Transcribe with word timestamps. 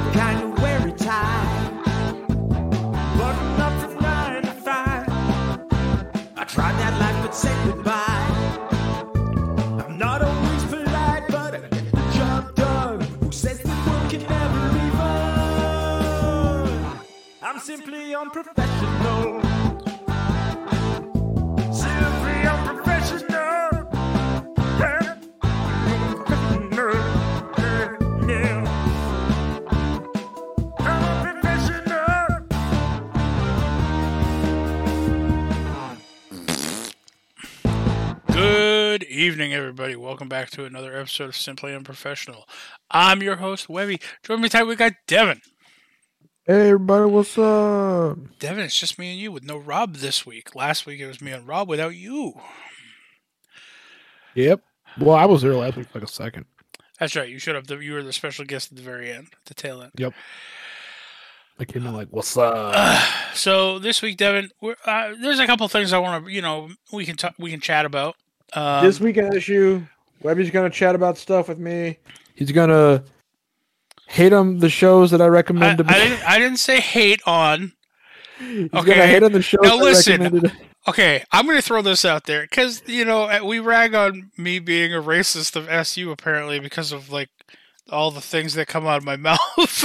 the 0.00 0.10
kind 0.10 0.42
of 0.44 0.58
up 3.60 3.72
nine 4.00 4.42
to 4.42 4.52
five. 4.68 5.08
I 6.36 6.44
tried 6.44 6.76
that 6.82 7.00
life, 7.00 7.18
but 7.22 7.34
said 7.34 7.58
goodbye. 7.66 8.24
I'm 9.84 9.96
not 9.98 10.20
always 10.22 10.64
polite, 10.64 11.24
but 11.28 11.54
I 11.54 11.60
get 11.60 11.90
the 11.92 12.04
job 12.14 12.54
done. 12.54 13.00
Who 13.20 13.32
says 13.32 13.62
world 13.88 14.10
can 14.10 14.22
never? 14.22 14.66
I'm 17.42 17.58
simply 17.60 18.14
unprofessional. 18.14 18.65
Evening, 39.26 39.52
everybody. 39.52 39.96
Welcome 39.96 40.28
back 40.28 40.50
to 40.50 40.66
another 40.66 40.96
episode 40.96 41.30
of 41.30 41.36
Simply 41.36 41.74
Unprofessional. 41.74 42.48
I'm 42.92 43.24
your 43.24 43.34
host, 43.34 43.68
Webby. 43.68 44.00
Join 44.22 44.40
me 44.40 44.48
tonight. 44.48 44.68
We 44.68 44.76
got 44.76 44.92
Devin. 45.08 45.40
Hey 46.46 46.68
everybody, 46.68 47.06
what's 47.06 47.36
up? 47.36 48.18
Devin, 48.38 48.62
it's 48.62 48.78
just 48.78 49.00
me 49.00 49.10
and 49.10 49.20
you 49.20 49.32
with 49.32 49.42
no 49.42 49.58
Rob 49.58 49.96
this 49.96 50.24
week. 50.24 50.54
Last 50.54 50.86
week 50.86 51.00
it 51.00 51.08
was 51.08 51.20
me 51.20 51.32
and 51.32 51.44
Rob 51.44 51.68
without 51.68 51.96
you. 51.96 52.34
Yep. 54.36 54.62
Well, 55.00 55.16
I 55.16 55.24
was 55.24 55.42
there 55.42 55.54
last 55.54 55.76
week 55.76 55.88
for 55.88 55.98
like 55.98 56.08
a 56.08 56.12
second. 56.12 56.44
That's 57.00 57.16
right. 57.16 57.28
You 57.28 57.40
showed 57.40 57.56
up. 57.56 57.66
The, 57.66 57.78
you 57.78 57.94
were 57.94 58.04
the 58.04 58.12
special 58.12 58.44
guest 58.44 58.70
at 58.70 58.76
the 58.76 58.84
very 58.84 59.10
end, 59.10 59.26
the 59.46 59.54
tail 59.54 59.82
end. 59.82 59.90
Yep. 59.98 60.14
I 61.58 61.64
came 61.64 61.84
in 61.84 61.94
like, 61.94 62.08
what's 62.12 62.36
up? 62.36 63.02
so 63.34 63.80
this 63.80 64.02
week, 64.02 64.18
Devin, 64.18 64.50
we're, 64.62 64.76
uh, 64.84 65.14
there's 65.20 65.40
a 65.40 65.46
couple 65.46 65.66
things 65.66 65.92
I 65.92 65.98
want 65.98 66.26
to, 66.26 66.32
you 66.32 66.42
know, 66.42 66.68
we 66.92 67.04
can 67.04 67.16
talk, 67.16 67.34
we 67.40 67.50
can 67.50 67.60
chat 67.60 67.84
about. 67.84 68.14
Um, 68.52 68.84
this 68.84 69.00
weekend 69.00 69.34
issue, 69.34 69.82
Webby's 70.22 70.50
gonna 70.50 70.70
chat 70.70 70.94
about 70.94 71.18
stuff 71.18 71.48
with 71.48 71.58
me. 71.58 71.98
He's 72.34 72.52
gonna 72.52 73.04
hate 74.06 74.32
on 74.32 74.58
the 74.58 74.70
shows 74.70 75.10
that 75.10 75.20
I 75.20 75.26
I, 75.26 75.28
recommend. 75.28 75.78
to 75.78 75.84
I 75.88 75.94
didn't. 75.94 76.28
I 76.28 76.38
didn't 76.38 76.58
say 76.58 76.80
hate 76.80 77.20
on. 77.26 77.72
He's 78.38 78.72
okay. 78.74 79.06
hate 79.06 79.22
on 79.22 79.32
the 79.32 79.42
shows. 79.42 79.60
Now 79.62 79.78
I 79.78 79.80
listen. 79.80 80.50
Okay, 80.88 81.24
I'm 81.32 81.46
going 81.46 81.58
to 81.58 81.62
throw 81.62 81.82
this 81.82 82.04
out 82.04 82.26
there 82.26 82.42
because 82.42 82.82
you 82.86 83.04
know 83.04 83.24
uh, 83.24 83.40
we 83.44 83.58
rag 83.58 83.94
on 83.94 84.30
me 84.36 84.60
being 84.60 84.94
a 84.94 85.02
racist 85.02 85.56
of 85.56 85.68
SU 85.68 86.12
apparently 86.12 86.60
because 86.60 86.92
of 86.92 87.10
like 87.10 87.28
all 87.90 88.12
the 88.12 88.20
things 88.20 88.54
that 88.54 88.68
come 88.68 88.86
out 88.86 88.98
of 88.98 89.04
my 89.04 89.16
mouth. 89.16 89.84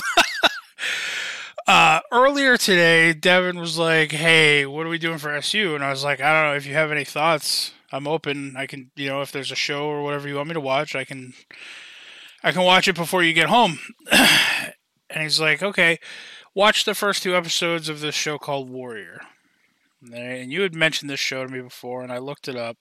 uh, 1.68 2.02
earlier 2.12 2.56
today, 2.56 3.14
Devin 3.14 3.58
was 3.58 3.80
like, 3.80 4.12
"Hey, 4.12 4.66
what 4.68 4.86
are 4.86 4.90
we 4.90 5.00
doing 5.00 5.18
for 5.18 5.34
SU?" 5.34 5.73
And 5.73 5.84
I 5.84 5.90
was 5.90 6.03
like, 6.03 6.22
"I 6.22 6.34
don't 6.34 6.52
know. 6.52 6.56
If 6.56 6.68
you 6.68 6.75
have 6.75 6.92
any 6.92 7.06
thoughts, 7.06 7.72
I'm 7.92 8.08
open. 8.08 8.56
I 8.58 8.66
can, 8.67 8.92
you 8.95 9.08
know, 9.09 9.22
if 9.22 9.31
there's 9.31 9.52
a 9.52 9.56
show 9.56 9.86
or 9.86 10.03
whatever 10.03 10.28
you 10.28 10.36
want 10.36 10.47
me 10.50 10.53
to 10.53 10.59
watch, 10.61 10.95
I 10.95 11.03
can, 11.03 11.34
I 12.44 12.52
can 12.52 12.64
watch 12.64 12.88
it 12.88 12.95
before 12.95 13.23
you 13.23 13.34
get 13.34 13.50
home." 13.50 13.80
and 14.11 14.73
he's 15.23 15.39
like, 15.39 15.61
"Okay, 15.61 16.00
watch 16.56 16.86
the 16.86 16.95
first 16.95 17.23
two 17.23 17.36
episodes 17.36 17.89
of 17.89 18.00
this 18.00 18.16
show 18.16 18.38
called 18.38 18.69
Warrior." 18.69 19.22
And 20.14 20.52
you 20.52 20.62
had 20.62 20.73
mentioned 20.73 21.09
this 21.09 21.19
show 21.19 21.45
to 21.45 21.52
me 21.52 21.62
before, 21.62 22.02
and 22.02 22.12
I 22.12 22.17
looked 22.17 22.47
it 22.47 22.56
up. 22.56 22.78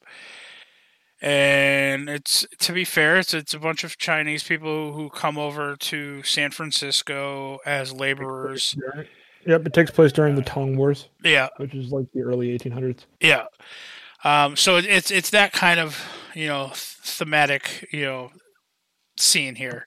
And 1.22 2.08
it's 2.08 2.47
to 2.61 2.72
be 2.72 2.84
fair, 2.84 3.19
it's 3.19 3.34
it's 3.34 3.53
a 3.53 3.58
bunch 3.58 3.84
of 3.84 3.98
Chinese 3.98 4.42
people 4.42 4.94
who 4.94 5.11
come 5.11 5.36
over 5.36 5.77
to 5.77 6.22
San 6.22 6.50
Francisco 6.50 7.58
as 7.66 7.92
laborers. 7.92 8.75
Yep, 9.47 9.66
it 9.66 9.72
takes 9.75 9.91
place 9.91 10.12
during 10.12 10.34
the 10.34 10.43
Tong 10.43 10.76
Wars, 10.76 11.09
Yeah, 11.22 11.49
which 11.59 11.75
is 11.75 11.93
like 11.93 12.06
the 12.15 12.22
early 12.22 12.56
1800s. 12.59 13.00
yeah. 13.20 13.44
Um, 14.25 14.56
so 14.56 14.76
it's 14.76 15.10
it's 15.10 15.31
that 15.31 15.53
kind 15.53 15.81
of 15.81 16.04
you 16.34 16.47
know 16.47 16.70
thematic 16.75 17.88
you 17.92 18.04
know 18.04 18.31
scene 19.16 19.54
here, 19.56 19.86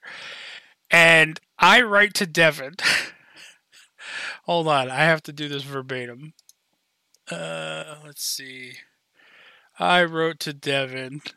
and 0.90 1.40
I 1.58 1.82
write 1.82 2.14
to 2.14 2.26
Devin. 2.26 2.74
Hold 4.44 4.68
on, 4.68 4.90
I 4.90 5.04
have 5.04 5.22
to 5.22 5.32
do 5.32 5.48
this 5.48 5.62
verbatim. 5.62 6.34
Uh, 7.30 7.96
let's 8.04 8.24
see. 8.24 8.74
I 9.78 10.04
wrote 10.04 10.40
to 10.40 10.52
Devin. 10.52 11.22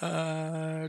Uh, 0.00 0.86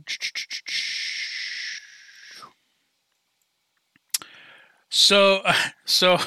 so, 4.90 5.42
so, 5.86 6.18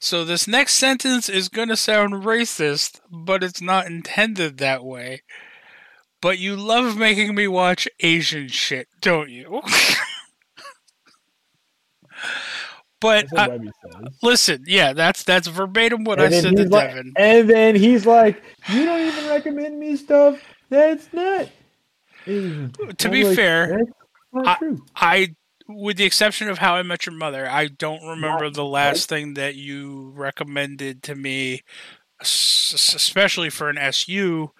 so 0.00 0.24
this 0.24 0.46
next 0.48 0.74
sentence 0.74 1.28
is 1.28 1.48
going 1.48 1.68
to 1.68 1.76
sound 1.76 2.24
racist, 2.24 3.00
but 3.10 3.42
it's 3.42 3.60
not 3.60 3.86
intended 3.86 4.58
that 4.58 4.84
way. 4.84 5.22
But 6.20 6.38
you 6.38 6.56
love 6.56 6.96
making 6.96 7.34
me 7.34 7.46
watch 7.46 7.86
Asian 8.00 8.48
shit, 8.48 8.88
don't 9.00 9.30
you? 9.30 9.60
but 13.00 13.26
I, 13.36 13.58
listen, 14.22 14.64
yeah, 14.66 14.92
that's 14.92 15.22
that's 15.24 15.46
verbatim 15.46 16.04
what 16.04 16.18
And 16.20 16.34
I 16.34 16.40
said 16.40 16.56
to 16.56 16.68
like- 16.68 16.88
Devin. 16.88 17.12
And 17.16 17.50
then 17.50 17.74
he's 17.76 18.06
like, 18.06 18.42
"You 18.68 18.84
don't 18.84 19.00
even 19.06 19.28
recommend 19.28 19.78
me 19.78 19.96
stuff 19.96 20.40
that's 20.70 21.12
not." 21.12 21.48
Asian." 22.26 22.72
To 22.98 23.08
I'm 23.08 23.12
be 23.12 23.24
like, 23.24 23.36
fair, 23.36 23.68
"That's 23.68 23.90
not 24.32 24.58
true." 24.58 24.84
I, 24.96 25.34
with 25.68 25.96
the 25.96 26.04
exception 26.04 26.48
of 26.48 26.58
How 26.58 26.74
I 26.74 26.82
Met 26.82 27.06
Your 27.06 27.14
Mother, 27.14 27.48
I 27.48 27.68
don't 27.68 28.02
remember 28.06 28.50
the 28.50 28.64
last 28.64 29.08
thing 29.08 29.34
that 29.34 29.54
you 29.54 30.12
recommended 30.14 31.02
to 31.04 31.14
me, 31.14 31.62
especially 32.20 33.50
for 33.50 33.68
an 33.68 33.78
SU 33.78 34.50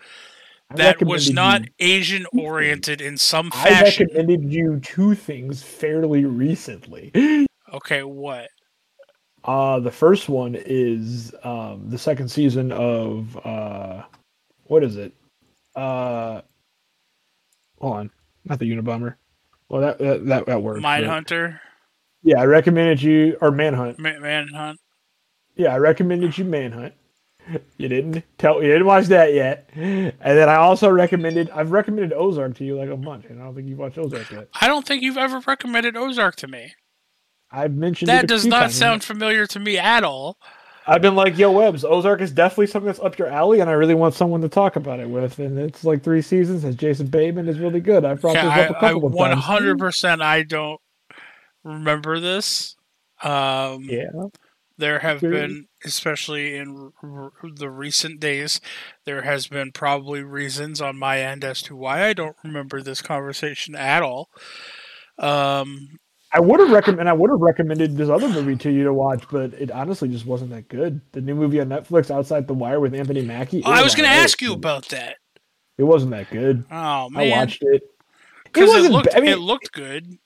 that 0.75 1.03
was 1.05 1.31
not 1.31 1.63
Asian 1.79 2.27
oriented 2.37 3.01
in 3.01 3.17
some 3.17 3.51
fashion. 3.51 4.09
I 4.11 4.15
recommended 4.15 4.53
you 4.53 4.81
two 4.81 5.15
things 5.15 5.63
fairly 5.63 6.25
recently. 6.25 7.13
Okay, 7.75 8.05
what? 8.05 8.49
Uh, 9.45 9.81
the 9.81 9.91
first 9.91 10.29
one 10.29 10.55
is 10.55 11.35
um, 11.43 11.91
the 11.91 11.99
second 11.99 12.29
season 12.29 12.71
of 12.71 13.37
uh, 13.45 14.05
what 14.69 14.85
is 14.85 14.97
it? 14.97 15.13
Uh, 15.75 16.43
hold 17.81 17.97
on, 17.97 18.11
not 18.45 18.61
the 18.61 18.71
Unabomber. 18.71 19.17
Well, 19.69 19.83
that 19.83 19.99
that 19.99 20.27
that, 20.27 20.47
that 20.47 20.63
works. 20.63 20.81
Mindhunter, 20.81 21.61
Yeah, 22.23 22.41
I 22.41 22.45
recommended 22.45 23.03
you 23.03 23.37
or 23.41 23.51
Manhunt. 23.51 23.99
Ma- 23.99 24.19
Manhunt. 24.19 24.79
Yeah, 25.57 25.75
I 25.75 25.79
recommended 25.79 26.37
you 26.39 26.45
Manhunt. 26.45 26.95
You 27.77 27.89
didn't 27.89 28.25
tell 28.39 28.63
you 28.63 28.69
didn't 28.73 28.87
watch 28.87 29.07
that 29.07 29.33
yet, 29.33 29.71
and 29.75 30.13
then 30.21 30.49
I 30.49 30.57
also 30.57 30.91
recommended 30.91 31.49
I've 31.51 31.71
recommended 31.71 32.13
Ozark 32.13 32.57
to 32.57 32.65
you 32.65 32.77
like 32.77 32.89
a 32.89 32.97
bunch, 32.97 33.27
and 33.27 33.41
I 33.41 33.45
don't 33.45 33.55
think 33.55 33.69
you've 33.69 33.79
watched 33.79 33.99
Ozark 33.99 34.31
yet. 34.33 34.49
I 34.61 34.67
don't 34.67 34.85
think 34.87 35.03
you've 35.03 35.17
ever 35.17 35.41
recommended 35.47 35.97
Ozark 35.97 36.35
to 36.37 36.49
me. 36.49 36.75
I've 37.51 37.73
mentioned 37.73 38.09
That 38.09 38.27
does 38.27 38.45
not 38.45 38.73
sound 38.73 39.05
familiar 39.05 39.47
to 39.47 39.61
me 39.61 39.79
at 39.79 40.03
all. 40.03 40.39
I've 40.87 41.03
been 41.03 41.15
like, 41.17 41.37
"Yo, 41.37 41.51
Webbs, 41.51 41.85
Ozark 41.85 42.21
is 42.21 42.31
definitely 42.31 42.69
something 42.69 42.87
that's 42.87 43.01
up 43.01 43.19
your 43.19 43.29
alley, 43.29 43.61
and 43.61 43.69
I 43.69 43.73
really 43.75 43.95
want 43.95 44.15
someone 44.15 44.41
to 44.43 44.49
talk 44.49 44.77
about 44.77 45.01
it 45.01 45.09
with." 45.09 45.39
And 45.39 45.59
it's 45.59 45.85
like 45.85 46.03
three 46.03 46.23
seasons, 46.23 46.65
and 46.65 46.79
Jason 46.79 47.09
Bateman 47.09 47.49
is 47.49 47.59
really 47.59 47.81
good. 47.81 48.05
I've 48.05 48.21
brought 48.21 48.37
Okay, 48.37 48.47
this 48.47 48.57
up 48.71 48.71
a 48.71 48.77
I 48.77 48.93
couple 48.93 49.07
of 49.07 49.17
times. 49.17 49.45
100% 49.45 50.23
I 50.23 50.43
don't 50.43 50.81
remember 51.65 52.21
this. 52.21 52.77
Um, 53.23 53.85
Yeah, 53.85 54.11
There 54.79 54.99
have 55.01 55.21
been, 55.21 55.69
especially 55.85 56.57
in 56.57 56.93
r- 57.03 57.33
r- 57.43 57.51
the 57.55 57.71
recent 57.71 58.21
days, 58.21 58.61
there 59.07 59.23
has 59.23 59.47
been 59.49 59.73
probably 59.73 60.23
reasons 60.23 60.81
on 60.83 60.99
my 60.99 61.21
end 61.21 61.43
as 61.45 61.63
to 61.63 61.75
why 61.75 62.05
I 62.07 62.13
don't 62.13 62.37
remember 62.45 62.83
this 62.83 63.01
conversation 63.03 63.75
at 63.75 64.03
all. 64.03 64.29
Um, 65.19 65.99
I 66.37 66.41
would 66.41 66.61
have 66.61 66.71
recommend 66.71 67.09
I 67.09 67.15
would 67.15 67.31
have 67.31 67.41
recommended 67.41 67.97
this 67.97 68.11
other 68.11 68.29
movie 68.29 68.57
to 68.57 68.71
you 68.71 68.85
to 68.85 68.93
watch, 68.93 69.25
but 69.31 69.55
it 69.55 69.71
honestly 69.71 70.07
just 70.07 70.27
wasn't 70.27 70.51
that 70.51 70.69
good. 70.69 71.01
The 71.13 71.23
new 71.23 71.35
movie 71.35 71.63
on 71.63 71.71
Netflix, 71.71 72.11
Outside 72.11 72.47
the 72.47 72.53
Wire, 72.53 72.79
with 72.79 72.95
Anthony 72.95 73.23
Mackie. 73.23 73.61
it 73.61 73.67
oh, 73.67 73.71
I 73.71 73.83
was 73.83 73.95
going 73.95 74.07
to 74.07 74.15
ask 74.15 74.43
you 74.43 74.53
about 74.53 74.87
that. 74.91 75.17
It 75.79 75.85
wasn't 75.85 76.11
that 76.11 76.29
good. 76.29 76.63
Oh 76.71 77.09
man, 77.09 77.33
I 77.33 77.39
watched 77.39 77.63
it. 77.63 77.77
It 77.77 77.91
because 78.45 78.69
it, 78.69 78.75
wasn't. 78.75 78.93
looked 78.93 79.09
I 79.17 79.21
mean, 79.21 79.33
it 79.33 79.39
looked 79.39 79.73
good. 79.73 80.19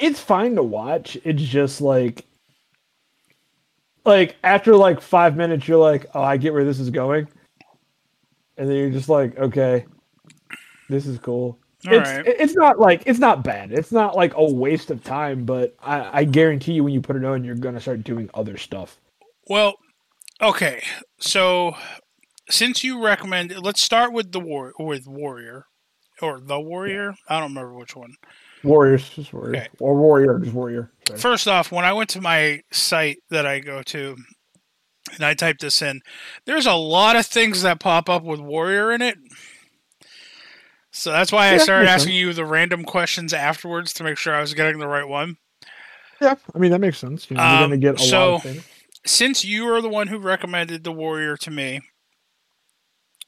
it's 0.00 0.18
fine 0.18 0.56
to 0.56 0.64
watch. 0.64 1.16
It's 1.22 1.40
just 1.40 1.80
like, 1.80 2.24
like 4.04 4.34
after 4.42 4.74
like 4.74 5.00
five 5.00 5.36
minutes, 5.36 5.68
you're 5.68 5.78
like, 5.78 6.06
oh, 6.12 6.22
I 6.22 6.38
get 6.38 6.52
where 6.54 6.64
this 6.64 6.80
is 6.80 6.90
going, 6.90 7.28
and 8.56 8.68
then 8.68 8.76
you're 8.76 8.90
just 8.90 9.08
like, 9.08 9.38
okay, 9.38 9.86
this 10.88 11.06
is 11.06 11.20
cool. 11.20 11.60
All 11.86 11.94
it's 11.94 12.10
right. 12.10 12.24
it's 12.26 12.54
not 12.54 12.78
like 12.78 13.02
it's 13.06 13.18
not 13.18 13.42
bad. 13.42 13.72
It's 13.72 13.90
not 13.92 14.14
like 14.16 14.34
a 14.34 14.44
waste 14.44 14.90
of 14.90 15.02
time, 15.02 15.44
but 15.44 15.74
I, 15.82 16.20
I 16.20 16.24
guarantee 16.24 16.72
you 16.74 16.84
when 16.84 16.92
you 16.94 17.00
put 17.00 17.16
it 17.16 17.24
on, 17.24 17.42
you're 17.44 17.54
gonna 17.56 17.80
start 17.80 18.04
doing 18.04 18.30
other 18.34 18.56
stuff. 18.56 18.98
Well, 19.48 19.74
okay. 20.40 20.82
So 21.18 21.74
since 22.48 22.84
you 22.84 23.04
recommend, 23.04 23.54
let's 23.58 23.82
start 23.82 24.12
with 24.12 24.32
the 24.32 24.40
war 24.40 24.72
with 24.78 25.06
Warrior. 25.06 25.66
or 26.20 26.40
the 26.40 26.60
Warrior. 26.60 27.14
I 27.28 27.40
don't 27.40 27.50
remember 27.54 27.74
which 27.74 27.96
one. 27.96 28.14
Warriors, 28.62 29.08
just 29.10 29.32
warrior, 29.32 29.56
Okay. 29.56 29.68
or 29.80 29.96
warrior, 29.96 30.38
just 30.38 30.54
warrior. 30.54 30.92
Sorry. 31.08 31.18
First 31.18 31.48
off, 31.48 31.72
when 31.72 31.84
I 31.84 31.92
went 31.92 32.10
to 32.10 32.20
my 32.20 32.60
site 32.70 33.16
that 33.30 33.44
I 33.44 33.58
go 33.58 33.82
to 33.82 34.16
and 35.16 35.24
I 35.24 35.34
typed 35.34 35.62
this 35.62 35.82
in, 35.82 36.00
there's 36.46 36.66
a 36.66 36.74
lot 36.74 37.16
of 37.16 37.26
things 37.26 37.62
that 37.62 37.80
pop 37.80 38.08
up 38.08 38.22
with 38.22 38.38
Warrior 38.38 38.92
in 38.92 39.02
it. 39.02 39.18
So 40.92 41.10
that's 41.10 41.32
why 41.32 41.48
I 41.48 41.52
Yeah, 41.52 41.58
started 41.58 41.88
asking 41.88 42.14
you 42.14 42.32
the 42.34 42.44
random 42.44 42.84
questions 42.84 43.32
afterwards 43.32 43.92
to 43.94 44.04
make 44.04 44.18
sure 44.18 44.34
I 44.34 44.40
was 44.40 44.52
getting 44.54 44.78
the 44.78 44.86
right 44.88 45.08
one. 45.08 45.36
Yeah, 46.20 46.34
I 46.54 46.58
mean 46.58 46.70
that 46.70 46.80
makes 46.80 46.98
sense. 46.98 47.28
You 47.30 47.36
know, 47.36 47.42
you're 47.42 47.52
Um, 47.64 47.70
gonna 47.70 47.78
get 47.78 47.94
a 47.96 47.98
so- 47.98 48.30
lot 48.30 48.34
of 48.36 48.42
things. 48.42 48.64
Since 49.04 49.44
you 49.44 49.66
are 49.72 49.80
the 49.80 49.88
one 49.88 50.06
who 50.06 50.18
recommended 50.18 50.84
the 50.84 50.92
Warrior 50.92 51.36
to 51.38 51.50
me, 51.50 51.80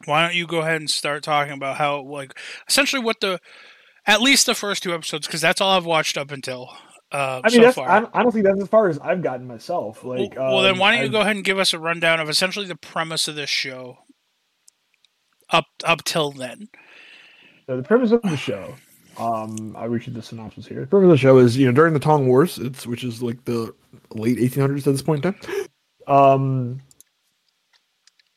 why 0.04 0.22
don't 0.24 0.36
you 0.36 0.46
go 0.46 0.58
ahead 0.58 0.76
and 0.76 0.88
start 0.90 1.24
talking 1.24 1.52
about 1.54 1.78
how, 1.78 2.00
like, 2.02 2.38
essentially 2.68 3.02
what 3.02 3.18
the, 3.20 3.40
at 4.06 4.20
least 4.22 4.46
the 4.46 4.54
first 4.54 4.82
two 4.84 4.94
episodes, 4.94 5.26
because 5.26 5.40
that's 5.40 5.60
all 5.60 5.76
I've 5.76 5.84
watched 5.86 6.16
up 6.16 6.30
until 6.30 6.70
uh, 7.10 7.40
I 7.44 7.48
mean, 7.48 7.56
so 7.58 7.60
that's 7.62 7.74
far. 7.76 7.88
I, 7.88 8.06
I 8.12 8.22
don't 8.22 8.32
think 8.32 8.44
that's 8.44 8.60
as 8.60 8.68
far 8.68 8.88
as 8.88 8.98
I've 8.98 9.22
gotten 9.22 9.46
myself. 9.46 10.04
Like, 10.04 10.34
well, 10.36 10.54
well, 10.54 10.62
then 10.62 10.74
um, 10.74 10.78
why 10.78 10.90
don't 10.92 10.98
you 11.00 11.04
I've- 11.06 11.12
go 11.12 11.20
ahead 11.22 11.36
and 11.36 11.44
give 11.44 11.58
us 11.58 11.72
a 11.72 11.78
rundown 11.78 12.20
of 12.20 12.28
essentially 12.28 12.66
the 12.66 12.76
premise 12.76 13.26
of 13.28 13.34
this 13.36 13.50
show 13.50 13.98
up 15.50 15.66
up 15.84 16.04
till 16.04 16.30
then? 16.32 16.68
So 17.66 17.76
the 17.76 17.82
premise 17.82 18.10
of 18.12 18.20
the 18.22 18.36
show, 18.36 18.74
um, 19.18 19.74
I 19.78 19.86
read 19.86 20.06
you 20.06 20.12
the 20.12 20.22
synopsis 20.22 20.66
here. 20.66 20.80
The 20.82 20.86
premise 20.86 21.06
of 21.06 21.10
the 21.12 21.16
show 21.18 21.38
is, 21.38 21.56
you 21.56 21.66
know, 21.66 21.72
during 21.72 21.94
the 21.94 22.00
Tong 22.00 22.26
Wars, 22.26 22.58
it's 22.58 22.86
which 22.86 23.04
is 23.04 23.22
like 23.22 23.42
the 23.44 23.74
late 24.10 24.36
1800s 24.38 24.78
at 24.78 24.84
this 24.84 25.02
point 25.02 25.24
in 25.24 25.32
time. 25.32 25.66
Um, 26.06 26.80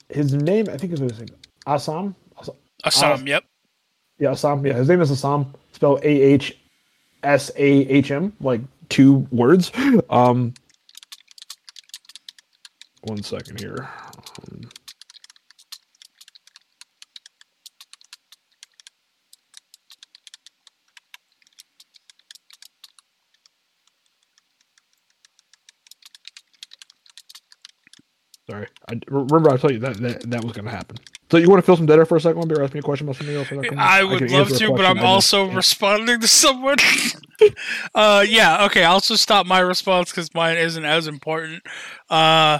his 0.09 0.33
name, 0.33 0.67
I 0.71 0.77
think 0.77 0.93
is 0.93 1.01
what 1.01 1.11
his 1.11 1.19
name, 1.19 1.29
Assam. 1.65 2.15
Assam- 2.39 2.55
Assam, 2.85 3.27
yep. 3.27 3.43
Yeah, 4.19 4.31
Assam. 4.31 4.65
Yeah, 4.65 4.73
his 4.73 4.87
name 4.87 5.01
is 5.01 5.11
Assam. 5.11 5.53
Spelled 5.73 5.99
A 6.03 6.07
H 6.07 6.57
S 7.23 7.51
A 7.57 7.61
H 7.67 8.11
M, 8.11 8.31
like 8.39 8.61
two 8.89 9.27
words. 9.31 9.71
Um, 10.09 10.53
one 13.01 13.21
second 13.23 13.59
here. 13.59 13.89
Um, 14.51 14.61
Sorry, 28.49 28.67
I 28.89 28.99
remember 29.09 29.49
I 29.49 29.57
told 29.57 29.73
you 29.73 29.79
that 29.79 29.97
that, 29.97 30.29
that 30.31 30.43
was 30.43 30.53
going 30.53 30.65
to 30.65 30.71
happen. 30.71 30.97
So 31.29 31.35
you 31.37 31.49
want 31.49 31.61
to 31.61 31.65
fill 31.65 31.75
some 31.75 31.85
dead 31.85 31.99
air 31.99 32.05
for 32.05 32.15
a 32.15 32.21
second? 32.21 32.37
Want 32.37 32.49
to 32.55 32.63
ask 32.63 32.73
me 32.73 32.79
a 32.79 32.83
question 32.83 33.05
about 33.07 33.17
something 33.17 33.35
else? 33.35 33.49
can- 33.49 33.77
I 33.77 34.03
would 34.03 34.19
can 34.19 34.31
love 34.31 34.49
to, 34.49 34.71
but. 34.71 34.85
I'm 34.85 34.97
I 34.97 35.01
just- 35.01 35.33
also 35.33 35.49
yeah. 35.49 35.55
responding 35.55 36.21
to 36.21 36.27
someone. 36.27 36.77
uh, 37.95 38.25
yeah, 38.27 38.65
okay. 38.65 38.85
I'll 38.85 39.01
just 39.01 39.23
stop 39.23 39.45
my 39.45 39.59
response 39.59 40.11
because 40.11 40.33
mine 40.33 40.57
isn't 40.57 40.85
as 40.85 41.07
important. 41.07 41.63
Uh, 42.09 42.59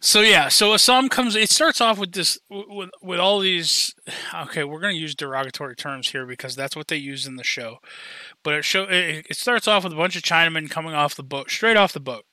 so 0.00 0.20
yeah, 0.20 0.48
so 0.48 0.74
Assam 0.74 1.08
comes. 1.08 1.36
It 1.36 1.48
starts 1.48 1.80
off 1.80 1.96
with 1.98 2.12
this 2.12 2.38
with 2.50 2.90
with 3.00 3.20
all 3.20 3.38
these. 3.38 3.94
Okay, 4.34 4.64
we're 4.64 4.80
gonna 4.80 4.94
use 4.94 5.14
derogatory 5.14 5.76
terms 5.76 6.08
here 6.08 6.26
because 6.26 6.56
that's 6.56 6.74
what 6.74 6.88
they 6.88 6.96
use 6.96 7.24
in 7.24 7.36
the 7.36 7.44
show. 7.44 7.78
But 8.42 8.54
it 8.54 8.64
show 8.64 8.82
it, 8.82 9.26
it 9.30 9.36
starts 9.36 9.68
off 9.68 9.84
with 9.84 9.92
a 9.92 9.96
bunch 9.96 10.16
of 10.16 10.22
Chinamen 10.22 10.68
coming 10.68 10.92
off 10.92 11.14
the 11.14 11.22
boat, 11.22 11.50
straight 11.50 11.76
off 11.76 11.92
the 11.92 12.00
boat. 12.00 12.24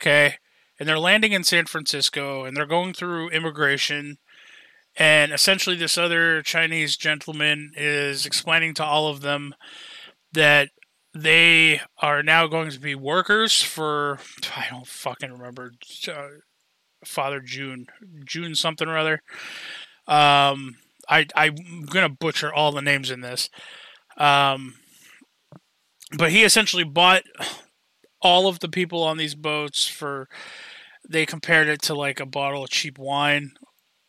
Okay, 0.00 0.36
and 0.80 0.88
they're 0.88 0.98
landing 0.98 1.30
in 1.30 1.44
San 1.44 1.66
Francisco, 1.66 2.44
and 2.44 2.56
they're 2.56 2.66
going 2.66 2.92
through 2.94 3.28
immigration 3.28 4.18
and 4.96 5.32
essentially 5.32 5.76
this 5.76 5.96
other 5.96 6.42
Chinese 6.42 6.96
gentleman 6.96 7.72
is 7.76 8.26
explaining 8.26 8.74
to 8.74 8.84
all 8.84 9.08
of 9.08 9.20
them 9.20 9.54
that 10.32 10.70
they 11.14 11.80
are 11.98 12.22
now 12.22 12.46
going 12.46 12.70
to 12.70 12.80
be 12.80 12.94
workers 12.94 13.62
for 13.62 14.18
I 14.56 14.66
don't 14.70 14.86
fucking 14.86 15.32
remember 15.32 15.72
uh, 16.08 16.28
Father 17.04 17.40
Jun 17.40 17.86
June 18.24 18.54
something 18.54 18.88
or 18.88 18.98
other. 18.98 19.22
Um, 20.06 20.76
I 21.08 21.26
I'm 21.34 21.86
gonna 21.86 22.08
butcher 22.08 22.52
all 22.52 22.72
the 22.72 22.82
names 22.82 23.10
in 23.10 23.20
this. 23.20 23.48
Um, 24.16 24.74
but 26.16 26.30
he 26.30 26.42
essentially 26.42 26.84
bought 26.84 27.22
all 28.20 28.48
of 28.48 28.58
the 28.58 28.68
people 28.68 29.02
on 29.02 29.16
these 29.16 29.34
boats 29.34 29.86
for 29.86 30.28
they 31.10 31.26
compared 31.26 31.68
it 31.68 31.82
to 31.82 31.94
like 31.94 32.20
a 32.20 32.26
bottle 32.26 32.62
of 32.62 32.70
cheap 32.70 32.96
wine 32.96 33.52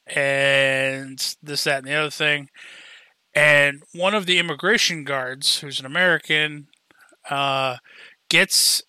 and 0.06 1.36
this, 1.42 1.64
that, 1.64 1.80
and 1.80 1.88
the 1.88 1.96
other 1.96 2.12
thing. 2.12 2.50
And 3.34 3.82
one 3.94 4.14
of 4.14 4.26
the 4.26 4.38
immigration 4.38 5.04
guards, 5.04 5.60
who's 5.60 5.80
an 5.80 5.86
American, 5.86 6.68
uh, 7.30 7.78
gets 8.30 8.84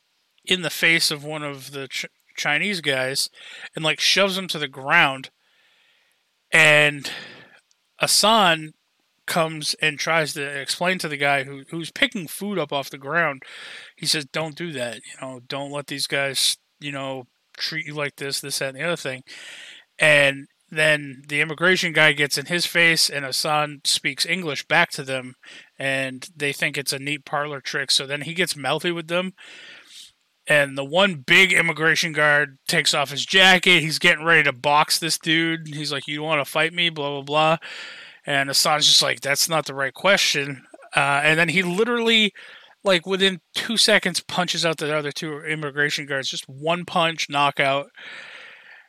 in 0.44 0.62
the 0.62 0.70
face 0.70 1.10
of 1.10 1.24
one 1.24 1.42
of 1.42 1.70
the 1.70 1.88
Ch- 1.88 2.06
Chinese 2.36 2.80
guys 2.80 3.30
and 3.74 3.84
like 3.84 4.00
shoves 4.00 4.36
him 4.36 4.48
to 4.48 4.58
the 4.58 4.68
ground. 4.68 5.30
And 6.52 7.10
Asan 8.00 8.74
comes 9.26 9.74
and 9.80 9.98
tries 9.98 10.34
to 10.34 10.42
explain 10.42 10.98
to 10.98 11.08
the 11.08 11.16
guy 11.16 11.44
who 11.44 11.62
who's 11.70 11.90
picking 11.90 12.26
food 12.26 12.58
up 12.58 12.72
off 12.72 12.90
the 12.90 12.98
ground. 12.98 13.42
He 13.96 14.06
says, 14.06 14.26
"Don't 14.26 14.56
do 14.56 14.72
that. 14.72 14.96
You 14.96 15.20
know, 15.20 15.40
don't 15.46 15.70
let 15.70 15.86
these 15.86 16.06
guys, 16.06 16.58
you 16.80 16.92
know, 16.92 17.26
treat 17.62 17.86
you 17.86 17.94
like 17.94 18.16
this, 18.16 18.40
this, 18.40 18.58
that, 18.58 18.70
and 18.70 18.78
the 18.78 18.84
other 18.84 18.96
thing." 18.96 19.22
And 19.98 20.46
then 20.70 21.22
the 21.28 21.40
immigration 21.40 21.92
guy 21.92 22.12
gets 22.12 22.38
in 22.38 22.46
his 22.46 22.66
face, 22.66 23.10
and 23.10 23.24
Hassan 23.24 23.82
speaks 23.84 24.24
English 24.24 24.66
back 24.66 24.90
to 24.92 25.02
them, 25.02 25.34
and 25.78 26.26
they 26.34 26.52
think 26.52 26.78
it's 26.78 26.94
a 26.94 26.98
neat 26.98 27.24
parlor 27.26 27.60
trick. 27.60 27.90
So 27.90 28.06
then 28.06 28.22
he 28.22 28.32
gets 28.34 28.56
mouthy 28.56 28.90
with 28.90 29.08
them, 29.08 29.32
and 30.46 30.76
the 30.76 30.84
one 30.84 31.16
big 31.26 31.52
immigration 31.52 32.12
guard 32.12 32.58
takes 32.66 32.94
off 32.94 33.10
his 33.10 33.24
jacket. 33.26 33.82
He's 33.82 33.98
getting 33.98 34.24
ready 34.24 34.42
to 34.44 34.52
box 34.52 34.98
this 34.98 35.18
dude. 35.18 35.68
He's 35.68 35.92
like, 35.92 36.08
"You 36.08 36.22
want 36.22 36.40
to 36.40 36.50
fight 36.50 36.72
me?" 36.72 36.90
Blah 36.90 37.10
blah 37.10 37.22
blah. 37.22 37.56
And 38.26 38.48
Hassan's 38.48 38.86
just 38.86 39.02
like, 39.02 39.20
"That's 39.20 39.48
not 39.48 39.66
the 39.66 39.74
right 39.74 39.94
question." 39.94 40.64
Uh, 40.94 41.20
and 41.24 41.38
then 41.38 41.48
he 41.48 41.62
literally, 41.62 42.32
like 42.84 43.06
within 43.06 43.40
two 43.54 43.76
seconds, 43.76 44.20
punches 44.20 44.66
out 44.66 44.78
the 44.78 44.94
other 44.94 45.12
two 45.12 45.40
immigration 45.40 46.06
guards. 46.06 46.28
Just 46.28 46.48
one 46.48 46.84
punch, 46.84 47.28
knockout. 47.28 47.90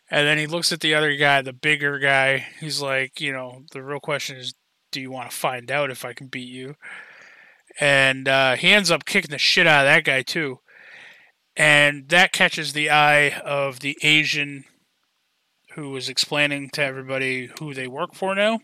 And 0.10 0.28
then 0.28 0.38
he 0.38 0.48
looks 0.48 0.72
at 0.72 0.80
the 0.82 0.94
other 0.94 1.16
guy, 1.16 1.42
the 1.42 1.54
bigger 1.54 2.00
guy. 2.00 2.46
He's 2.60 2.82
like, 2.82 3.20
you 3.20 3.32
know, 3.32 3.64
the 3.72 3.84
real 3.84 4.00
question 4.00 4.38
is, 4.38 4.54
do 4.92 5.02
you 5.02 5.12
want 5.12 5.32
to 5.32 5.36
find 5.36 5.72
out 5.72 5.90
if 5.90 6.06
I 6.06 6.14
can 6.14 6.28
beat 6.28 6.50
you? 6.50 6.76
And 7.80 8.28
uh, 8.28 8.56
he 8.56 8.72
ends 8.72 8.92
up 8.92 9.06
kicking 9.06 9.32
the 9.32 9.40
shit 9.40 9.66
out 9.66 9.86
of 9.86 9.90
that 9.90 10.04
guy 10.04 10.22
too. 10.22 10.60
And 11.56 12.10
that 12.10 12.32
catches 12.32 12.74
the 12.74 12.90
eye 12.90 13.30
of 13.40 13.80
the 13.80 13.98
Asian 14.04 14.66
who 15.74 15.90
was 15.90 16.10
explaining 16.10 16.70
to 16.70 16.84
everybody 16.84 17.50
who 17.60 17.74
they 17.74 17.88
work 17.88 18.14
for 18.14 18.36
now. 18.36 18.60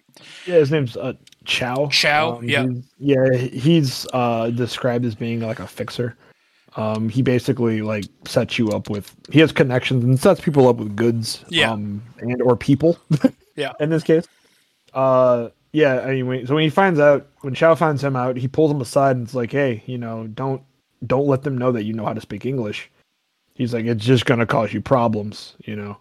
Yeah, 0.45 0.55
his 0.55 0.71
name's 0.71 0.95
uh, 0.95 1.13
Chow. 1.46 1.88
Chow, 1.91 2.41
yeah. 2.41 2.63
he's- 2.67 2.84
yeah, 3.00 3.34
he's 3.38 4.08
uh, 4.13 4.50
described 4.51 5.05
as 5.05 5.15
being 5.15 5.39
like 5.41 5.60
a 5.60 5.67
fixer. 5.67 6.15
Um, 6.75 7.10
he 7.10 7.22
basically 7.24 7.81
like 7.81 8.05
sets 8.25 8.60
you 8.60 8.69
up 8.69 8.89
with. 8.89 9.15
He 9.31 9.39
has 9.39 9.51
connections 9.51 10.03
and 10.03 10.19
sets 10.19 10.39
people 10.39 10.67
up 10.67 10.77
with 10.77 10.96
goods. 10.96 11.43
Yeah. 11.50 11.72
Um, 11.72 12.01
and 12.19 12.41
or 12.41 12.55
people. 12.55 12.98
Yeah. 13.55 13.74
In 13.81 13.89
this 13.89 14.03
case. 14.03 14.25
Uh, 14.93 15.50
yeah. 15.74 15.96
Anyway, 16.03 16.46
so 16.46 16.55
when 16.55 16.63
he 16.63 16.69
finds 16.69 16.98
out, 16.98 17.27
when 17.41 17.53
Chow 17.53 17.75
finds 17.75 18.01
him 18.01 18.15
out, 18.15 18.38
he 18.38 18.48
pulls 18.48 18.72
him 18.72 18.79
aside 18.79 19.17
and 19.17 19.25
it's 19.25 19.36
like, 19.36 19.51
hey, 19.51 19.84
you 19.86 19.98
know, 19.98 20.27
don't 20.27 20.62
don't 21.05 21.27
let 21.27 21.43
them 21.43 21.58
know 21.58 21.72
that 21.74 21.84
you 21.84 21.91
know 21.91 22.05
how 22.05 22.13
to 22.13 22.22
speak 22.22 22.46
English. 22.46 22.89
He's 23.55 23.74
like, 23.74 23.84
it's 23.86 24.05
just 24.05 24.25
gonna 24.25 24.46
cause 24.46 24.72
you 24.72 24.79
problems, 24.79 25.55
you 25.65 25.75
know. 25.75 25.98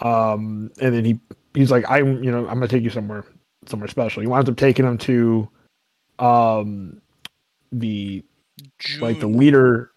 Um, 0.00 0.72
and 0.80 0.92
then 0.94 1.04
he 1.04 1.20
he's 1.54 1.70
like, 1.70 1.84
I'm, 1.88 2.24
you 2.24 2.32
know, 2.32 2.40
I'm 2.48 2.54
gonna 2.54 2.66
take 2.68 2.82
you 2.82 2.90
somewhere 2.90 3.24
somewhere 3.66 3.88
special. 3.88 4.22
He 4.22 4.26
winds 4.26 4.48
up 4.48 4.56
taking 4.56 4.84
him 4.84 4.98
to, 4.98 5.48
um, 6.18 7.00
the 7.72 8.24
like 9.00 9.20
the 9.20 9.26
leader, 9.26 9.92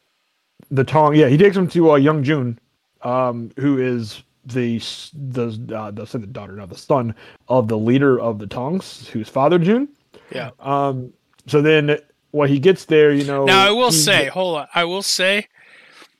the 0.71 0.83
Tong. 0.83 1.15
Yeah, 1.15 1.27
he 1.27 1.37
takes 1.37 1.55
him 1.55 1.67
to 1.69 1.91
uh, 1.91 1.95
Young 1.95 2.23
Jun, 2.23 2.59
um, 3.01 3.51
who 3.57 3.77
is 3.77 4.23
the 4.45 4.77
the 5.13 5.75
uh, 5.75 5.91
the, 5.91 6.05
the 6.05 6.27
daughter, 6.27 6.53
not 6.53 6.69
the 6.69 6.77
son 6.77 7.15
of 7.47 7.67
the 7.67 7.77
leader 7.77 8.19
of 8.19 8.39
the 8.39 8.47
Tongs, 8.47 9.07
who's 9.09 9.29
Father 9.29 9.59
Jun. 9.59 9.89
Yeah. 10.31 10.51
Um. 10.59 11.13
So 11.47 11.61
then, 11.61 11.97
when 12.31 12.49
he 12.49 12.59
gets 12.59 12.85
there, 12.85 13.11
you 13.11 13.25
know. 13.25 13.45
Now 13.45 13.67
I 13.67 13.71
will 13.71 13.91
say, 13.91 14.27
hold 14.27 14.57
on. 14.57 14.67
I 14.73 14.83
will 14.85 15.03
say, 15.03 15.47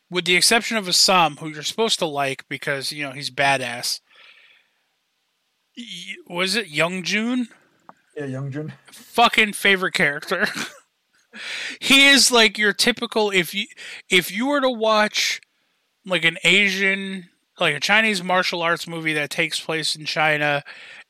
with 0.09 0.25
the 0.25 0.35
exception 0.35 0.77
of 0.77 0.87
Assam, 0.87 1.37
who 1.37 1.49
you're 1.49 1.63
supposed 1.63 1.99
to 1.99 2.05
like 2.05 2.47
because 2.49 2.91
you 2.91 3.03
know 3.03 3.11
he's 3.11 3.31
badass. 3.31 4.01
Was 6.27 6.55
it 6.55 6.69
Young 6.69 7.03
Jun? 7.03 7.49
Yeah, 8.15 8.25
Young 8.25 8.51
Jun. 8.51 8.73
Fucking 8.91 9.53
favorite 9.53 9.93
character. 9.93 10.47
he 11.79 12.07
is 12.07 12.31
like 12.31 12.57
your 12.57 12.73
typical. 12.73 13.31
If 13.31 13.53
you 13.53 13.65
if 14.09 14.31
you 14.31 14.47
were 14.47 14.61
to 14.61 14.69
watch 14.69 15.41
like 16.05 16.23
an 16.23 16.37
Asian, 16.43 17.29
like 17.59 17.75
a 17.75 17.79
Chinese 17.79 18.23
martial 18.23 18.61
arts 18.61 18.87
movie 18.87 19.13
that 19.13 19.29
takes 19.29 19.59
place 19.59 19.95
in 19.95 20.05
China, 20.05 20.63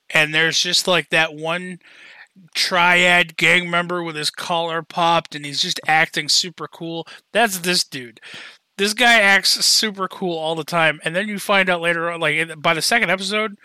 and 0.10 0.34
there's 0.34 0.60
just 0.60 0.88
like 0.88 1.10
that 1.10 1.36
one 1.36 1.80
triad 2.54 3.38
gang 3.38 3.70
member 3.70 4.04
with 4.04 4.16
his 4.16 4.30
collar 4.30 4.82
popped 4.82 5.36
and 5.36 5.46
he's 5.46 5.62
just 5.62 5.80
acting 5.88 6.28
super 6.28 6.68
cool. 6.68 7.08
That's 7.32 7.60
this 7.60 7.84
dude. 7.84 8.20
This 8.78 8.94
guy 8.94 9.22
acts 9.22 9.66
super 9.66 10.10
cool 10.10 10.38
all 10.38 10.54
the 10.54 10.66
time, 10.66 11.00
and 11.06 11.16
then 11.16 11.30
you 11.30 11.40
find 11.40 11.70
out 11.70 11.80
later 11.80 12.12
on, 12.12 12.20
like 12.20 12.62
by 12.62 12.74
the 12.74 12.82
second 12.82 13.10
episode, 13.10 13.56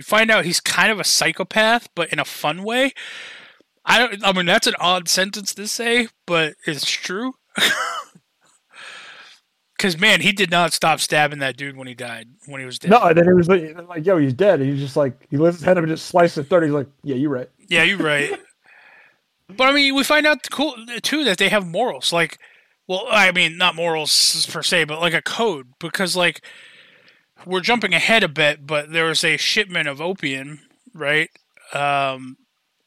you 0.00 0.04
find 0.04 0.30
out 0.30 0.46
he's 0.46 0.60
kind 0.60 0.90
of 0.90 0.98
a 0.98 1.04
psychopath, 1.04 1.90
but 1.94 2.10
in 2.10 2.18
a 2.18 2.24
fun 2.24 2.64
way. 2.64 2.94
I 3.84 3.98
don't. 3.98 4.24
I 4.24 4.32
mean, 4.32 4.46
that's 4.46 4.66
an 4.66 4.76
odd 4.80 5.10
sentence 5.10 5.54
to 5.54 5.68
say, 5.68 6.08
but 6.26 6.54
it's 6.66 6.90
true. 6.90 7.34
Because 9.76 9.98
man, 9.98 10.20
he 10.20 10.32
did 10.32 10.50
not 10.50 10.74
stop 10.74 11.00
stabbing 11.00 11.38
that 11.38 11.56
dude 11.56 11.74
when 11.74 11.86
he 11.86 11.94
died. 11.94 12.28
When 12.44 12.60
he 12.60 12.66
was 12.66 12.78
dead. 12.78 12.90
No, 12.90 13.00
and 13.00 13.16
then 13.16 13.26
it 13.26 13.32
was 13.32 13.48
like, 13.48 13.74
like, 13.88 14.04
yo, 14.04 14.18
he's 14.18 14.34
dead. 14.34 14.60
And 14.60 14.70
he's 14.70 14.78
just 14.78 14.94
like, 14.94 15.26
he 15.30 15.38
lifts 15.38 15.60
his 15.60 15.64
head 15.64 15.78
up 15.78 15.84
and 15.84 15.90
just 15.90 16.04
slices 16.04 16.46
thirty. 16.46 16.66
He's 16.66 16.74
like, 16.74 16.88
yeah, 17.02 17.14
you're 17.14 17.30
right. 17.30 17.48
Yeah, 17.66 17.84
you're 17.84 17.96
right. 17.96 18.38
but 19.48 19.68
I 19.68 19.72
mean, 19.72 19.94
we 19.94 20.04
find 20.04 20.26
out 20.26 20.50
cool 20.50 20.74
too 21.00 21.24
that 21.24 21.38
they 21.38 21.48
have 21.48 21.66
morals. 21.66 22.12
Like, 22.12 22.38
well, 22.88 23.06
I 23.10 23.32
mean, 23.32 23.56
not 23.56 23.74
morals 23.74 24.46
per 24.52 24.62
se, 24.62 24.84
but 24.84 25.00
like 25.00 25.14
a 25.14 25.22
code. 25.22 25.68
Because 25.78 26.14
like, 26.14 26.44
we're 27.46 27.60
jumping 27.60 27.94
ahead 27.94 28.22
a 28.22 28.28
bit, 28.28 28.66
but 28.66 28.92
there 28.92 29.06
was 29.06 29.24
a 29.24 29.36
shipment 29.36 29.88
of 29.88 30.00
opium, 30.00 30.60
right? 30.94 31.30
Um, 31.72 32.36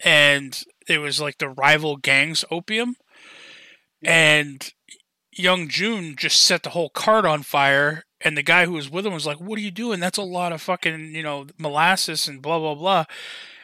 and 0.04 0.62
it 0.88 1.00
was 1.00 1.22
like 1.22 1.38
the 1.38 1.50
rival 1.50 1.98
gangs 1.98 2.44
opium, 2.52 2.96
and 4.04 4.74
young 5.32 5.68
Jun 5.70 6.16
just 6.18 6.42
set 6.42 6.64
the 6.64 6.72
whole 6.72 6.90
cart 6.90 7.26
on 7.26 7.44
fire. 7.44 8.04
And 8.26 8.38
the 8.38 8.44
guy 8.44 8.66
who 8.66 8.74
was 8.74 8.90
with 8.90 9.06
him 9.06 9.14
was 9.14 9.26
like, 9.26 9.42
"What 9.42 9.60
are 9.60 9.62
you 9.62 9.72
doing? 9.72 10.00
That's 10.00 10.18
a 10.18 10.24
lot 10.24 10.54
of 10.54 10.62
fucking, 10.62 11.14
you 11.14 11.24
know, 11.24 11.48
molasses 11.58 12.28
and 12.28 12.42
blah 12.42 12.60
blah 12.60 12.76
blah." 12.76 13.06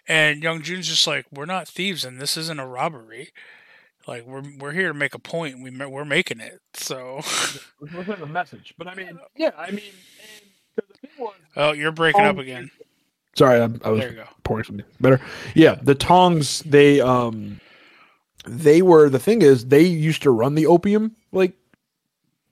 And 0.08 0.44
Young 0.44 0.62
Jun's 0.62 0.88
just 0.88 1.08
like, 1.08 1.26
"We're 1.32 1.46
not 1.46 1.68
thieves, 1.68 2.04
and 2.04 2.20
this 2.20 2.36
isn't 2.36 2.60
a 2.60 2.68
robbery. 2.68 3.30
Like 4.08 4.26
we're 4.26 4.44
we're 4.58 4.72
here 4.72 4.88
to 4.90 4.94
make 4.94 5.14
a 5.14 5.20
point. 5.20 5.62
We, 5.62 5.70
we're 5.70 6.04
making 6.04 6.40
it. 6.40 6.60
So, 6.74 7.22
wasn't 7.94 8.22
a 8.22 8.26
message, 8.26 8.74
but 8.78 8.88
I 8.88 8.96
mean, 8.96 9.20
yeah, 9.36 9.52
I 9.58 9.72
mean, 9.72 9.94
and 10.22 10.49
oh, 11.56 11.72
you're 11.74 11.92
breaking 11.92 12.22
up 12.26 12.38
again. 12.38 12.70
sorry, 13.36 13.60
I, 13.60 13.66
I 13.84 13.90
was 13.90 14.00
There 14.00 14.10
you 14.12 14.16
go. 14.18 14.26
pouring 14.44 14.64
something 14.66 14.86
better. 15.00 15.20
Yeah, 15.56 15.76
the 15.82 15.96
Tongs, 15.96 16.60
they 16.66 17.00
um, 17.02 17.60
they 18.46 18.82
were 18.82 19.10
the 19.10 19.20
thing 19.20 19.42
is 19.42 19.66
they 19.66 19.82
used 19.84 20.22
to 20.24 20.32
run 20.32 20.56
the 20.56 20.66
opium 20.68 21.16
like 21.32 21.54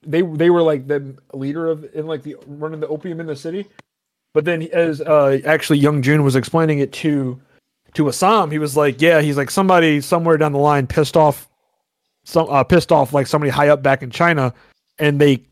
they 0.02 0.22
they 0.22 0.50
were 0.50 0.62
like 0.62 0.86
the 0.86 1.16
leader 1.32 1.68
of 1.68 1.84
in 1.94 2.06
like 2.06 2.22
the 2.22 2.36
running 2.46 2.80
the 2.80 2.88
opium 2.88 3.20
in 3.20 3.26
the 3.26 3.36
city. 3.36 3.66
But 4.34 4.44
then 4.44 4.62
as 4.72 5.00
uh 5.00 5.38
actually 5.44 5.78
young 5.78 6.02
Jun 6.02 6.22
was 6.22 6.36
explaining 6.36 6.78
it 6.78 6.92
to 6.94 7.40
to 7.94 8.08
Assam, 8.08 8.50
he 8.50 8.58
was 8.58 8.76
like, 8.76 9.00
yeah, 9.00 9.20
he's 9.20 9.36
like 9.36 9.50
somebody 9.50 10.00
somewhere 10.00 10.36
down 10.36 10.52
the 10.52 10.58
line 10.58 10.86
pissed 10.86 11.16
off 11.16 11.48
some 12.24 12.48
uh, 12.50 12.62
pissed 12.62 12.92
off 12.92 13.12
like 13.14 13.26
somebody 13.26 13.50
high 13.50 13.68
up 13.68 13.82
back 13.82 14.02
in 14.02 14.10
China 14.10 14.52
and 14.98 15.18
they 15.20 15.42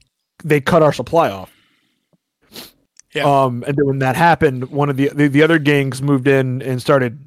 they 0.45 0.61
cut 0.61 0.83
our 0.83 0.93
supply 0.93 1.31
off. 1.31 1.50
Yeah. 3.16 3.25
Um 3.25 3.64
and 3.66 3.76
then 3.76 3.87
when 3.87 3.99
that 4.00 4.16
happened, 4.16 4.70
one 4.70 4.90
of 4.90 4.96
the, 4.96 5.08
the 5.08 5.28
the 5.28 5.42
other 5.42 5.58
gangs 5.58 6.02
moved 6.02 6.28
in 6.28 6.62
and 6.62 6.80
started 6.80 7.18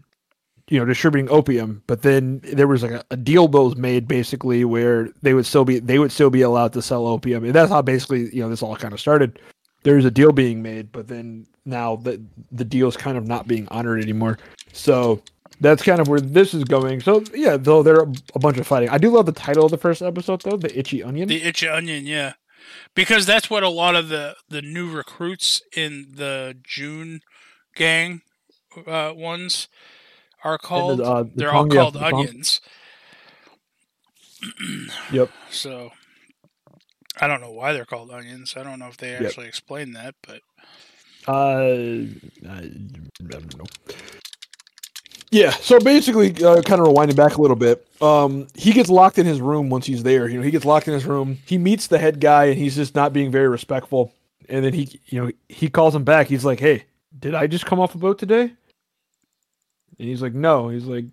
you 0.69 0.79
know 0.79 0.85
distributing 0.85 1.29
opium. 1.29 1.83
But 1.87 2.03
then 2.03 2.41
there 2.43 2.67
was 2.67 2.83
like 2.83 2.91
a, 2.91 3.03
a 3.11 3.17
deal 3.17 3.47
that 3.47 3.61
was 3.61 3.75
made 3.75 4.07
basically 4.07 4.63
where 4.63 5.09
they 5.21 5.33
would 5.33 5.45
still 5.45 5.65
be 5.65 5.79
they 5.79 5.99
would 5.99 6.11
still 6.11 6.29
be 6.29 6.41
allowed 6.41 6.73
to 6.73 6.81
sell 6.81 7.07
opium. 7.07 7.43
And 7.43 7.53
that's 7.53 7.71
how 7.71 7.81
basically 7.81 8.33
you 8.33 8.41
know 8.41 8.49
this 8.49 8.63
all 8.63 8.75
kind 8.75 8.93
of 8.93 8.99
started 8.99 9.39
there's 9.83 10.05
a 10.05 10.11
deal 10.11 10.31
being 10.31 10.61
made 10.61 10.91
but 10.91 11.07
then 11.07 11.47
now 11.65 11.95
the 11.95 12.21
the 12.51 12.65
deal's 12.65 12.97
kind 12.97 13.17
of 13.17 13.27
not 13.27 13.47
being 13.47 13.67
honored 13.69 14.01
anymore. 14.01 14.37
So 14.73 15.21
that's 15.61 15.83
kind 15.83 15.99
of 15.99 16.07
where 16.07 16.21
this 16.21 16.53
is 16.53 16.63
going. 16.63 17.01
So 17.01 17.23
yeah 17.33 17.57
though 17.57 17.83
there 17.83 17.99
are 17.99 18.07
a 18.35 18.39
bunch 18.39 18.57
of 18.57 18.67
fighting. 18.67 18.89
I 18.89 18.97
do 18.97 19.09
love 19.09 19.25
the 19.25 19.31
title 19.31 19.65
of 19.65 19.71
the 19.71 19.77
first 19.77 20.01
episode 20.01 20.41
though 20.41 20.57
the 20.57 20.77
itchy 20.77 21.03
onion. 21.03 21.27
The 21.27 21.43
itchy 21.43 21.67
onion, 21.67 22.05
yeah, 22.05 22.33
because 22.95 23.25
that's 23.25 23.49
what 23.49 23.63
a 23.63 23.69
lot 23.69 23.95
of 23.95 24.09
the 24.09 24.35
the 24.49 24.61
new 24.61 24.89
recruits 24.91 25.61
in 25.75 26.07
the 26.15 26.55
Jun 26.63 27.21
gang 27.75 28.21
uh, 28.87 29.13
ones 29.15 29.67
are 30.43 30.57
called. 30.57 31.01
uh, 31.01 31.23
the 31.23 31.29
They're 31.37 31.51
all 31.53 31.65
yeah, 31.71 31.85
called 31.85 31.95
the 31.95 32.03
onions. 32.03 32.61
Yep. 35.09 35.29
So 35.51 35.91
I 37.19 37.27
don't 37.27 37.41
know 37.41 37.51
why 37.51 37.73
they're 37.73 37.85
called 37.85 38.11
onions. 38.11 38.55
I 38.57 38.63
don't 38.63 38.79
know 38.79 38.87
if 38.87 38.97
they 38.97 39.13
Yep. 39.19 39.35
actually 39.35 39.47
explain 39.47 39.93
that, 39.93 40.15
but 40.25 40.41
Uh, 41.27 42.05
I 42.49 42.69
don't 43.27 43.57
know. 43.57 43.65
Yeah, 45.31 45.51
so 45.51 45.79
basically, 45.79 46.29
uh, 46.43 46.61
kind 46.63 46.81
of 46.81 46.87
rewinding 46.87 47.15
back 47.15 47.35
a 47.35 47.41
little 47.41 47.55
bit, 47.55 47.85
um, 48.01 48.47
he 48.55 48.71
gets 48.71 48.89
locked 48.89 49.19
in 49.19 49.27
his 49.27 49.39
room 49.39 49.69
once 49.69 49.85
he's 49.85 50.01
there. 50.01 50.27
You 50.27 50.37
know, 50.37 50.43
he 50.43 50.49
gets 50.49 50.65
locked 50.65 50.87
in 50.87 50.93
his 50.93 51.05
room. 51.05 51.37
He 51.45 51.57
meets 51.57 51.87
the 51.87 51.99
head 51.99 52.19
guy, 52.19 52.45
and 52.45 52.57
he's 52.57 52.75
just 52.75 52.95
not 52.95 53.13
being 53.13 53.31
very 53.31 53.47
respectful. 53.47 54.13
And 54.47 54.65
then 54.65 54.73
he, 54.73 54.99
you 55.05 55.23
know, 55.23 55.31
he 55.47 55.69
calls 55.69 55.93
him 55.93 56.03
back. 56.03 56.27
He's 56.27 56.43
like, 56.45 56.59
"Hey, 56.59 56.85
did 57.17 57.35
I 57.35 57.45
just 57.45 57.67
come 57.67 57.79
off 57.79 57.93
a 57.93 57.99
boat 57.99 58.17
today?" 58.17 58.41
And 58.41 60.07
he's 60.07 60.23
like, 60.23 60.33
"No." 60.33 60.69
He's 60.69 60.85
like, 60.85 61.05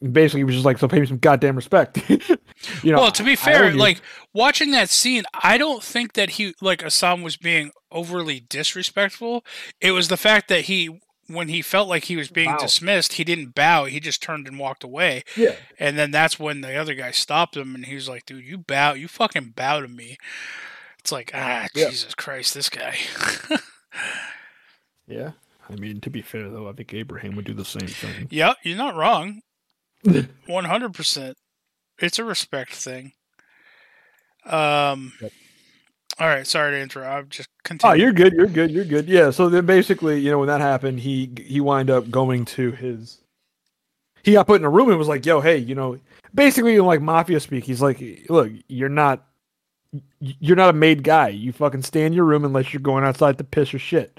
basically, 0.00 0.40
he 0.40 0.44
was 0.44 0.56
just 0.56 0.66
like, 0.66 0.78
"So 0.78 0.88
pay 0.88 0.98
me 0.98 1.06
some 1.06 1.18
goddamn 1.18 1.54
respect." 1.54 2.00
you 2.10 2.92
know. 2.92 2.98
well, 2.98 3.12
to 3.12 3.22
be 3.22 3.36
fair, 3.36 3.72
like 3.72 4.00
watching 4.32 4.72
that 4.72 4.90
scene, 4.90 5.24
I 5.42 5.58
don't 5.58 5.82
think 5.82 6.14
that 6.14 6.30
he 6.30 6.54
like 6.60 6.82
Assam 6.82 7.22
was 7.22 7.36
being 7.36 7.70
overly 7.92 8.40
disrespectful. 8.40 9.44
It 9.80 9.92
was 9.92 10.08
the 10.08 10.16
fact 10.16 10.48
that 10.48 10.62
he 10.62 11.00
when 11.34 11.48
he 11.48 11.62
felt 11.62 11.88
like 11.88 12.04
he 12.04 12.16
was 12.16 12.28
being 12.28 12.50
dismissed, 12.58 13.14
he 13.14 13.24
didn't 13.24 13.54
bow. 13.54 13.84
He 13.84 14.00
just 14.00 14.22
turned 14.22 14.46
and 14.48 14.58
walked 14.58 14.84
away. 14.84 15.22
yeah, 15.36 15.54
And 15.78 15.98
then 15.98 16.10
that's 16.10 16.38
when 16.38 16.60
the 16.60 16.74
other 16.76 16.94
guy 16.94 17.10
stopped 17.10 17.56
him 17.56 17.74
and 17.74 17.86
he 17.86 17.94
was 17.94 18.08
like, 18.08 18.26
dude, 18.26 18.44
you 18.44 18.58
bow, 18.58 18.94
you 18.94 19.08
fucking 19.08 19.52
bow 19.56 19.80
to 19.80 19.88
me. 19.88 20.16
It's 20.98 21.12
like, 21.12 21.30
ah, 21.34 21.66
Yeah. 21.74 21.88
Jesus 21.90 22.14
Christ, 22.14 22.54
this 22.54 22.68
guy. 22.68 22.96
yeah. 25.06 25.32
I 25.68 25.76
mean, 25.76 26.00
to 26.00 26.10
be 26.10 26.22
fair 26.22 26.48
though, 26.50 26.68
I 26.68 26.72
think 26.72 26.92
Abraham 26.94 27.36
would 27.36 27.44
do 27.44 27.54
the 27.54 27.64
same 27.64 27.86
thing. 27.88 28.26
yeah, 28.30 28.54
you're 28.62 28.76
not 28.76 28.96
wrong. 28.96 29.40
100%. 30.04 31.34
It's 31.98 32.18
a 32.18 32.24
respect 32.24 32.74
thing. 32.74 33.12
Um, 34.46 35.12
Yep. 35.20 35.32
All 36.18 36.26
right, 36.28 36.46
sorry 36.46 36.72
to 36.72 36.80
interrupt. 36.80 37.08
I'm 37.10 37.28
just 37.28 37.48
Oh, 37.48 37.62
continue. 37.62 38.02
you're 38.04 38.12
good. 38.12 38.32
You're 38.32 38.46
good. 38.46 38.70
You're 38.70 38.84
good. 38.84 39.08
Yeah. 39.08 39.30
So 39.30 39.48
then, 39.48 39.64
basically, 39.66 40.18
you 40.20 40.30
know, 40.30 40.38
when 40.38 40.48
that 40.48 40.60
happened, 40.60 41.00
he 41.00 41.30
he 41.40 41.60
wind 41.60 41.88
up 41.90 42.10
going 42.10 42.44
to 42.46 42.72
his. 42.72 43.18
He 44.22 44.32
got 44.32 44.46
put 44.46 44.60
in 44.60 44.64
a 44.66 44.70
room 44.70 44.88
and 44.90 44.98
was 44.98 45.08
like, 45.08 45.24
"Yo, 45.24 45.40
hey, 45.40 45.56
you 45.58 45.74
know, 45.74 45.98
basically, 46.34 46.74
in 46.76 46.84
like 46.84 47.00
mafia 47.00 47.38
speak, 47.40 47.64
he's 47.64 47.80
like, 47.80 48.02
look, 48.28 48.50
you're 48.68 48.88
not, 48.88 49.24
you're 50.20 50.56
not 50.56 50.70
a 50.70 50.74
made 50.74 51.04
guy. 51.04 51.28
You 51.28 51.52
fucking 51.52 51.82
stay 51.82 52.04
in 52.04 52.12
your 52.12 52.24
room 52.24 52.44
unless 52.44 52.72
you're 52.72 52.80
going 52.82 53.04
outside 53.04 53.38
to 53.38 53.44
piss 53.44 53.72
or 53.72 53.78
shit." 53.78 54.18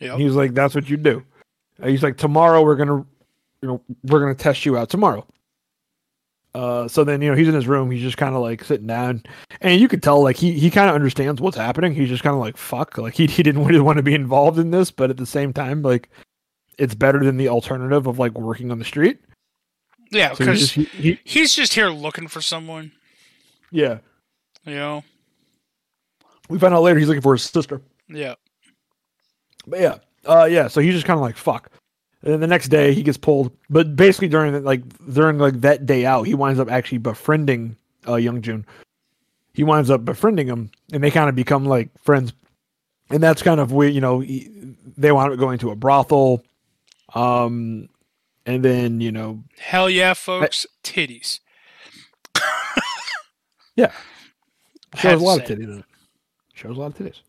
Yep. 0.00 0.12
And 0.12 0.20
He 0.20 0.26
was 0.26 0.36
like, 0.36 0.52
"That's 0.54 0.74
what 0.74 0.88
you 0.90 0.96
do." 0.96 1.24
He's 1.82 2.02
like, 2.02 2.16
"Tomorrow 2.18 2.62
we're 2.62 2.76
gonna, 2.76 3.04
you 3.62 3.68
know, 3.68 3.80
we're 4.04 4.20
gonna 4.20 4.34
test 4.34 4.66
you 4.66 4.76
out 4.76 4.90
tomorrow." 4.90 5.26
Uh, 6.54 6.88
so 6.88 7.04
then 7.04 7.22
you 7.22 7.30
know 7.30 7.36
he's 7.36 7.48
in 7.48 7.54
his 7.54 7.68
room. 7.68 7.90
He's 7.90 8.02
just 8.02 8.16
kind 8.16 8.34
of 8.34 8.42
like 8.42 8.64
sitting 8.64 8.86
down, 8.86 9.22
and 9.60 9.80
you 9.80 9.86
could 9.88 10.02
tell 10.02 10.22
like 10.22 10.36
he 10.36 10.52
he 10.58 10.70
kind 10.70 10.88
of 10.88 10.96
understands 10.96 11.40
what's 11.40 11.56
happening. 11.56 11.94
He's 11.94 12.08
just 12.08 12.22
kind 12.22 12.34
of 12.34 12.40
like 12.40 12.56
fuck, 12.56 12.98
like 12.98 13.14
he 13.14 13.26
he 13.26 13.42
didn't 13.42 13.64
really 13.66 13.80
want 13.80 13.98
to 13.98 14.02
be 14.02 14.14
involved 14.14 14.58
in 14.58 14.70
this, 14.70 14.90
but 14.90 15.10
at 15.10 15.16
the 15.16 15.26
same 15.26 15.52
time, 15.52 15.82
like 15.82 16.08
it's 16.78 16.94
better 16.94 17.22
than 17.22 17.36
the 17.36 17.48
alternative 17.48 18.06
of 18.06 18.18
like 18.18 18.32
working 18.32 18.70
on 18.72 18.78
the 18.78 18.84
street. 18.84 19.20
yeah, 20.10 20.32
So 20.34 20.44
he's 20.46 20.72
because 20.72 20.72
he, 20.72 20.84
he, 21.02 21.18
he's 21.24 21.54
just 21.54 21.74
here 21.74 21.90
looking 21.90 22.26
for 22.26 22.40
someone, 22.40 22.92
yeah, 23.70 23.98
you 24.64 24.74
know? 24.74 25.04
we 26.48 26.58
find 26.58 26.74
out 26.74 26.82
later 26.82 26.98
he's 26.98 27.06
looking 27.06 27.22
for 27.22 27.34
his 27.34 27.42
sister. 27.42 27.80
Yeah. 28.08 28.34
But 29.66 29.80
yeah, 29.80 29.98
uh, 30.24 30.48
yeah. 30.50 30.66
So 30.68 30.80
he's 30.80 30.94
just 30.94 31.06
kind 31.06 31.16
of 31.18 31.22
like 31.22 31.36
fuck. 31.36 31.70
And 32.22 32.32
then 32.32 32.40
the 32.40 32.46
next 32.46 32.68
day 32.68 32.92
he 32.92 33.02
gets 33.02 33.16
pulled, 33.16 33.56
but 33.70 33.96
basically 33.96 34.28
during 34.28 34.52
the, 34.52 34.60
like 34.60 34.82
during 35.12 35.38
like 35.38 35.60
that 35.62 35.86
day 35.86 36.04
out, 36.04 36.24
he 36.24 36.34
winds 36.34 36.60
up 36.60 36.70
actually 36.70 36.98
befriending 36.98 37.76
uh, 38.06 38.16
Young 38.16 38.42
Jun. 38.42 38.66
He 39.54 39.64
winds 39.64 39.90
up 39.90 40.04
befriending 40.04 40.46
him, 40.46 40.70
and 40.92 41.02
they 41.02 41.10
kind 41.10 41.28
of 41.28 41.34
become 41.34 41.64
like 41.64 41.88
friends. 41.98 42.32
And 43.08 43.22
that's 43.22 43.42
kind 43.42 43.58
of 43.58 43.72
where 43.72 43.88
you 43.88 44.00
know 44.00 44.20
he, 44.20 44.50
they 44.96 45.12
wound 45.12 45.32
up 45.32 45.38
going 45.38 45.58
to 45.60 45.70
a 45.70 45.76
brothel, 45.76 46.44
um, 47.14 47.88
and 48.44 48.64
then 48.64 49.00
you 49.00 49.12
know 49.12 49.42
Hell 49.58 49.88
yeah, 49.88 50.14
folks. 50.14 50.66
Titties. 50.84 51.40
Yeah. 53.76 53.92
Shows 54.96 55.22
a 55.22 55.24
lot 55.24 55.40
of 55.40 55.46
titties. 55.46 55.84
Shows 56.54 56.76
a 56.76 56.80
lot 56.80 56.86
of 56.88 56.94
titties. 56.98 57.20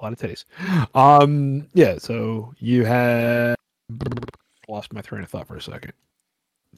A 0.00 0.04
lot 0.04 0.12
of 0.12 0.18
titties. 0.18 0.44
Um, 0.94 1.66
yeah. 1.74 1.98
So 1.98 2.54
you 2.58 2.84
had 2.84 3.54
lost 4.68 4.92
my 4.92 5.00
train 5.00 5.22
of 5.22 5.28
thought 5.28 5.48
for 5.48 5.56
a 5.56 5.62
second. 5.62 5.92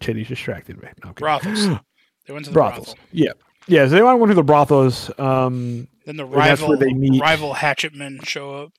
Titties 0.00 0.28
distracted 0.28 0.80
me. 0.82 0.88
Okay. 1.04 1.12
Brothels. 1.20 1.66
They 2.26 2.34
went 2.34 2.44
to 2.44 2.50
the 2.50 2.54
brothels. 2.54 2.86
brothel. 2.94 3.04
Yeah. 3.12 3.32
Yeah. 3.66 3.86
So 3.86 3.94
they 3.94 4.02
want 4.02 4.28
to 4.28 4.34
the 4.34 4.42
brothels. 4.42 5.10
Um, 5.18 5.88
Then 6.04 6.16
the 6.16 6.24
rival 6.26 6.76
they 6.76 6.92
meet. 6.92 7.20
rival 7.20 7.54
hatchet 7.54 7.94
men 7.94 8.20
show 8.22 8.54
up. 8.54 8.72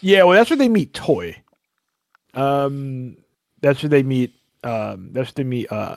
yeah. 0.00 0.24
Well, 0.24 0.36
that's 0.36 0.50
where 0.50 0.56
they 0.56 0.68
meet 0.70 0.92
Toy. 0.94 1.36
Um, 2.34 3.16
that's 3.60 3.82
where 3.82 3.90
they 3.90 4.02
meet. 4.02 4.32
Um, 4.64 5.10
that's 5.12 5.28
where 5.30 5.44
they 5.44 5.48
meet. 5.48 5.70
Uh, 5.70 5.96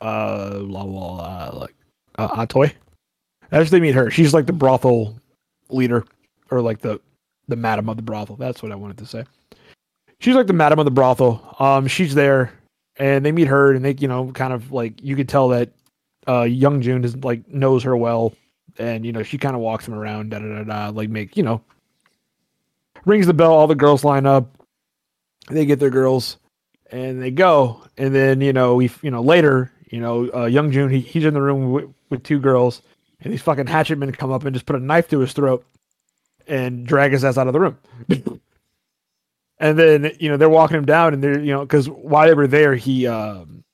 uh, 0.00 0.58
la, 0.60 0.82
la, 0.82 1.14
la, 1.14 1.48
like 1.58 1.74
uh, 2.18 2.44
Atoy. 2.46 2.72
That's 3.50 3.70
where 3.70 3.80
they 3.80 3.80
meet 3.80 3.94
her. 3.94 4.10
She's 4.10 4.32
like 4.34 4.46
the 4.46 4.52
brothel 4.52 5.18
leader, 5.70 6.04
or 6.50 6.60
like 6.60 6.80
the 6.80 7.00
the 7.50 7.56
madam 7.56 7.88
of 7.88 7.96
the 7.96 8.02
brothel. 8.02 8.36
That's 8.36 8.62
what 8.62 8.72
I 8.72 8.76
wanted 8.76 8.98
to 8.98 9.06
say. 9.06 9.24
She's 10.20 10.34
like 10.34 10.46
the 10.46 10.52
madam 10.52 10.78
of 10.78 10.84
the 10.84 10.90
brothel. 10.90 11.56
Um, 11.58 11.86
she's 11.86 12.14
there, 12.14 12.52
and 12.96 13.24
they 13.24 13.32
meet 13.32 13.48
her, 13.48 13.72
and 13.72 13.84
they, 13.84 13.94
you 13.98 14.08
know, 14.08 14.30
kind 14.32 14.52
of 14.52 14.72
like 14.72 15.02
you 15.02 15.16
could 15.16 15.28
tell 15.28 15.48
that 15.48 15.70
uh, 16.28 16.42
Young 16.42 16.80
Jun 16.82 17.04
is 17.04 17.16
like 17.16 17.48
knows 17.48 17.82
her 17.82 17.96
well, 17.96 18.34
and 18.78 19.04
you 19.04 19.12
know 19.12 19.22
she 19.22 19.38
kind 19.38 19.54
of 19.54 19.62
walks 19.62 19.86
him 19.86 19.94
around, 19.94 20.30
da 20.30 20.38
da 20.38 20.62
da 20.62 20.64
da, 20.64 20.88
like 20.90 21.08
make 21.08 21.36
you 21.36 21.42
know, 21.42 21.62
rings 23.04 23.26
the 23.26 23.34
bell. 23.34 23.52
All 23.52 23.66
the 23.66 23.74
girls 23.74 24.04
line 24.04 24.26
up. 24.26 24.46
They 25.48 25.66
get 25.66 25.80
their 25.80 25.90
girls, 25.90 26.36
and 26.90 27.20
they 27.20 27.30
go, 27.30 27.82
and 27.96 28.14
then 28.14 28.40
you 28.40 28.52
know 28.52 28.74
we, 28.74 28.90
you 29.02 29.10
know 29.10 29.22
later, 29.22 29.72
you 29.90 30.00
know, 30.00 30.30
uh, 30.34 30.44
Young 30.46 30.70
Jun 30.70 30.90
he, 30.90 31.00
he's 31.00 31.24
in 31.24 31.34
the 31.34 31.42
room 31.42 31.72
with, 31.72 31.90
with 32.10 32.22
two 32.22 32.38
girls, 32.38 32.82
and 33.20 33.32
these 33.32 33.42
fucking 33.42 33.66
hatchet 33.66 33.96
men 33.96 34.12
come 34.12 34.30
up 34.30 34.44
and 34.44 34.54
just 34.54 34.66
put 34.66 34.76
a 34.76 34.80
knife 34.80 35.08
to 35.08 35.18
his 35.18 35.32
throat, 35.32 35.64
and 36.50 36.86
drag 36.86 37.12
his 37.12 37.24
ass 37.24 37.38
out 37.38 37.46
of 37.46 37.52
the 37.54 37.60
room. 37.60 37.78
and 39.58 39.78
then 39.78 40.12
you 40.18 40.28
know 40.28 40.36
they're 40.36 40.48
walking 40.50 40.76
him 40.76 40.84
down, 40.84 41.14
and 41.14 41.22
they're 41.22 41.40
you 41.40 41.52
know 41.52 41.60
because 41.60 41.88
while 41.88 42.26
they 42.26 42.34
were 42.34 42.46
there, 42.46 42.74
he 42.74 43.06
um 43.06 43.64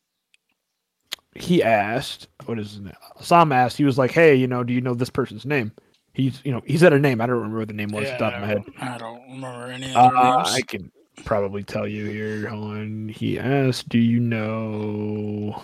he 1.34 1.62
asked 1.62 2.28
what 2.46 2.58
is 2.58 2.70
his 2.72 2.80
name? 2.80 2.94
Sam 3.20 3.50
asked. 3.52 3.76
He 3.76 3.84
was 3.84 3.98
like, 3.98 4.10
"Hey, 4.12 4.34
you 4.36 4.46
know, 4.46 4.62
do 4.62 4.72
you 4.72 4.80
know 4.80 4.94
this 4.94 5.10
person's 5.10 5.44
name?" 5.46 5.72
He's 6.14 6.40
you 6.44 6.52
know 6.52 6.62
he 6.64 6.78
said 6.78 6.92
a 6.92 6.98
name. 6.98 7.20
I 7.20 7.26
don't 7.26 7.36
remember 7.36 7.58
what 7.58 7.68
the 7.68 7.74
name 7.74 7.90
was 7.90 8.04
the 8.08 8.16
top 8.16 8.34
of 8.34 8.40
my 8.40 8.46
head. 8.46 8.62
I 8.80 8.98
don't 8.98 9.20
remember 9.22 9.66
any 9.66 9.94
other 9.94 10.16
Uh, 10.16 10.36
names. 10.36 10.54
I 10.54 10.60
can 10.62 10.90
probably 11.24 11.62
tell 11.62 11.86
you 11.88 12.06
here. 12.06 12.48
Hold 12.48 12.72
on. 12.76 13.08
He 13.08 13.38
asked, 13.38 13.88
"Do 13.88 13.98
you 13.98 14.20
know?" 14.20 15.60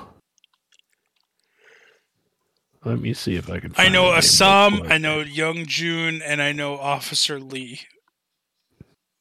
Let 2.84 3.00
me 3.00 3.14
see 3.14 3.36
if 3.36 3.48
I 3.48 3.60
can. 3.60 3.72
I 3.76 3.88
know 3.88 4.10
the 4.10 4.16
Assam. 4.18 4.82
I 4.84 4.98
know 4.98 5.20
Young 5.20 5.66
Jun, 5.66 6.20
and 6.24 6.42
I 6.42 6.52
know 6.52 6.76
Officer 6.76 7.38
Lee. 7.38 7.80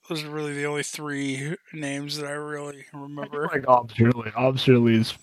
Those 0.10 0.24
are 0.24 0.30
really 0.30 0.54
the 0.54 0.66
only 0.66 0.84
three 0.84 1.56
names 1.72 2.18
that 2.18 2.26
I 2.26 2.32
really 2.32 2.86
I 2.94 2.98
remember. 3.00 3.48
like 3.52 3.68
Officer 3.68 4.12
Lee. 4.12 4.32
Officer 4.36 4.78
Lee's. 4.80 5.14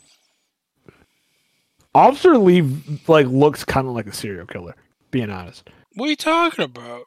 Officer 1.95 2.39
Lee 2.39 2.63
like 3.09 3.27
looks 3.27 3.65
kind 3.65 3.89
of 3.89 3.95
like 3.95 4.07
a 4.07 4.13
serial 4.13 4.47
killer. 4.47 4.75
Being 5.11 5.31
honest, 5.31 5.71
What 5.95 6.07
are 6.07 6.11
you 6.11 6.17
talking 6.17 6.65
about? 6.65 7.03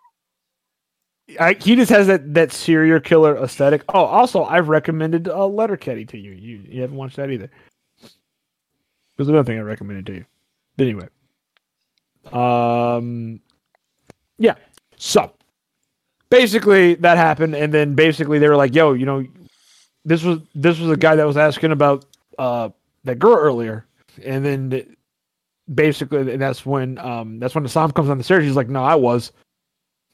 I, 1.39 1.53
he 1.53 1.75
just 1.75 1.91
has 1.91 2.07
that 2.07 2.33
that 2.33 2.51
serial 2.51 2.99
killer 2.99 3.37
aesthetic. 3.37 3.83
Oh, 3.89 4.03
also, 4.05 4.43
I've 4.43 4.67
recommended 4.69 5.29
uh, 5.29 5.47
Letterkenny 5.47 6.03
to 6.05 6.17
you. 6.17 6.31
You 6.31 6.63
you 6.67 6.81
haven't 6.81 6.97
watched 6.97 7.15
that 7.15 7.29
either. 7.31 7.49
There's 9.15 9.29
another 9.29 9.45
thing 9.45 9.59
I 9.59 9.61
recommended 9.61 10.07
to 10.07 10.13
you. 10.13 10.25
But 10.77 10.87
anyway, 10.87 11.07
um, 12.31 13.39
yeah. 14.37 14.55
So 14.97 15.31
basically, 16.29 16.95
that 16.95 17.17
happened, 17.17 17.55
and 17.55 17.73
then 17.73 17.95
basically 17.95 18.39
they 18.39 18.47
were 18.47 18.57
like, 18.57 18.75
"Yo, 18.75 18.93
you 18.93 19.05
know, 19.05 19.25
this 20.05 20.23
was 20.23 20.39
this 20.55 20.79
was 20.79 20.89
a 20.91 20.97
guy 20.97 21.15
that 21.15 21.27
was 21.27 21.37
asking 21.37 21.71
about 21.71 22.05
uh 22.39 22.69
that 23.03 23.19
girl 23.19 23.35
earlier," 23.35 23.85
and 24.23 24.45
then 24.45 24.95
basically 25.73 26.31
and 26.31 26.41
that's 26.41 26.65
when 26.65 26.97
um 26.97 27.39
that's 27.39 27.55
when 27.55 27.63
the 27.63 27.69
Sam 27.69 27.91
comes 27.91 28.09
on 28.09 28.17
the 28.17 28.23
stairs. 28.23 28.43
He's 28.43 28.55
like, 28.55 28.69
"No, 28.69 28.83
I 28.83 28.95
was." 28.95 29.31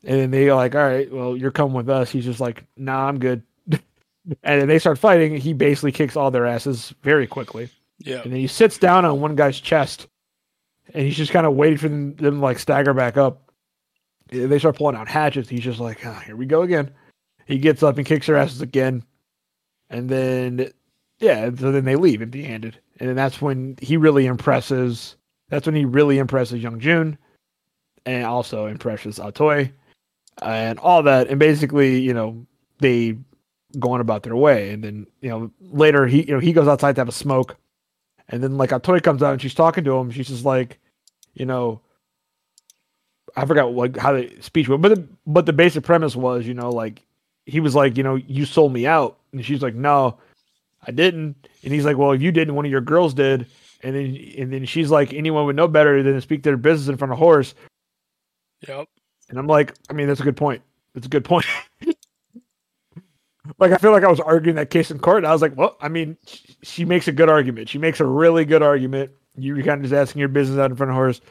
And 0.03 0.19
then 0.19 0.31
they 0.31 0.49
are 0.49 0.55
like, 0.55 0.75
all 0.75 0.81
right, 0.81 1.11
well, 1.11 1.35
you're 1.35 1.51
coming 1.51 1.73
with 1.73 1.89
us. 1.89 2.09
He's 2.09 2.25
just 2.25 2.39
like, 2.39 2.63
nah, 2.77 3.07
I'm 3.07 3.19
good. 3.19 3.41
and 3.71 3.81
then 4.43 4.67
they 4.67 4.79
start 4.79 4.99
fighting. 4.99 5.35
He 5.35 5.53
basically 5.53 5.91
kicks 5.91 6.15
all 6.15 6.31
their 6.31 6.45
asses 6.45 6.93
very 7.01 7.27
quickly. 7.27 7.69
Yeah. 7.99 8.21
And 8.21 8.31
then 8.31 8.39
he 8.39 8.47
sits 8.47 8.77
down 8.77 9.05
on 9.05 9.19
one 9.19 9.35
guy's 9.35 9.59
chest 9.59 10.07
and 10.93 11.05
he's 11.05 11.17
just 11.17 11.31
kind 11.31 11.45
of 11.45 11.55
waiting 11.55 11.77
for 11.77 11.89
them, 11.89 12.15
them 12.15 12.41
like 12.41 12.59
stagger 12.59 12.93
back 12.93 13.17
up. 13.17 13.51
They 14.29 14.59
start 14.59 14.77
pulling 14.77 14.95
out 14.95 15.07
hatchets. 15.07 15.49
He's 15.49 15.63
just 15.63 15.79
like, 15.79 16.05
ah, 16.05 16.21
here 16.25 16.35
we 16.35 16.45
go 16.45 16.61
again. 16.61 16.91
He 17.45 17.57
gets 17.57 17.81
up 17.81 17.97
and 17.97 18.05
kicks 18.05 18.27
their 18.27 18.35
asses 18.35 18.61
again. 18.61 19.03
And 19.89 20.09
then, 20.09 20.71
yeah, 21.19 21.45
so 21.45 21.71
then 21.71 21.85
they 21.85 21.95
leave 21.95 22.21
empty 22.21 22.43
handed. 22.43 22.77
And 22.99 23.07
then 23.07 23.15
that's 23.15 23.41
when 23.41 23.77
he 23.81 23.95
really 23.95 24.25
impresses. 24.25 25.15
That's 25.49 25.65
when 25.65 25.75
he 25.75 25.85
really 25.85 26.17
impresses 26.17 26.61
Young 26.61 26.79
Jun 26.79 27.17
and 28.05 28.25
also 28.25 28.65
impresses 28.65 29.17
Atoy 29.17 29.71
and 30.41 30.77
all 30.79 31.03
that. 31.03 31.29
And 31.29 31.39
basically, 31.39 31.99
you 31.99 32.13
know, 32.13 32.45
they 32.79 33.17
go 33.79 33.91
on 33.91 34.01
about 34.01 34.23
their 34.23 34.35
way. 34.35 34.71
And 34.71 34.83
then, 34.83 35.07
you 35.21 35.29
know, 35.29 35.51
later 35.61 36.05
he, 36.05 36.23
you 36.23 36.33
know, 36.33 36.39
he 36.39 36.51
goes 36.51 36.67
outside 36.67 36.95
to 36.95 37.01
have 37.01 37.09
a 37.09 37.13
smoke. 37.13 37.55
And 38.29 38.43
then 38.43 38.57
like 38.57 38.71
Atoy 38.71 39.01
comes 39.01 39.23
out 39.23 39.33
and 39.33 39.41
she's 39.41 39.53
talking 39.53 39.83
to 39.85 39.97
him. 39.97 40.11
She's 40.11 40.27
just 40.27 40.45
like, 40.45 40.79
you 41.33 41.45
know, 41.45 41.81
I 43.35 43.45
forgot 43.45 43.71
like 43.73 43.95
how 43.97 44.13
the 44.13 44.31
speech 44.41 44.67
went, 44.67 44.81
but 44.81 44.95
the, 44.95 45.07
but 45.25 45.45
the 45.45 45.53
basic 45.53 45.83
premise 45.83 46.15
was, 46.15 46.47
you 46.47 46.53
know, 46.53 46.69
like 46.69 47.03
he 47.45 47.59
was 47.59 47.75
like, 47.75 47.95
you 47.97 48.03
know, 48.03 48.15
you 48.15 48.45
sold 48.45 48.73
me 48.73 48.85
out, 48.87 49.17
and 49.31 49.45
she's 49.45 49.61
like, 49.61 49.75
no, 49.75 50.17
I 50.85 50.91
didn't, 50.91 51.47
and 51.63 51.73
he's 51.73 51.85
like, 51.85 51.97
well, 51.97 52.11
if 52.11 52.21
you 52.21 52.31
didn't, 52.31 52.55
one 52.55 52.65
of 52.65 52.71
your 52.71 52.81
girls 52.81 53.13
did, 53.13 53.45
and 53.83 53.95
then 53.95 54.17
and 54.37 54.51
then 54.51 54.65
she's 54.65 54.89
like, 54.89 55.13
anyone 55.13 55.45
would 55.45 55.55
know 55.55 55.67
better 55.67 56.01
than 56.03 56.13
to 56.13 56.21
speak 56.21 56.43
their 56.43 56.57
business 56.57 56.89
in 56.89 56.97
front 56.97 57.13
of 57.13 57.19
horse, 57.19 57.53
Yep. 58.67 58.87
and 59.29 59.37
I'm 59.39 59.47
like, 59.47 59.73
I 59.89 59.93
mean, 59.93 60.07
that's 60.07 60.19
a 60.19 60.23
good 60.23 60.37
point. 60.37 60.61
That's 60.93 61.05
a 61.05 61.09
good 61.09 61.23
point. 61.25 61.45
like 63.59 63.71
I 63.71 63.77
feel 63.77 63.91
like 63.91 64.03
I 64.03 64.09
was 64.09 64.19
arguing 64.19 64.55
that 64.55 64.69
case 64.69 64.91
in 64.91 64.99
court, 64.99 65.17
and 65.17 65.27
I 65.27 65.31
was 65.33 65.41
like, 65.41 65.55
well, 65.55 65.77
I 65.81 65.87
mean, 65.89 66.17
sh- 66.25 66.41
she 66.63 66.85
makes 66.85 67.07
a 67.07 67.11
good 67.11 67.29
argument. 67.29 67.69
She 67.69 67.77
makes 67.77 67.99
a 67.99 68.05
really 68.05 68.45
good 68.45 68.61
argument. 68.63 69.11
You're 69.37 69.57
kind 69.63 69.79
of 69.79 69.83
just 69.83 69.93
asking 69.93 70.19
your 70.19 70.29
business 70.29 70.59
out 70.59 70.71
in 70.71 70.77
front 70.77 70.89
of 70.89 70.95
horse. 70.95 71.21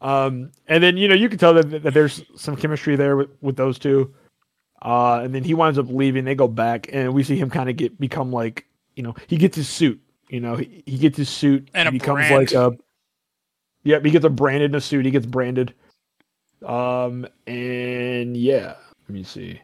Um, 0.00 0.50
and 0.66 0.82
then 0.82 0.96
you 0.96 1.06
know 1.08 1.14
you 1.14 1.28
can 1.28 1.38
tell 1.38 1.54
that, 1.54 1.82
that 1.82 1.94
there's 1.94 2.22
some 2.36 2.56
chemistry 2.56 2.96
there 2.96 3.16
with, 3.16 3.30
with 3.40 3.56
those 3.56 3.78
two. 3.78 4.12
Uh, 4.82 5.20
and 5.22 5.32
then 5.32 5.44
he 5.44 5.54
winds 5.54 5.78
up 5.78 5.86
leaving. 5.88 6.24
They 6.24 6.34
go 6.34 6.48
back, 6.48 6.88
and 6.92 7.14
we 7.14 7.22
see 7.22 7.36
him 7.36 7.50
kind 7.50 7.70
of 7.70 7.76
get 7.76 7.98
become 8.00 8.32
like 8.32 8.66
you 8.96 9.02
know 9.02 9.14
he 9.28 9.36
gets 9.36 9.56
his 9.56 9.68
suit. 9.68 10.00
You 10.28 10.40
know 10.40 10.56
he, 10.56 10.82
he 10.86 10.98
gets 10.98 11.16
his 11.16 11.28
suit 11.28 11.68
And 11.74 11.88
he 11.88 11.98
becomes 11.98 12.26
brand. 12.28 12.34
like 12.34 12.52
a. 12.52 12.76
Yep, 13.84 14.04
he 14.04 14.10
gets 14.10 14.24
a 14.24 14.30
branded 14.30 14.70
in 14.70 14.74
a 14.76 14.80
suit. 14.80 15.04
He 15.04 15.10
gets 15.10 15.26
branded. 15.26 15.74
Um, 16.64 17.26
and 17.46 18.36
yeah, 18.36 18.74
let 19.08 19.10
me 19.10 19.24
see. 19.24 19.60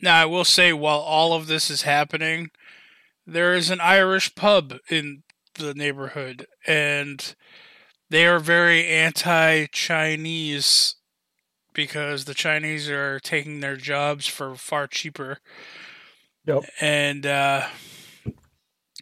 Now, 0.00 0.20
I 0.20 0.26
will 0.26 0.44
say, 0.44 0.72
while 0.72 1.00
all 1.00 1.32
of 1.32 1.46
this 1.46 1.70
is 1.70 1.82
happening, 1.82 2.50
there 3.26 3.54
is 3.54 3.70
an 3.70 3.80
Irish 3.80 4.34
pub 4.34 4.74
in 4.88 5.22
the 5.54 5.74
neighborhood, 5.74 6.46
and 6.66 7.34
they 8.08 8.26
are 8.26 8.38
very 8.38 8.86
anti 8.86 9.66
Chinese 9.66 10.94
because 11.74 12.24
the 12.24 12.34
Chinese 12.34 12.88
are 12.88 13.20
taking 13.20 13.60
their 13.60 13.76
jobs 13.76 14.26
for 14.26 14.54
far 14.54 14.86
cheaper. 14.86 15.38
Yep. 16.46 16.64
And, 16.80 17.26
uh, 17.26 17.66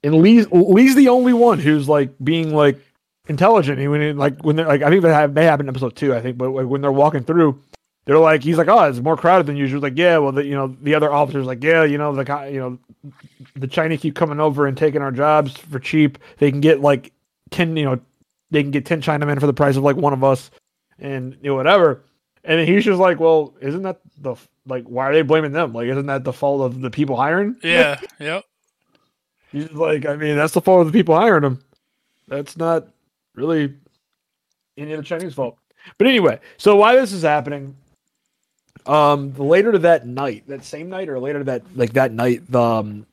And 0.02 0.16
Lee's 0.16 0.50
Lee's 0.50 0.94
the 0.94 1.08
only 1.08 1.32
one 1.32 1.58
who's 1.58 1.88
like 1.88 2.10
being 2.22 2.54
like 2.54 2.78
intelligent. 3.28 3.78
He 3.78 3.88
when 3.88 4.16
like 4.16 4.42
when 4.44 4.56
they're 4.56 4.66
like 4.66 4.82
I 4.82 4.90
think 4.90 5.04
have 5.04 5.34
they 5.34 5.44
have 5.44 5.60
in 5.60 5.68
episode 5.68 5.96
two 5.96 6.14
I 6.14 6.20
think, 6.20 6.38
but 6.38 6.50
like 6.50 6.66
when 6.66 6.80
they're 6.80 6.92
walking 6.92 7.24
through, 7.24 7.60
they're 8.06 8.18
like 8.18 8.42
he's 8.42 8.56
like 8.56 8.68
oh 8.68 8.84
it's 8.84 9.00
more 9.00 9.16
crowded 9.16 9.46
than 9.46 9.56
usual. 9.56 9.80
Like 9.80 9.98
yeah, 9.98 10.18
well 10.18 10.32
the 10.32 10.44
you 10.44 10.54
know 10.54 10.74
the 10.80 10.94
other 10.94 11.12
officers 11.12 11.44
like 11.44 11.62
yeah 11.62 11.84
you 11.84 11.98
know 11.98 12.14
the 12.14 12.48
you 12.50 12.60
know 12.60 12.78
the 13.56 13.66
Chinese 13.66 14.00
keep 14.00 14.14
coming 14.14 14.40
over 14.40 14.66
and 14.66 14.76
taking 14.76 15.02
our 15.02 15.12
jobs 15.12 15.56
for 15.56 15.78
cheap. 15.78 16.18
They 16.38 16.50
can 16.50 16.60
get 16.60 16.80
like 16.80 17.12
ten 17.50 17.76
you 17.76 17.84
know 17.84 18.00
they 18.50 18.62
can 18.62 18.70
get 18.70 18.86
ten 18.86 19.02
Chinamen 19.02 19.40
for 19.40 19.46
the 19.46 19.52
price 19.52 19.76
of 19.76 19.82
like 19.82 19.96
one 19.96 20.12
of 20.12 20.22
us, 20.22 20.50
and 20.98 21.36
you 21.42 21.50
know 21.50 21.56
whatever. 21.56 22.04
And 22.44 22.66
he's 22.68 22.84
just 22.84 23.00
like, 23.00 23.18
well, 23.18 23.54
isn't 23.60 23.82
that 23.82 24.00
the 24.18 24.36
like 24.66 24.84
why 24.84 25.08
are 25.08 25.12
they 25.12 25.22
blaming 25.22 25.52
them? 25.52 25.72
Like 25.72 25.88
isn't 25.88 26.06
that 26.06 26.22
the 26.22 26.32
fault 26.32 26.62
of 26.62 26.80
the 26.80 26.90
people 26.90 27.16
hiring? 27.16 27.56
yeah, 27.62 28.00
yep. 28.20 28.44
He's 29.50 29.72
like, 29.72 30.06
I 30.06 30.16
mean, 30.16 30.36
that's 30.36 30.52
the 30.52 30.60
fault 30.60 30.86
of 30.86 30.92
the 30.92 30.96
people 30.96 31.16
hiring 31.16 31.42
them. 31.42 31.62
That's 32.28 32.56
not 32.56 32.88
really 33.34 33.74
any 34.76 34.92
of 34.92 34.98
the 34.98 35.04
Chinese 35.04 35.34
fault. 35.34 35.58
But 35.98 36.06
anyway, 36.08 36.40
so 36.56 36.76
why 36.76 36.96
this 36.96 37.12
is 37.12 37.22
happening? 37.22 37.76
Um, 38.86 39.34
later 39.34 39.72
to 39.72 39.78
that 39.80 40.06
night, 40.06 40.44
that 40.46 40.64
same 40.64 40.88
night, 40.88 41.08
or 41.08 41.18
later 41.18 41.40
to 41.40 41.44
that 41.46 41.62
like 41.74 41.92
that 41.94 42.12
night, 42.12 42.42
the 42.50 42.60
um, 42.60 43.06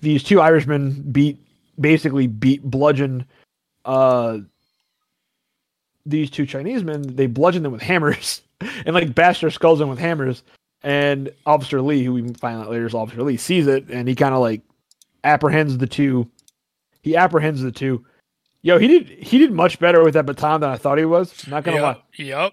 these 0.00 0.22
two 0.22 0.40
Irishmen 0.40 1.02
beat 1.10 1.38
basically 1.78 2.26
beat 2.26 2.62
bludgeon 2.62 3.24
uh 3.86 4.38
these 6.06 6.30
two 6.30 6.46
Chinese 6.46 6.84
men. 6.84 7.02
They 7.02 7.26
bludgeon 7.26 7.62
them 7.62 7.72
with 7.72 7.82
hammers 7.90 8.42
and 8.84 8.94
like 8.94 9.14
bash 9.14 9.40
their 9.40 9.50
skulls 9.50 9.80
in 9.80 9.88
with 9.88 9.98
hammers. 9.98 10.42
And 10.82 11.30
Officer 11.44 11.82
Lee, 11.82 12.02
who 12.04 12.14
we 12.14 12.32
find 12.34 12.58
out 12.58 12.70
later 12.70 12.86
is 12.86 12.94
Officer 12.94 13.22
Lee, 13.22 13.36
sees 13.36 13.66
it 13.66 13.88
and 13.90 14.08
he 14.08 14.14
kind 14.14 14.34
of 14.34 14.40
like 14.40 14.62
apprehends 15.24 15.78
the 15.78 15.86
two. 15.86 16.28
He 17.02 17.16
apprehends 17.16 17.62
the 17.62 17.72
two. 17.72 18.04
Yo, 18.62 18.78
he 18.78 18.88
did 18.88 19.08
he 19.08 19.38
did 19.38 19.52
much 19.52 19.78
better 19.78 20.04
with 20.04 20.14
that 20.14 20.26
baton 20.26 20.60
than 20.60 20.70
I 20.70 20.76
thought 20.76 20.98
he 20.98 21.04
was. 21.04 21.46
Not 21.46 21.64
gonna 21.64 21.82
lie. 21.82 22.02
Yep. 22.16 22.52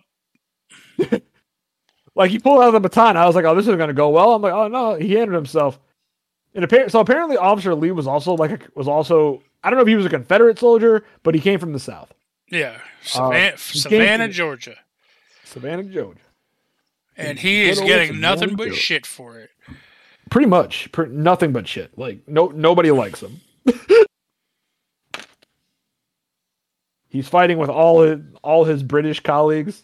Like 2.18 2.32
he 2.32 2.40
pulled 2.40 2.62
out 2.64 2.72
the 2.72 2.80
baton. 2.80 3.16
I 3.16 3.26
was 3.26 3.36
like, 3.36 3.46
oh, 3.46 3.54
this 3.56 3.64
isn't 3.64 3.78
gonna 3.78 3.94
go 3.94 4.10
well. 4.10 4.34
I'm 4.34 4.42
like, 4.42 4.52
oh 4.54 4.68
no, 4.68 4.96
he 4.96 5.14
handed 5.14 5.36
himself. 5.36 5.80
And 6.56 6.64
apparently, 6.66 6.90
so 6.92 7.00
apparently, 7.00 7.38
Officer 7.38 7.76
Lee 7.76 7.92
was 7.92 8.08
also 8.08 8.34
like 8.34 8.52
a, 8.52 8.60
was 8.76 8.88
also 8.88 9.44
I 9.64 9.70
don't 9.70 9.78
know 9.78 9.84
if 9.84 9.88
he 9.88 9.96
was 9.96 10.06
a 10.06 10.10
Confederate 10.10 10.58
soldier, 10.58 11.06
but 11.24 11.36
he 11.36 11.42
came 11.42 11.60
from 11.60 11.74
the 11.74 11.80
South, 11.80 12.14
Yeah, 12.50 12.80
uh, 12.80 12.80
Savannah, 13.04 13.50
came 13.52 13.58
Savannah 13.58 14.28
Georgia, 14.30 14.76
Savannah, 15.44 15.84
Georgia. 15.84 16.20
and 17.16 17.38
he 17.38 17.70
is 17.70 17.80
getting 17.80 18.20
nothing 18.20 18.56
but 18.56 18.66
Georgia. 18.70 18.80
shit 18.80 19.06
for 19.06 19.40
it. 19.40 19.52
Pretty 20.32 20.48
much, 20.48 20.92
pr- 20.92 21.06
nothing 21.06 21.52
but 21.54 21.68
shit. 21.68 21.96
Like 21.98 22.28
no, 22.28 22.48
nobody 22.48 22.90
likes 22.92 23.22
him. 23.22 23.40
He's 27.10 27.28
fighting 27.28 27.58
with 27.58 27.70
all 27.70 28.02
his 28.02 28.20
all 28.44 28.66
his 28.66 28.84
British 28.84 29.20
colleagues 29.22 29.84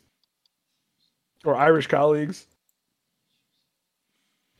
or 1.44 1.56
Irish 1.56 1.88
colleagues, 1.88 2.48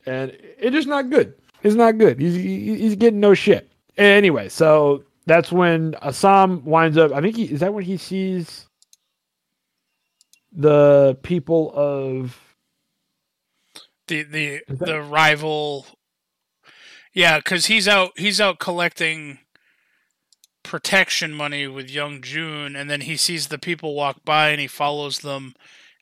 and 0.06 0.30
it's 0.58 0.74
just 0.74 0.88
not 0.88 1.10
good. 1.10 1.34
It's 1.62 1.74
not 1.74 1.98
good. 1.98 2.20
He's 2.20 2.34
he's 2.34 2.96
getting 2.96 3.20
no 3.20 3.34
shit. 3.34 3.70
Anyway, 3.96 4.48
so 4.48 5.04
that's 5.26 5.50
when 5.50 5.94
Assam 6.02 6.64
winds 6.64 6.98
up. 6.98 7.12
I 7.12 7.20
think 7.20 7.36
he 7.36 7.44
is 7.44 7.60
that 7.60 7.72
when 7.72 7.84
he 7.84 7.96
sees 7.96 8.66
the 10.52 11.18
people 11.22 11.72
of 11.74 12.38
The 14.06 14.22
the 14.24 14.60
that- 14.68 14.78
the 14.86 15.00
rival, 15.00 15.86
yeah, 17.14 17.38
because 17.38 17.66
he's 17.66 17.88
out 17.88 18.12
he's 18.18 18.40
out 18.40 18.58
collecting 18.58 19.38
protection 20.62 21.32
money 21.32 21.66
with 21.66 21.90
young 21.90 22.20
Jun, 22.22 22.76
and 22.76 22.88
then 22.90 23.02
he 23.02 23.16
sees 23.16 23.48
the 23.48 23.58
people 23.58 23.94
walk 23.94 24.24
by 24.24 24.50
and 24.50 24.60
he 24.60 24.66
follows 24.66 25.20
them, 25.20 25.54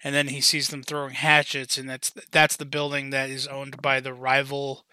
and 0.05 0.15
then 0.15 0.29
he 0.29 0.41
sees 0.41 0.69
them 0.69 0.83
throwing 0.83 1.15
hatchets, 1.15 1.79
and 1.79 1.89
that's 1.89 2.11
that's 2.31 2.57
the 2.57 2.65
building 2.65 3.11
that 3.11 3.31
is 3.31 3.47
owned 3.47 3.81
by 3.83 4.01
the 4.01 4.15
rival 4.15 4.85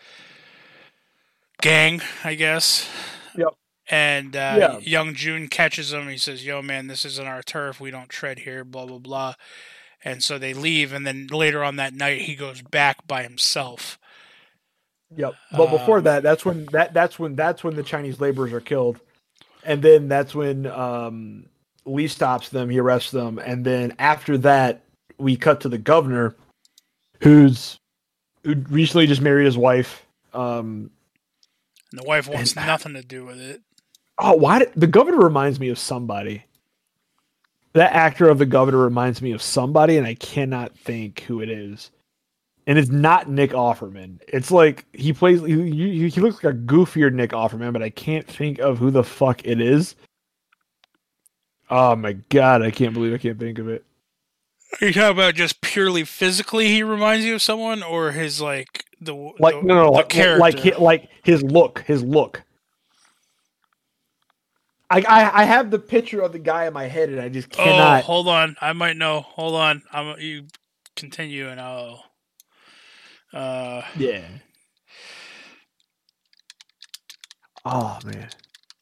gang, 1.61 2.01
I 2.23 2.35
guess. 2.35 2.89
Yep. 3.35 3.53
And 3.89 4.35
uh, 4.35 4.55
Yeah. 4.59 4.79
young 4.79 5.15
Jun 5.15 5.47
catches 5.47 5.93
him. 5.93 6.07
He 6.09 6.17
says, 6.17 6.45
"Yo, 6.45 6.61
man, 6.61 6.87
this 6.87 7.05
isn't 7.05 7.27
our 7.27 7.41
turf. 7.41 7.79
We 7.79 7.91
don't 7.91 8.09
tread 8.09 8.39
here." 8.39 8.63
Blah 8.63 8.85
blah 8.85 8.99
blah. 8.99 9.33
And 10.03 10.23
so 10.23 10.37
they 10.37 10.53
leave, 10.53 10.93
and 10.93 11.05
then 11.05 11.27
later 11.27 11.63
on 11.63 11.75
that 11.77 11.93
night, 11.93 12.21
he 12.21 12.35
goes 12.35 12.61
back 12.61 13.05
by 13.07 13.23
himself. 13.23 13.99
Yep. 15.15 15.33
But 15.51 15.71
before 15.71 15.97
Um, 15.97 16.03
that, 16.03 16.23
that's 16.23 16.45
when 16.45 16.65
that 16.71 16.93
that's 16.93 17.19
when 17.19 17.35
that's 17.35 17.63
when 17.63 17.75
the 17.75 17.83
Chinese 17.83 18.21
laborers 18.21 18.53
are 18.53 18.61
killed, 18.61 18.99
and 19.63 19.81
then 19.81 20.07
that's 20.07 20.35
when 20.35 20.67
um, 20.67 21.45
Lee 21.85 22.07
stops 22.07 22.49
them. 22.49 22.69
He 22.69 22.79
arrests 22.79 23.11
them, 23.11 23.39
and 23.39 23.65
then 23.65 23.95
after 23.99 24.37
that, 24.39 24.83
we 25.19 25.35
cut 25.35 25.61
to 25.61 25.69
the 25.69 25.77
governor, 25.77 26.35
who's 27.21 27.79
who 28.43 28.55
recently 28.69 29.05
just 29.05 29.21
married 29.21 29.45
his 29.45 29.57
wife. 29.57 30.05
Um, 30.33 30.89
And 31.91 31.99
the 32.01 32.07
wife 32.07 32.27
wants 32.27 32.55
nothing 32.55 32.93
to 32.93 33.03
do 33.03 33.25
with 33.25 33.39
it. 33.39 33.61
oh, 34.17 34.33
why 34.33 34.59
did, 34.59 34.71
the 34.75 34.87
governor 34.87 35.17
reminds 35.19 35.59
me 35.59 35.69
of 35.69 35.77
somebody. 35.77 36.43
That 37.73 37.93
actor 37.93 38.29
of 38.29 38.39
the 38.39 38.45
governor 38.45 38.79
reminds 38.79 39.21
me 39.21 39.31
of 39.31 39.41
somebody, 39.41 39.97
and 39.97 40.07
I 40.07 40.15
cannot 40.15 40.75
think 40.75 41.21
who 41.21 41.41
it 41.41 41.49
is. 41.49 41.91
And 42.65 42.77
it's 42.79 42.89
not 42.89 43.29
Nick 43.29 43.51
Offerman. 43.51 44.19
It's 44.27 44.51
like 44.51 44.85
he 44.93 45.11
plays. 45.13 45.41
He, 45.41 46.09
he 46.09 46.21
looks 46.21 46.43
like 46.43 46.53
a 46.53 46.57
goofier 46.57 47.11
Nick 47.11 47.31
Offerman, 47.31 47.73
but 47.73 47.81
I 47.83 47.89
can't 47.89 48.27
think 48.27 48.59
of 48.59 48.77
who 48.77 48.91
the 48.91 49.03
fuck 49.03 49.45
it 49.45 49.59
is. 49.59 49.95
Oh 51.71 51.95
my 51.95 52.13
god, 52.13 52.61
I 52.61 52.71
can't 52.71 52.93
believe 52.93 53.13
I 53.13 53.17
can't 53.17 53.39
think 53.39 53.59
of 53.59 53.67
it. 53.67 53.85
Are 54.81 54.87
you 54.87 54.93
talking 54.93 55.11
about 55.11 55.35
just 55.35 55.61
purely 55.61 56.03
physically? 56.05 56.67
He 56.67 56.83
reminds 56.83 57.25
you 57.25 57.35
of 57.35 57.41
someone, 57.41 57.83
or 57.83 58.11
his 58.11 58.41
like 58.41 58.85
the 59.01 59.33
Like 59.39 59.61
the, 59.61 59.63
no, 59.63 59.75
no, 59.75 59.89
no 59.91 59.91
like 59.91 60.09
character? 60.09 60.39
like 60.39 60.59
hi- 60.59 60.77
like 60.77 61.09
his 61.23 61.43
look, 61.43 61.79
his 61.87 62.03
look. 62.03 62.43
I, 64.89 65.01
I 65.07 65.41
I 65.41 65.43
have 65.45 65.71
the 65.71 65.79
picture 65.79 66.21
of 66.21 66.31
the 66.33 66.39
guy 66.39 66.65
in 66.65 66.73
my 66.73 66.85
head, 66.87 67.09
and 67.09 67.19
I 67.21 67.29
just 67.29 67.51
oh, 67.57 67.61
cannot. 67.63 68.03
hold 68.03 68.27
on, 68.27 68.55
I 68.61 68.73
might 68.73 68.97
know. 68.97 69.21
Hold 69.21 69.55
on, 69.55 69.83
I'm 69.91 70.19
you 70.19 70.47
continue, 70.95 71.49
and 71.49 71.59
I'll. 71.61 72.05
Uh, 73.33 73.83
Yeah. 73.97 74.25
Oh 77.65 77.99
man. 78.05 78.29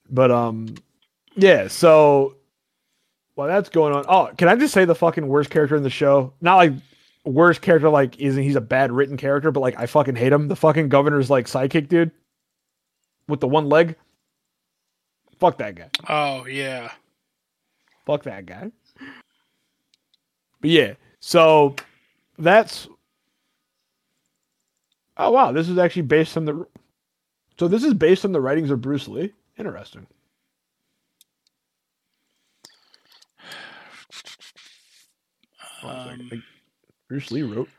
But 0.09 0.31
um 0.31 0.75
yeah, 1.35 1.67
so 1.67 2.37
while 3.37 3.47
that's 3.47 3.69
going 3.69 3.93
on. 3.93 4.03
Oh, 4.09 4.31
can 4.35 4.47
I 4.47 4.55
just 4.55 4.73
say 4.73 4.85
the 4.85 4.95
fucking 4.95 5.27
worst 5.27 5.51
character 5.51 5.75
in 5.75 5.83
the 5.83 5.91
show? 5.91 6.33
Not 6.41 6.55
like 6.55 6.73
worst 7.23 7.61
character 7.61 7.87
like 7.87 8.19
isn't 8.19 8.41
he's 8.41 8.55
a 8.55 8.61
bad 8.61 8.91
written 8.91 9.15
character, 9.15 9.51
but 9.51 9.59
like 9.59 9.77
I 9.77 9.85
fucking 9.85 10.15
hate 10.15 10.33
him. 10.33 10.47
The 10.47 10.55
fucking 10.55 10.89
governor's 10.89 11.29
like 11.29 11.45
sidekick 11.45 11.87
dude 11.87 12.09
with 13.27 13.39
the 13.39 13.47
one 13.47 13.69
leg. 13.69 13.95
Fuck 15.37 15.59
that 15.59 15.75
guy. 15.75 15.89
oh 16.09 16.47
yeah, 16.47 16.91
Fuck 18.07 18.23
that 18.23 18.47
guy. 18.47 18.71
But 20.59 20.69
yeah, 20.71 20.93
so 21.19 21.75
that's. 22.39 22.87
Oh 25.15 25.29
wow, 25.29 25.51
this 25.51 25.69
is 25.69 25.77
actually 25.77 26.03
based 26.03 26.37
on 26.37 26.45
the. 26.45 26.65
So 27.59 27.67
this 27.67 27.83
is 27.83 27.93
based 27.93 28.25
on 28.25 28.31
the 28.31 28.41
writings 28.41 28.71
of 28.71 28.81
Bruce 28.81 29.07
Lee. 29.07 29.31
Interesting. 29.59 30.07
Hold 34.09 34.13
on 34.13 34.13
a 34.13 34.15
second. 34.15 35.66
Um, 35.83 36.27
Like, 36.31 36.41
Bruce 37.09 37.31
Lee 37.31 37.43
wrote 37.43 37.69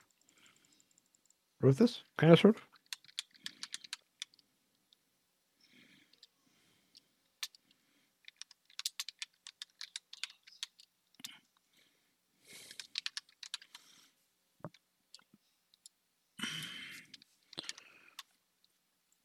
wrote 1.61 1.77
this 1.77 2.03
kind 2.17 2.33
of 2.33 2.41
sort 2.41 2.57
of. 2.57 2.63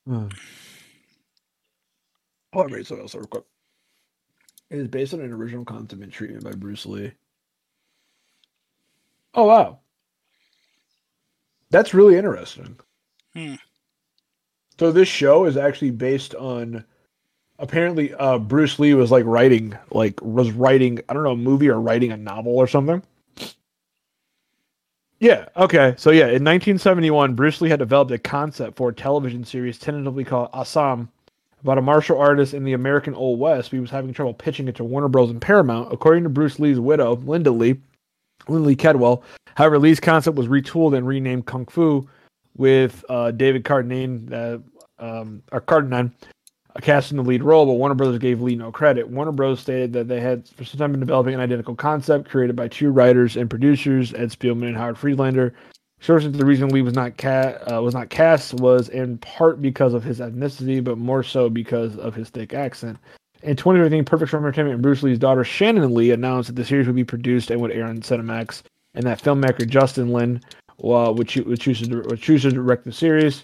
Hmm. 0.06 0.28
Oh, 2.54 2.64
I 2.64 2.68
made 2.68 2.88
something 2.88 3.02
else 3.04 3.16
real 3.16 3.26
quick. 3.26 3.44
It 4.70 4.78
is 4.78 4.90
based 4.90 5.14
on 5.14 5.22
an 5.22 5.32
original 5.32 5.64
concept 5.64 6.02
and 6.02 6.12
treatment 6.12 6.44
by 6.44 6.52
Bruce 6.52 6.86
Lee. 6.86 7.14
Oh 9.34 9.46
wow, 9.46 9.80
that's 11.69 11.93
really 11.93 12.15
interesting. 12.15 12.78
Hmm. 13.34 13.56
So 14.80 14.91
this 14.91 15.08
show 15.08 15.46
is 15.46 15.58
actually 15.58 15.91
based 15.91 16.36
on. 16.36 16.86
Apparently, 17.60 18.13
uh, 18.15 18.39
Bruce 18.39 18.80
Lee 18.80 18.96
was 18.96 19.12
like 19.12 19.26
writing, 19.26 19.78
like 19.91 20.19
was 20.22 20.52
writing, 20.52 21.00
I 21.08 21.13
don't 21.13 21.24
know, 21.24 21.32
a 21.32 21.38
movie 21.38 21.69
or 21.69 21.80
writing 21.80 22.12
a 22.12 22.17
novel 22.17 22.58
or 22.58 22.67
something. 22.67 23.02
Yeah. 25.19 25.48
Okay. 25.56 25.93
So 25.98 26.12
yeah, 26.12 26.26
in 26.26 26.43
1971, 26.43 27.34
Bruce 27.36 27.62
Lee 27.62 27.69
had 27.69 27.80
developed 27.80 28.12
a 28.12 28.17
concept 28.17 28.76
for 28.76 28.89
a 28.89 28.93
television 28.93 29.46
series 29.46 29.78
tentatively 29.78 30.26
called 30.26 30.50
Assam, 30.54 31.10
about 31.62 31.78
a 31.78 31.82
martial 31.82 32.19
artist 32.19 32.54
in 32.54 32.65
the 32.65 32.74
American 32.74 33.13
Old 33.13 33.39
West. 33.39 33.72
He 33.72 33.80
was 33.80 33.89
having 33.89 34.12
trouble 34.13 34.34
pitching 34.34 34.67
it 34.67 34.76
to 34.76 34.84
Warner 34.84 35.08
Bros. 35.08 35.30
and 35.30 35.41
Paramount. 35.41 35.93
According 35.93 36.24
to 36.24 36.30
Bruce 36.30 36.60
Lee's 36.60 36.80
widow, 36.80 37.15
Linda 37.15 37.52
Lee, 37.52 37.80
Lee 38.48 38.76
Cadwell. 38.76 39.24
However, 39.56 39.80
Lee's 39.80 40.00
concept 40.00 40.38
was 40.38 40.48
retooled 40.48 40.98
and 40.98 41.08
renamed 41.08 41.46
Kung 41.46 41.66
Fu, 41.66 42.08
with 42.56 43.04
uh, 43.10 43.32
David 43.32 43.64
Carradine, 43.64 44.32
uh, 44.32 45.04
um, 45.04 45.44
or 45.52 45.64
uh, 45.70 46.80
cast 46.82 47.12
in 47.12 47.18
the 47.18 47.24
lead 47.24 47.44
role. 47.44 47.66
But 47.66 47.74
Warner 47.74 47.96
Brothers 47.96 48.20
gave 48.20 48.42
Lee 48.42 48.56
no 48.56 48.72
credit. 48.72 49.08
Warner 49.08 49.32
Bros. 49.32 49.60
stated 49.60 49.94
that 49.94 50.08
they 50.08 50.20
had 50.20 50.48
for 50.50 50.64
some 50.64 50.80
time 50.80 50.92
been 50.92 51.00
developing 51.00 51.34
an 51.34 51.40
identical 51.40 51.76
concept 51.76 52.30
created 52.30 52.56
by 52.56 52.68
two 52.68 52.92
writers 52.92 53.38
and 53.38 53.50
producers, 53.50 54.14
Ed 54.14 54.30
Spielman 54.30 54.68
and 54.68 54.78
Howard 54.78 54.98
Friedlander. 54.98 55.54
Sources 56.00 56.34
the 56.34 56.46
reason 56.46 56.68
Lee 56.70 56.82
was 56.82 56.96
not 56.96 57.18
ca- 57.18 57.58
uh, 57.72 57.82
was 57.82 57.94
not 57.94 58.10
cast 58.10 58.56
was 58.56 58.90
in 58.90 59.18
part 59.20 59.62
because 59.62 59.94
of 59.94 60.04
his 60.04 60.20
ethnicity, 60.20 60.84
but 60.84 60.98
more 60.98 61.24
so 61.24 61.50
because 61.50 61.98
of 61.98 62.14
his 62.14 62.30
thick 62.30 62.54
accent. 62.54 62.98
In 63.44 63.58
2013, 63.58 64.06
Perfect 64.06 64.30
Storm 64.30 64.46
Entertainment 64.46 64.76
and 64.76 64.82
Bruce 64.82 65.04
Lee's 65.04 65.20
daughter 65.20 65.44
Shannon 65.44 65.94
Lee 65.94 66.12
announced 66.12 66.48
that 66.48 66.56
the 66.56 66.64
series 66.64 66.88
would 66.88 66.96
be 66.96 67.04
produced 67.04 67.52
and 67.52 67.60
would 67.62 67.72
air 67.72 67.86
on 67.86 67.98
Cinemax, 67.98 68.64
and 68.94 69.06
that 69.06 69.22
filmmaker 69.22 69.68
Justin 69.68 70.14
Lin 70.14 70.42
uh, 70.82 71.14
would, 71.16 71.28
choo- 71.28 71.44
would 71.44 71.60
choose 71.60 71.86
to 71.86 72.02
would 72.04 72.22
choose 72.22 72.44
to 72.44 72.52
direct 72.52 72.86
the 72.86 72.94
series. 72.94 73.44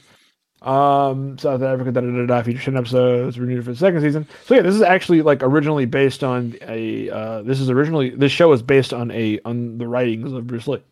Um, 0.62 1.38
South 1.38 1.62
Africa, 1.62 1.92
da 1.92 2.02
da 2.02 2.12
da 2.12 2.26
da. 2.26 2.42
Feature 2.42 2.64
ten 2.64 2.78
episodes 2.78 3.38
renewed 3.40 3.66
for 3.66 3.72
the 3.72 3.78
second 3.78 4.02
season. 4.02 4.26
So 4.46 4.56
yeah, 4.56 4.62
this 4.62 4.76
is 4.76 4.82
actually 4.82 5.22
like 5.22 5.44
originally 5.44 5.86
based 5.86 6.24
on 6.24 6.56
a. 6.62 7.10
Uh, 7.10 7.42
this 7.42 7.60
is 7.60 7.70
originally 7.70 8.10
this 8.10 8.32
show 8.32 8.54
is 8.54 8.62
based 8.62 8.94
on 8.94 9.12
a 9.12 9.40
on 9.44 9.78
the 9.78 9.88
writings 9.88 10.32
of 10.32 10.48
Bruce 10.48 10.68
Lee. 10.68 10.84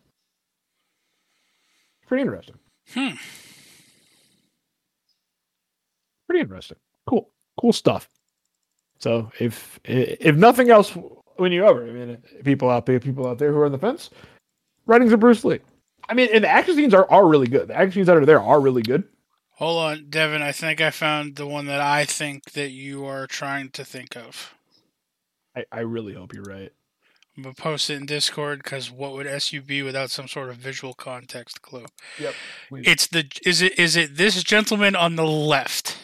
Pretty 2.06 2.22
interesting. 2.22 2.56
Hmm. 2.90 3.14
Pretty 6.26 6.40
interesting. 6.40 6.78
Cool. 7.06 7.30
Cool 7.58 7.72
stuff. 7.72 8.08
So 8.98 9.30
if 9.38 9.78
if 9.84 10.36
nothing 10.36 10.70
else, 10.70 10.96
when 11.36 11.52
you 11.52 11.64
over, 11.64 11.86
I 11.86 11.90
mean, 11.90 12.18
people 12.44 12.68
out 12.68 12.86
there, 12.86 12.98
people 12.98 13.26
out 13.26 13.38
there 13.38 13.52
who 13.52 13.58
are 13.58 13.66
on 13.66 13.72
the 13.72 13.78
fence, 13.78 14.10
writings 14.86 15.12
of 15.12 15.20
Bruce 15.20 15.44
Lee. 15.44 15.60
I 16.08 16.14
mean, 16.14 16.28
and 16.32 16.44
the 16.44 16.48
action 16.48 16.74
scenes 16.74 16.94
are, 16.94 17.08
are 17.10 17.26
really 17.26 17.46
good. 17.46 17.68
The 17.68 17.76
action 17.76 17.92
scenes 17.92 18.06
that 18.06 18.16
are 18.16 18.26
there 18.26 18.40
are 18.40 18.60
really 18.60 18.82
good. 18.82 19.04
Hold 19.52 19.82
on, 19.82 20.06
Devin. 20.08 20.40
I 20.40 20.52
think 20.52 20.80
I 20.80 20.90
found 20.90 21.36
the 21.36 21.46
one 21.46 21.66
that 21.66 21.80
I 21.80 22.04
think 22.04 22.52
that 22.52 22.70
you 22.70 23.04
are 23.06 23.26
trying 23.26 23.70
to 23.70 23.84
think 23.84 24.16
of. 24.16 24.54
I, 25.56 25.64
I 25.72 25.80
really 25.80 26.14
hope 26.14 26.32
you're 26.32 26.44
right. 26.44 26.72
I'm 27.36 27.44
gonna 27.44 27.54
post 27.54 27.88
it 27.88 27.94
in 27.94 28.06
Discord 28.06 28.62
because 28.64 28.90
what 28.90 29.12
would 29.12 29.26
SU 29.26 29.60
be 29.62 29.82
without 29.82 30.10
some 30.10 30.26
sort 30.26 30.48
of 30.48 30.56
visual 30.56 30.92
context 30.92 31.62
clue? 31.62 31.86
Yep. 32.18 32.34
It's 32.72 33.06
the 33.06 33.30
is 33.44 33.62
it 33.62 33.78
is 33.78 33.94
it 33.94 34.16
this 34.16 34.42
gentleman 34.42 34.96
on 34.96 35.14
the 35.14 35.24
left? 35.24 35.98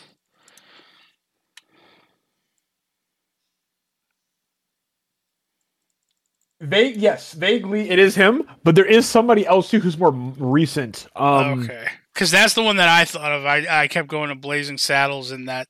Vague, 6.64 6.96
yes, 6.96 7.32
vaguely 7.32 7.90
it 7.90 7.98
is 7.98 8.14
him, 8.14 8.48
but 8.62 8.74
there 8.74 8.84
is 8.84 9.06
somebody 9.06 9.46
else 9.46 9.70
too 9.70 9.80
who's 9.80 9.98
more 9.98 10.12
recent. 10.12 11.06
Um, 11.14 11.64
okay, 11.64 11.86
because 12.12 12.30
that's 12.30 12.54
the 12.54 12.62
one 12.62 12.76
that 12.76 12.88
I 12.88 13.04
thought 13.04 13.32
of. 13.32 13.44
I 13.44 13.82
I 13.82 13.88
kept 13.88 14.08
going 14.08 14.30
to 14.30 14.34
Blazing 14.34 14.78
Saddles 14.78 15.30
and 15.30 15.48
that. 15.48 15.66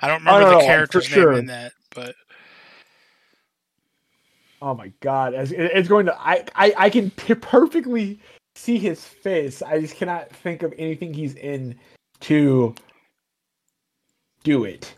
I 0.00 0.08
don't 0.08 0.20
remember 0.20 0.40
no, 0.40 0.46
the 0.46 0.54
no, 0.54 0.60
for 0.60 0.66
character's 0.66 1.06
sure. 1.06 1.30
name 1.32 1.40
in 1.40 1.46
that, 1.46 1.72
but 1.94 2.14
Oh 4.64 4.74
my 4.74 4.90
god, 5.00 5.34
As- 5.34 5.52
it's 5.52 5.88
going 5.88 6.06
to. 6.06 6.18
I 6.18 6.42
I, 6.54 6.74
I 6.78 6.90
can 6.90 7.10
p- 7.10 7.34
perfectly 7.34 8.18
see 8.54 8.78
his 8.78 9.04
face. 9.04 9.60
I 9.60 9.78
just 9.78 9.96
cannot 9.96 10.30
think 10.30 10.62
of 10.62 10.72
anything 10.78 11.12
he's 11.12 11.34
in 11.34 11.78
to 12.20 12.74
do 14.42 14.64
it. 14.64 14.94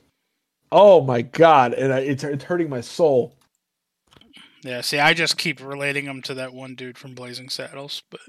Oh 0.70 1.00
my 1.00 1.22
god, 1.22 1.74
and 1.74 1.92
I, 1.92 1.98
it's 1.98 2.22
it's 2.22 2.44
hurting 2.44 2.70
my 2.70 2.80
soul. 2.80 3.34
Yeah. 4.66 4.80
See, 4.80 4.98
I 4.98 5.14
just 5.14 5.38
keep 5.38 5.60
relating 5.64 6.04
him 6.06 6.22
to 6.22 6.34
that 6.34 6.52
one 6.52 6.74
dude 6.74 6.98
from 6.98 7.14
Blazing 7.14 7.48
Saddles, 7.48 8.02
but 8.10 8.20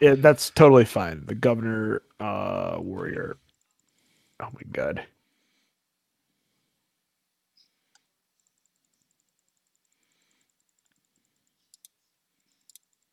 Yeah, 0.00 0.14
that's 0.16 0.50
totally 0.50 0.84
fine. 0.84 1.24
The 1.26 1.34
governor, 1.34 2.02
uh, 2.20 2.76
warrior. 2.80 3.36
Oh 4.40 4.48
my 4.52 4.62
god. 4.72 5.04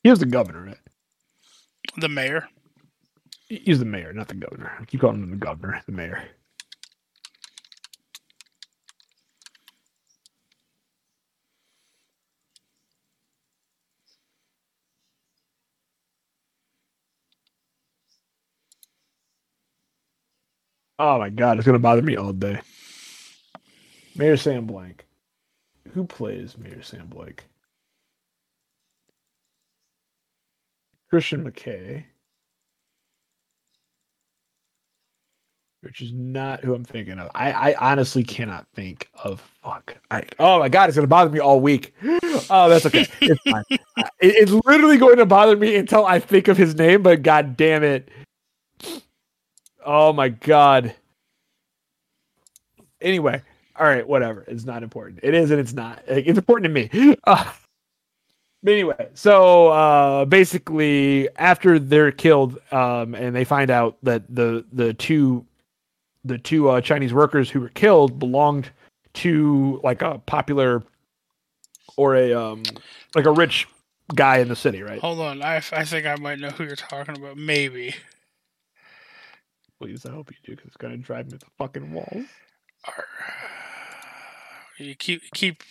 He 0.03 0.09
was 0.09 0.19
the 0.19 0.25
governor, 0.25 0.63
right? 0.63 0.77
the 1.97 2.09
mayor. 2.09 2.47
He's 3.47 3.79
the 3.79 3.85
mayor, 3.85 4.13
not 4.13 4.29
the 4.29 4.35
governor. 4.35 4.71
I 4.79 4.85
keep 4.85 5.01
calling 5.01 5.21
him 5.21 5.29
the 5.31 5.35
governor, 5.35 5.81
the 5.85 5.91
mayor. 5.91 6.23
Oh 21.01 21.17
my 21.17 21.29
god, 21.29 21.57
it's 21.57 21.65
gonna 21.65 21.79
bother 21.79 22.03
me 22.03 22.15
all 22.15 22.31
day. 22.31 22.61
Mayor 24.15 24.37
Sam 24.37 24.67
Blake. 24.67 25.05
Who 25.93 26.05
plays 26.05 26.55
Mayor 26.59 26.83
Sam 26.83 27.07
Blake? 27.07 27.43
Christian 31.09 31.43
McKay. 31.43 32.03
Which 35.81 36.01
is 36.01 36.13
not 36.13 36.59
who 36.63 36.75
I'm 36.75 36.83
thinking 36.85 37.17
of. 37.17 37.31
I, 37.33 37.71
I 37.71 37.91
honestly 37.91 38.23
cannot 38.23 38.67
think 38.75 39.09
of 39.23 39.41
fuck. 39.63 39.97
I, 40.11 40.23
oh 40.37 40.59
my 40.59 40.69
god, 40.69 40.89
it's 40.89 40.95
gonna 40.95 41.07
bother 41.07 41.31
me 41.31 41.39
all 41.39 41.59
week. 41.59 41.95
Oh, 42.49 42.69
that's 42.69 42.85
okay. 42.85 43.05
It's 43.21 43.41
fine. 43.49 43.63
It- 43.71 43.79
it's 44.21 44.51
literally 44.65 44.97
going 44.97 45.17
to 45.17 45.25
bother 45.25 45.57
me 45.57 45.75
until 45.75 46.05
I 46.05 46.19
think 46.19 46.47
of 46.47 46.57
his 46.57 46.75
name, 46.75 47.01
but 47.01 47.23
god 47.23 47.57
damn 47.57 47.83
it. 47.83 48.09
Oh 49.85 50.13
my 50.13 50.29
god. 50.29 50.93
Anyway, 52.99 53.41
all 53.75 53.85
right, 53.85 54.07
whatever. 54.07 54.43
It's 54.47 54.65
not 54.65 54.83
important. 54.83 55.21
It 55.23 55.33
is 55.33 55.51
and 55.51 55.59
it's 55.59 55.73
not. 55.73 56.03
It's 56.07 56.37
important 56.37 56.73
to 56.73 56.89
me. 56.99 57.15
Uh, 57.25 57.51
but 58.63 58.73
anyway, 58.73 59.09
so 59.15 59.69
uh, 59.69 60.25
basically, 60.25 61.27
after 61.37 61.79
they're 61.79 62.11
killed, 62.11 62.59
um, 62.71 63.15
and 63.15 63.35
they 63.35 63.43
find 63.43 63.71
out 63.71 63.97
that 64.03 64.23
the 64.33 64.63
the 64.71 64.93
two 64.93 65.45
the 66.23 66.37
two 66.37 66.69
uh, 66.69 66.81
Chinese 66.81 67.13
workers 67.13 67.49
who 67.49 67.59
were 67.59 67.69
killed 67.69 68.19
belonged 68.19 68.69
to 69.13 69.79
like 69.83 70.03
a 70.03 70.19
popular 70.19 70.83
or 71.97 72.15
a 72.15 72.33
um 72.33 72.61
like 73.15 73.25
a 73.25 73.31
rich 73.31 73.67
guy 74.13 74.37
in 74.37 74.47
the 74.47 74.55
city, 74.55 74.83
right? 74.83 74.99
Hold 74.99 75.19
on, 75.19 75.41
I, 75.41 75.57
I 75.57 75.85
think 75.85 76.05
I 76.05 76.15
might 76.15 76.39
know 76.39 76.49
who 76.49 76.63
you're 76.63 76.75
talking 76.75 77.17
about. 77.17 77.37
Maybe. 77.37 77.95
Please, 79.81 80.05
I 80.05 80.11
hope 80.11 80.29
you 80.29 80.37
do, 80.43 80.51
because 80.51 80.67
it's 80.67 80.77
gonna 80.77 80.95
drive 80.95 81.25
me 81.25 81.31
to 81.31 81.37
the 81.39 81.45
fucking 81.57 81.91
walls. 81.91 82.25
You 84.77 84.93
keep 84.93 85.23
keep 85.33 85.63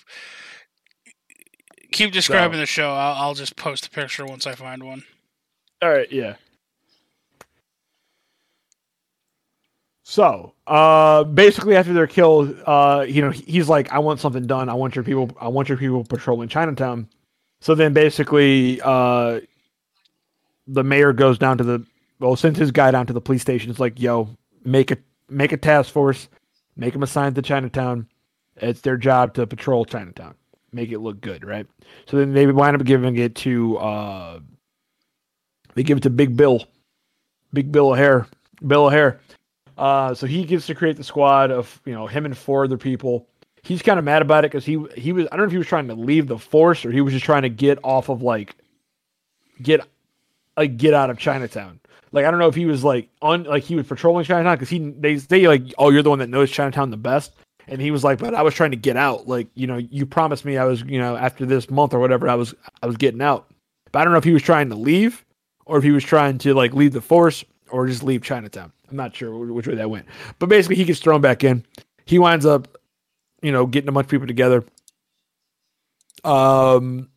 keep 1.93 2.11
describing 2.11 2.59
the 2.59 2.67
show. 2.67 2.91
I'll, 2.91 3.23
I'll 3.23 3.35
just 3.35 3.55
post 3.55 3.87
a 3.87 3.91
picture 3.91 4.27
once 4.27 4.49
I 4.49 4.57
find 4.57 4.83
one. 4.83 5.05
All 5.81 5.91
right, 5.91 6.11
yeah. 6.11 6.35
So, 10.03 10.55
uh, 10.67 11.23
basically, 11.23 11.77
after 11.77 11.93
they're 11.93 12.09
killed, 12.09 12.61
uh, 12.67 13.05
you 13.07 13.23
know, 13.23 13.31
he's 13.31 13.69
like, 13.69 13.93
"I 13.93 14.01
want 14.01 14.19
something 14.19 14.45
done. 14.45 14.69
I 14.69 14.75
want 14.75 14.97
your 14.97 15.05
people. 15.05 15.31
I 15.41 15.47
want 15.47 15.69
your 15.69 15.79
people 15.79 16.03
patrolling 16.03 16.49
Chinatown." 16.49 17.09
So 17.61 17.77
then, 17.77 17.93
basically, 17.93 18.81
uh, 18.83 19.39
the 20.67 20.83
mayor 20.83 21.13
goes 21.13 21.39
down 21.39 21.59
to 21.59 21.65
the 21.65 21.87
well, 22.21 22.37
sends 22.37 22.59
his 22.59 22.71
guy 22.71 22.91
down 22.91 23.07
to 23.07 23.13
the 23.13 23.21
police 23.21 23.43
station. 23.43 23.71
It's 23.71 23.81
like, 23.81 23.99
"Yo, 23.99 24.29
make 24.65 24.91
a 24.91 24.99
make 25.29 25.53
a 25.53 25.57
task 25.57 25.93
force, 25.93 26.29
make 26.77 26.93
them 26.93 27.03
assigned 27.03 27.35
to 27.37 27.43
Chinatown. 27.43 28.07
It's 28.57 28.83
their 28.83 28.99
job 28.99 29.35
to 29.35 29.47
patrol 29.47 29.85
Chinatown, 29.85 30.35
make 30.71 30.93
it 30.93 30.99
look 30.99 31.21
good, 31.21 31.45
right?" 31.45 31.67
So 32.07 32.19
then 32.19 32.33
they 32.35 32.47
wind 32.47 32.77
up 32.77 32.85
giving 32.85 33.17
it 33.17 33.35
to 33.37 33.79
uh, 33.79 34.41
they 35.75 35.83
give 35.83 35.99
it 35.99 36.03
to 36.03 36.11
Big 36.11 36.37
Bill, 36.37 36.63
Big 37.53 37.73
Bill 37.73 37.91
O'Hare, 37.91 38.27
Bill 38.67 38.87
O'Hare. 38.87 39.21
Uh, 39.79 40.15
so 40.15 40.27
he 40.27 40.45
gets 40.45 40.67
to 40.67 40.75
create 40.75 40.97
the 40.97 41.05
squad 41.05 41.51
of 41.51 41.81
you 41.87 41.95
know 41.95 42.07
him 42.07 42.27
and 42.27 42.37
four 42.37 42.65
other 42.65 42.79
people. 42.79 43.27
He's 43.63 43.83
kind 43.83 43.99
of 43.99 44.05
mad 44.05 44.21
about 44.21 44.45
it 44.45 44.51
because 44.51 44.67
he 44.67 44.85
he 44.95 45.13
was 45.13 45.27
I 45.27 45.37
don't 45.37 45.41
know 45.41 45.47
if 45.47 45.53
he 45.53 45.59
was 45.59 45.67
trying 45.67 45.89
to 45.89 45.95
leave 45.95 46.27
the 46.27 46.39
force 46.39 46.85
or 46.85 46.91
he 46.91 47.01
was 47.01 47.15
just 47.15 47.25
trying 47.25 47.43
to 47.43 47.49
get 47.49 47.79
off 47.83 48.11
of 48.11 48.23
like 48.23 48.57
get 49.63 49.81
like 50.57 50.77
get 50.77 50.93
out 50.93 51.09
of 51.09 51.19
Chinatown. 51.19 51.81
Like 52.13 52.25
I 52.25 52.31
don't 52.31 52.41
know 52.41 52.49
if 52.49 52.55
he 52.55 52.67
was 52.67 52.83
like 52.85 53.09
on 53.23 53.45
like 53.45 53.63
he 53.63 53.77
was 53.77 53.87
patrolling 53.87 54.25
Chinatown 54.25 54.57
because 54.57 54.69
he 54.69 54.79
they 54.79 55.19
say 55.19 55.47
like 55.47 55.63
oh 55.79 55.91
you're 55.91 56.03
the 56.03 56.11
one 56.11 56.19
that 56.19 56.29
knows 56.29 56.51
Chinatown 56.51 56.91
the 56.91 56.97
best 56.97 57.33
and 57.69 57.81
he 57.81 57.91
was 57.91 58.03
like 58.03 58.19
but 58.19 58.35
I 58.35 58.43
was 58.43 58.55
trying 58.55 58.73
to 58.73 58.77
get 58.77 58.97
out 58.97 59.29
like 59.29 59.47
you 59.55 59.67
know 59.67 59.77
you 59.77 60.07
promised 60.07 60.45
me 60.45 60.59
I 60.59 60.65
was 60.65 60.83
you 60.83 60.99
know 60.99 61.17
after 61.17 61.47
this 61.47 61.71
month 61.71 61.95
or 61.95 62.01
whatever 62.01 62.29
I 62.29 62.35
was 62.35 62.55
I 62.83 62.87
was 62.87 62.97
getting 62.97 63.23
out 63.23 63.53
but 63.93 64.01
I 64.01 64.05
don't 64.05 64.13
know 64.13 64.19
if 64.19 64.25
he 64.25 64.33
was 64.33 64.43
trying 64.43 64.69
to 64.71 64.77
leave 64.77 65.25
or 65.67 65.79
if 65.79 65.85
he 65.85 65.93
was 65.93 66.05
trying 66.05 66.39
to 66.39 66.55
like 66.55 66.75
leave 66.75 66.93
the 66.93 67.01
force 67.01 67.45
or 67.71 67.87
just 67.87 68.03
leave 68.03 68.23
Chinatown. 68.23 68.73
I'm 68.91 68.97
not 68.97 69.15
sure 69.15 69.33
which 69.33 69.67
way 69.67 69.77
that 69.77 69.91
went. 69.91 70.07
But 70.39 70.49
basically, 70.49 70.77
he 70.77 70.85
gets 70.85 71.01
thrown 71.01 71.21
back 71.21 71.45
in. 71.45 71.65
He 72.07 72.19
winds 72.19 72.45
up, 72.45 72.77
you 73.43 73.53
know, 73.53 73.67
getting 73.67 73.89
a 73.89 73.93
bunch 73.93 74.07
of 74.07 74.11
people 74.11 74.27
together. 74.27 74.65
Um, 76.25 77.09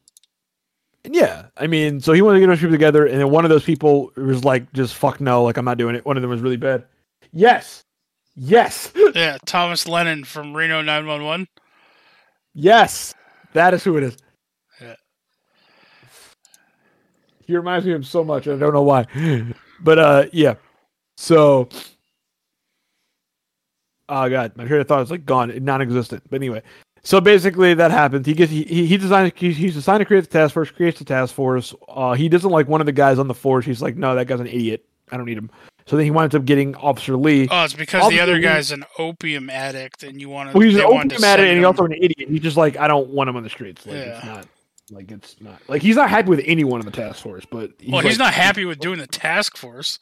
yeah, 1.10 1.48
I 1.58 1.68
mean, 1.68 2.00
so 2.00 2.14
he 2.14 2.22
wanted 2.22 2.36
to 2.36 2.40
get 2.42 2.46
a 2.46 2.48
bunch 2.50 2.60
of 2.60 2.62
people 2.62 2.74
together, 2.74 3.06
and 3.06 3.20
then 3.20 3.30
one 3.30 3.44
of 3.46 3.50
those 3.50 3.64
people 3.64 4.12
was 4.16 4.44
like, 4.46 4.72
"Just 4.74 4.96
fuck 4.96 5.20
no, 5.20 5.44
like 5.44 5.58
I'm 5.58 5.66
not 5.66 5.78
doing 5.78 5.96
it." 5.96 6.06
One 6.06 6.16
of 6.18 6.22
them 6.22 6.30
was 6.32 6.42
really 6.42 6.58
bad. 6.58 6.86
Yes, 7.32 7.84
yes, 8.36 8.92
Yeah, 9.16 9.38
Thomas 9.46 9.88
Lennon 9.88 10.24
from 10.24 10.56
Reno 10.56 10.82
911. 10.82 11.48
yes, 12.54 13.14
that 13.54 13.74
is 13.74 13.84
who 13.84 13.98
it 13.98 14.04
is. 14.04 14.18
Yeah. 14.80 14.96
He 17.46 17.56
reminds 17.56 17.86
me 17.86 17.92
of 17.92 17.98
him 17.98 18.04
so 18.04 18.24
much. 18.24 18.48
I 18.48 18.56
don't 18.56 18.74
know 18.74 18.84
why, 18.84 19.06
but 19.82 20.00
uh, 20.00 20.26
yeah. 20.32 20.56
So, 21.18 21.70
oh 24.10 24.30
god, 24.30 24.56
my 24.56 24.66
train 24.66 24.82
of 24.82 24.88
thought 24.88 25.02
is 25.04 25.12
like 25.12 25.26
gone, 25.26 25.52
non-existent. 25.64 26.24
But 26.30 26.38
anyway, 26.38 26.62
so 27.04 27.20
basically 27.22 27.74
that 27.74 27.92
happens. 27.92 28.26
He 28.26 28.34
gets 28.34 28.52
he 28.52 28.64
he 28.64 28.98
designed 28.98 29.34
he, 29.36 29.52
he's 29.54 29.76
assigned 29.78 30.02
to 30.02 30.06
create 30.06 30.22
the 30.22 30.30
task 30.30 30.54
force, 30.54 30.72
creates 30.72 31.00
the 31.00 31.06
task 31.06 31.34
force. 31.34 31.74
Uh, 31.88 32.14
he 32.14 32.30
doesn't 32.30 32.50
like 32.52 32.68
one 32.68 32.82
of 32.82 32.86
the 32.86 32.92
guys 32.92 33.20
on 33.20 33.28
the 33.28 33.34
force. 33.34 33.66
He's 33.66 33.82
like, 33.82 33.96
no, 33.98 34.16
that 34.16 34.26
guy's 34.28 34.40
an 34.40 34.48
idiot. 34.48 34.86
I 35.12 35.18
don't 35.18 35.26
need 35.26 35.38
him. 35.38 35.52
So 35.86 35.98
then 35.98 36.06
he 36.06 36.12
winds 36.12 36.34
up 36.34 36.46
getting 36.46 36.76
Officer 36.76 37.18
Lee. 37.18 37.48
Oh, 37.52 37.66
it's 37.66 37.74
because 37.74 38.10
the 38.10 38.22
other 38.22 38.34
Obviously- 38.36 38.42
guy's 38.56 38.72
an 38.72 38.86
opium 38.98 39.50
addict, 39.50 40.04
and 40.04 40.20
you 40.22 40.30
want 40.30 40.52
to. 40.52 40.58
well, 40.58 40.66
he's 40.66 40.76
an 40.76 40.80
they 40.80 40.86
wanted 40.86 41.10
to 41.10 41.16
opium 41.18 41.30
addict, 41.30 41.48
and 41.50 41.58
he's 41.58 41.66
also 41.66 41.84
an 41.86 41.92
idiot. 41.92 42.30
He's 42.30 42.40
just 42.40 42.56
like, 42.58 42.78
I 42.78 42.88
don't 42.88 43.10
want 43.10 43.30
him 43.30 43.36
on 43.36 43.44
the 43.44 43.50
streets. 43.50 43.86
Like 43.86 43.96
it's 43.98 44.26
not. 44.26 44.48
Like 44.92 45.12
it's 45.12 45.36
not 45.42 45.62
like 45.68 45.82
he's 45.82 45.96
not 45.98 46.10
happy 46.10 46.30
with 46.30 46.42
anyone 46.46 46.80
in 46.80 46.86
the 46.86 46.92
task 46.92 47.22
force, 47.24 47.46
but 47.50 47.72
he's 47.80 47.92
Well, 47.92 48.02
he's 48.02 48.18
like- 48.20 48.28
not 48.28 48.34
happy 48.34 48.64
with 48.66 48.80
doing 48.80 49.00
the 49.00 49.08
task 49.08 49.58
force. 49.58 50.00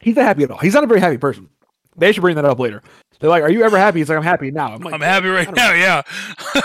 He's 0.00 0.16
not 0.16 0.24
happy 0.24 0.42
at 0.44 0.50
all. 0.50 0.58
He's 0.58 0.74
not 0.74 0.84
a 0.84 0.86
very 0.86 1.00
happy 1.00 1.18
person. 1.18 1.48
They 1.96 2.12
should 2.12 2.22
bring 2.22 2.36
that 2.36 2.44
up 2.44 2.58
later. 2.58 2.82
They're 3.20 3.30
like, 3.30 3.42
"Are 3.42 3.50
you 3.50 3.62
ever 3.62 3.78
happy?" 3.78 4.00
He's 4.00 4.08
like, 4.08 4.18
"I'm 4.18 4.24
happy 4.24 4.50
now." 4.50 4.74
I'm 4.74 4.80
like, 4.80 4.94
I'm 4.94 5.00
happy 5.00 5.28
right 5.28 5.54
now. 5.54 5.72
Yeah. 5.72 6.02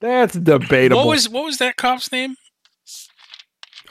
"That's 0.00 0.34
debatable." 0.34 0.98
what 0.98 1.08
was 1.08 1.28
what 1.28 1.44
was 1.44 1.58
that 1.58 1.76
cop's 1.76 2.10
name? 2.10 2.36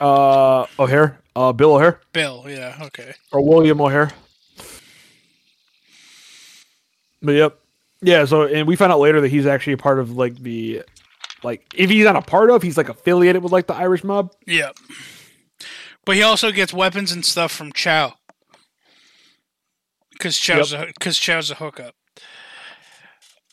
Uh, 0.00 0.66
O'Hare, 0.78 1.20
uh, 1.36 1.52
Bill 1.52 1.76
O'Hare 1.76 2.00
Bill, 2.12 2.44
yeah, 2.48 2.76
okay. 2.82 3.14
or 3.30 3.40
William 3.42 3.80
O'Hare. 3.80 4.10
But 7.22 7.32
yep, 7.32 7.60
yeah. 8.02 8.24
So 8.24 8.42
and 8.42 8.66
we 8.66 8.74
found 8.74 8.92
out 8.92 8.98
later 8.98 9.20
that 9.20 9.28
he's 9.28 9.46
actually 9.46 9.74
a 9.74 9.78
part 9.78 10.00
of 10.00 10.16
like 10.16 10.36
the, 10.36 10.82
like 11.44 11.64
if 11.76 11.90
he's 11.90 12.04
not 12.04 12.16
a 12.16 12.22
part 12.22 12.50
of, 12.50 12.62
he's 12.62 12.76
like 12.76 12.88
affiliated 12.88 13.42
with 13.42 13.52
like 13.52 13.68
the 13.68 13.74
Irish 13.74 14.02
mob. 14.02 14.32
Yeah. 14.46 14.72
But 16.04 16.16
he 16.16 16.22
also 16.22 16.52
gets 16.52 16.74
weapons 16.74 17.12
and 17.12 17.24
stuff 17.24 17.50
from 17.52 17.72
Chow. 17.72 18.14
Because 20.14 20.38
Chow's, 20.38 20.72
a, 20.72 20.92
cause 21.00 21.18
Chow's 21.18 21.50
a 21.50 21.56
hookup. 21.56 21.94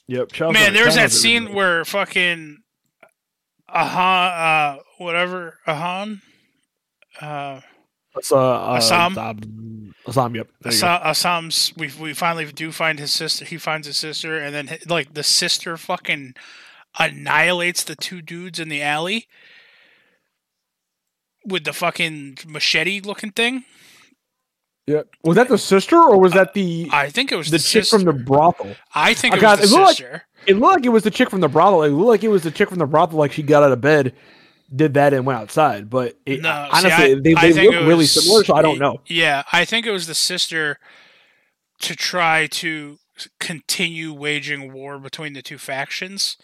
Yep. 0.07 0.31
Chow's 0.31 0.53
Man, 0.53 0.65
not- 0.65 0.73
there 0.73 0.85
was 0.85 0.95
that 0.95 1.11
scene 1.11 1.53
where 1.53 1.83
fucking 1.85 2.57
Ahan, 3.69 4.77
uh, 4.77 4.79
whatever, 4.97 5.57
Ahan, 5.67 6.21
uh, 7.21 7.61
It's, 8.17 8.31
uh, 8.31 8.37
uh, 8.37 8.75
Assam? 8.75 9.17
Assam. 9.17 9.93
Assam. 10.07 10.35
Yep. 10.35 10.47
There 10.61 10.73
you 10.73 10.81
go. 10.81 10.87
Asa- 10.87 11.09
Asam's, 11.09 11.73
we, 11.77 11.91
we 11.99 12.13
finally 12.13 12.51
do 12.51 12.71
find 12.71 12.99
his 12.99 13.11
sister, 13.11 13.45
he 13.45 13.57
finds 13.57 13.87
his 13.87 13.97
sister, 13.97 14.37
and 14.37 14.53
then, 14.53 14.77
like, 14.87 15.13
the 15.13 15.23
sister 15.23 15.77
fucking 15.77 16.33
annihilates 16.99 17.83
the 17.85 17.95
two 17.95 18.21
dudes 18.21 18.59
in 18.59 18.67
the 18.69 18.81
alley 18.81 19.27
with 21.45 21.63
the 21.63 21.73
fucking 21.73 22.37
machete 22.45 22.99
looking 23.01 23.31
thing. 23.31 23.63
Yeah. 24.87 25.01
Was 25.23 25.35
that 25.35 25.47
the 25.47 25.57
sister 25.57 25.95
or 25.97 26.19
was 26.19 26.33
that 26.33 26.53
the 26.53 26.89
I 26.91 27.09
think 27.09 27.31
it 27.31 27.35
was 27.35 27.47
the 27.51 27.57
the, 27.57 27.63
chick 27.63 27.83
sister. 27.83 27.97
from 27.97 28.05
the 28.05 28.13
brothel? 28.13 28.75
I 28.95 29.13
think 29.13 29.35
it 29.35 29.41
God, 29.41 29.59
was 29.59 29.71
it 29.71 29.75
the 29.75 29.81
like- 29.81 29.89
sister. 29.97 30.23
It 30.47 30.57
looked 30.57 30.77
like 30.77 30.85
it 30.85 30.89
was 30.89 31.03
the 31.03 31.11
chick 31.11 31.29
from 31.29 31.41
the 31.41 31.47
brothel. 31.47 31.83
It 31.83 31.89
looked 31.89 32.07
like 32.07 32.23
it 32.23 32.29
was 32.29 32.41
the 32.41 32.49
chick 32.49 32.69
from 32.69 32.79
the 32.79 32.87
brothel. 32.87 33.19
Like 33.19 33.31
she 33.31 33.43
got 33.43 33.61
out 33.61 33.71
of 33.71 33.79
bed, 33.79 34.13
did 34.75 34.95
that, 34.95 35.13
and 35.13 35.23
went 35.23 35.39
outside. 35.39 35.87
But 35.87 36.17
it, 36.25 36.41
No, 36.41 36.67
honestly, 36.71 36.89
see, 36.89 36.95
I- 36.95 37.15
they, 37.21 37.35
I 37.35 37.41
they 37.41 37.53
think 37.53 37.71
look 37.71 37.81
it 37.81 37.85
really 37.85 37.95
was- 37.95 38.23
similar. 38.23 38.43
So 38.43 38.55
I 38.55 38.63
don't 38.63 38.79
know. 38.79 39.01
Yeah, 39.05 39.43
I 39.53 39.65
think 39.65 39.85
it 39.85 39.91
was 39.91 40.07
the 40.07 40.15
sister 40.15 40.79
to 41.81 41.95
try 41.95 42.47
to 42.47 42.97
continue 43.39 44.13
waging 44.13 44.73
war 44.73 44.97
between 44.97 45.33
the 45.33 45.43
two 45.43 45.59
factions. 45.59 46.37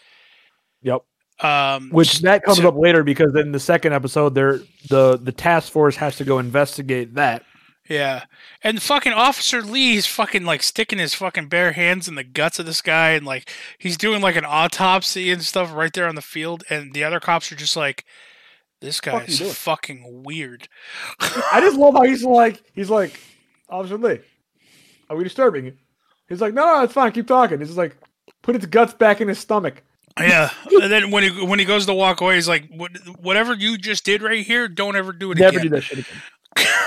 Yep. 0.84 1.02
Um, 1.42 1.90
Which 1.90 2.20
that 2.22 2.44
comes 2.44 2.60
to- 2.60 2.68
up 2.68 2.76
later 2.78 3.04
because 3.04 3.36
in 3.36 3.52
the 3.52 3.60
second 3.60 3.94
episode, 3.94 4.36
there 4.36 4.60
the 4.90 5.18
the 5.18 5.32
task 5.32 5.72
force 5.72 5.96
has 5.96 6.18
to 6.18 6.24
go 6.24 6.38
investigate 6.38 7.16
that. 7.16 7.44
Yeah, 7.90 8.26
and 8.64 8.82
fucking 8.82 9.14
Officer 9.14 9.62
Lee, 9.62 9.72
Lee's 9.72 10.06
fucking 10.06 10.46
like 10.46 10.64
sticking 10.64 11.00
his 11.00 11.14
fucking 11.14 11.48
bare 11.48 11.72
hands 11.72 12.08
in 12.08 12.16
the 12.16 12.24
guts 12.24 12.60
of 12.60 12.66
this 12.66 12.82
guy, 12.82 13.12
and 13.12 13.26
like 13.26 13.50
he's 13.78 13.98
doing 13.98 14.22
like 14.22 14.36
an 14.36 14.46
autopsy 14.46 15.32
and 15.32 15.42
stuff 15.42 15.74
right 15.74 15.94
there 15.94 16.08
on 16.08 16.16
the 16.16 16.22
field, 16.22 16.64
and 16.70 16.94
the 16.94 17.04
other 17.04 17.20
cops 17.20 17.52
are 17.52 17.56
just 17.56 17.76
like, 17.78 18.06
"This 18.82 19.00
guy 19.00 19.26
you 19.28 19.38
doing?" 19.38 19.52
fucking 19.52 20.24
weird." 20.24 20.68
I 21.20 21.62
just 21.62 21.78
love 21.78 21.94
how 21.94 22.04
he's 22.04 22.24
like 22.24 22.62
he's 22.74 22.90
like 22.90 23.20
Officer 23.70 23.98
Lee, 23.98 24.20
are 25.10 25.18
we 25.18 25.24
disturbing 25.24 25.66
you? 25.66 25.74
He's 26.30 26.42
like, 26.42 26.54
no, 26.54 26.66
no, 26.66 26.84
it's 26.84 26.94
fine. 26.94 27.12
Keep 27.12 27.28
talking. 27.28 27.60
He's 27.60 27.70
just 27.70 27.78
like, 27.78 27.96
put 28.42 28.56
its 28.56 28.66
guts 28.66 28.94
back 28.94 29.22
in 29.22 29.28
his 29.28 29.40
stomach. 29.40 29.82
Yeah, 30.20 30.50
and 30.82 30.92
then 30.92 31.12
when 31.12 31.24
he 31.24 31.46
when 31.46 31.60
he 31.60 31.66
goes 31.66 31.86
to 31.86 31.94
walk 31.94 32.22
away, 32.22 32.36
he's 32.36 32.48
like, 32.48 32.68
"What- 32.70 32.98
"Whatever 33.20 33.54
you 33.54 33.78
just 33.78 34.04
did 34.04 34.22
right 34.22 34.46
here, 34.46 34.68
don't 34.68 34.96
ever 34.96 35.14
do 35.14 35.32
it 35.32 35.38
Never 35.38 35.58
again." 35.60 35.64
do 35.64 35.70
that 35.76 35.82
shit 35.82 36.00
again. 36.00 36.22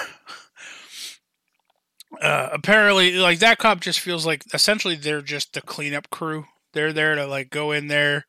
uh, 2.21 2.51
apparently, 2.53 3.13
like 3.13 3.39
that 3.39 3.59
cop 3.59 3.81
just 3.81 4.01
feels 4.01 4.27
like 4.27 4.45
essentially 4.53 4.95
they're 4.95 5.23
just 5.23 5.55
the 5.55 5.61
cleanup 5.61 6.11
crew. 6.11 6.47
They're 6.73 6.93
there 6.93 7.15
to 7.15 7.27
like 7.27 7.51
go 7.51 7.73
in 7.73 7.89
there, 7.89 8.27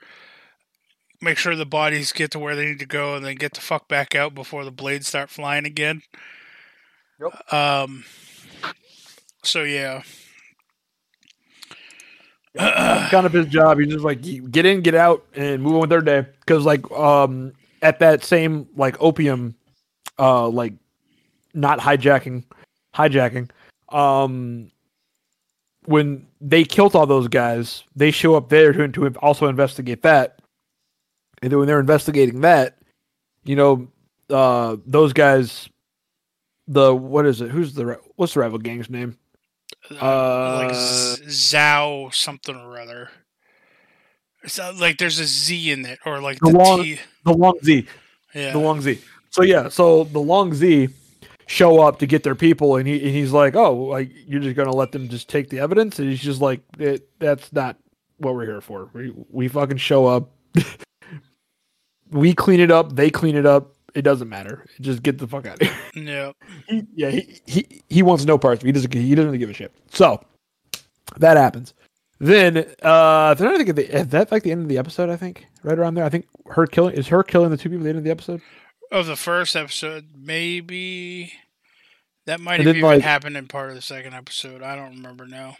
make 1.21 1.37
sure 1.37 1.55
the 1.55 1.65
bodies 1.65 2.11
get 2.11 2.31
to 2.31 2.39
where 2.39 2.55
they 2.55 2.65
need 2.65 2.79
to 2.79 2.85
go, 2.85 3.15
and 3.15 3.25
then 3.25 3.35
get 3.35 3.53
the 3.53 3.61
fuck 3.61 3.87
back 3.87 4.15
out 4.15 4.33
before 4.33 4.63
the 4.65 4.71
blades 4.71 5.07
start 5.07 5.29
flying 5.29 5.65
again. 5.65 6.01
Yep. 7.19 7.53
Um. 7.53 8.05
So 9.43 9.63
yeah. 9.63 10.03
Kind 12.57 13.25
of 13.25 13.33
his 13.33 13.45
job. 13.47 13.79
He's 13.79 13.93
just 13.93 14.03
like 14.03 14.21
get 14.51 14.65
in, 14.65 14.81
get 14.81 14.95
out, 14.95 15.25
and 15.35 15.61
move 15.61 15.75
on 15.75 15.81
with 15.81 15.89
their 15.89 16.01
day. 16.01 16.27
Because 16.39 16.65
like 16.65 16.89
um 16.91 17.53
at 17.81 17.99
that 17.99 18.23
same 18.23 18.67
like 18.75 18.95
opium, 18.99 19.55
uh 20.19 20.47
like 20.47 20.73
not 21.53 21.79
hijacking, 21.79 22.43
hijacking. 22.95 23.49
Um, 23.91 24.71
when 25.85 26.27
they 26.39 26.63
killed 26.63 26.95
all 26.95 27.05
those 27.05 27.27
guys, 27.27 27.83
they 27.95 28.11
show 28.11 28.35
up 28.35 28.49
there 28.49 28.71
to 28.73 28.87
to 28.87 29.07
also 29.17 29.47
investigate 29.47 30.03
that. 30.03 30.39
And 31.41 31.51
then 31.51 31.57
when 31.59 31.67
they're 31.67 31.79
investigating 31.79 32.41
that, 32.41 32.77
you 33.43 33.55
know, 33.55 33.87
uh, 34.29 34.77
those 34.85 35.11
guys, 35.13 35.67
the 36.67 36.93
what 36.95 37.25
is 37.25 37.41
it? 37.41 37.49
Who's 37.49 37.73
the 37.73 37.99
what's 38.15 38.35
the 38.35 38.41
rival 38.41 38.59
gang's 38.59 38.89
name? 38.89 39.17
Uh, 39.99 40.71
Z- 40.73 41.23
Zhao 41.25 42.13
something 42.13 42.55
or 42.55 42.77
other. 42.79 43.09
It's 44.43 44.57
not, 44.57 44.77
like 44.77 44.97
there's 44.97 45.19
a 45.19 45.25
Z 45.25 45.71
in 45.71 45.85
it, 45.85 45.99
or 46.05 46.19
like 46.21 46.39
The 46.39 46.51
the, 46.51 46.57
long- 46.57 46.83
T. 46.83 46.99
The 47.25 47.33
Long 47.33 47.59
Zii. 47.63 47.87
Yeah. 48.33 48.51
the 48.53 48.59
Long 48.59 48.81
Zii. 48.81 48.99
So 49.31 49.43
yeah, 49.43 49.69
so 49.69 50.03
the 50.03 50.19
Long 50.19 50.51
Zii 50.51 50.91
show 51.47 51.81
up 51.81 51.99
to 51.99 52.07
get 52.07 52.23
their 52.23 52.35
people, 52.35 52.75
and 52.77 52.87
he 52.87 52.95
and 52.95 53.11
he's 53.11 53.31
like, 53.31 53.55
"Oh, 53.55 53.73
like 53.73 54.11
you're 54.27 54.41
just 54.41 54.55
gonna 54.55 54.75
let 54.75 54.91
them 54.91 55.09
just 55.09 55.29
take 55.29 55.49
the 55.49 55.59
evidence?" 55.59 55.99
And 55.99 56.09
he's 56.09 56.21
just 56.21 56.41
like, 56.41 56.61
"That's 57.19 57.51
not 57.53 57.77
what 58.17 58.35
we're 58.35 58.45
here 58.45 58.61
for. 58.61 58.89
We 58.93 59.13
we 59.29 59.47
fucking 59.47 59.77
show 59.77 60.07
up, 60.07 60.31
we 62.11 62.33
clean 62.33 62.59
it 62.59 62.71
up, 62.71 62.95
they 62.95 63.09
clean 63.09 63.35
it 63.35 63.45
up. 63.45 63.73
It 63.93 64.03
doesn't 64.03 64.29
matter. 64.29 64.65
Just 64.79 65.03
get 65.03 65.17
the 65.17 65.27
fuck 65.27 65.45
out 65.45 65.61
of 65.61 65.67
here." 65.67 65.77
yeah. 65.95 66.31
He, 66.67 66.83
yeah, 66.95 67.09
he, 67.09 67.41
he 67.45 67.81
he 67.89 68.01
wants 68.03 68.25
no 68.25 68.37
parts. 68.37 68.63
He 68.63 68.71
doesn't. 68.71 68.93
He 68.93 69.15
doesn't 69.15 69.37
give 69.37 69.49
a 69.49 69.53
shit. 69.53 69.73
So 69.91 70.23
that 71.17 71.37
happens. 71.37 71.73
Then, 72.21 72.57
uh, 72.83 73.33
then 73.33 73.47
I 73.47 73.57
think 73.57 73.69
at 73.69 73.75
the, 73.75 73.97
is 73.97 74.07
that 74.09 74.31
like 74.31 74.43
the 74.43 74.51
end 74.51 74.61
of 74.61 74.69
the 74.69 74.77
episode. 74.77 75.09
I 75.09 75.17
think 75.17 75.47
right 75.63 75.77
around 75.77 75.95
there. 75.95 76.05
I 76.05 76.09
think 76.09 76.27
her 76.51 76.67
killing 76.67 76.93
is 76.95 77.07
her 77.07 77.23
killing 77.23 77.49
the 77.49 77.57
two 77.57 77.69
people 77.69 77.81
at 77.81 77.83
the 77.85 77.89
end 77.89 77.97
of 77.97 78.03
the 78.03 78.11
episode. 78.11 78.41
Of 78.91 79.05
the 79.05 79.15
first 79.15 79.55
episode, 79.55 80.09
maybe 80.15 81.31
that 82.25 82.39
might 82.41 82.59
have 82.59 82.67
even 82.67 82.81
like- 82.81 83.01
happened 83.01 83.37
in 83.37 83.47
part 83.47 83.69
of 83.69 83.75
the 83.75 83.81
second 83.81 84.13
episode. 84.13 84.61
I 84.61 84.75
don't 84.75 84.97
remember 84.97 85.25
now. 85.25 85.57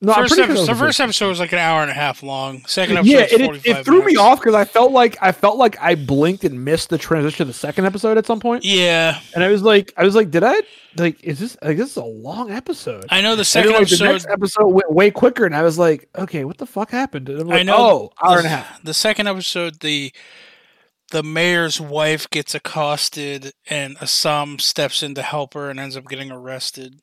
No, 0.00 0.14
first 0.14 0.34
pretty 0.34 0.42
sure 0.42 0.46
that 0.46 0.52
episode, 0.60 0.72
the 0.72 0.78
first 0.78 1.00
episode 1.00 1.28
was 1.28 1.40
like 1.40 1.52
an 1.52 1.58
hour 1.58 1.82
and 1.82 1.90
a 1.90 1.94
half 1.94 2.22
long. 2.22 2.64
Second 2.66 2.98
episode, 2.98 3.10
yeah, 3.10 3.22
was 3.22 3.32
it, 3.32 3.40
it, 3.40 3.44
45 3.46 3.76
it 3.76 3.84
threw 3.84 4.04
me 4.04 4.14
off 4.14 4.38
because 4.38 4.54
I 4.54 4.64
felt 4.64 4.92
like 4.92 5.16
I 5.20 5.32
felt 5.32 5.56
like 5.58 5.76
I 5.80 5.96
blinked 5.96 6.44
and 6.44 6.64
missed 6.64 6.90
the 6.90 6.98
transition 6.98 7.38
to 7.38 7.44
the 7.46 7.52
second 7.52 7.84
episode 7.84 8.16
at 8.16 8.24
some 8.24 8.38
point, 8.38 8.64
Yeah, 8.64 9.20
and 9.34 9.42
I 9.42 9.48
was 9.48 9.62
like, 9.62 9.92
I 9.96 10.04
was 10.04 10.14
like, 10.14 10.30
did 10.30 10.44
I 10.44 10.60
like? 10.96 11.22
Is 11.24 11.40
this 11.40 11.56
like 11.62 11.76
this 11.76 11.90
is 11.90 11.96
a 11.96 12.04
long 12.04 12.52
episode? 12.52 13.06
I 13.10 13.20
know 13.20 13.34
the 13.34 13.44
second 13.44 13.72
then, 13.72 13.80
like, 13.80 13.88
the 13.88 13.94
episode. 13.94 14.12
next 14.12 14.26
episode 14.28 14.68
went 14.68 14.92
way 14.92 15.10
quicker, 15.10 15.44
and 15.46 15.54
I 15.56 15.62
was 15.62 15.80
like, 15.80 16.08
okay, 16.16 16.44
what 16.44 16.58
the 16.58 16.66
fuck 16.66 16.92
happened? 16.92 17.28
Like, 17.28 17.60
I 17.60 17.62
know. 17.64 17.76
oh, 17.76 18.12
hour 18.22 18.34
the, 18.34 18.38
and 18.38 18.46
a 18.46 18.50
half. 18.50 18.82
The 18.84 18.94
second 18.94 19.26
episode, 19.26 19.80
the 19.80 20.12
the 21.10 21.22
mayor's 21.22 21.80
wife 21.80 22.28
gets 22.30 22.54
accosted, 22.54 23.52
and 23.68 23.96
Assam 24.00 24.58
steps 24.58 25.02
in 25.02 25.14
to 25.14 25.22
help 25.22 25.54
her 25.54 25.70
and 25.70 25.80
ends 25.80 25.96
up 25.96 26.08
getting 26.08 26.30
arrested. 26.30 27.00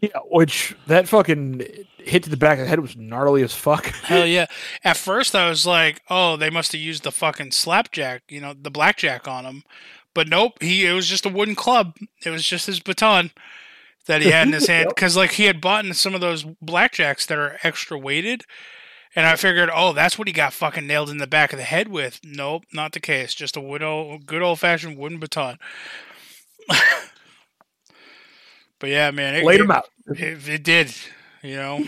Yeah, 0.00 0.18
which 0.30 0.76
that 0.86 1.08
fucking 1.08 1.66
hit 1.98 2.24
to 2.24 2.30
the 2.30 2.36
back 2.36 2.58
of 2.58 2.64
the 2.64 2.68
head 2.68 2.80
was 2.80 2.96
gnarly 2.96 3.42
as 3.42 3.54
fuck. 3.54 3.86
Hell 4.04 4.26
yeah! 4.26 4.46
At 4.82 4.96
first, 4.96 5.34
I 5.34 5.48
was 5.48 5.66
like, 5.66 6.02
"Oh, 6.10 6.36
they 6.36 6.50
must 6.50 6.72
have 6.72 6.80
used 6.80 7.04
the 7.04 7.12
fucking 7.12 7.52
slapjack, 7.52 8.22
you 8.28 8.40
know, 8.40 8.54
the 8.54 8.70
blackjack 8.70 9.26
on 9.26 9.44
him." 9.44 9.62
But 10.12 10.28
nope, 10.28 10.62
he 10.62 10.86
it 10.86 10.92
was 10.92 11.08
just 11.08 11.26
a 11.26 11.30
wooden 11.30 11.54
club. 11.54 11.96
It 12.24 12.30
was 12.30 12.46
just 12.46 12.66
his 12.66 12.80
baton 12.80 13.32
that 14.06 14.22
he 14.22 14.30
had 14.30 14.46
in 14.46 14.52
his 14.52 14.66
hand 14.68 14.88
because, 14.88 15.16
like, 15.16 15.32
he 15.32 15.44
had 15.44 15.60
bought 15.60 15.84
some 15.96 16.14
of 16.14 16.20
those 16.20 16.44
blackjacks 16.44 17.26
that 17.26 17.38
are 17.38 17.58
extra 17.62 17.98
weighted, 17.98 18.44
and 19.16 19.26
I 19.26 19.36
figured, 19.36 19.70
oh, 19.72 19.92
that's 19.92 20.18
what 20.18 20.28
he 20.28 20.32
got 20.32 20.52
fucking 20.52 20.86
nailed 20.86 21.10
in 21.10 21.18
the 21.18 21.26
back 21.26 21.52
of 21.52 21.58
the 21.58 21.64
head 21.64 21.88
with. 21.88 22.20
Nope, 22.24 22.64
not 22.72 22.92
the 22.92 23.00
case. 23.00 23.34
Just 23.34 23.56
a 23.56 23.60
wood 23.60 23.82
old, 23.82 24.26
good 24.26 24.42
old 24.42 24.60
fashioned 24.60 24.98
wooden 24.98 25.18
baton. 25.18 25.58
but 28.78 28.90
yeah, 28.90 29.10
man, 29.10 29.34
it, 29.34 29.44
Laid 29.44 29.60
it, 29.60 29.64
him 29.64 29.70
out. 29.70 29.88
It, 30.06 30.48
it 30.48 30.62
did, 30.62 30.94
you 31.42 31.56
know. 31.56 31.84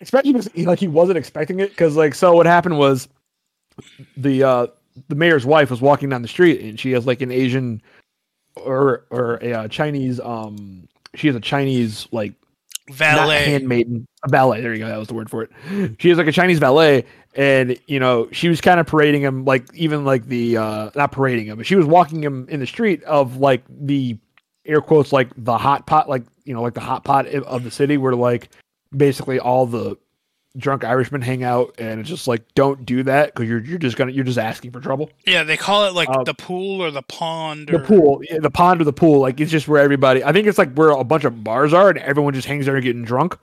Especially 0.00 0.32
because 0.32 0.56
like 0.56 0.78
he 0.78 0.88
wasn't 0.88 1.18
expecting 1.18 1.60
it. 1.60 1.70
Because 1.70 1.96
like 1.96 2.14
so, 2.14 2.34
what 2.34 2.46
happened 2.46 2.78
was 2.78 3.08
the 4.16 4.42
uh 4.42 4.66
the 5.08 5.14
mayor's 5.14 5.44
wife 5.44 5.70
was 5.70 5.80
walking 5.80 6.08
down 6.08 6.22
the 6.22 6.28
street 6.28 6.60
and 6.60 6.78
she 6.78 6.92
has 6.92 7.06
like 7.06 7.20
an 7.20 7.30
Asian 7.30 7.82
or 8.56 9.04
or 9.10 9.38
a 9.42 9.52
uh, 9.52 9.68
Chinese 9.68 10.20
um 10.20 10.88
she 11.14 11.26
has 11.26 11.36
a 11.36 11.40
Chinese 11.40 12.08
like 12.12 12.32
not 12.88 12.96
Valet. 12.96 13.44
handmaiden 13.44 14.06
a 14.24 14.28
valet 14.28 14.60
there 14.60 14.74
you 14.74 14.78
go 14.78 14.88
that 14.88 14.98
was 14.98 15.08
the 15.08 15.14
word 15.14 15.30
for 15.30 15.42
it 15.42 15.50
she 15.98 16.08
has 16.10 16.18
like 16.18 16.26
a 16.26 16.32
chinese 16.32 16.58
valet 16.58 17.04
and 17.34 17.78
you 17.86 17.98
know 17.98 18.28
she 18.30 18.48
was 18.48 18.60
kind 18.60 18.78
of 18.78 18.86
parading 18.86 19.22
him 19.22 19.44
like 19.44 19.66
even 19.74 20.04
like 20.04 20.26
the 20.26 20.56
uh 20.56 20.90
not 20.94 21.10
parading 21.10 21.46
him 21.46 21.56
but 21.56 21.66
she 21.66 21.76
was 21.76 21.86
walking 21.86 22.22
him 22.22 22.46
in 22.50 22.60
the 22.60 22.66
street 22.66 23.02
of 23.04 23.38
like 23.38 23.64
the 23.68 24.18
air 24.66 24.80
quotes 24.80 25.12
like 25.12 25.30
the 25.36 25.56
hot 25.56 25.86
pot 25.86 26.08
like 26.08 26.24
you 26.44 26.52
know 26.52 26.62
like 26.62 26.74
the 26.74 26.80
hot 26.80 27.04
pot 27.04 27.26
of 27.26 27.64
the 27.64 27.70
city 27.70 27.96
where 27.96 28.14
like 28.14 28.50
basically 28.96 29.38
all 29.38 29.66
the 29.66 29.96
drunk 30.56 30.84
Irishmen 30.84 31.20
hang 31.20 31.42
out, 31.42 31.74
and 31.78 32.00
it's 32.00 32.08
just 32.08 32.28
like 32.28 32.42
don't 32.54 32.86
do 32.86 33.02
that 33.04 33.34
because 33.34 33.48
you're 33.48 33.64
you're 33.64 33.78
just 33.78 33.96
gonna 33.96 34.12
you're 34.12 34.24
just 34.24 34.38
asking 34.38 34.70
for 34.70 34.80
trouble. 34.80 35.10
Yeah, 35.26 35.42
they 35.42 35.56
call 35.56 35.86
it 35.86 35.94
like 35.94 36.08
Uh, 36.08 36.22
the 36.24 36.34
pool 36.34 36.80
or 36.82 36.90
the 36.90 37.02
pond. 37.02 37.68
The 37.68 37.80
pool, 37.80 38.22
yeah, 38.30 38.38
the 38.38 38.50
pond 38.50 38.80
or 38.80 38.84
the 38.84 38.92
pool, 38.92 39.20
like 39.20 39.40
it's 39.40 39.50
just 39.50 39.66
where 39.68 39.82
everybody. 39.82 40.22
I 40.22 40.32
think 40.32 40.46
it's 40.46 40.58
like 40.58 40.74
where 40.74 40.90
a 40.90 41.04
bunch 41.04 41.24
of 41.24 41.42
bars 41.42 41.72
are, 41.72 41.90
and 41.90 41.98
everyone 41.98 42.34
just 42.34 42.46
hangs 42.46 42.66
there 42.66 42.80
getting 42.80 43.04
drunk. 43.04 43.36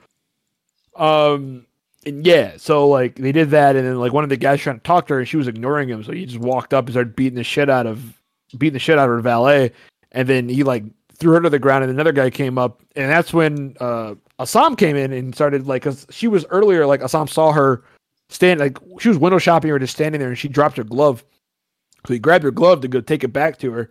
Um, 0.96 1.66
and 2.06 2.26
yeah, 2.26 2.54
so 2.58 2.88
like 2.88 3.16
they 3.16 3.32
did 3.32 3.52
that, 3.52 3.76
and 3.76 3.86
then 3.86 4.00
like 4.00 4.14
one 4.14 4.24
of 4.24 4.30
the 4.30 4.38
guys 4.38 4.62
trying 4.62 4.78
to 4.78 4.84
talk 4.84 5.08
to 5.08 5.14
her, 5.16 5.20
and 5.20 5.28
she 5.28 5.38
was 5.38 5.48
ignoring 5.48 5.90
him, 5.90 6.04
so 6.04 6.12
he 6.12 6.26
just 6.26 6.40
walked 6.40 6.74
up 6.74 6.86
and 6.86 6.94
started 6.94 7.16
beating 7.16 7.36
the 7.36 7.44
shit 7.44 7.70
out 7.70 7.86
of 7.86 8.18
beating 8.58 8.74
the 8.74 8.80
shit 8.80 8.98
out 8.98 9.10
of 9.10 9.16
her 9.16 9.22
valet, 9.22 9.72
and 10.12 10.28
then 10.28 10.50
he 10.50 10.64
like 10.64 10.84
threw 11.18 11.34
her 11.34 11.42
to 11.42 11.50
the 11.50 11.60
ground, 11.60 11.84
and 11.84 11.92
another 11.92 12.12
guy 12.12 12.30
came 12.30 12.58
up, 12.58 12.82
and 12.96 13.10
that's 13.10 13.34
when 13.34 13.76
uh 13.80 14.16
Assam 14.42 14.76
came 14.76 14.96
in 14.96 15.12
and 15.14 15.34
started 15.36 15.68
like, 15.68 15.84
cause 15.84 16.08
she 16.10 16.28
was 16.28 16.46
earlier 16.50 16.86
like 16.86 17.02
Assam 17.02 17.28
saw 17.28 17.52
her 17.52 17.84
stand 18.30 18.60
like 18.60 18.78
she 19.00 19.10
was 19.10 19.18
window 19.18 19.38
shopping 19.38 19.72
or 19.72 19.80
just 19.80 19.94
standing 19.94 20.20
there, 20.20 20.30
and 20.30 20.38
she 20.38 20.48
dropped 20.48 20.78
her 20.78 20.84
glove, 20.84 21.24
so 22.06 22.14
he 22.14 22.20
grabbed 22.20 22.44
her 22.44 22.52
glove 22.52 22.82
to 22.82 22.88
go 22.88 23.02
take 23.02 23.24
it 23.24 23.30
back 23.30 23.60
to 23.60 23.72
her, 23.72 23.90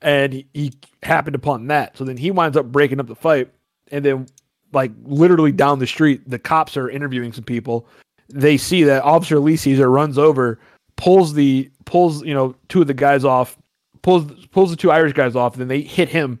and 0.00 0.32
he, 0.32 0.46
he 0.54 0.72
happened 1.02 1.36
upon 1.36 1.66
that, 1.66 1.96
so 1.96 2.04
then 2.04 2.16
he 2.16 2.30
winds 2.30 2.56
up 2.56 2.66
breaking 2.66 3.00
up 3.00 3.06
the 3.06 3.14
fight, 3.14 3.50
and 3.90 4.04
then 4.04 4.26
like 4.72 4.92
literally 5.04 5.52
down 5.52 5.78
the 5.78 5.86
street, 5.86 6.28
the 6.28 6.38
cops 6.38 6.76
are 6.76 6.88
interviewing 6.88 7.32
some 7.32 7.44
people. 7.44 7.86
They 8.28 8.56
see 8.56 8.84
that 8.84 9.02
Officer 9.02 9.38
Lee 9.38 9.56
her, 9.56 9.90
runs 9.90 10.16
over, 10.16 10.58
pulls 10.96 11.34
the 11.34 11.70
pulls 11.84 12.24
you 12.24 12.34
know 12.34 12.54
two 12.68 12.80
of 12.80 12.86
the 12.86 12.94
guys 12.94 13.24
off, 13.24 13.58
pulls 14.02 14.46
pulls 14.46 14.70
the 14.70 14.76
two 14.76 14.90
Irish 14.90 15.12
guys 15.12 15.36
off, 15.36 15.54
and 15.54 15.60
then 15.60 15.68
they 15.68 15.82
hit 15.82 16.08
him 16.08 16.40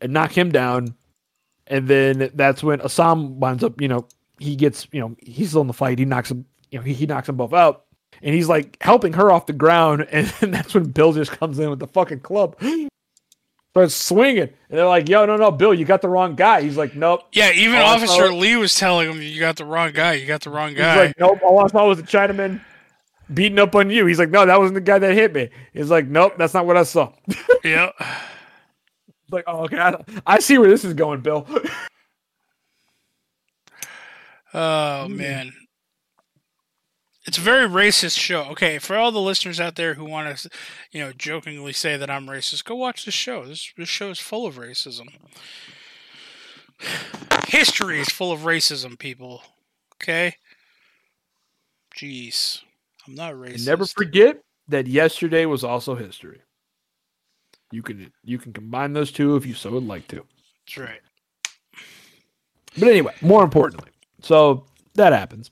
and 0.00 0.12
knock 0.12 0.36
him 0.36 0.52
down. 0.52 0.94
And 1.66 1.88
then 1.88 2.30
that's 2.34 2.62
when 2.62 2.80
Assam 2.80 3.40
winds 3.40 3.64
up, 3.64 3.80
you 3.80 3.88
know, 3.88 4.06
he 4.38 4.56
gets, 4.56 4.86
you 4.92 5.00
know, 5.00 5.16
he's 5.20 5.50
still 5.50 5.62
in 5.62 5.66
the 5.66 5.72
fight. 5.72 5.98
He 5.98 6.04
knocks 6.04 6.30
him, 6.30 6.44
you 6.70 6.78
know, 6.78 6.84
he, 6.84 6.92
he 6.92 7.06
knocks 7.06 7.26
them 7.26 7.36
both 7.36 7.52
out. 7.52 7.84
And 8.22 8.34
he's 8.34 8.48
like 8.48 8.76
helping 8.80 9.12
her 9.14 9.30
off 9.30 9.46
the 9.46 9.52
ground. 9.52 10.06
And 10.12 10.26
then 10.40 10.50
that's 10.50 10.74
when 10.74 10.84
Bill 10.84 11.12
just 11.12 11.32
comes 11.32 11.58
in 11.58 11.70
with 11.70 11.80
the 11.80 11.86
fucking 11.88 12.20
club. 12.20 12.56
Starts 13.72 13.94
swinging. 13.94 14.42
And 14.44 14.78
they're 14.78 14.86
like, 14.86 15.06
yo, 15.08 15.26
no, 15.26 15.36
no, 15.36 15.50
Bill, 15.50 15.74
you 15.74 15.84
got 15.84 16.00
the 16.00 16.08
wrong 16.08 16.34
guy. 16.34 16.62
He's 16.62 16.78
like, 16.78 16.94
nope. 16.94 17.22
Yeah, 17.32 17.52
even 17.52 17.76
All 17.76 17.94
Officer 17.94 18.32
Lee 18.32 18.56
was 18.56 18.74
telling 18.74 19.10
him, 19.10 19.20
"You 19.20 19.38
got 19.38 19.56
the 19.56 19.66
wrong 19.66 19.92
guy. 19.92 20.14
You 20.14 20.26
got 20.26 20.40
the 20.40 20.48
wrong 20.48 20.70
He's 20.70 20.78
guy." 20.78 21.06
like, 21.06 21.18
nope, 21.18 21.40
all 21.42 21.58
I 21.58 21.66
saw 21.66 21.86
was 21.86 21.98
a 21.98 22.02
Chinaman 22.02 22.62
beating 23.32 23.58
up 23.58 23.74
on 23.74 23.90
you. 23.90 24.06
He's 24.06 24.18
like, 24.18 24.30
no, 24.30 24.46
that 24.46 24.58
wasn't 24.58 24.74
the 24.74 24.80
guy 24.80 24.98
that 24.98 25.14
hit 25.14 25.34
me. 25.34 25.50
He's 25.72 25.90
like, 25.90 26.06
nope, 26.06 26.34
that's 26.38 26.54
not 26.54 26.66
what 26.66 26.76
I 26.76 26.84
saw. 26.84 27.12
yeah. 27.64 27.90
Like, 29.30 29.44
oh, 29.46 29.64
okay, 29.64 29.78
I, 29.78 30.04
I 30.26 30.38
see 30.38 30.58
where 30.58 30.68
this 30.68 30.84
is 30.84 30.94
going, 30.94 31.20
Bill. 31.20 31.46
Oh 34.56 35.06
hmm. 35.06 35.16
man. 35.16 35.52
It's 37.26 37.38
a 37.38 37.42
very 37.42 37.68
racist 37.68 38.18
show. 38.18 38.44
Okay, 38.52 38.78
for 38.78 38.96
all 38.96 39.10
the 39.10 39.20
listeners 39.20 39.60
out 39.60 39.74
there 39.74 39.94
who 39.94 40.04
want 40.04 40.38
to, 40.38 40.48
you 40.92 41.00
know, 41.00 41.12
jokingly 41.12 41.72
say 41.72 41.96
that 41.96 42.08
I'm 42.08 42.26
racist, 42.26 42.64
go 42.64 42.76
watch 42.76 43.04
this 43.04 43.14
show. 43.14 43.44
This 43.44 43.72
this 43.76 43.88
show 43.88 44.10
is 44.10 44.20
full 44.20 44.46
of 44.46 44.54
racism. 44.54 45.08
History 47.48 48.00
is 48.00 48.08
full 48.08 48.32
of 48.32 48.40
racism, 48.40 48.98
people. 48.98 49.42
Okay. 49.96 50.36
Jeez, 51.96 52.62
I'm 53.06 53.14
not 53.14 53.34
racist. 53.34 53.66
Never 53.66 53.86
forget 53.86 54.40
that 54.68 54.86
yesterday 54.86 55.46
was 55.46 55.64
also 55.64 55.94
history. 55.94 56.40
You 57.76 57.82
can 57.82 58.10
you 58.24 58.38
can 58.38 58.54
combine 58.54 58.94
those 58.94 59.12
two 59.12 59.36
if 59.36 59.44
you 59.44 59.52
so 59.52 59.70
would 59.72 59.86
like 59.86 60.08
to. 60.08 60.24
That's 60.64 60.78
right. 60.78 61.00
But 62.78 62.88
anyway, 62.88 63.12
more 63.20 63.44
importantly, 63.44 63.90
so 64.22 64.64
that 64.94 65.12
happens. 65.12 65.50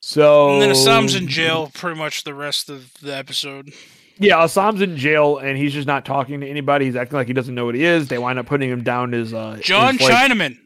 So 0.00 0.52
And 0.52 0.62
then 0.62 0.70
Assam's 0.70 1.16
in 1.16 1.26
jail 1.26 1.72
pretty 1.74 1.98
much 1.98 2.22
the 2.22 2.34
rest 2.34 2.70
of 2.70 2.94
the 3.02 3.16
episode. 3.16 3.72
Yeah, 4.16 4.44
Assam's 4.44 4.80
in 4.80 4.96
jail 4.96 5.38
and 5.38 5.58
he's 5.58 5.72
just 5.72 5.88
not 5.88 6.04
talking 6.04 6.40
to 6.40 6.48
anybody. 6.48 6.84
He's 6.84 6.94
acting 6.94 7.16
like 7.16 7.26
he 7.26 7.32
doesn't 7.32 7.56
know 7.56 7.64
what 7.64 7.74
he 7.74 7.84
is. 7.84 8.06
They 8.06 8.18
wind 8.18 8.38
up 8.38 8.46
putting 8.46 8.70
him 8.70 8.84
down 8.84 9.12
as 9.12 9.34
uh 9.34 9.58
John 9.60 9.96
like, 9.96 10.12
Chinaman. 10.12 10.58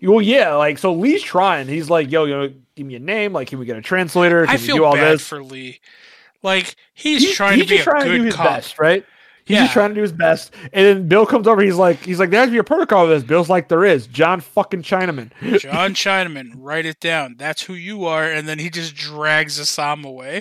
Well, 0.00 0.22
yeah, 0.22 0.54
like 0.54 0.78
so 0.78 0.94
Lee's 0.94 1.22
trying. 1.22 1.68
He's 1.68 1.90
like, 1.90 2.10
"Yo, 2.10 2.24
you 2.24 2.34
know, 2.34 2.54
give 2.76 2.86
me 2.86 2.94
a 2.94 2.98
name. 2.98 3.34
Like, 3.34 3.48
can 3.48 3.58
we 3.58 3.66
get 3.66 3.76
a 3.76 3.82
translator? 3.82 4.46
Can 4.46 4.56
I 4.56 4.58
we 4.58 4.66
feel 4.66 4.76
do 4.76 4.84
all 4.84 4.94
bad 4.94 5.16
this?" 5.16 5.28
for 5.28 5.44
Lee. 5.44 5.80
Like 6.42 6.76
he's, 6.94 7.34
trying 7.34 7.58
he's 7.58 7.66
to 7.66 7.74
be 7.74 7.80
a 7.80 7.82
trying 7.82 8.04
good 8.04 8.12
to 8.12 8.18
do 8.18 8.24
his 8.24 8.34
cop. 8.34 8.46
best, 8.46 8.78
right? 8.78 9.04
He's 9.46 9.56
Yeah. 9.56 9.60
just 9.64 9.72
trying 9.74 9.90
to 9.90 9.94
do 9.94 10.00
his 10.02 10.12
best. 10.12 10.54
And 10.72 10.86
then 10.86 11.06
Bill 11.08 11.26
comes 11.26 11.46
over. 11.46 11.60
He's 11.60 11.76
like, 11.76 12.02
he's 12.04 12.18
like, 12.18 12.30
"There's 12.30 12.50
your 12.50 12.64
protocol 12.64 13.04
of 13.04 13.10
this." 13.10 13.22
Bill's 13.22 13.50
like, 13.50 13.68
"There 13.68 13.84
is." 13.84 14.06
John 14.06 14.40
fucking 14.40 14.82
Chinaman. 14.82 15.30
John 15.58 15.92
Chinaman, 15.94 16.52
write 16.56 16.86
it 16.86 16.98
down. 17.00 17.34
That's 17.38 17.62
who 17.62 17.74
you 17.74 18.06
are. 18.06 18.24
And 18.24 18.48
then 18.48 18.58
he 18.58 18.70
just 18.70 18.94
drags 18.94 19.60
Assam 19.60 20.04
away. 20.04 20.40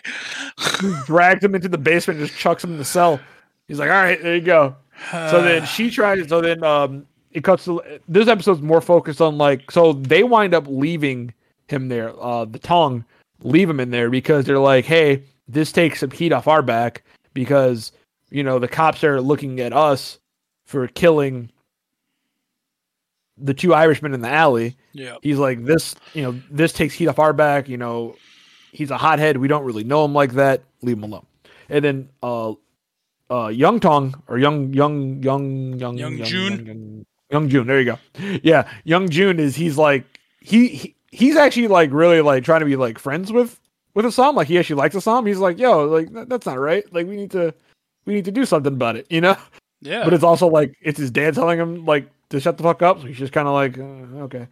drags 1.06 1.44
him 1.44 1.56
into 1.56 1.70
the 1.70 1.78
basement, 1.78 2.20
and 2.20 2.28
just 2.30 2.40
chucks 2.40 2.64
him 2.64 2.72
in 2.72 2.78
the 2.78 2.86
cell. 2.86 3.20
He's 3.68 3.80
like, 3.80 3.90
"All 3.90 3.96
right, 3.96 4.22
there 4.22 4.36
you 4.36 4.42
go." 4.42 4.76
So 5.12 5.42
then 5.42 5.66
she 5.68 5.90
tries. 5.90 6.28
So 6.30 6.42
then 6.42 6.64
um, 6.64 7.06
it 7.32 7.44
cuts 7.44 7.66
to 7.66 7.82
this 8.08 8.28
episode's 8.28 8.62
more 8.62 8.82
focused 8.82 9.22
on 9.22 9.38
like. 9.38 9.72
So 9.72 9.94
they 9.94 10.24
wind 10.24 10.54
up 10.54 10.66
leaving 10.68 11.34
him 11.68 11.90
there. 11.90 12.14
Uh, 12.22 12.46
the 12.46 12.60
tong 12.60 13.06
leave 13.42 13.70
him 13.70 13.80
in 13.80 13.92
there 13.92 14.10
because 14.10 14.46
they're 14.46 14.60
like, 14.60 14.86
"Hey, 14.86 15.24
this 15.48 15.72
takes 15.72 16.00
some 16.00 16.12
heat 16.12 16.32
off 16.32 16.48
our 16.48 16.62
back 16.62 17.04
because 17.34 17.92
you 18.34 18.44
know 18.44 18.60
the 18.60 18.68
cops 18.68 19.04
are 19.04 19.22
looking 19.22 19.60
at 19.60 19.72
us 19.72 20.20
for 20.66 20.88
killing 20.88 21.52
the 23.38 23.54
two 23.54 23.74
Irishmen 23.74 24.14
in 24.14 24.22
the 24.22 24.30
alley." 24.30 24.76
yeah. 24.92 25.16
He's 25.22 25.38
like, 25.38 25.64
"This, 25.64 25.96
you 26.14 26.24
know, 26.24 26.42
this 26.52 26.74
takes 26.74 26.94
heat 26.94 27.08
off 27.08 27.20
our 27.20 27.32
back. 27.34 27.70
You 27.70 27.78
know, 27.78 28.16
he's 28.72 28.92
a 28.92 28.98
hothead. 28.98 29.38
We 29.38 29.48
don't 29.48 29.64
really 29.64 29.84
know 29.84 30.04
him 30.04 30.14
like 30.14 30.34
that. 30.34 30.64
Leave 30.82 30.98
him 30.98 31.04
alone." 31.04 31.26
And 31.70 31.86
then 31.86 32.10
uh 32.22 32.54
uh 33.30 33.48
young 33.48 33.80
tong 33.80 34.22
or 34.28 34.38
young 34.38 34.74
young 34.74 35.22
young 35.24 35.74
young 35.80 35.98
Young 35.98 36.18
young, 36.18 36.28
Jun? 36.28 36.52
young, 36.52 36.66
young, 36.66 37.06
young 37.32 37.50
Jun 37.50 37.68
there 37.68 37.80
you 37.80 37.86
go 37.86 37.98
yeah 38.44 38.70
young 38.84 39.10
Jun 39.10 39.40
is 39.40 39.56
he's 39.56 39.78
like 39.78 40.20
he, 40.42 40.68
he 40.68 40.96
he's 41.12 41.36
actually 41.36 41.68
like 41.68 41.92
really 41.92 42.22
like 42.22 42.44
trying 42.44 42.60
to 42.60 42.66
be 42.66 42.76
like 42.76 43.00
friends 43.00 43.32
with 43.32 43.60
with 43.94 44.06
Assam 44.06 44.36
like 44.36 44.48
he 44.48 44.60
actually 44.60 44.76
likes 44.76 44.96
Assam 44.96 45.26
he's 45.26 45.40
like 45.40 45.58
yo 45.58 45.86
like 45.86 46.12
that, 46.14 46.30
that's 46.30 46.46
not 46.46 46.60
right 46.60 46.84
like 46.94 47.08
we 47.08 47.16
need 47.16 47.32
to 47.32 47.54
we 48.06 48.14
need 48.14 48.26
to 48.26 48.32
do 48.32 48.46
something 48.46 48.74
about 48.74 48.96
it 48.96 49.08
you 49.10 49.22
know 49.22 49.36
Yeah. 49.82 50.04
but 50.04 50.14
it's 50.14 50.24
also 50.24 50.48
like 50.48 50.76
it's 50.82 51.00
his 51.00 51.12
dad 51.12 51.36
telling 51.36 51.60
him 51.60 51.86
like 51.86 52.10
to 52.30 52.40
shut 52.40 52.58
the 52.58 52.64
fuck 52.64 52.82
up 52.82 53.02
so 53.02 53.08
he's 53.08 53.18
just 53.18 53.34
kind 53.34 53.48
of 53.48 53.54
like 53.54 53.78
uh, 53.78 54.24
okay 54.24 54.48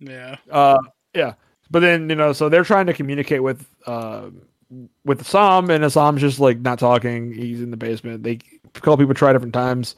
yeah. 0.00 0.36
uh, 0.50 0.78
yeah. 1.14 1.34
But 1.70 1.80
then 1.80 2.08
you 2.10 2.16
know, 2.16 2.32
so 2.32 2.48
they're 2.48 2.64
trying 2.64 2.86
to 2.86 2.92
communicate 2.92 3.42
with 3.42 3.66
uh 3.86 4.30
with 5.04 5.20
Assam, 5.20 5.70
and 5.70 5.84
Assam's 5.84 6.20
just 6.20 6.40
like 6.40 6.60
not 6.60 6.78
talking. 6.78 7.32
He's 7.32 7.60
in 7.60 7.70
the 7.70 7.76
basement. 7.76 8.22
They 8.22 8.38
a 8.64 8.80
couple 8.80 8.96
people 8.98 9.14
try 9.14 9.32
different 9.32 9.54
times, 9.54 9.96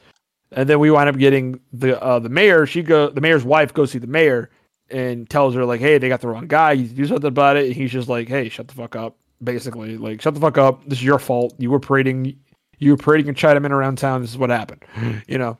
and 0.51 0.69
then 0.69 0.79
we 0.79 0.91
wind 0.91 1.09
up 1.09 1.17
getting 1.17 1.59
the 1.73 2.01
uh 2.01 2.19
the 2.19 2.29
mayor. 2.29 2.65
She 2.65 2.81
go 2.81 3.09
the 3.09 3.21
mayor's 3.21 3.43
wife 3.43 3.73
goes 3.73 3.91
see 3.91 3.99
the 3.99 4.07
mayor 4.07 4.49
and 4.89 5.29
tells 5.29 5.53
her 5.55 5.65
like, 5.65 5.81
hey, 5.81 5.97
they 5.97 6.07
got 6.07 6.21
the 6.21 6.29
wrong 6.29 6.47
guy. 6.47 6.71
You 6.71 6.87
do 6.87 7.05
something 7.05 7.27
about 7.27 7.57
it. 7.57 7.65
And 7.65 7.75
he's 7.75 7.91
just 7.91 8.07
like, 8.07 8.29
hey, 8.29 8.47
shut 8.47 8.69
the 8.69 8.73
fuck 8.73 8.95
up. 8.95 9.17
Basically, 9.43 9.97
like, 9.97 10.21
shut 10.21 10.33
the 10.33 10.39
fuck 10.39 10.57
up. 10.57 10.83
This 10.87 10.99
is 10.99 11.03
your 11.03 11.19
fault. 11.19 11.53
You 11.59 11.69
were 11.69 11.79
parading. 11.79 12.39
You 12.79 12.91
were 12.91 12.97
parading 12.97 13.29
and 13.29 13.37
Chinamen 13.37 13.71
around 13.71 13.97
town. 13.97 14.21
This 14.21 14.31
is 14.31 14.37
what 14.37 14.49
happened. 14.49 14.83
you 15.27 15.37
know. 15.37 15.57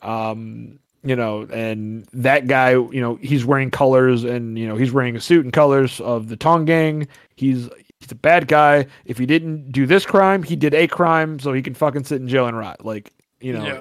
Um, 0.00 0.78
you 1.04 1.16
know, 1.16 1.42
and 1.52 2.06
that 2.12 2.46
guy, 2.46 2.70
you 2.70 3.00
know, 3.00 3.16
he's 3.16 3.44
wearing 3.44 3.70
colors 3.70 4.24
and 4.24 4.58
you 4.58 4.66
know, 4.68 4.76
he's 4.76 4.92
wearing 4.92 5.16
a 5.16 5.20
suit 5.20 5.44
and 5.44 5.52
colors 5.52 6.00
of 6.00 6.28
the 6.28 6.36
Tong 6.36 6.64
gang. 6.64 7.08
He's 7.34 7.68
he's 7.98 8.12
a 8.12 8.16
bad 8.16 8.46
guy. 8.48 8.86
If 9.04 9.18
he 9.18 9.26
didn't 9.26 9.72
do 9.72 9.86
this 9.86 10.06
crime, 10.06 10.42
he 10.42 10.54
did 10.54 10.74
a 10.74 10.86
crime, 10.86 11.40
so 11.40 11.52
he 11.52 11.62
can 11.62 11.74
fucking 11.74 12.04
sit 12.04 12.20
in 12.20 12.28
jail 12.28 12.46
and 12.46 12.56
rot. 12.56 12.84
Like, 12.84 13.12
you 13.40 13.52
know, 13.52 13.64
yeah. 13.64 13.80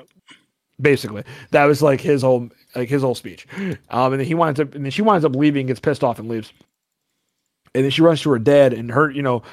basically. 0.79 1.23
That 1.51 1.65
was 1.65 1.81
like 1.81 2.01
his 2.01 2.23
whole 2.23 2.49
like 2.75 2.89
his 2.89 3.03
whole 3.03 3.15
speech. 3.15 3.47
Um, 3.89 4.13
and 4.13 4.19
then 4.19 4.27
he 4.27 4.33
winds 4.33 4.59
up 4.59 4.73
and 4.73 4.83
then 4.83 4.91
she 4.91 5.03
winds 5.03 5.23
up 5.23 5.35
leaving, 5.35 5.67
gets 5.67 5.79
pissed 5.79 6.03
off 6.03 6.17
and 6.17 6.27
leaves. 6.27 6.51
And 7.75 7.83
then 7.83 7.91
she 7.91 8.01
runs 8.01 8.21
to 8.21 8.31
her 8.31 8.39
dad 8.39 8.73
and 8.73 8.91
her, 8.91 9.09
you 9.09 9.21
know, 9.21 9.43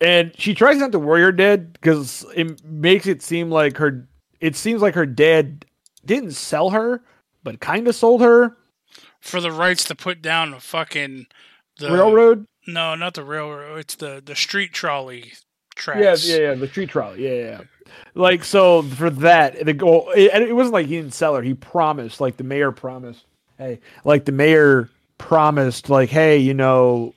and 0.00 0.32
she 0.38 0.54
tries 0.54 0.78
not 0.78 0.92
to 0.92 0.98
worry 0.98 1.22
her 1.22 1.32
dad 1.32 1.72
because 1.72 2.24
it 2.34 2.64
makes 2.64 3.06
it 3.06 3.22
seem 3.22 3.50
like 3.50 3.76
her. 3.78 4.08
It 4.40 4.56
seems 4.56 4.82
like 4.82 4.94
her 4.94 5.06
dad 5.06 5.64
didn't 6.04 6.32
sell 6.32 6.70
her, 6.70 7.02
but 7.42 7.60
kind 7.60 7.88
of 7.88 7.94
sold 7.94 8.20
her 8.20 8.56
For 9.20 9.40
the 9.40 9.50
rights 9.50 9.84
to 9.84 9.94
put 9.94 10.22
down 10.22 10.54
a 10.54 10.60
fucking 10.60 11.26
the 11.78 11.90
railroad. 11.90 12.46
No, 12.66 12.94
not 12.94 13.14
the 13.14 13.24
railroad. 13.24 13.78
It's 13.78 13.96
the 13.96 14.22
the 14.24 14.36
street 14.36 14.72
trolley 14.72 15.32
tracks. 15.74 16.28
yeah, 16.28 16.36
yeah, 16.36 16.42
yeah. 16.42 16.54
the 16.54 16.68
street 16.68 16.90
trolley. 16.90 17.24
Yeah, 17.24 17.34
yeah. 17.34 17.50
yeah. 17.58 17.60
Like 18.14 18.44
so 18.44 18.82
for 18.82 19.10
that, 19.10 19.64
the 19.64 19.72
goal. 19.72 20.12
It, 20.14 20.30
and 20.32 20.44
it 20.44 20.52
wasn't 20.52 20.74
like 20.74 20.86
he 20.86 20.96
didn't 20.96 21.14
sell 21.14 21.34
her. 21.34 21.42
He 21.42 21.54
promised, 21.54 22.20
like 22.20 22.36
the 22.36 22.44
mayor 22.44 22.72
promised. 22.72 23.24
Hey, 23.56 23.80
like 24.04 24.24
the 24.24 24.32
mayor 24.32 24.88
promised, 25.16 25.88
like, 25.90 26.10
hey, 26.10 26.38
you 26.38 26.54
know, 26.54 27.14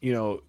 you 0.00 0.12
know, 0.12 0.42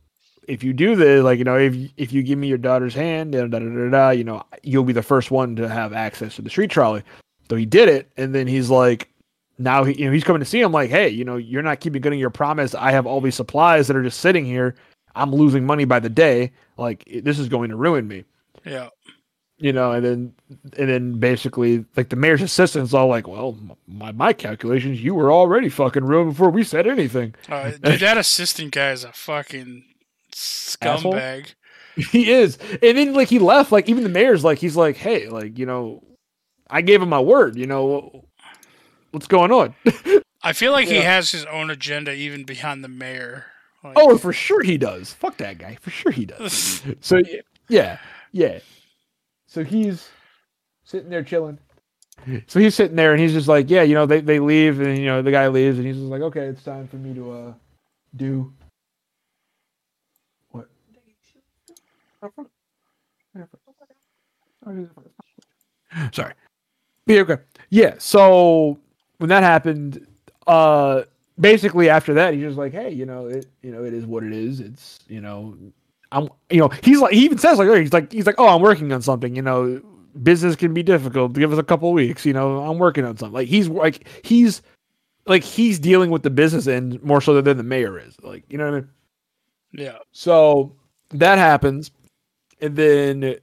if 0.47 0.63
you 0.63 0.73
do 0.73 0.95
this, 0.95 1.23
like, 1.23 1.37
you 1.39 1.43
know, 1.43 1.57
if 1.57 1.75
if 1.97 2.13
you 2.13 2.23
give 2.23 2.39
me 2.39 2.47
your 2.47 2.57
daughter's 2.57 2.93
hand, 2.93 3.35
and 3.35 3.51
da 3.51 3.59
da 3.59 3.65
da 3.65 3.89
da, 3.89 4.09
you 4.11 4.23
know, 4.23 4.43
you'll 4.63 4.83
be 4.83 4.93
the 4.93 5.01
first 5.03 5.31
one 5.31 5.55
to 5.57 5.67
have 5.67 5.93
access 5.93 6.35
to 6.35 6.41
the 6.41 6.49
street 6.49 6.71
trolley. 6.71 7.03
So 7.49 7.55
he 7.55 7.65
did 7.65 7.89
it, 7.89 8.09
and 8.17 8.33
then 8.33 8.47
he's 8.47 8.69
like, 8.69 9.09
now 9.57 9.83
he, 9.83 9.99
you 9.99 10.05
know, 10.05 10.11
he's 10.11 10.23
coming 10.23 10.39
to 10.39 10.45
see 10.45 10.61
him 10.61 10.71
like, 10.71 10.89
hey, 10.89 11.09
you 11.09 11.23
know, 11.23 11.37
you're 11.37 11.61
not 11.61 11.79
keeping 11.79 12.01
good 12.01 12.13
on 12.13 12.19
your 12.19 12.29
promise. 12.29 12.75
I 12.75 12.91
have 12.91 13.05
all 13.05 13.21
these 13.21 13.35
supplies 13.35 13.87
that 13.87 13.95
are 13.95 14.03
just 14.03 14.19
sitting 14.19 14.45
here. 14.45 14.75
I'm 15.15 15.33
losing 15.33 15.65
money 15.65 15.85
by 15.85 15.99
the 15.99 16.09
day. 16.09 16.51
Like 16.77 17.05
this 17.23 17.39
is 17.39 17.47
going 17.47 17.69
to 17.69 17.75
ruin 17.75 18.07
me. 18.07 18.25
Yeah. 18.65 18.89
You 19.57 19.71
know, 19.71 19.93
and 19.93 20.05
then 20.05 20.33
and 20.77 20.89
then 20.89 21.19
basically 21.19 21.85
like 21.95 22.09
the 22.09 22.17
mayor's 22.17 22.41
assistant's 22.41 22.93
all 22.93 23.07
like, 23.07 23.25
well, 23.25 23.57
my 23.87 24.11
my 24.11 24.33
calculations, 24.33 25.01
you 25.01 25.15
were 25.15 25.31
already 25.31 25.69
fucking 25.69 26.03
ruined 26.03 26.31
before 26.31 26.49
we 26.49 26.65
said 26.65 26.85
anything. 26.85 27.33
Uh, 27.47 27.71
dude, 27.81 28.01
that 28.01 28.17
assistant 28.17 28.73
guy 28.73 28.91
is 28.91 29.05
a 29.05 29.13
fucking 29.13 29.85
Asshole? 30.81 31.13
scumbag. 31.13 31.53
he 32.11 32.31
is, 32.31 32.57
and 32.81 32.97
then 32.97 33.13
like 33.13 33.29
he 33.29 33.39
left. 33.39 33.71
Like 33.71 33.87
even 33.87 34.03
the 34.03 34.09
mayor's 34.09 34.43
like, 34.43 34.57
he's 34.57 34.75
like, 34.75 34.97
hey, 34.97 35.29
like 35.29 35.57
you 35.57 35.65
know, 35.65 36.03
I 36.69 36.81
gave 36.81 37.01
him 37.01 37.09
my 37.09 37.19
word. 37.21 37.55
You 37.57 37.67
know, 37.67 38.25
what's 39.11 39.27
going 39.27 39.51
on? 39.51 39.75
I 40.43 40.53
feel 40.53 40.71
like 40.73 40.87
he 40.87 40.97
has 40.97 41.31
his 41.31 41.45
own 41.45 41.69
agenda 41.69 42.13
even 42.13 42.43
behind 42.43 42.83
the 42.83 42.87
mayor. 42.87 43.45
Like, 43.83 43.97
Oh, 43.97 44.17
for 44.17 44.33
sure 44.33 44.61
he 44.61 44.77
does. 44.77 45.13
Fuck 45.13 45.37
that 45.37 45.57
guy. 45.57 45.77
For 45.81 45.89
sure 45.89 46.11
he 46.11 46.25
does. 46.25 46.83
So 47.01 47.15
y- 47.17 47.41
yeah, 47.69 47.97
yeah. 48.31 48.59
So 49.47 49.63
he's 49.63 50.09
sitting 50.83 51.09
there 51.09 51.23
chilling. 51.23 51.57
So 52.47 52.59
he's 52.59 52.75
sitting 52.75 52.95
there 52.95 53.11
and 53.11 53.21
he's 53.21 53.33
just 53.33 53.47
like, 53.47 53.69
yeah, 53.69 53.83
you 53.83 53.93
know, 53.93 54.05
they, 54.05 54.21
they 54.21 54.39
leave 54.39 54.79
and 54.79 54.97
you 54.97 55.05
know 55.05 55.21
the 55.21 55.31
guy 55.31 55.47
leaves 55.47 55.77
and 55.77 55.85
he's 55.87 55.95
just 55.97 56.07
like, 56.07 56.21
okay, 56.21 56.41
it's 56.45 56.63
time 56.63 56.87
for 56.87 56.97
me 56.97 57.13
to 57.13 57.31
uh 57.31 57.53
do 58.15 58.53
Sorry. 66.11 66.33
Yeah, 67.05 67.21
okay. 67.21 67.37
Yeah. 67.69 67.95
So 67.97 68.79
when 69.17 69.29
that 69.29 69.43
happened, 69.43 70.07
uh 70.47 71.03
basically 71.39 71.89
after 71.89 72.13
that 72.13 72.33
he's 72.33 72.43
just 72.43 72.57
like 72.57 72.71
hey 72.71 72.89
you 72.89 73.05
know 73.05 73.27
it 73.27 73.45
you 73.61 73.71
know 73.71 73.83
it 73.83 73.93
is 73.93 74.05
what 74.05 74.23
it 74.23 74.31
is 74.31 74.61
it's 74.61 74.99
you 75.09 75.19
know 75.19 75.53
i'm 76.13 76.29
you 76.49 76.59
know 76.59 76.69
he's 76.81 77.01
like 77.01 77.13
he 77.13 77.25
even 77.25 77.37
says 77.37 77.57
like 77.57 77.67
he's 77.77 77.91
like 77.91 78.09
he's 78.09 78.25
like 78.25 78.35
oh 78.37 78.47
i'm 78.47 78.61
working 78.61 78.93
on 78.93 79.01
something 79.01 79.35
you 79.35 79.41
know 79.41 79.81
business 80.23 80.55
can 80.55 80.73
be 80.73 80.81
difficult 80.81 81.33
give 81.33 81.51
us 81.51 81.59
a 81.59 81.63
couple 81.63 81.91
weeks 81.91 82.25
you 82.25 82.31
know 82.31 82.59
i'm 82.59 82.77
working 82.77 83.03
on 83.03 83.17
something 83.17 83.33
like 83.33 83.49
he's 83.49 83.67
like 83.67 84.07
he's 84.23 84.61
like 85.25 85.43
he's 85.43 85.77
dealing 85.77 86.09
with 86.09 86.23
the 86.23 86.29
business 86.29 86.67
end 86.67 87.03
more 87.03 87.19
so 87.19 87.41
than 87.41 87.57
the 87.57 87.63
mayor 87.63 87.99
is 87.99 88.15
like 88.21 88.45
you 88.47 88.57
know 88.57 88.63
what 88.63 88.77
i 88.77 88.79
mean 88.79 88.89
yeah. 89.73 89.97
so 90.13 90.73
that 91.09 91.37
happens, 91.37 91.91
and 92.61 92.75
then 92.75 93.37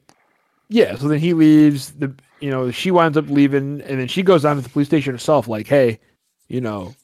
yeah, 0.68 0.96
so 0.96 1.08
then 1.08 1.18
he 1.18 1.34
leaves. 1.34 1.92
The 1.92 2.14
you 2.40 2.50
know 2.50 2.70
she 2.70 2.90
winds 2.90 3.18
up 3.18 3.28
leaving, 3.28 3.80
and 3.82 4.00
then 4.00 4.08
she 4.08 4.22
goes 4.22 4.42
down 4.42 4.56
to 4.56 4.62
the 4.62 4.68
police 4.68 4.88
station 4.88 5.12
herself, 5.12 5.48
like, 5.48 5.66
hey, 5.66 6.00
you 6.48 6.60
know, 6.60 6.94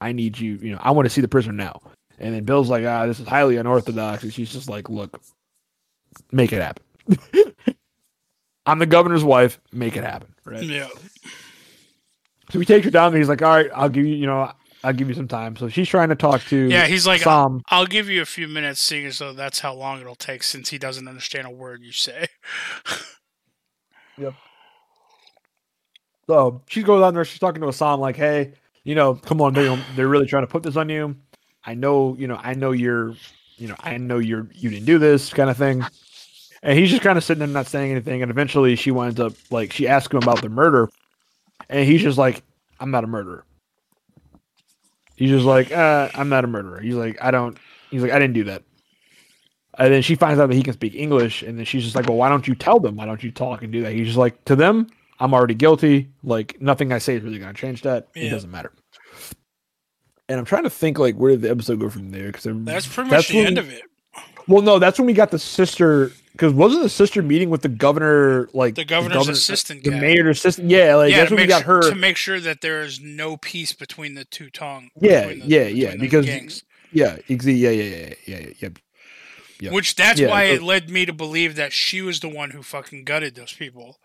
I 0.00 0.12
need 0.12 0.38
you. 0.38 0.54
You 0.56 0.72
know, 0.72 0.78
I 0.80 0.90
want 0.92 1.06
to 1.06 1.10
see 1.10 1.20
the 1.20 1.28
prisoner 1.28 1.52
now. 1.52 1.80
And 2.18 2.34
then 2.34 2.44
Bill's 2.44 2.68
like, 2.68 2.84
ah, 2.84 3.06
this 3.06 3.20
is 3.20 3.28
highly 3.28 3.56
unorthodox, 3.58 4.22
and 4.22 4.32
she's 4.32 4.52
just 4.52 4.68
like, 4.68 4.88
look, 4.88 5.20
make 6.32 6.52
it 6.52 6.62
happen. 6.62 6.84
I'm 8.66 8.78
the 8.78 8.86
governor's 8.86 9.24
wife. 9.24 9.60
Make 9.72 9.96
it 9.96 10.04
happen, 10.04 10.34
right? 10.44 10.62
Yeah. 10.62 10.88
So 12.50 12.58
he 12.58 12.64
takes 12.64 12.84
her 12.86 12.90
down, 12.90 13.08
and 13.08 13.18
he's 13.18 13.28
like, 13.28 13.42
all 13.42 13.54
right, 13.54 13.70
I'll 13.74 13.88
give 13.88 14.04
you, 14.04 14.14
you 14.14 14.26
know, 14.26 14.52
I'll 14.84 14.92
give 14.92 15.08
you 15.08 15.14
some 15.14 15.28
time. 15.28 15.56
So 15.56 15.68
she's 15.68 15.88
trying 15.88 16.08
to 16.10 16.14
talk 16.14 16.42
to 16.44 16.56
Yeah, 16.56 16.86
he's 16.86 17.06
like, 17.06 17.22
Sam. 17.22 17.62
I'll 17.68 17.86
give 17.86 18.08
you 18.08 18.22
a 18.22 18.26
few 18.26 18.46
minutes, 18.48 18.82
seeing 18.82 19.06
as 19.06 19.18
though 19.18 19.32
that's 19.32 19.60
how 19.60 19.74
long 19.74 20.00
it'll 20.00 20.14
take 20.14 20.42
since 20.42 20.70
he 20.70 20.78
doesn't 20.78 21.08
understand 21.08 21.46
a 21.46 21.50
word 21.50 21.82
you 21.82 21.92
say. 21.92 22.26
Yep. 24.18 24.34
So 26.28 26.62
she 26.68 26.82
goes 26.82 27.02
on 27.02 27.14
there. 27.14 27.24
She's 27.24 27.38
talking 27.38 27.62
to 27.62 27.68
Assam 27.68 28.00
like, 28.00 28.16
"Hey, 28.16 28.52
you 28.84 28.94
know, 28.94 29.14
come 29.14 29.40
on, 29.40 29.54
they, 29.54 29.82
they're 29.96 30.08
really 30.08 30.26
trying 30.26 30.42
to 30.42 30.48
put 30.48 30.62
this 30.62 30.76
on 30.76 30.88
you. 30.88 31.16
I 31.64 31.74
know, 31.74 32.16
you 32.18 32.26
know, 32.26 32.38
I 32.42 32.54
know 32.54 32.72
you're, 32.72 33.14
you 33.56 33.68
know, 33.68 33.76
I 33.80 33.96
know 33.96 34.18
you're 34.18 34.48
you 34.54 34.70
didn't 34.70 34.86
do 34.86 34.98
this 34.98 35.32
kind 35.32 35.50
of 35.50 35.56
thing." 35.56 35.84
And 36.60 36.76
he's 36.76 36.90
just 36.90 37.02
kind 37.02 37.16
of 37.16 37.22
sitting 37.22 37.38
there, 37.38 37.46
not 37.46 37.68
saying 37.68 37.92
anything. 37.92 38.20
And 38.20 38.30
eventually, 38.30 38.74
she 38.74 38.90
winds 38.90 39.20
up 39.20 39.32
like 39.50 39.72
she 39.72 39.86
asks 39.86 40.12
him 40.12 40.22
about 40.22 40.42
the 40.42 40.48
murder, 40.48 40.88
and 41.68 41.88
he's 41.88 42.02
just 42.02 42.18
like, 42.18 42.42
"I'm 42.80 42.90
not 42.90 43.04
a 43.04 43.06
murderer." 43.06 43.44
He's 45.18 45.30
just 45.30 45.44
like, 45.44 45.72
uh, 45.72 46.08
"I'm 46.14 46.28
not 46.28 46.44
a 46.44 46.46
murderer." 46.46 46.80
He's 46.80 46.94
like, 46.94 47.18
"I 47.20 47.32
don't." 47.32 47.58
He's 47.90 48.02
like, 48.02 48.12
"I 48.12 48.18
didn't 48.20 48.34
do 48.34 48.44
that." 48.44 48.62
And 49.76 49.92
then 49.92 50.02
she 50.02 50.14
finds 50.14 50.40
out 50.40 50.48
that 50.48 50.54
he 50.54 50.62
can 50.62 50.74
speak 50.74 50.94
English, 50.94 51.42
and 51.42 51.58
then 51.58 51.64
she's 51.64 51.82
just 51.82 51.96
like, 51.96 52.06
"Well, 52.06 52.16
why 52.16 52.28
don't 52.28 52.46
you 52.46 52.54
tell 52.54 52.78
them? 52.78 52.96
Why 52.96 53.04
don't 53.04 53.22
you 53.22 53.32
talk 53.32 53.62
and 53.62 53.72
do 53.72 53.82
that?" 53.82 53.92
He's 53.92 54.06
just 54.06 54.18
like, 54.18 54.44
"To 54.44 54.54
them, 54.54 54.86
I'm 55.18 55.34
already 55.34 55.54
guilty. 55.54 56.10
Like 56.22 56.60
nothing 56.60 56.92
I 56.92 56.98
say 56.98 57.16
is 57.16 57.22
really 57.22 57.38
going 57.40 57.52
to 57.52 57.60
change 57.60 57.82
that. 57.82 58.08
It 58.14 58.30
doesn't 58.30 58.50
matter." 58.50 58.72
And 60.28 60.38
I'm 60.38 60.44
trying 60.44 60.64
to 60.64 60.70
think 60.70 60.98
like 60.98 61.16
where 61.16 61.32
did 61.32 61.42
the 61.42 61.50
episode 61.50 61.80
go 61.80 61.90
from 61.90 62.10
there? 62.10 62.26
Because 62.28 62.44
That's 62.44 62.86
pretty 62.86 63.10
much 63.10 63.28
the 63.28 63.40
end 63.40 63.58
of 63.58 63.70
it. 63.72 63.82
Well, 64.48 64.62
no, 64.62 64.78
that's 64.78 64.98
when 64.98 65.06
we 65.06 65.12
got 65.12 65.30
the 65.30 65.38
sister. 65.38 66.12
Because 66.32 66.52
wasn't 66.52 66.84
the 66.84 66.88
sister 66.88 67.20
meeting 67.20 67.50
with 67.50 67.62
the 67.62 67.68
governor, 67.68 68.48
like 68.54 68.76
The 68.76 68.84
governor's 68.84 69.26
assistant 69.28 69.82
the 69.82 69.90
guy. 69.90 69.98
mayor's 70.00 70.38
assistant? 70.38 70.70
Yeah, 70.70 70.94
like 70.94 71.10
yeah, 71.10 71.18
that's 71.18 71.30
when 71.32 71.40
we 71.40 71.46
got 71.48 71.62
her. 71.62 71.80
to 71.82 71.96
make 71.96 72.16
sure 72.16 72.38
that 72.38 72.60
there 72.60 72.80
is 72.82 73.00
no 73.00 73.36
peace 73.36 73.72
between 73.72 74.14
the 74.14 74.24
two 74.24 74.48
tong. 74.48 74.90
Yeah, 75.00 75.26
the- 75.26 75.34
yeah, 75.38 75.62
yeah, 75.66 75.96
because- 75.96 76.26
gangs. 76.26 76.62
Yeah, 76.92 77.16
yeah, 77.26 77.36
yeah, 77.50 77.70
yeah, 77.70 78.14
yeah, 78.26 78.46
yeah, 78.60 78.68
yeah. 79.60 79.70
Which 79.72 79.96
that's 79.96 80.20
Yeah, 80.20 80.28
why 80.28 80.46
so- 80.48 80.54
it 80.54 80.62
led 80.62 80.88
me 80.90 81.04
to 81.06 81.12
believe 81.12 81.56
that 81.56 81.72
she 81.72 82.02
was 82.02 82.20
the 82.20 82.28
one 82.28 82.50
who 82.50 82.62
fucking 82.62 83.02
gutted 83.04 83.34
those 83.34 83.52
people 83.52 83.98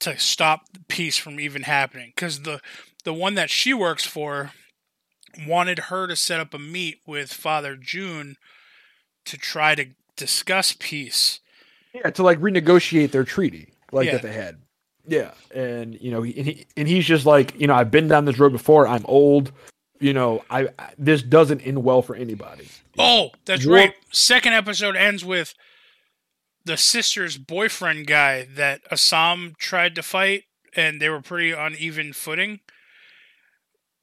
to 0.00 0.16
stop 0.18 0.62
peace 0.88 1.18
from 1.18 1.40
even 1.40 1.62
happening. 1.62 2.12
Because 2.14 2.42
the 2.42 2.60
the 3.04 3.12
one 3.12 3.34
that 3.34 3.50
she 3.50 3.74
works 3.74 4.04
for 4.04 4.52
wanted 5.46 5.78
her 5.90 6.06
to 6.06 6.14
set 6.14 6.38
up 6.40 6.54
a 6.54 6.58
meet 6.58 7.00
with 7.04 7.32
Father 7.32 7.76
Jun 7.76 8.36
to 9.26 9.36
try 9.38 9.74
to 9.74 9.86
discuss 10.16 10.74
peace. 10.78 11.40
Yeah, 11.94 12.10
to 12.10 12.22
like 12.22 12.38
renegotiate 12.40 13.10
their 13.12 13.24
treaty, 13.24 13.72
like 13.92 14.06
Yeah. 14.06 14.12
that 14.12 14.22
they 14.22 14.32
had. 14.32 14.58
Yeah, 15.06 15.32
and 15.54 16.00
you 16.00 16.10
know, 16.10 16.22
he, 16.22 16.36
and, 16.38 16.46
he, 16.46 16.66
and 16.76 16.88
he's 16.88 17.04
just 17.04 17.26
like, 17.26 17.58
you 17.60 17.66
know, 17.66 17.74
I've 17.74 17.90
been 17.90 18.08
down 18.08 18.24
this 18.24 18.38
road 18.38 18.52
before. 18.52 18.88
I'm 18.88 19.04
old. 19.06 19.52
You 20.00 20.12
know, 20.12 20.44
I, 20.50 20.68
I 20.78 20.92
this 20.98 21.22
doesn't 21.22 21.60
end 21.60 21.84
well 21.84 22.02
for 22.02 22.14
anybody. 22.16 22.68
Oh, 22.98 23.30
that's 23.44 23.64
You're- 23.64 23.76
right. 23.78 23.94
Second 24.12 24.54
episode 24.54 24.96
ends 24.96 25.24
with 25.24 25.54
the 26.64 26.76
sister's 26.76 27.36
boyfriend 27.36 28.06
guy 28.06 28.46
that 28.54 28.80
Assam 28.90 29.54
tried 29.58 29.94
to 29.96 30.02
fight, 30.02 30.44
and 30.74 31.00
they 31.00 31.08
were 31.10 31.20
pretty 31.20 31.52
uneven 31.52 32.12
footing. 32.12 32.60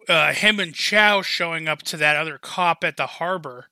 Uh, 0.08 0.34
him 0.34 0.60
and 0.60 0.74
Chow 0.74 1.22
showing 1.22 1.68
up 1.68 1.82
to 1.84 1.98
that 1.98 2.16
other 2.16 2.38
cop 2.38 2.84
at 2.84 2.98
the 2.98 3.08
harbor. 3.08 3.68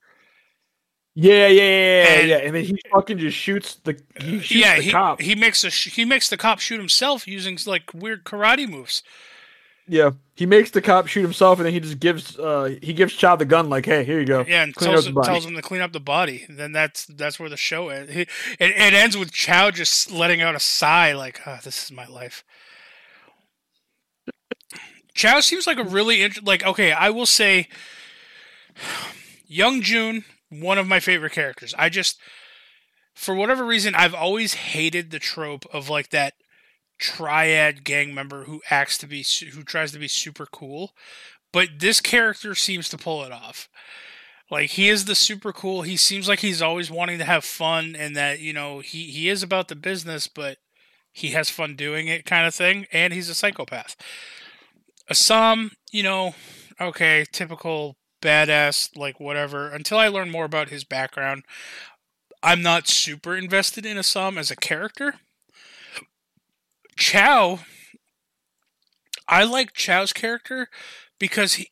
Yeah, 1.21 1.47
yeah, 1.47 1.47
yeah, 1.47 1.63
yeah, 2.03 2.09
And- 2.19 2.29
yeah. 2.29 2.37
And 2.37 2.55
then 2.55 2.63
he 2.63 2.79
fucking 2.93 3.17
just 3.17 3.35
shoots 3.35 3.75
the 3.83 3.99
he 4.21 4.39
shoots 4.39 4.51
yeah, 4.51 4.75
the 4.77 4.81
he 4.83 4.91
cop. 4.91 5.19
he 5.21 5.35
makes 5.35 5.63
a 5.63 5.69
sh- 5.69 5.93
he 5.93 6.05
makes 6.05 6.29
the 6.29 6.37
cop 6.37 6.59
shoot 6.59 6.77
himself 6.77 7.27
using 7.27 7.57
like 7.65 7.91
weird 7.93 8.23
karate 8.23 8.69
moves. 8.69 9.03
yeah, 9.87 10.11
he 10.35 10.45
makes 10.45 10.71
the 10.71 10.81
cop 10.81 11.07
shoot 11.07 11.23
himself, 11.23 11.59
and 11.59 11.65
then 11.65 11.73
he 11.73 11.79
just 11.81 11.99
gives 11.99 12.37
uh 12.39 12.75
he 12.81 12.93
gives 12.93 13.13
Chow 13.13 13.35
the 13.35 13.43
gun, 13.45 13.69
like, 13.69 13.85
hey, 13.85 14.05
here 14.05 14.19
you 14.19 14.25
go. 14.25 14.45
Yeah, 14.47 14.63
and 14.63 14.73
tells 14.75 15.07
him, 15.07 15.15
tells 15.15 15.45
him 15.45 15.55
to 15.55 15.61
clean 15.61 15.81
up 15.81 15.91
the 15.91 15.99
body. 15.99 16.45
And 16.47 16.57
then 16.57 16.71
that's 16.71 17.05
that's 17.07 17.37
where 17.39 17.49
the 17.49 17.57
show 17.57 17.89
ends. 17.89 18.13
He, 18.13 18.21
it, 18.21 18.29
it 18.59 18.93
ends 18.93 19.17
with 19.17 19.31
Chow 19.33 19.71
just 19.71 20.11
letting 20.11 20.41
out 20.41 20.55
a 20.55 20.59
sigh, 20.59 21.11
like, 21.13 21.41
oh, 21.45 21.57
"This 21.63 21.83
is 21.83 21.91
my 21.91 22.05
life." 22.05 22.43
Chow 25.15 25.41
seems 25.41 25.67
like 25.67 25.77
a 25.79 25.83
really 25.83 26.21
int- 26.23 26.45
like 26.45 26.63
okay. 26.65 26.91
I 26.93 27.09
will 27.09 27.25
say, 27.25 27.67
Young 29.47 29.81
Jun, 29.81 30.23
one 30.49 30.77
of 30.77 30.87
my 30.87 30.99
favorite 30.99 31.33
characters. 31.33 31.73
I 31.77 31.89
just, 31.89 32.19
for 33.13 33.35
whatever 33.35 33.65
reason, 33.65 33.95
I've 33.95 34.15
always 34.15 34.53
hated 34.53 35.11
the 35.11 35.19
trope 35.19 35.65
of 35.73 35.89
like 35.89 36.09
that 36.09 36.33
triad 36.99 37.83
gang 37.83 38.13
member 38.13 38.43
who 38.43 38.61
acts 38.69 38.97
to 38.99 39.07
be 39.07 39.25
who 39.53 39.63
tries 39.63 39.91
to 39.93 39.99
be 39.99 40.07
super 40.07 40.45
cool, 40.45 40.91
but 41.51 41.69
this 41.79 42.01
character 42.01 42.55
seems 42.55 42.89
to 42.89 42.97
pull 42.97 43.23
it 43.23 43.31
off. 43.31 43.69
Like 44.51 44.71
he 44.71 44.89
is 44.89 45.05
the 45.05 45.15
super 45.15 45.53
cool. 45.53 45.83
He 45.83 45.95
seems 45.95 46.27
like 46.27 46.39
he's 46.39 46.61
always 46.61 46.89
wanting 46.89 47.19
to 47.19 47.25
have 47.25 47.43
fun, 47.43 47.95
and 47.95 48.15
that 48.15 48.39
you 48.39 48.53
know 48.53 48.79
he 48.79 49.05
he 49.05 49.29
is 49.29 49.43
about 49.43 49.67
the 49.67 49.75
business, 49.75 50.27
but 50.27 50.57
he 51.11 51.29
has 51.29 51.49
fun 51.49 51.75
doing 51.75 52.07
it, 52.07 52.25
kind 52.25 52.47
of 52.47 52.55
thing. 52.55 52.85
And 52.91 53.13
he's 53.13 53.29
a 53.29 53.35
psychopath. 53.35 53.95
Assam, 55.09 55.71
you 55.91 56.03
know, 56.03 56.35
okay, 56.79 57.25
typical 57.31 57.95
badass, 58.21 58.95
like 58.97 59.19
whatever. 59.19 59.69
Until 59.69 59.97
I 59.97 60.07
learn 60.07 60.29
more 60.29 60.45
about 60.45 60.69
his 60.69 60.83
background, 60.83 61.43
I'm 62.41 62.61
not 62.61 62.87
super 62.87 63.35
invested 63.35 63.85
in 63.85 63.97
Assam 63.97 64.37
as 64.37 64.51
a 64.51 64.55
character. 64.55 65.15
Chow, 66.95 67.59
I 69.27 69.43
like 69.43 69.73
Chow's 69.73 70.13
character 70.13 70.69
because 71.17 71.53
he 71.53 71.71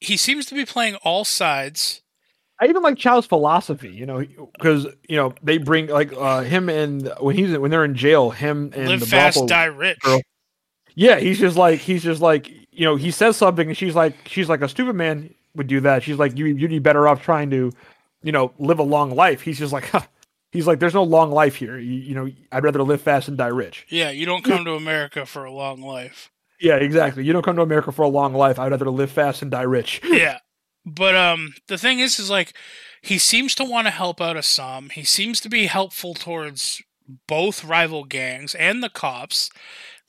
he 0.00 0.16
seems 0.16 0.46
to 0.46 0.54
be 0.54 0.64
playing 0.64 0.96
all 0.96 1.24
sides. 1.24 2.00
I 2.58 2.66
even 2.66 2.82
like 2.82 2.96
Chow's 2.96 3.26
philosophy, 3.26 3.90
you 3.90 4.06
know, 4.06 4.24
because 4.54 4.86
you 5.08 5.16
know 5.16 5.34
they 5.42 5.58
bring 5.58 5.88
like 5.88 6.12
uh 6.12 6.42
him 6.42 6.68
and 6.68 7.12
when 7.20 7.36
he's 7.36 7.56
when 7.58 7.70
they're 7.70 7.84
in 7.84 7.94
jail, 7.94 8.30
him 8.30 8.72
and 8.74 8.88
live 8.88 9.00
the 9.00 9.06
fast, 9.06 9.46
die 9.46 9.64
rich. 9.64 9.98
girl. 10.00 10.20
Yeah, 10.94 11.18
he's 11.18 11.38
just 11.38 11.56
like 11.56 11.80
he's 11.80 12.02
just 12.02 12.20
like 12.20 12.50
you 12.70 12.86
know, 12.86 12.96
he 12.96 13.10
says 13.10 13.36
something, 13.36 13.68
and 13.68 13.76
she's 13.76 13.94
like, 13.94 14.14
she's 14.26 14.48
like, 14.48 14.62
a 14.62 14.68
stupid 14.68 14.94
man 14.94 15.34
would 15.54 15.66
do 15.66 15.80
that. 15.80 16.02
She's 16.02 16.18
like, 16.18 16.36
you 16.38 16.46
you'd 16.46 16.70
be 16.70 16.78
better 16.78 17.08
off 17.08 17.22
trying 17.22 17.50
to, 17.50 17.72
you 18.22 18.32
know, 18.32 18.52
live 18.58 18.78
a 18.78 18.84
long 18.84 19.10
life. 19.14 19.40
He's 19.40 19.58
just 19.58 19.72
like, 19.72 19.84
huh. 19.84 20.02
he's 20.52 20.66
like, 20.66 20.78
there's 20.80 20.94
no 20.94 21.02
long 21.02 21.30
life 21.30 21.56
here. 21.56 21.78
You, 21.78 21.94
you 21.94 22.14
know, 22.14 22.28
I'd 22.52 22.64
rather 22.64 22.82
live 22.82 23.00
fast 23.00 23.28
and 23.28 23.36
die 23.36 23.48
rich. 23.48 23.86
Yeah, 23.88 24.10
you 24.10 24.26
don't 24.26 24.44
come 24.44 24.64
to 24.64 24.74
America 24.74 25.26
for 25.26 25.44
a 25.44 25.52
long 25.52 25.80
life. 25.80 26.30
Yeah, 26.60 26.76
exactly. 26.76 27.24
You 27.24 27.32
don't 27.32 27.44
come 27.44 27.56
to 27.56 27.62
America 27.62 27.90
for 27.90 28.02
a 28.02 28.08
long 28.08 28.34
life. 28.34 28.58
I'd 28.58 28.70
rather 28.70 28.90
live 28.90 29.10
fast 29.10 29.42
and 29.42 29.50
die 29.50 29.62
rich. 29.62 30.00
yeah. 30.04 30.38
But 30.84 31.16
um 31.16 31.54
the 31.68 31.78
thing 31.78 32.00
is 32.00 32.18
is 32.18 32.30
like 32.30 32.54
he 33.02 33.18
seems 33.18 33.54
to 33.56 33.64
want 33.64 33.86
to 33.86 33.90
help 33.90 34.20
out 34.20 34.36
Assam. 34.36 34.90
He 34.90 35.04
seems 35.04 35.40
to 35.40 35.48
be 35.48 35.66
helpful 35.66 36.14
towards 36.14 36.82
both 37.26 37.64
rival 37.64 38.04
gangs 38.04 38.54
and 38.54 38.82
the 38.82 38.88
cops. 38.88 39.50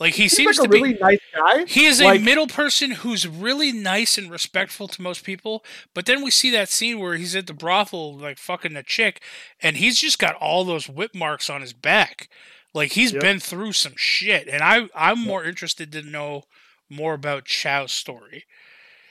Like 0.02 0.16
he 0.16 0.24
He's 0.24 0.36
seems 0.36 0.58
like 0.58 0.70
to 0.70 0.76
a 0.76 0.82
really 0.82 0.94
be 0.96 1.00
nice 1.00 1.20
guy. 1.34 1.66
he 1.66 1.86
is 1.86 2.02
like- 2.02 2.20
a 2.20 2.24
middle 2.24 2.48
person 2.48 2.90
who's 2.92 3.28
really 3.28 3.72
nice 3.72 4.18
and 4.18 4.30
respectful 4.32 4.88
to 4.90 5.02
most 5.02 5.24
people, 5.24 5.64
but 5.94 6.08
then 6.08 6.24
we 6.24 6.32
see 6.32 6.50
that 6.50 6.70
scene 6.70 7.00
where 7.00 7.16
he's 7.16 7.36
at 7.36 7.46
the 7.48 7.54
brothel 7.54 8.18
like 8.18 8.38
fucking 8.40 8.76
a 8.76 8.82
chick 8.84 9.22
and 9.62 9.78
he's 9.78 10.00
just 10.00 10.18
got 10.18 10.34
all 10.36 10.64
those 10.66 10.90
whip 10.90 11.14
marks 11.16 11.50
on 11.52 11.62
his 11.62 11.72
back. 11.72 12.30
Like 12.74 12.94
he's 12.94 13.14
Yep. 13.14 13.22
been 13.22 13.40
through 13.40 13.74
some 13.74 13.94
shit 13.96 14.48
and 14.48 14.64
I 14.64 14.90
I'm 14.96 15.20
more 15.20 15.44
interested 15.46 15.92
to 15.92 16.02
know 16.02 16.44
more 16.90 17.14
about 17.14 17.46
Chow's 17.46 17.92
story. 17.92 18.46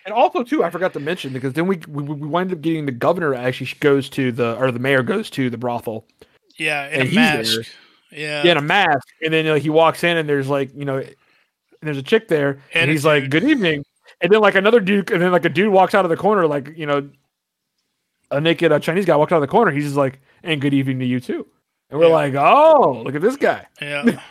And 0.04 0.12
also 0.12 0.42
too, 0.42 0.64
I 0.64 0.70
forgot 0.70 0.92
to 0.94 1.00
mention 1.00 1.32
because 1.32 1.52
then 1.52 1.68
we 1.68 1.78
we, 1.86 2.02
we 2.02 2.26
wind 2.26 2.50
up 2.52 2.62
getting 2.62 2.86
the 2.86 2.92
governor 2.92 3.32
actually 3.34 3.70
goes 3.78 4.08
to 4.10 4.32
the 4.32 4.56
or 4.56 4.72
the 4.72 4.80
mayor 4.80 5.02
goes 5.04 5.30
to 5.30 5.50
the 5.50 5.58
brothel. 5.58 6.06
Yeah, 6.58 6.88
in 6.88 6.92
And 6.94 7.02
a 7.02 7.04
he's 7.06 7.14
mask. 7.14 7.54
there. 7.54 7.64
Yeah. 8.12 8.44
in 8.46 8.56
a 8.56 8.62
mask, 8.62 9.06
and 9.22 9.32
then 9.32 9.46
like 9.46 9.62
he 9.62 9.70
walks 9.70 10.02
in 10.04 10.16
and 10.16 10.28
there's 10.28 10.48
like 10.48 10.70
you 10.74 10.84
know, 10.84 10.98
and 10.98 11.14
there's 11.82 11.98
a 11.98 12.02
chick 12.02 12.28
there, 12.28 12.60
and, 12.74 12.82
And 12.82 12.90
he's 12.90 13.04
like, 13.04 13.30
"Good 13.30 13.44
evening," 13.44 13.84
and 14.20 14.30
then 14.32 14.40
like 14.40 14.54
another 14.54 14.80
dude, 14.80 15.10
and 15.10 15.22
then 15.22 15.32
like 15.32 15.44
a 15.44 15.48
dude 15.48 15.72
walks 15.72 15.94
out 15.94 16.04
of 16.04 16.10
the 16.10 16.16
corner, 16.16 16.46
like 16.46 16.76
you 16.76 16.86
know, 16.86 17.08
a 18.30 18.40
naked 18.40 18.72
uh, 18.72 18.78
Chinese 18.78 19.04
guy 19.06 19.16
walked 19.16 19.32
out 19.32 19.36
of 19.36 19.42
the 19.42 19.48
corner. 19.48 19.70
He's 19.70 19.84
just 19.84 19.96
like, 19.96 20.20
"And 20.42 20.60
good 20.60 20.74
evening 20.74 20.98
to 21.00 21.06
you 21.06 21.20
too," 21.20 21.46
and 21.90 21.98
we're 21.98 22.06
Yeah. 22.08 22.12
like, 22.12 22.34
"Oh, 22.34 23.02
look 23.04 23.14
at 23.14 23.22
this 23.22 23.36
guy." 23.36 23.66
Yeah. 23.80 24.20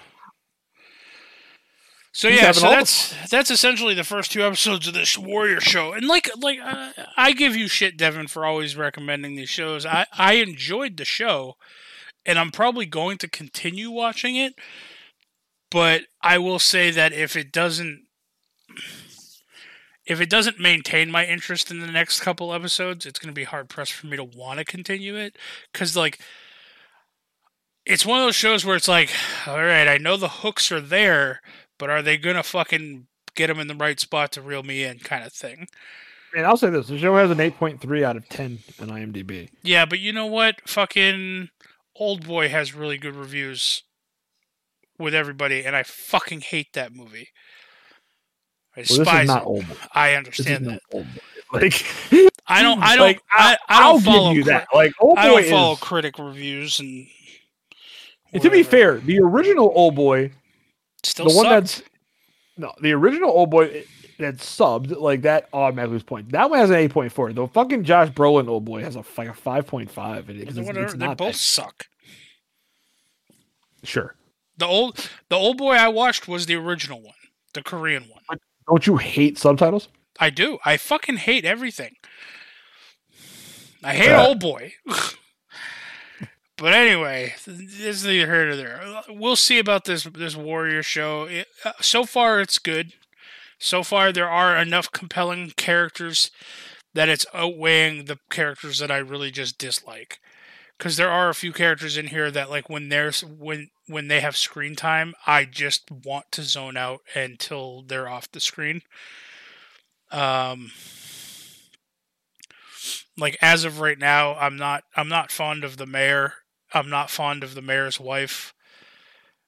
So 2.11 2.27
He's 2.27 2.41
yeah, 2.41 2.51
so 2.51 2.69
that's 2.69 3.13
that's 3.29 3.51
essentially 3.51 3.93
the 3.93 4.03
first 4.03 4.31
two 4.31 4.43
episodes 4.43 4.87
of 4.87 4.93
this 4.95 5.15
Warrior 5.17 5.61
show, 5.61 5.93
and 5.93 6.07
like 6.07 6.27
like 6.37 6.59
uh, 6.59 6.91
I 7.15 7.33
give 7.33 7.55
you 7.55 7.67
shit, 7.67 7.97
Devin, 7.97 8.27
for 8.27 8.45
always 8.45 8.75
recommending 8.75 9.35
these 9.35 9.49
shows. 9.49 9.85
I 9.85 10.07
I 10.11 10.33
enjoyed 10.33 10.97
the 10.97 11.05
show, 11.05 11.55
and 12.29 12.37
I'm 12.37 12.51
probably 12.51 12.85
going 12.85 13.17
to 13.17 13.27
continue 13.27 13.89
watching 13.89 14.35
it. 14.35 14.53
But 15.71 16.03
I 16.21 16.37
will 16.37 16.59
say 16.59 16.91
that 16.91 17.11
if 17.11 17.35
it 17.35 17.51
doesn't, 17.51 18.03
if 20.05 20.21
it 20.21 20.29
doesn't 20.29 20.59
maintain 20.59 21.09
my 21.09 21.25
interest 21.25 21.71
in 21.71 21.79
the 21.79 21.91
next 21.91 22.19
couple 22.19 22.53
episodes, 22.53 23.07
it's 23.07 23.17
going 23.17 23.33
to 23.33 23.39
be 23.39 23.45
hard 23.45 23.67
pressed 23.67 23.93
for 23.93 24.05
me 24.05 24.15
to 24.15 24.23
want 24.23 24.59
to 24.59 24.65
continue 24.65 25.15
it 25.15 25.37
because 25.73 25.97
like 25.97 26.19
it's 27.83 28.05
one 28.05 28.19
of 28.19 28.27
those 28.27 28.35
shows 28.35 28.63
where 28.63 28.75
it's 28.75 28.87
like, 28.87 29.09
all 29.47 29.57
right, 29.57 29.87
I 29.87 29.97
know 29.97 30.15
the 30.15 30.29
hooks 30.29 30.71
are 30.71 30.81
there, 30.81 31.41
but 31.79 31.89
are 31.89 32.03
they 32.03 32.17
gonna 32.17 32.43
fucking 32.43 33.07
get 33.33 33.47
them 33.47 33.59
in 33.59 33.67
the 33.67 33.73
right 33.73 33.99
spot 33.99 34.31
to 34.33 34.41
reel 34.43 34.61
me 34.61 34.83
in, 34.83 34.99
kind 34.99 35.23
of 35.23 35.33
thing? 35.33 35.67
And 36.35 36.45
I'll 36.45 36.57
say 36.57 36.69
this: 36.69 36.87
the 36.87 36.99
show 36.99 37.15
has 37.15 37.31
an 37.31 37.39
eight 37.39 37.57
point 37.57 37.81
three 37.81 38.03
out 38.03 38.15
of 38.15 38.29
ten 38.29 38.59
on 38.79 38.89
IMDb. 38.89 39.49
Yeah, 39.63 39.85
but 39.85 39.97
you 39.97 40.13
know 40.13 40.27
what? 40.27 40.61
Fucking 40.67 41.49
Old 41.99 42.25
Boy 42.25 42.47
has 42.49 42.73
really 42.73 42.97
good 42.97 43.15
reviews 43.15 43.83
with 44.97 45.13
everybody, 45.13 45.63
and 45.65 45.75
I 45.75 45.83
fucking 45.83 46.41
hate 46.41 46.73
that 46.73 46.93
movie. 46.93 47.27
I 48.75 48.79
Well, 48.89 48.99
this 48.99 49.13
is 49.21 49.27
not 49.27 49.45
old. 49.45 49.67
Boy. 49.67 49.75
I 49.93 50.13
understand 50.15 50.65
that. 50.67 50.81
Boy. 50.91 51.05
Like 51.51 51.83
I 52.45 52.61
don't. 52.61 52.79
I 52.83 52.95
don't. 52.95 53.05
like, 53.07 53.21
I, 53.31 53.57
I 53.67 53.81
I'll 53.81 53.93
don't 53.93 54.01
follow. 54.03 54.29
give 54.29 54.37
you 54.37 54.43
cri- 54.43 54.53
that. 54.53 54.67
Like 54.71 54.91
old 55.01 55.17
I 55.17 55.25
don't 55.25 55.45
follow 55.45 55.73
is. 55.73 55.79
critic 55.79 56.19
reviews 56.19 56.79
and. 56.79 57.07
and 58.31 58.41
to 58.43 58.51
be 58.51 58.61
fair, 58.61 58.99
the 58.99 59.19
original 59.19 59.71
old 59.73 59.95
boy 59.95 60.29
still 61.01 61.27
the 61.27 61.33
one 61.35 61.49
that's 61.49 61.81
no, 62.55 62.71
the 62.81 62.91
original 62.91 63.31
old 63.31 63.49
boy 63.49 63.83
that's 64.19 64.45
subbed 64.45 64.95
like 64.99 65.23
that 65.23 65.49
automatically 65.53 65.93
lose 65.93 66.03
point. 66.03 66.31
That 66.31 66.49
one 66.49 66.59
has 66.59 66.69
an 66.69 66.75
eight 66.75 66.91
point 66.91 67.11
four. 67.11 67.31
The 67.33 67.47
fucking 67.47 67.83
Josh 67.83 68.09
Brolin 68.09 68.47
old 68.47 68.65
boy 68.65 68.83
has 68.83 68.95
a 68.95 69.03
like 69.17 69.29
a 69.29 69.33
five 69.33 69.65
point 69.65 69.89
five. 69.89 70.29
It's, 70.29 70.55
Well, 70.55 70.59
it's 70.59 70.67
whatever, 70.67 70.97
they 70.97 71.07
both 71.07 71.17
that- 71.17 71.35
suck. 71.35 71.87
sure. 73.83 74.15
The 74.57 74.65
old 74.65 75.09
the 75.29 75.35
old 75.37 75.57
boy 75.57 75.73
I 75.75 75.87
watched 75.87 76.27
was 76.27 76.45
the 76.45 76.55
original 76.55 77.01
one, 77.01 77.15
the 77.53 77.63
Korean 77.63 78.03
one. 78.09 78.39
Don't 78.67 78.85
you 78.85 78.97
hate 78.97 79.37
subtitles? 79.37 79.87
I 80.19 80.29
do. 80.29 80.59
I 80.65 80.75
fucking 80.77 81.17
hate 81.17 81.45
everything. 81.45 81.95
I 83.83 83.93
hate 83.95 84.07
Yeah. 84.09 84.25
old 84.25 84.41
boy. 84.41 84.73
but 86.57 86.73
anyway, 86.73 87.33
this 87.45 87.79
is 87.79 88.03
neither 88.05 88.25
here 88.25 88.45
nor 88.47 88.55
there. 88.57 89.01
We'll 89.07 89.37
see 89.37 89.59
about 89.59 89.85
this 89.85 90.03
this 90.03 90.35
warrior 90.35 90.83
show. 90.83 91.23
It, 91.23 91.47
uh, 91.63 91.71
so 91.79 92.03
far, 92.03 92.41
it's 92.41 92.59
good. 92.59 92.91
So 93.59 93.83
far, 93.83 94.11
there 94.11 94.29
are 94.29 94.57
enough 94.57 94.91
compelling 94.91 95.51
characters 95.57 96.31
that 96.93 97.09
it's 97.09 97.25
outweighing 97.33 98.05
the 98.05 98.17
characters 98.29 98.79
that 98.79 98.89
I 98.89 98.97
really 98.97 99.31
just 99.31 99.57
dislike. 99.57 100.19
Because 100.77 100.95
there 100.95 101.11
are 101.11 101.27
a 101.27 101.35
few 101.35 101.51
characters 101.51 101.97
in 101.97 102.07
here 102.07 102.31
that, 102.31 102.49
like, 102.49 102.69
when 102.69 102.87
there's 102.87 103.21
when 103.21 103.69
when 103.87 104.07
they 104.07 104.21
have 104.21 104.37
screen 104.37 104.75
time, 104.75 105.13
I 105.27 105.43
just 105.43 105.91
want 105.91 106.31
to 106.31 106.43
zone 106.43 106.77
out 106.77 107.01
until 107.13 107.83
they're 107.83 108.07
off 108.07 108.31
the 108.31 108.39
screen. 108.39 108.81
Um, 110.09 110.71
like 113.17 113.37
as 113.41 113.65
of 113.65 113.79
right 113.79 113.99
now, 113.99 114.35
I'm 114.35 114.55
not 114.55 114.83
I'm 114.95 115.09
not 115.09 115.31
fond 115.31 115.63
of 115.63 115.77
the 115.77 115.85
mayor. 115.85 116.35
I'm 116.73 116.89
not 116.89 117.09
fond 117.09 117.43
of 117.43 117.55
the 117.55 117.61
mayor's 117.61 117.99
wife. 117.99 118.53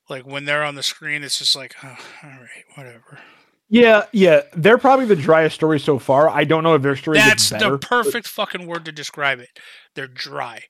Like 0.10 0.26
when 0.26 0.46
they're 0.46 0.64
on 0.64 0.76
the 0.76 0.84
screen, 0.84 1.24
it's 1.24 1.40
just 1.40 1.56
like, 1.56 1.76
oh, 1.84 1.98
all 2.24 2.30
right, 2.30 2.66
whatever. 2.76 3.20
Yeah, 3.74 4.04
yeah. 4.12 4.42
They're 4.54 4.78
probably 4.78 5.06
the 5.06 5.16
driest 5.16 5.56
story 5.56 5.80
so 5.80 5.98
far. 5.98 6.28
I 6.30 6.44
don't 6.44 6.62
know 6.62 6.76
if 6.76 6.82
their 6.82 6.98
story 6.98 7.18
That's 7.18 7.50
better. 7.52 7.72
the 7.72 7.78
perfect 7.80 8.28
fucking 8.28 8.68
word 8.68 8.84
to 8.86 8.92
describe 8.92 9.40
it. 9.40 9.48
They're 9.96 10.08
dry. 10.10 10.64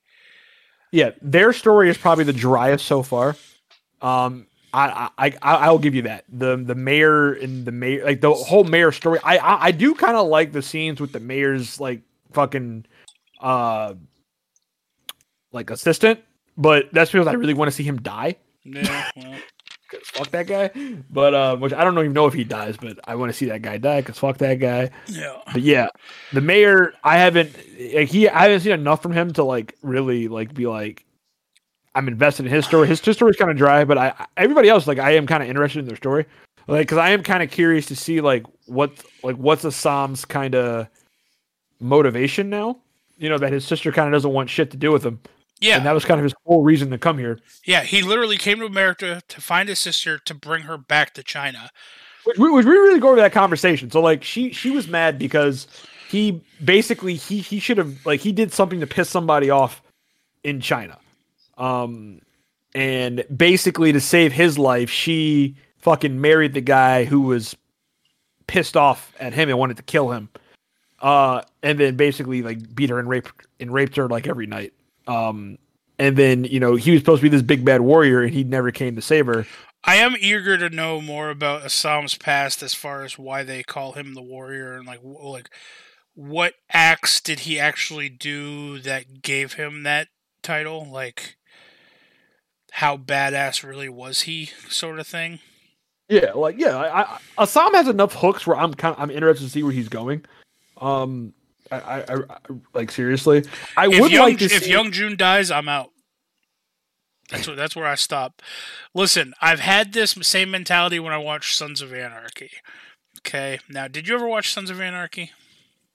yeah, 0.92 1.10
their 1.20 1.52
story 1.52 1.90
is 1.90 1.98
probably 1.98 2.22
the 2.24 2.32
driest 2.32 2.86
so 2.86 3.02
far. 3.02 3.34
Um, 4.00 4.46
I, 4.72 5.10
I, 5.18 5.26
I, 5.42 5.54
I'll 5.66 5.78
give 5.80 5.94
you 5.96 6.02
that. 6.02 6.24
The 6.28 6.56
the 6.56 6.74
mayor 6.76 7.32
and 7.34 7.64
the 7.66 7.72
mayor, 7.72 8.04
like 8.04 8.20
the 8.20 8.32
whole 8.32 8.62
mayor 8.64 8.92
story. 8.92 9.18
I, 9.24 9.36
I, 9.38 9.64
I 9.66 9.70
do 9.72 9.94
kind 9.94 10.16
of 10.16 10.28
like 10.28 10.52
the 10.52 10.62
scenes 10.62 11.00
with 11.00 11.10
the 11.12 11.20
mayor's 11.20 11.80
like 11.80 12.02
fucking, 12.32 12.86
uh, 13.40 13.94
like 15.50 15.70
assistant. 15.70 16.20
But 16.56 16.86
that's 16.92 17.10
because 17.10 17.26
I 17.26 17.32
really 17.32 17.54
want 17.54 17.68
to 17.70 17.76
see 17.76 17.82
him 17.82 18.00
die. 18.00 18.36
Yeah, 18.64 19.10
well, 19.16 19.34
fuck 20.04 20.30
that 20.30 20.46
guy. 20.46 20.70
But 21.10 21.34
uh, 21.34 21.56
which 21.56 21.72
I 21.72 21.84
don't 21.84 21.98
even 21.98 22.12
know 22.12 22.26
if 22.26 22.34
he 22.34 22.44
dies, 22.44 22.76
but 22.76 22.98
I 23.04 23.14
want 23.14 23.30
to 23.30 23.36
see 23.36 23.46
that 23.46 23.62
guy 23.62 23.78
die 23.78 24.00
because 24.00 24.18
fuck 24.18 24.38
that 24.38 24.56
guy. 24.56 24.90
yeah. 25.06 25.38
But 25.52 25.62
yeah, 25.62 25.88
the 26.32 26.40
mayor, 26.40 26.94
I 27.04 27.18
haven't 27.18 27.56
like, 27.94 28.08
he 28.08 28.28
I 28.28 28.42
haven't 28.42 28.60
seen 28.60 28.72
enough 28.72 29.02
from 29.02 29.12
him 29.12 29.32
to 29.34 29.44
like 29.44 29.76
really 29.82 30.28
like 30.28 30.54
be 30.54 30.66
like 30.66 31.04
I'm 31.94 32.08
invested 32.08 32.46
in 32.46 32.52
his 32.52 32.64
story. 32.64 32.88
His, 32.88 33.00
his 33.00 33.16
story's 33.16 33.36
kind 33.36 33.50
of 33.50 33.56
dry, 33.56 33.84
but 33.84 33.98
I 33.98 34.26
everybody 34.36 34.68
else 34.68 34.86
like 34.86 34.98
I 34.98 35.12
am 35.12 35.26
kind 35.26 35.42
of 35.42 35.48
interested 35.48 35.80
in 35.80 35.86
their 35.86 35.96
story, 35.96 36.26
like 36.66 36.86
because 36.86 36.98
I 36.98 37.10
am 37.10 37.22
kind 37.22 37.42
of 37.42 37.50
curious 37.50 37.86
to 37.86 37.96
see 37.96 38.20
like 38.20 38.44
what 38.66 38.92
like 39.22 39.36
what's 39.36 39.64
Assam's 39.64 40.24
kind 40.24 40.54
of 40.54 40.88
motivation 41.80 42.48
now. 42.48 42.78
You 43.18 43.28
know 43.28 43.38
that 43.38 43.52
his 43.52 43.64
sister 43.64 43.92
kind 43.92 44.08
of 44.08 44.12
doesn't 44.12 44.32
want 44.32 44.50
shit 44.50 44.70
to 44.70 44.76
do 44.76 44.90
with 44.90 45.04
him, 45.04 45.20
Yeah, 45.62 45.76
and 45.76 45.86
that 45.86 45.92
was 45.92 46.04
kind 46.04 46.18
of 46.18 46.24
his 46.24 46.34
whole 46.44 46.62
reason 46.62 46.90
to 46.90 46.98
come 46.98 47.18
here. 47.18 47.38
yeah. 47.64 47.82
He 47.84 48.02
literally 48.02 48.36
came 48.36 48.58
to 48.58 48.66
America 48.66 49.22
to 49.28 49.40
find 49.40 49.68
his 49.68 49.78
sister 49.78 50.18
to 50.18 50.34
bring 50.34 50.62
her 50.62 50.76
back 50.76 51.14
to 51.14 51.22
China. 51.22 51.70
Which 52.24 52.38
we, 52.38 52.50
which 52.50 52.66
we 52.66 52.72
really 52.72 53.00
go 53.00 53.08
over 53.08 53.20
that 53.20 53.32
conversation. 53.32 53.90
So 53.90 54.00
like 54.00 54.22
she 54.24 54.52
she 54.52 54.70
was 54.70 54.88
mad 54.88 55.18
because 55.18 55.66
he 56.08 56.44
basically 56.64 57.14
he 57.14 57.38
he 57.38 57.58
should 57.58 57.78
have 57.78 58.04
like 58.04 58.20
he 58.20 58.32
did 58.32 58.52
something 58.52 58.80
to 58.80 58.86
piss 58.86 59.08
somebody 59.08 59.50
off 59.50 59.82
in 60.44 60.60
China. 60.60 60.98
Um 61.58 62.20
and 62.74 63.24
basically 63.34 63.92
to 63.92 64.00
save 64.00 64.32
his 64.32 64.58
life, 64.58 64.90
she 64.90 65.56
fucking 65.78 66.20
married 66.20 66.54
the 66.54 66.60
guy 66.60 67.04
who 67.04 67.22
was 67.22 67.56
pissed 68.46 68.76
off 68.76 69.12
at 69.20 69.32
him 69.32 69.48
and 69.48 69.58
wanted 69.58 69.76
to 69.76 69.82
kill 69.82 70.10
him. 70.10 70.28
Uh 71.00 71.42
and 71.62 71.78
then 71.78 71.96
basically 71.96 72.42
like 72.42 72.74
beat 72.74 72.90
her 72.90 72.98
and 72.98 73.08
raped 73.08 73.46
and 73.58 73.72
raped 73.72 73.96
her 73.96 74.08
like 74.08 74.26
every 74.26 74.46
night. 74.46 74.72
Um 75.06 75.58
and 75.98 76.16
then, 76.16 76.44
you 76.44 76.58
know, 76.58 76.74
he 76.74 76.90
was 76.90 77.00
supposed 77.00 77.20
to 77.20 77.22
be 77.22 77.28
this 77.28 77.42
big 77.42 77.64
bad 77.64 77.80
warrior 77.80 78.22
and 78.22 78.32
he 78.32 78.44
never 78.44 78.72
came 78.72 78.96
to 78.96 79.02
save 79.02 79.26
her. 79.26 79.46
I 79.84 79.96
am 79.96 80.16
eager 80.18 80.56
to 80.58 80.70
know 80.70 81.00
more 81.00 81.30
about 81.30 81.64
Assam's 81.64 82.16
past 82.16 82.62
as 82.62 82.72
far 82.74 83.02
as 83.04 83.18
why 83.18 83.42
they 83.42 83.62
call 83.62 83.92
him 83.92 84.14
the 84.14 84.22
warrior 84.22 84.74
and 84.74 84.86
like 84.86 85.00
like 85.02 85.50
what 86.14 86.54
acts 86.70 87.20
did 87.20 87.40
he 87.40 87.58
actually 87.58 88.08
do 88.08 88.78
that 88.80 89.22
gave 89.22 89.54
him 89.54 89.82
that 89.82 90.08
title 90.42 90.88
like 90.90 91.36
how 92.72 92.96
badass 92.96 93.62
really 93.62 93.88
was 93.88 94.22
he 94.22 94.46
sort 94.68 94.98
of 94.98 95.06
thing 95.06 95.40
Yeah, 96.08 96.32
like 96.32 96.58
yeah, 96.58 96.76
I, 96.76 97.02
I, 97.02 97.18
Assam 97.38 97.74
has 97.74 97.88
enough 97.88 98.14
hooks 98.14 98.46
where 98.46 98.56
I'm 98.56 98.74
kind 98.74 98.94
of 98.94 99.02
I'm 99.02 99.10
interested 99.10 99.44
to 99.44 99.50
see 99.50 99.62
where 99.62 99.72
he's 99.72 99.88
going. 99.88 100.24
Um, 100.80 101.32
I, 101.72 102.00
I, 102.02 102.14
I 102.14 102.24
like 102.74 102.90
seriously, 102.90 103.44
I 103.76 103.88
If 103.88 104.00
would 104.00 104.12
young 104.12 104.28
like 104.30 104.38
to 104.38 104.44
if 104.46 104.64
see. 104.64 104.70
young 104.70 104.92
Jun 104.92 105.16
dies, 105.16 105.50
I'm 105.50 105.68
out. 105.68 105.90
That's 107.30 107.46
what, 107.48 107.56
that's 107.56 107.74
where 107.74 107.86
I 107.86 107.94
stop. 107.94 108.42
Listen, 108.94 109.32
I've 109.40 109.60
had 109.60 109.92
this 109.92 110.10
same 110.22 110.50
mentality 110.50 111.00
when 111.00 111.12
I 111.14 111.18
watched 111.18 111.56
Sons 111.56 111.80
of 111.80 111.92
Anarchy. 111.92 112.50
Okay, 113.20 113.58
now 113.70 113.88
did 113.88 114.06
you 114.08 114.14
ever 114.14 114.26
watch 114.28 114.52
Sons 114.52 114.68
of 114.70 114.80
Anarchy? 114.80 115.30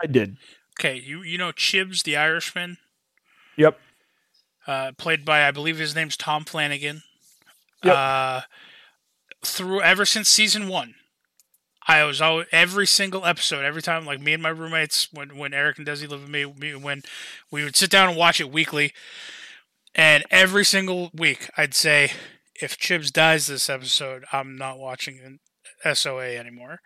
I 0.02 0.08
did. 0.08 0.38
Okay, 0.80 0.96
you 1.00 1.22
you 1.24 1.38
know 1.38 1.52
Chibs 1.52 2.04
the 2.04 2.16
Irishman, 2.18 2.78
Yep. 3.58 3.80
uh, 4.68 4.92
played 4.98 5.26
by 5.26 5.48
I 5.48 5.52
believe 5.52 5.78
his 5.78 5.96
name's 5.96 6.18
Tom 6.18 6.44
Flanagan. 6.46 7.04
Yep. 7.84 7.96
Uh, 7.96 8.42
through 9.46 9.82
ever 9.82 10.06
since 10.06 10.30
season 10.30 10.68
one, 10.68 10.96
I 11.88 12.04
was 12.04 12.20
always 12.22 12.48
every 12.52 12.86
single 12.86 13.26
episode, 13.26 13.64
every 13.64 13.82
time 13.82 14.06
like 14.06 14.20
me 14.20 14.34
and 14.34 14.44
my 14.44 14.50
roommates 14.50 15.08
when 15.14 15.38
when 15.38 15.54
Eric 15.54 15.78
and 15.78 15.88
Desi 15.88 16.08
lived 16.08 16.24
with 16.24 16.30
me, 16.30 16.46
me 16.46 16.76
when 16.76 17.04
we 17.50 17.64
would 17.64 17.76
sit 17.76 17.90
down 17.90 18.10
and 18.10 18.18
watch 18.18 18.42
it 18.42 18.52
weekly, 18.52 18.94
and 19.96 20.24
every 20.30 20.66
single 20.66 21.10
week 21.14 21.50
I'd 21.56 21.74
say, 21.74 22.12
if 22.62 22.78
Chibs 22.78 23.12
dies 23.12 23.48
this 23.48 23.70
episode, 23.70 24.26
I'm 24.34 24.58
not 24.58 24.80
watching 24.80 25.40
SOA 25.94 26.36
anymore. 26.36 26.82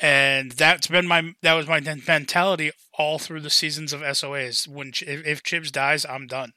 And 0.00 0.52
that's 0.52 0.86
been 0.86 1.06
my 1.06 1.34
that 1.42 1.54
was 1.54 1.66
my 1.66 1.80
mentality 1.80 2.72
all 2.96 3.18
through 3.18 3.40
the 3.40 3.50
seasons 3.50 3.92
of 3.92 4.00
SOAs. 4.00 4.68
When 4.68 4.88
if, 4.88 5.26
if 5.26 5.42
Chibs 5.42 5.72
dies, 5.72 6.04
I'm 6.04 6.26
done. 6.26 6.52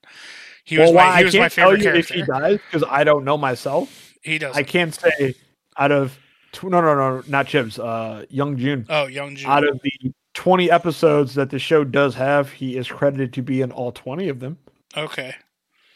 He 0.64 0.78
was 0.78 0.92
well, 0.92 0.96
why 0.96 1.10
my 1.10 1.16
he 1.16 1.22
I 1.22 1.24
was 1.24 1.34
can't 1.34 1.44
my 1.44 1.50
tell 1.50 1.72
favorite 1.72 1.94
you 1.94 2.00
if 2.00 2.10
he 2.10 2.22
dies 2.24 2.60
because 2.70 2.88
I 2.90 3.04
don't 3.04 3.24
know 3.24 3.38
myself. 3.38 4.14
He 4.22 4.38
does. 4.38 4.56
I 4.56 4.64
can't 4.64 4.94
say 4.94 5.36
out 5.78 5.92
of 5.92 6.18
no 6.64 6.82
no 6.82 6.96
no 6.96 7.24
not 7.28 7.48
Chibs. 7.48 7.80
Uh, 7.80 8.26
Young 8.30 8.58
Jun. 8.58 8.86
Oh, 8.90 9.08
Young 9.08 9.36
Jun. 9.36 9.50
Out 9.52 9.68
of 9.68 9.80
the 9.82 10.14
twenty 10.34 10.70
episodes 10.72 11.36
that 11.36 11.50
the 11.50 11.60
show 11.60 11.84
does 11.84 12.16
have, 12.16 12.52
he 12.52 12.78
is 12.78 12.88
credited 12.88 13.34
to 13.34 13.42
be 13.42 13.62
in 13.62 13.72
all 13.72 13.92
twenty 13.92 14.30
of 14.30 14.40
them 14.40 14.58
okay. 14.96 15.36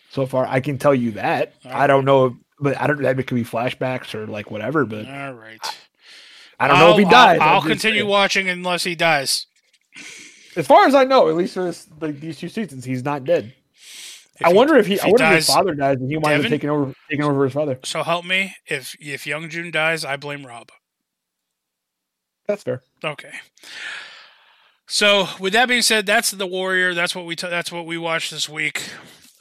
so 0.10 0.26
far. 0.26 0.46
I 0.48 0.60
can 0.60 0.78
tell 0.78 0.96
you 0.96 1.12
that. 1.12 1.54
I 1.66 1.88
don't 1.88 2.06
know, 2.06 2.38
but 2.60 2.80
I 2.80 2.88
don't. 2.88 3.02
That 3.02 3.20
it 3.20 3.28
could 3.28 3.36
be 3.36 3.44
flashbacks 3.44 4.14
or 4.16 4.28
like 4.28 4.52
whatever. 4.52 4.86
But 4.86 5.08
All 5.08 5.34
right. 5.34 5.60
I 6.60 6.68
don't 6.68 6.80
know 6.80 6.92
if 6.92 6.98
he 6.98 7.06
I'll- 7.06 7.12
dies. 7.12 7.40
I'll, 7.42 7.56
I'll 7.56 7.62
continue 7.62 8.02
saying. 8.02 8.10
watching 8.10 8.50
unless 8.50 8.84
he 8.84 8.96
dies. 8.96 9.48
As 10.56 10.68
far 10.68 10.86
as 10.86 10.94
I 10.94 11.06
know, 11.06 11.30
at 11.30 11.36
least 11.36 11.54
for 11.54 11.64
this, 11.64 11.88
like 12.02 12.20
these 12.20 12.38
two 12.38 12.50
seasons, 12.50 12.84
he's 12.84 13.04
not 13.04 13.24
dead. 13.24 13.54
If 14.42 14.46
I 14.48 14.50
he- 14.50 14.56
wonder 14.56 14.76
if 14.76 14.88
he. 14.88 14.94
if 14.96 15.04
I 15.04 15.06
he 15.08 15.12
wonder 15.14 15.26
if 15.28 15.36
his 15.36 15.48
father 15.48 15.74
dies 15.76 15.98
and 15.98 16.10
he 16.10 16.18
winds 16.18 16.28
up 16.28 16.38
Devin? 16.44 16.52
taking 16.52 16.70
over, 16.70 16.94
taking 17.10 17.24
over 17.26 17.44
his 17.46 17.54
father. 17.54 17.80
So 17.84 18.04
help 18.04 18.26
me. 18.26 18.56
If 18.66 18.96
if 19.00 19.26
Young 19.26 19.50
Jun 19.50 19.72
dies, 19.72 20.04
I 20.04 20.18
blame 20.18 20.46
Rob. 20.46 20.70
That's 22.48 22.64
fair. 22.64 22.82
Okay. 23.04 23.32
So 24.88 25.28
with 25.40 25.54
that 25.54 25.68
being 25.70 25.82
said, 25.82 26.06
that's 26.06 26.32
the 26.32 26.46
Warrior. 26.48 26.94
That's 26.94 27.16
what 27.16 27.26
we 27.26 27.36
t- 27.36 27.48
that's 27.48 27.72
what 27.72 27.86
we 27.86 27.98
watched 27.98 28.32
this 28.32 28.50
week. 28.50 28.90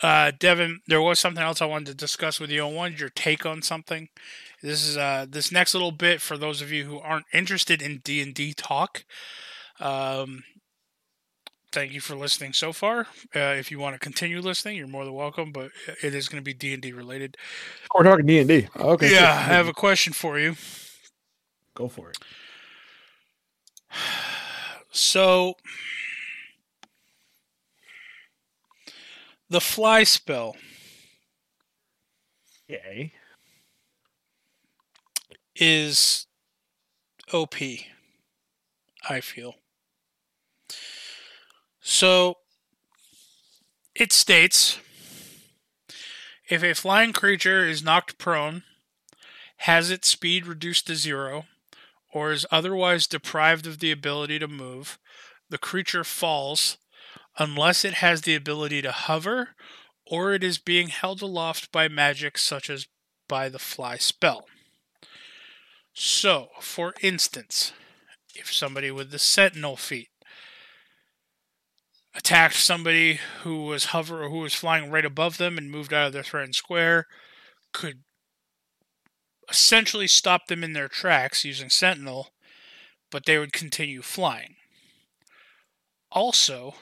Uh, 0.03 0.33
Devin, 0.39 0.81
there 0.87 1.03
was 1.03 1.19
something 1.19 1.43
else 1.43 1.61
I 1.61 1.67
wanted 1.67 1.87
to 1.89 1.95
discuss 1.95 2.41
with 2.41 2.51
you. 2.51 2.65
I 2.65 2.71
wanted 2.73 3.01
your 3.01 3.11
take 3.11 3.45
on 3.45 3.61
something. 3.63 4.09
This 4.63 4.87
is 4.87 4.97
uh, 4.97 5.27
this 5.29 5.51
next 5.53 5.75
little 5.75 5.93
bit 5.93 6.21
for 6.21 6.39
those 6.39 6.63
of 6.63 6.71
you 6.73 6.85
who 6.85 6.99
aren't 7.01 7.27
interested 7.35 7.83
in 7.83 8.01
D 8.05 8.21
and 8.23 8.33
D 8.35 8.55
talk. 8.55 9.05
Um, 9.81 10.45
thank 11.73 11.93
you 11.93 12.01
for 12.01 12.15
listening 12.15 12.53
so 12.53 12.73
far. 12.73 13.07
Uh, 13.35 13.55
if 13.59 13.71
you 13.71 13.79
want 13.79 13.95
to 13.95 13.99
continue 13.99 14.41
listening, 14.41 14.77
you're 14.77 14.87
more 14.87 15.05
than 15.05 15.15
welcome. 15.15 15.53
But 15.53 15.71
it 16.03 16.15
is 16.15 16.29
going 16.29 16.41
to 16.41 16.45
be 16.45 16.55
D 16.55 16.73
and 16.73 16.83
D 16.83 16.93
related. 16.93 17.37
We're 17.95 18.05
talking 18.05 18.27
D 18.27 18.39
and 18.39 18.49
D. 18.49 18.69
Okay. 18.77 19.13
yeah. 19.13 19.33
I 19.33 19.43
have 19.43 19.69
a 19.69 19.73
question 19.73 20.13
for 20.13 20.39
you. 20.39 20.57
Go 21.75 21.89
for 21.89 22.11
it. 22.11 22.19
So, 24.93 25.55
the 29.49 29.61
fly 29.61 30.03
spell 30.03 30.57
Yay. 32.67 33.13
is 35.55 36.27
OP, 37.33 37.55
I 39.09 39.21
feel. 39.21 39.60
So, 41.93 42.37
it 43.97 44.13
states 44.13 44.79
if 46.49 46.63
a 46.63 46.73
flying 46.73 47.13
creature 47.13 47.67
is 47.67 47.83
knocked 47.83 48.17
prone, 48.17 48.63
has 49.57 49.91
its 49.91 50.09
speed 50.09 50.47
reduced 50.47 50.87
to 50.87 50.95
zero, 50.95 51.47
or 52.15 52.31
is 52.31 52.47
otherwise 52.53 53.09
deprived 53.09 53.67
of 53.67 53.81
the 53.81 53.91
ability 53.91 54.39
to 54.39 54.47
move, 54.47 55.01
the 55.49 55.59
creature 55.59 56.05
falls 56.05 56.79
unless 57.41 57.85
it 57.85 57.95
has 57.95 58.23
the 58.23 58.37
ability 58.37 58.81
to 58.83 58.93
hover 58.93 59.57
or 60.07 60.33
it 60.33 60.45
is 60.45 60.59
being 60.59 60.91
held 60.91 61.23
aloft 61.23 61.73
by 61.73 61.89
magic 61.89 62.39
such 62.39 62.71
as 62.71 62.87
by 63.27 63.49
the 63.49 63.59
fly 63.59 63.97
spell. 63.97 64.47
So, 65.93 66.51
for 66.61 66.95
instance, 67.01 67.73
if 68.37 68.53
somebody 68.53 68.93
with 68.93 69.11
the 69.11 69.19
sentinel 69.19 69.77
feat 69.77 70.11
attacked 72.15 72.57
somebody 72.57 73.21
who 73.43 73.65
was 73.65 73.87
hover 73.87 74.29
who 74.29 74.39
was 74.39 74.55
flying 74.55 74.91
right 74.91 75.05
above 75.05 75.39
them 75.39 75.57
and 75.57 75.71
moved 75.71 75.93
out 75.93 76.09
of 76.09 76.13
their 76.13 76.23
threatened 76.23 76.55
square, 76.55 77.07
could 77.73 78.01
essentially 79.49 80.07
stop 80.07 80.47
them 80.47 80.63
in 80.65 80.73
their 80.73 80.89
tracks 80.89 81.45
using 81.45 81.71
sentinel, 81.71 82.29
but 83.11 83.27
they 83.27 83.39
would 83.39 83.53
continue 83.53 84.03
flying. 84.03 84.57
Also, 86.13 86.75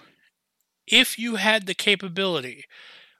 if 0.86 1.18
you 1.18 1.36
had 1.36 1.66
the 1.66 1.74
capability, 1.74 2.64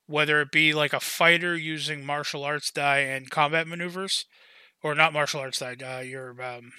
whether 0.06 0.40
it 0.40 0.50
be 0.50 0.72
like 0.72 0.92
a 0.92 1.00
fighter 1.00 1.56
using 1.56 2.04
martial 2.04 2.44
arts 2.44 2.70
die 2.70 3.00
and 3.00 3.30
combat 3.30 3.66
maneuvers, 3.66 4.24
or 4.82 4.94
not 4.94 5.12
martial 5.12 5.40
arts 5.40 5.58
die, 5.58 5.76
uh, 5.82 6.00
your 6.00 6.30
um, 6.42 6.72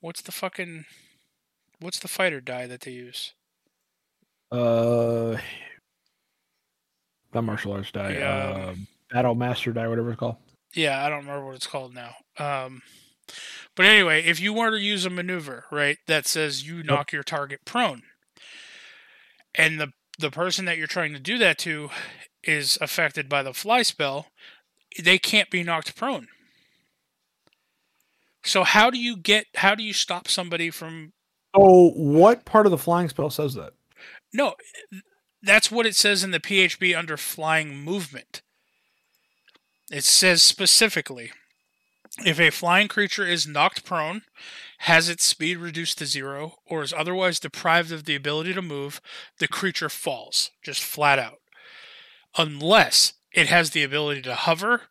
what's 0.00 0.22
the 0.22 0.32
fucking 0.32 0.84
what's 1.80 1.98
the 1.98 2.08
fighter 2.08 2.40
die 2.40 2.66
that 2.66 2.82
they 2.82 2.92
use? 2.92 3.34
Uh, 4.50 5.36
not 7.34 7.44
martial 7.44 7.72
arts 7.72 7.90
die. 7.90 8.14
Yeah. 8.14 8.70
Um, 8.70 8.86
battle 9.10 9.34
master 9.34 9.72
die, 9.72 9.88
whatever 9.88 10.10
it's 10.10 10.18
called. 10.18 10.36
Yeah, 10.74 11.04
I 11.04 11.08
don't 11.08 11.20
remember 11.20 11.46
what 11.46 11.56
it's 11.56 11.66
called 11.66 11.94
now. 11.94 12.14
Um, 12.38 12.82
but 13.74 13.86
anyway, 13.86 14.22
if 14.24 14.40
you 14.40 14.52
were 14.52 14.70
to 14.70 14.80
use 14.80 15.04
a 15.04 15.10
maneuver, 15.10 15.64
right, 15.70 15.98
that 16.06 16.26
says 16.26 16.66
you 16.66 16.82
knock 16.82 17.12
your 17.12 17.22
target 17.22 17.60
prone, 17.64 18.02
and 19.54 19.80
the 19.80 19.92
the 20.18 20.30
person 20.30 20.64
that 20.64 20.76
you're 20.76 20.86
trying 20.86 21.12
to 21.12 21.20
do 21.20 21.38
that 21.38 21.58
to 21.58 21.90
is 22.42 22.78
affected 22.80 23.28
by 23.28 23.42
the 23.42 23.54
fly 23.54 23.82
spell, 23.82 24.26
they 25.02 25.18
can't 25.18 25.50
be 25.50 25.62
knocked 25.62 25.94
prone. 25.94 26.28
So 28.44 28.64
how 28.64 28.90
do 28.90 28.98
you 28.98 29.16
get? 29.16 29.46
How 29.56 29.74
do 29.74 29.82
you 29.82 29.92
stop 29.92 30.28
somebody 30.28 30.70
from? 30.70 31.12
Oh, 31.54 31.90
what 31.90 32.44
part 32.44 32.66
of 32.66 32.70
the 32.70 32.78
flying 32.78 33.08
spell 33.08 33.30
says 33.30 33.54
that? 33.54 33.74
No, 34.32 34.54
that's 35.42 35.70
what 35.70 35.86
it 35.86 35.96
says 35.96 36.22
in 36.22 36.30
the 36.30 36.40
PHB 36.40 36.96
under 36.96 37.16
flying 37.16 37.76
movement. 37.76 38.42
It 39.90 40.04
says 40.04 40.42
specifically 40.42 41.32
if 42.24 42.40
a 42.40 42.50
flying 42.50 42.88
creature 42.88 43.26
is 43.26 43.46
knocked 43.46 43.84
prone, 43.84 44.22
has 44.78 45.08
its 45.08 45.24
speed 45.24 45.58
reduced 45.58 45.98
to 45.98 46.06
zero, 46.06 46.56
or 46.66 46.82
is 46.82 46.92
otherwise 46.92 47.38
deprived 47.38 47.92
of 47.92 48.04
the 48.04 48.16
ability 48.16 48.54
to 48.54 48.62
move, 48.62 49.00
the 49.38 49.48
creature 49.48 49.88
falls, 49.88 50.50
just 50.62 50.82
flat 50.82 51.18
out. 51.18 51.38
Unless 52.36 53.14
it 53.32 53.48
has 53.48 53.70
the 53.70 53.84
ability 53.84 54.22
to 54.22 54.34
hover, 54.34 54.82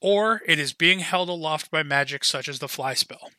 or 0.00 0.42
it 0.46 0.58
is 0.58 0.72
being 0.72 1.00
held 1.00 1.28
aloft 1.28 1.70
by 1.70 1.82
magic 1.82 2.24
such 2.24 2.48
as 2.48 2.60
the 2.60 2.68
fly 2.68 2.94
spell. 2.94 3.30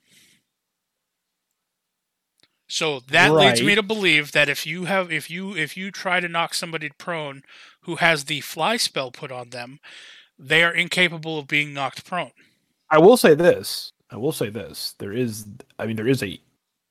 So 2.72 3.00
that 3.10 3.34
leads 3.34 3.62
me 3.64 3.74
to 3.76 3.82
believe 3.84 4.32
that 4.34 4.48
if 4.48 4.66
you 4.66 4.86
have 4.86 5.12
if 5.12 5.30
you 5.30 5.56
if 5.56 5.76
you 5.76 5.90
try 5.92 6.20
to 6.20 6.28
knock 6.30 6.54
somebody 6.54 6.90
prone 6.98 7.42
who 7.82 7.96
has 7.96 8.26
the 8.26 8.42
fly 8.42 8.78
spell 8.78 9.12
put 9.12 9.32
on 9.32 9.50
them, 9.50 9.80
they 10.38 10.64
are 10.64 10.74
incapable 10.74 11.40
of 11.40 11.48
being 11.48 11.74
knocked 11.74 12.06
prone. 12.06 12.32
I 12.92 13.00
will 13.00 13.18
say 13.18 13.34
this. 13.34 13.92
I 14.12 14.18
will 14.18 14.32
say 14.32 14.50
this. 14.50 14.96
There 15.00 15.12
is, 15.14 15.46
I 15.78 15.86
mean, 15.88 15.96
there 15.96 16.08
is 16.08 16.22
a 16.24 16.40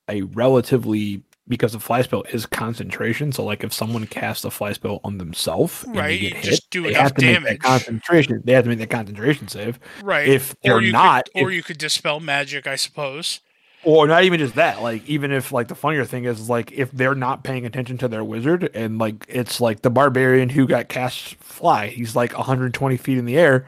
a 0.09 0.21
relatively 0.23 1.23
because 1.47 1.71
the 1.73 1.79
fly 1.79 2.01
spell 2.01 2.23
is 2.31 2.45
concentration. 2.45 3.31
So, 3.31 3.43
like, 3.43 3.63
if 3.63 3.73
someone 3.73 4.05
casts 4.05 4.43
a 4.45 4.51
fly 4.51 4.73
spell 4.73 4.99
on 5.03 5.17
themselves, 5.17 5.83
and 5.83 5.95
they 5.95 5.99
Right, 5.99 6.19
get 6.19 6.29
you 6.29 6.35
hit, 6.35 6.43
just 6.43 6.69
do 6.69 6.83
they 6.83 6.89
enough 6.89 7.01
have 7.03 7.13
to 7.15 7.25
make 7.25 7.35
damage. 7.35 7.51
that 7.59 7.61
concentration. 7.67 8.41
They 8.45 8.53
have 8.53 8.63
to 8.65 8.69
make 8.69 8.79
that 8.79 8.89
concentration 8.89 9.47
save. 9.47 9.79
Right. 10.03 10.27
If 10.27 10.51
or 10.51 10.55
they're 10.63 10.81
you 10.81 10.91
not, 10.91 11.29
could, 11.33 11.41
or 11.43 11.49
if- 11.51 11.55
you 11.55 11.63
could 11.63 11.77
dispel 11.77 12.19
magic, 12.19 12.67
I 12.67 12.75
suppose. 12.75 13.39
Or 13.83 14.07
not 14.07 14.23
even 14.23 14.39
just 14.39 14.55
that. 14.55 14.81
Like, 14.81 15.07
even 15.07 15.31
if 15.31 15.51
like 15.51 15.67
the 15.67 15.75
funnier 15.75 16.05
thing 16.05 16.25
is 16.25 16.49
like 16.49 16.71
if 16.71 16.91
they're 16.91 17.15
not 17.15 17.43
paying 17.43 17.65
attention 17.65 17.97
to 17.99 18.07
their 18.07 18.23
wizard, 18.23 18.69
and 18.73 18.97
like 18.97 19.25
it's 19.29 19.61
like 19.61 19.81
the 19.81 19.89
barbarian 19.89 20.49
who 20.49 20.67
got 20.67 20.89
cast 20.89 21.35
fly, 21.35 21.87
he's 21.87 22.15
like 22.15 22.35
120 22.37 22.97
feet 22.97 23.17
in 23.17 23.25
the 23.25 23.37
air. 23.37 23.65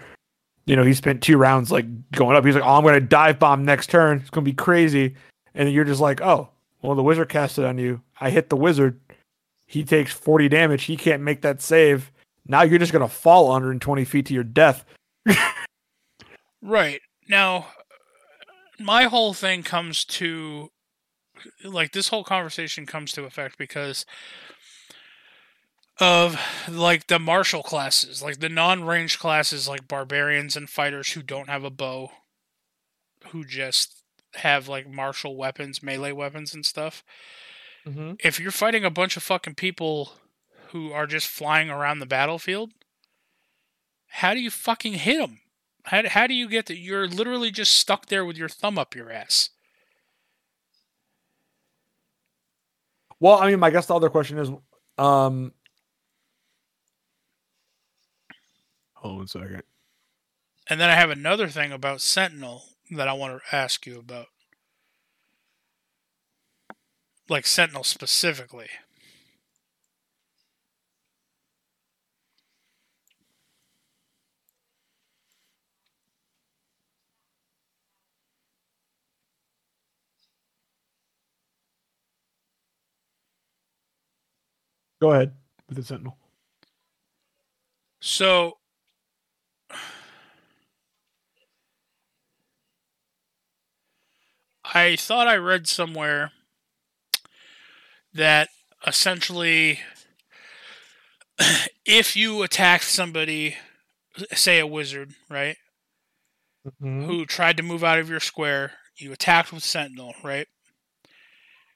you 0.65 0.75
know, 0.75 0.83
he 0.83 0.93
spent 0.93 1.21
two 1.23 1.37
rounds 1.37 1.71
like 1.71 1.85
going 2.11 2.35
up. 2.35 2.45
He's 2.45 2.55
like, 2.55 2.63
"Oh, 2.63 2.75
I'm 2.75 2.83
to 2.95 2.99
dive 2.99 3.39
bomb 3.39 3.65
next 3.65 3.89
turn. 3.89 4.19
It's 4.19 4.29
to 4.45 4.49
be 4.51 4.55
crazy." 4.55 5.15
And 5.53 5.71
you're 5.71 5.85
just 5.85 6.01
like, 6.01 6.21
"Oh, 6.21 6.49
well, 6.81 6.95
the 6.95 7.03
wizard 7.03 7.29
casted 7.29 7.65
on 7.65 7.77
you. 7.77 8.01
I 8.19 8.29
hit 8.29 8.49
the 8.49 8.57
wizard. 8.57 8.99
He 9.65 9.83
takes 9.83 10.13
40 10.13 10.49
damage. 10.49 10.83
He 10.83 10.97
can't 10.97 11.23
make 11.23 11.41
that 11.41 11.61
save. 11.61 12.11
Now 12.47 12.63
you're 12.63 12.79
just 12.79 12.91
to 13.07 13.13
fall 13.13 13.47
120 13.47 14.05
feet 14.05 14.25
to 14.27 14.33
your 14.33 14.43
death." 14.43 14.85
Right. 16.61 17.01
Now, 17.27 17.67
my 18.85 19.03
whole 19.03 19.33
thing 19.33 19.63
comes 19.63 20.05
to 20.05 20.71
like 21.63 21.91
this 21.91 22.09
whole 22.09 22.23
conversation 22.23 22.85
comes 22.85 23.11
to 23.13 23.23
effect 23.23 23.57
because 23.57 24.05
of 25.99 26.39
like 26.69 27.07
the 27.07 27.19
martial 27.19 27.63
classes, 27.63 28.21
like 28.23 28.39
the 28.39 28.49
non-range 28.49 29.19
classes 29.19 29.67
like 29.67 29.87
barbarians 29.87 30.55
and 30.55 30.69
fighters 30.69 31.11
who 31.11 31.21
don't 31.21 31.49
have 31.49 31.63
a 31.63 31.69
bow 31.69 32.11
who 33.29 33.45
just 33.45 34.03
have 34.35 34.67
like 34.67 34.89
martial 34.89 35.35
weapons, 35.35 35.83
melee 35.83 36.11
weapons 36.11 36.53
and 36.53 36.65
stuff. 36.65 37.03
Mm-hmm. 37.85 38.13
If 38.19 38.39
you're 38.39 38.51
fighting 38.51 38.85
a 38.85 38.89
bunch 38.89 39.17
of 39.17 39.23
fucking 39.23 39.55
people 39.55 40.13
who 40.69 40.91
are 40.91 41.07
just 41.07 41.27
flying 41.27 41.69
around 41.69 41.99
the 41.99 42.05
battlefield, 42.05 42.71
how 44.07 44.33
do 44.33 44.39
you 44.39 44.49
fucking 44.49 44.93
hit 44.93 45.19
them? 45.19 45.39
How, 45.85 46.07
how 46.07 46.27
do 46.27 46.33
you 46.33 46.47
get 46.47 46.67
that? 46.67 46.77
You're 46.77 47.07
literally 47.07 47.51
just 47.51 47.73
stuck 47.73 48.07
there 48.07 48.25
with 48.25 48.37
your 48.37 48.49
thumb 48.49 48.77
up 48.77 48.95
your 48.95 49.11
ass. 49.11 49.49
Well, 53.19 53.37
I 53.37 53.49
mean, 53.49 53.63
I 53.63 53.69
guess 53.69 53.85
the 53.85 53.95
other 53.95 54.09
question 54.09 54.39
is, 54.39 54.49
um, 54.97 55.53
hold 58.93 59.19
on 59.19 59.25
a 59.25 59.27
second. 59.27 59.63
And 60.67 60.79
then 60.79 60.89
I 60.89 60.95
have 60.95 61.09
another 61.09 61.47
thing 61.47 61.71
about 61.71 62.01
Sentinel 62.01 62.63
that 62.91 63.07
I 63.07 63.13
want 63.13 63.41
to 63.41 63.55
ask 63.55 63.85
you 63.85 63.99
about. 63.99 64.27
Like 67.29 67.45
Sentinel 67.45 67.83
specifically. 67.83 68.69
Go 85.01 85.11
ahead 85.11 85.33
with 85.67 85.77
the 85.77 85.83
sentinel. 85.83 86.17
So 87.99 88.57
I 94.73 94.95
thought 94.95 95.27
I 95.27 95.35
read 95.35 95.67
somewhere 95.67 96.31
that 98.13 98.49
essentially 98.85 99.79
if 101.85 102.15
you 102.15 102.43
attack 102.43 102.83
somebody 102.83 103.57
say 104.33 104.59
a 104.59 104.67
wizard, 104.67 105.13
right? 105.29 105.57
Mm-hmm. 106.67 107.05
Who 107.05 107.25
tried 107.25 107.57
to 107.57 107.63
move 107.63 107.83
out 107.83 107.99
of 107.99 108.09
your 108.09 108.19
square, 108.19 108.73
you 108.97 109.11
attacked 109.11 109.51
with 109.51 109.63
sentinel, 109.63 110.13
right? 110.23 110.47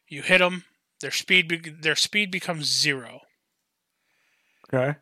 You 0.08 0.22
hit 0.22 0.40
them, 0.40 0.64
their 1.02 1.12
speed 1.12 1.48
be- 1.48 1.58
their 1.58 1.96
speed 1.96 2.32
becomes 2.32 2.66
0. 2.66 3.22
Okay. 4.74 4.98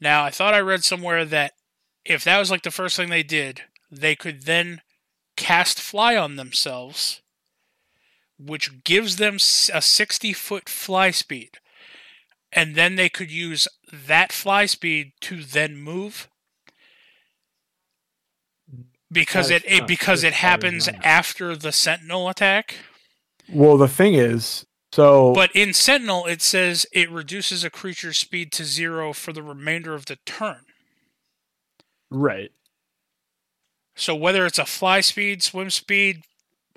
Now, 0.00 0.24
I 0.24 0.30
thought 0.30 0.54
I 0.54 0.60
read 0.60 0.84
somewhere 0.84 1.24
that 1.24 1.52
if 2.04 2.24
that 2.24 2.38
was 2.38 2.50
like 2.50 2.62
the 2.62 2.70
first 2.70 2.96
thing 2.96 3.08
they 3.08 3.22
did, 3.22 3.62
they 3.90 4.14
could 4.14 4.42
then 4.42 4.82
cast 5.36 5.80
fly 5.80 6.16
on 6.16 6.36
themselves, 6.36 7.22
which 8.38 8.84
gives 8.84 9.16
them 9.16 9.36
a 9.36 9.80
60 9.80 10.32
foot 10.32 10.68
fly 10.68 11.10
speed. 11.10 11.58
And 12.52 12.74
then 12.74 12.96
they 12.96 13.08
could 13.08 13.30
use 13.30 13.66
that 13.92 14.32
fly 14.32 14.66
speed 14.66 15.12
to 15.22 15.42
then 15.42 15.76
move. 15.76 16.28
Because 19.10 19.50
it, 19.50 19.62
it 19.66 19.86
because 19.86 20.24
it 20.24 20.32
happens 20.32 20.88
after 21.02 21.54
the 21.54 21.72
sentinel 21.72 22.28
attack. 22.28 22.76
Well, 23.48 23.76
the 23.76 23.88
thing 23.88 24.14
is, 24.14 24.66
so 24.94 25.32
But 25.32 25.50
in 25.56 25.74
Sentinel, 25.74 26.24
it 26.26 26.40
says 26.40 26.86
it 26.92 27.10
reduces 27.10 27.64
a 27.64 27.70
creature's 27.70 28.16
speed 28.16 28.52
to 28.52 28.64
zero 28.64 29.12
for 29.12 29.32
the 29.32 29.42
remainder 29.42 29.92
of 29.92 30.06
the 30.06 30.18
turn. 30.24 30.66
right. 32.10 32.52
So 33.96 34.14
whether 34.14 34.46
it's 34.46 34.58
a 34.58 34.64
fly 34.64 35.00
speed, 35.00 35.42
swim 35.42 35.70
speed, 35.70 36.22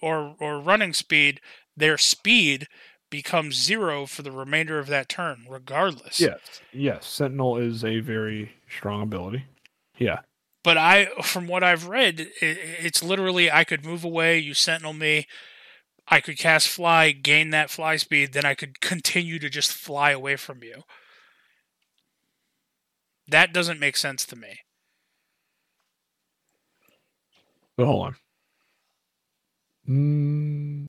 or 0.02 0.36
or 0.40 0.60
running 0.60 0.94
speed, 0.94 1.42
their 1.76 2.00
speed 2.00 2.68
becomes 3.12 3.56
zero 3.56 4.08
for 4.08 4.24
the 4.24 4.32
remainder 4.32 4.80
of 4.80 4.88
that 4.88 5.10
turn, 5.10 5.46
regardless. 5.48 6.20
Yes. 6.20 6.40
Yes. 6.74 7.06
Sentinel 7.06 7.58
is 7.58 7.84
a 7.84 8.00
very 8.00 8.52
strong 8.68 9.04
ability. 9.04 9.46
Yeah. 9.98 10.22
But 10.64 10.78
I, 10.78 11.10
from 11.22 11.48
what 11.48 11.64
I've 11.64 11.88
read, 11.88 12.20
i 12.42 12.46
it's 12.80 13.04
literally 13.04 13.52
I 13.52 13.64
could 13.64 13.86
move 13.86 14.04
away, 14.04 14.40
you 14.40 14.56
sentinel 14.56 14.94
me, 14.94 15.28
I 16.10 16.22
could 16.22 16.38
cast 16.38 16.70
fly, 16.70 17.12
gain 17.12 17.50
that 17.50 17.70
fly 17.70 17.98
speed, 17.98 18.34
then 18.34 18.46
I 18.46 18.54
could 18.54 18.80
continue 18.80 19.40
to 19.40 19.50
just 19.50 19.72
fly 19.74 20.12
away 20.12 20.36
from 20.38 20.64
you. 20.64 20.84
That 23.28 23.54
doesn't 23.54 23.80
make 23.80 23.98
sense 23.98 24.26
to 24.28 24.36
me. 24.36 24.60
So 27.80 27.86
hold 27.86 28.06
on. 28.08 28.16
Mm, 29.88 30.88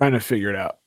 trying 0.00 0.12
to 0.12 0.20
figure 0.20 0.48
it 0.50 0.56
out. 0.56 0.78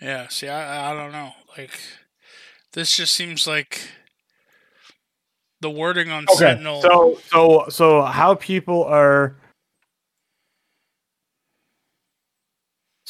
Yeah, 0.00 0.28
see, 0.28 0.48
I, 0.48 0.92
I 0.92 0.94
don't 0.94 1.12
know. 1.12 1.32
Like, 1.56 1.80
this 2.72 2.96
just 2.96 3.14
seems 3.14 3.46
like 3.46 3.88
the 5.60 5.70
wording 5.70 6.10
on 6.10 6.26
Sentinel. 6.28 6.82
So 6.82 7.18
so 7.30 7.64
so 7.68 8.02
how 8.02 8.34
people 8.36 8.84
are 8.84 9.36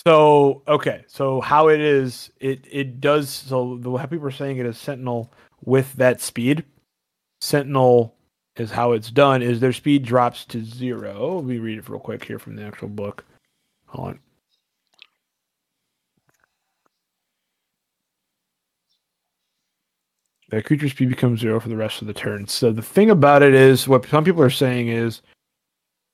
So 0.06 0.62
okay, 0.68 1.04
so 1.08 1.40
how 1.40 1.68
it 1.68 1.80
is, 1.80 2.30
it 2.38 2.64
it 2.70 3.00
does. 3.00 3.28
So 3.28 3.78
the 3.80 3.90
how 3.96 4.06
people 4.06 4.28
are 4.28 4.30
saying 4.30 4.58
it 4.58 4.66
is 4.66 4.78
Sentinel 4.78 5.32
with 5.64 5.92
that 5.94 6.20
speed. 6.20 6.64
Sentinel 7.40 8.14
is 8.54 8.70
how 8.70 8.92
it's 8.92 9.10
done. 9.10 9.42
Is 9.42 9.58
their 9.58 9.72
speed 9.72 10.04
drops 10.04 10.44
to 10.46 10.64
zero? 10.64 11.36
Let 11.36 11.44
me 11.46 11.58
read 11.58 11.78
it 11.78 11.88
real 11.88 11.98
quick 11.98 12.24
here 12.24 12.38
from 12.38 12.54
the 12.54 12.62
actual 12.62 12.88
book. 12.88 13.24
Hold 13.86 14.08
on. 14.08 14.20
The 20.50 20.62
creature 20.62 20.88
speed 20.88 21.10
becomes 21.10 21.40
zero 21.40 21.60
for 21.60 21.68
the 21.68 21.76
rest 21.76 22.00
of 22.00 22.06
the 22.06 22.14
turn. 22.14 22.46
So 22.48 22.72
the 22.72 22.82
thing 22.82 23.10
about 23.10 23.42
it 23.42 23.54
is, 23.54 23.86
what 23.86 24.06
some 24.06 24.24
people 24.24 24.42
are 24.42 24.50
saying 24.50 24.88
is, 24.88 25.20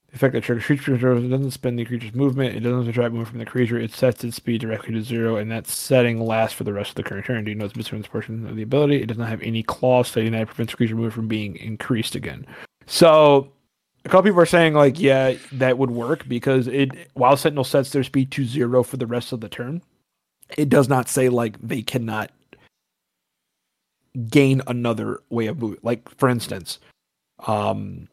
the 0.09 0.17
effect 0.17 0.33
that 0.35 0.43
triggers 0.43 0.65
creature. 0.65 0.95
It 0.95 1.29
doesn't 1.29 1.51
spend 1.53 1.79
the 1.79 1.85
creature's 1.85 2.15
movement. 2.15 2.57
It 2.57 2.61
doesn't 2.61 2.87
subtract 2.87 3.13
movement 3.13 3.29
from 3.31 3.39
the 3.39 3.45
creature. 3.45 3.79
It 3.79 3.93
sets 3.93 4.25
its 4.25 4.37
speed 4.37 4.61
directly 4.61 4.95
to 4.95 5.03
zero, 5.03 5.37
and 5.37 5.51
that 5.51 5.67
setting 5.67 6.21
lasts 6.21 6.57
for 6.57 6.65
the 6.65 6.73
rest 6.73 6.91
of 6.91 6.95
the 6.97 7.03
current 7.05 7.27
turn. 7.27 7.45
Do 7.45 7.51
you 7.51 7.57
know 7.57 7.65
it's 7.65 7.77
missing 7.77 7.99
this 7.99 8.09
portion 8.09 8.47
of 8.47 8.57
the 8.57 8.63
ability? 8.63 9.03
It 9.03 9.07
does 9.07 9.19
not 9.19 9.29
have 9.29 9.43
any 9.43 9.63
clause 9.63 10.09
stating 10.09 10.33
that 10.33 10.43
it 10.43 10.47
prevents 10.47 10.75
creature 10.75 10.95
movement 10.95 11.15
from 11.15 11.29
being 11.29 11.57
increased 11.57 12.15
again. 12.15 12.47
So 12.87 13.53
a 14.05 14.09
couple 14.09 14.31
people 14.31 14.41
are 14.41 14.47
saying 14.47 14.75
like, 14.75 15.01
yeah, 15.01 15.35
that 15.53 15.79
would 15.79 15.91
work 15.91 16.29
because 16.29 16.67
it 16.69 16.91
while 17.15 17.37
Sentinel 17.37 17.65
sets 17.65 17.91
their 17.91 18.05
speed 18.05 18.31
to 18.33 18.45
zero 18.45 18.83
for 18.83 18.97
the 18.97 19.07
rest 19.07 19.33
of 19.33 19.41
the 19.41 19.49
turn, 19.49 19.83
it 20.59 20.69
does 20.69 20.89
not 20.89 21.09
say 21.09 21.29
like 21.29 21.59
they 21.61 21.83
cannot 21.83 22.31
gain 24.29 24.63
another 24.67 25.21
way 25.31 25.47
of 25.47 25.59
moving. 25.59 25.81
Like 25.83 26.09
for 26.17 26.29
instance, 26.29 26.79
um, 27.47 28.09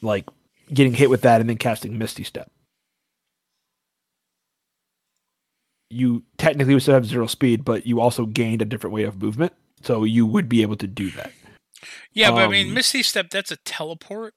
like 0.00 0.28
getting 0.72 0.94
hit 0.94 1.10
with 1.10 1.22
that 1.22 1.40
and 1.40 1.48
then 1.50 1.58
casting 1.58 1.98
Misty 1.98 2.24
Step. 2.24 2.50
You 5.90 6.22
technically 6.38 6.72
would 6.74 6.82
still 6.82 6.94
have 6.94 7.04
zero 7.04 7.26
speed, 7.26 7.64
but 7.64 7.86
you 7.86 8.00
also 8.00 8.24
gained 8.24 8.62
a 8.62 8.64
different 8.64 8.94
way 8.94 9.04
of 9.04 9.20
movement, 9.20 9.52
so 9.82 10.04
you 10.04 10.24
would 10.24 10.48
be 10.48 10.62
able 10.62 10.76
to 10.76 10.86
do 10.86 11.10
that. 11.10 11.32
Yeah, 12.12 12.30
but 12.30 12.44
I 12.44 12.48
mean, 12.48 12.68
Um, 12.68 12.74
Misty 12.74 13.02
Step, 13.02 13.28
that's 13.30 13.50
a 13.50 13.56
teleport. 13.56 14.34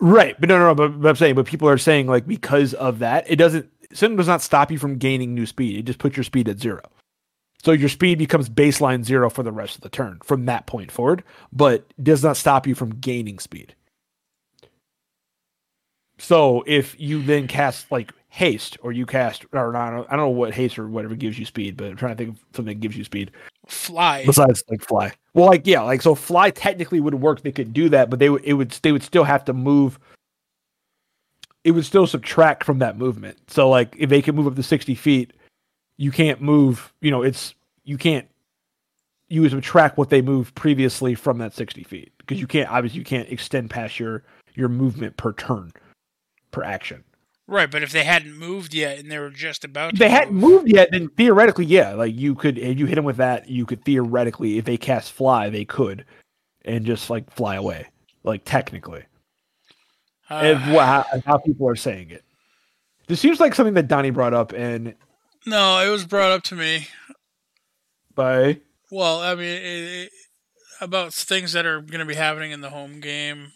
Right, 0.00 0.34
but 0.40 0.48
no, 0.48 0.58
no, 0.58 0.68
no. 0.68 0.74
But, 0.74 1.00
but 1.00 1.08
I'm 1.10 1.16
saying, 1.16 1.34
but 1.34 1.46
people 1.46 1.68
are 1.68 1.78
saying 1.78 2.06
like 2.06 2.26
because 2.26 2.74
of 2.74 2.98
that, 3.00 3.30
it 3.30 3.36
doesn't. 3.36 3.70
Sentinel 3.92 4.18
does 4.18 4.28
not 4.28 4.42
stop 4.42 4.70
you 4.70 4.78
from 4.78 4.98
gaining 4.98 5.34
new 5.34 5.46
speed. 5.46 5.78
It 5.78 5.82
just 5.84 5.98
puts 5.98 6.16
your 6.16 6.24
speed 6.24 6.48
at 6.48 6.58
zero. 6.58 6.80
So 7.62 7.72
your 7.72 7.88
speed 7.88 8.18
becomes 8.18 8.48
baseline 8.48 9.04
zero 9.04 9.28
for 9.28 9.42
the 9.42 9.52
rest 9.52 9.76
of 9.76 9.82
the 9.82 9.88
turn 9.88 10.20
from 10.24 10.46
that 10.46 10.66
point 10.66 10.90
forward, 10.90 11.22
but 11.52 11.84
does 12.02 12.22
not 12.22 12.36
stop 12.36 12.66
you 12.66 12.74
from 12.74 12.90
gaining 13.00 13.38
speed. 13.38 13.74
So 16.18 16.64
if 16.66 16.98
you 16.98 17.22
then 17.22 17.48
cast 17.48 17.90
like 17.90 18.12
haste, 18.28 18.78
or 18.82 18.92
you 18.92 19.06
cast, 19.06 19.44
or 19.52 19.76
I 19.76 19.90
don't, 19.90 20.06
I 20.08 20.16
don't 20.16 20.26
know 20.26 20.28
what 20.28 20.54
haste 20.54 20.78
or 20.78 20.88
whatever 20.88 21.14
gives 21.14 21.38
you 21.38 21.44
speed, 21.44 21.76
but 21.76 21.88
I'm 21.88 21.96
trying 21.96 22.16
to 22.16 22.16
think 22.16 22.36
of 22.36 22.44
something 22.54 22.74
that 22.74 22.80
gives 22.80 22.96
you 22.96 23.04
speed 23.04 23.32
Fly. 23.66 24.24
besides 24.26 24.64
like 24.68 24.82
fly. 24.82 25.12
Well, 25.34 25.46
like 25.46 25.66
yeah, 25.66 25.80
like 25.82 26.02
so 26.02 26.14
fly 26.14 26.50
technically 26.50 27.00
would 27.00 27.14
work. 27.14 27.42
They 27.42 27.52
could 27.52 27.72
do 27.72 27.88
that, 27.90 28.10
but 28.10 28.18
they 28.18 28.30
would 28.30 28.44
it 28.44 28.54
would 28.54 28.70
they 28.82 28.92
would 28.92 29.02
still 29.02 29.24
have 29.24 29.44
to 29.46 29.52
move. 29.52 29.98
It 31.62 31.72
would 31.72 31.84
still 31.84 32.06
subtract 32.06 32.64
from 32.64 32.78
that 32.78 32.96
movement. 32.96 33.38
So 33.48 33.68
like 33.68 33.94
if 33.98 34.10
they 34.10 34.22
can 34.22 34.34
move 34.34 34.46
up 34.46 34.56
to 34.56 34.62
sixty 34.62 34.94
feet, 34.94 35.32
you 36.00 36.10
can't 36.10 36.40
move. 36.40 36.94
You 37.02 37.10
know, 37.10 37.22
it's 37.22 37.54
you 37.84 37.98
can't. 37.98 38.26
You 39.28 39.42
would 39.42 39.50
subtract 39.50 39.98
what 39.98 40.08
they 40.08 40.22
moved 40.22 40.54
previously 40.54 41.14
from 41.14 41.38
that 41.38 41.52
sixty 41.52 41.84
feet 41.84 42.10
because 42.18 42.40
you 42.40 42.46
can't 42.46 42.70
obviously 42.70 42.98
you 42.98 43.04
can't 43.04 43.28
extend 43.28 43.68
past 43.68 44.00
your 44.00 44.24
your 44.54 44.70
movement 44.70 45.18
per 45.18 45.34
turn, 45.34 45.72
per 46.52 46.64
action. 46.64 47.04
Right, 47.46 47.70
but 47.70 47.82
if 47.82 47.92
they 47.92 48.04
hadn't 48.04 48.34
moved 48.34 48.72
yet 48.72 48.98
and 48.98 49.10
they 49.10 49.18
were 49.18 49.28
just 49.28 49.62
about 49.64 49.92
to 49.92 49.98
they 49.98 50.08
hadn't 50.08 50.34
moved 50.34 50.68
yet, 50.68 50.88
then 50.90 51.08
theoretically, 51.10 51.66
yeah, 51.66 51.92
like 51.92 52.14
you 52.14 52.34
could, 52.34 52.56
if 52.56 52.78
you 52.78 52.86
hit 52.86 52.94
them 52.94 53.04
with 53.04 53.16
that, 53.16 53.50
you 53.50 53.66
could 53.66 53.84
theoretically, 53.84 54.56
if 54.56 54.64
they 54.64 54.76
cast 54.76 55.12
fly, 55.12 55.50
they 55.50 55.64
could, 55.64 56.06
and 56.64 56.86
just 56.86 57.10
like 57.10 57.30
fly 57.30 57.56
away, 57.56 57.88
like 58.24 58.42
technically, 58.44 59.04
uh, 60.30 60.34
and 60.34 60.58
how, 60.58 61.04
how 61.26 61.38
people 61.38 61.68
are 61.68 61.76
saying 61.76 62.10
it. 62.10 62.24
This 63.06 63.20
seems 63.20 63.38
like 63.40 63.54
something 63.54 63.74
that 63.74 63.88
Donnie 63.88 64.10
brought 64.10 64.32
up, 64.32 64.52
and 64.52 64.94
no, 65.46 65.80
it 65.80 65.90
was 65.90 66.06
brought 66.06 66.32
up 66.32 66.42
to 66.44 66.54
me. 66.54 66.88
by 68.14 68.60
Well, 68.90 69.20
I 69.20 69.34
mean, 69.34 69.44
it, 69.44 69.62
it, 69.62 70.10
about 70.80 71.12
things 71.12 71.52
that 71.52 71.66
are 71.66 71.80
going 71.80 72.00
to 72.00 72.06
be 72.06 72.14
happening 72.14 72.50
in 72.50 72.60
the 72.60 72.70
home 72.70 73.00
game. 73.00 73.52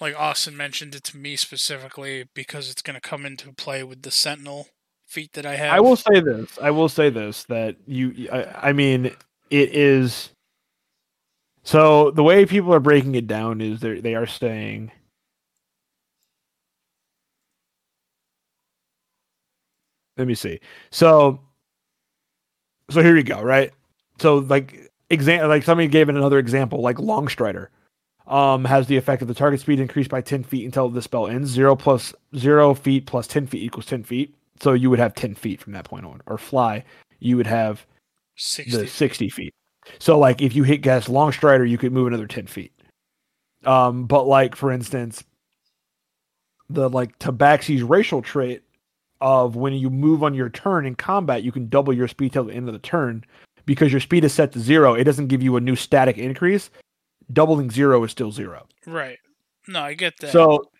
Like 0.00 0.18
Austin 0.18 0.56
mentioned 0.56 0.94
it 0.94 1.04
to 1.04 1.16
me 1.16 1.36
specifically 1.36 2.28
because 2.34 2.70
it's 2.70 2.82
going 2.82 2.94
to 2.94 3.00
come 3.00 3.24
into 3.24 3.52
play 3.52 3.84
with 3.84 4.02
the 4.02 4.10
Sentinel 4.10 4.66
feat 5.06 5.34
that 5.34 5.46
I 5.46 5.54
have. 5.54 5.74
I 5.74 5.80
will 5.80 5.96
say 5.96 6.20
this, 6.20 6.58
I 6.60 6.70
will 6.70 6.88
say 6.88 7.10
this 7.10 7.44
that 7.44 7.76
you, 7.86 8.28
I, 8.32 8.70
I 8.70 8.72
mean, 8.72 9.06
it 9.50 9.76
is. 9.76 10.30
So 11.62 12.10
the 12.10 12.24
way 12.24 12.44
people 12.46 12.74
are 12.74 12.80
breaking 12.80 13.14
it 13.14 13.28
down 13.28 13.60
is 13.60 13.80
they 13.80 14.00
they 14.00 14.14
are 14.14 14.26
saying. 14.26 14.90
Let 20.22 20.28
me 20.28 20.36
see. 20.36 20.60
So, 20.92 21.40
so 22.90 23.02
here 23.02 23.16
you 23.16 23.24
go. 23.24 23.42
Right. 23.42 23.72
So 24.20 24.36
like 24.36 24.92
example, 25.10 25.48
like 25.48 25.64
somebody 25.64 25.88
gave 25.88 26.08
it 26.08 26.14
another 26.14 26.38
example, 26.38 26.80
like 26.80 26.98
Longstrider, 26.98 27.66
um, 28.28 28.64
has 28.64 28.86
the 28.86 28.96
effect 28.96 29.20
of 29.20 29.26
the 29.26 29.34
target 29.34 29.58
speed 29.58 29.80
increased 29.80 30.10
by 30.10 30.20
ten 30.20 30.44
feet 30.44 30.64
until 30.64 30.88
the 30.88 31.02
spell 31.02 31.26
ends. 31.26 31.50
Zero 31.50 31.74
plus 31.74 32.14
zero 32.36 32.72
feet 32.72 33.06
plus 33.06 33.26
ten 33.26 33.48
feet 33.48 33.64
equals 33.64 33.86
ten 33.86 34.04
feet. 34.04 34.32
So 34.60 34.74
you 34.74 34.90
would 34.90 35.00
have 35.00 35.12
ten 35.12 35.34
feet 35.34 35.60
from 35.60 35.72
that 35.72 35.86
point 35.86 36.06
on. 36.06 36.20
Or 36.26 36.38
fly, 36.38 36.84
you 37.18 37.36
would 37.36 37.48
have 37.48 37.84
60. 38.36 38.76
the 38.76 38.86
60 38.86 39.28
feet. 39.28 39.54
So 39.98 40.16
like 40.20 40.40
if 40.40 40.54
you 40.54 40.62
hit 40.62 40.82
gas 40.82 41.08
long 41.08 41.32
strider, 41.32 41.64
you 41.64 41.78
could 41.78 41.92
move 41.92 42.06
another 42.06 42.28
10 42.28 42.46
feet. 42.46 42.72
Um, 43.64 44.06
but 44.06 44.28
like 44.28 44.54
for 44.54 44.70
instance, 44.70 45.24
the 46.70 46.88
like 46.88 47.18
Tabaxi's 47.18 47.82
racial 47.82 48.22
trait 48.22 48.62
of 49.22 49.56
when 49.56 49.72
you 49.72 49.88
move 49.88 50.22
on 50.22 50.34
your 50.34 50.50
turn 50.50 50.84
in 50.84 50.96
combat, 50.96 51.44
you 51.44 51.52
can 51.52 51.68
double 51.68 51.92
your 51.92 52.08
speed 52.08 52.32
till 52.32 52.44
the 52.44 52.52
end 52.52 52.68
of 52.68 52.74
the 52.74 52.80
turn 52.80 53.24
because 53.64 53.92
your 53.92 54.00
speed 54.00 54.24
is 54.24 54.32
set 54.32 54.52
to 54.52 54.60
zero. 54.60 54.94
It 54.94 55.04
doesn't 55.04 55.28
give 55.28 55.42
you 55.42 55.56
a 55.56 55.60
new 55.60 55.76
static 55.76 56.18
increase. 56.18 56.70
Doubling 57.32 57.70
zero 57.70 58.02
is 58.02 58.10
still 58.10 58.32
zero. 58.32 58.66
Right. 58.86 59.18
No, 59.68 59.80
I 59.80 59.94
get 59.94 60.18
that. 60.18 60.32
So 60.32 60.70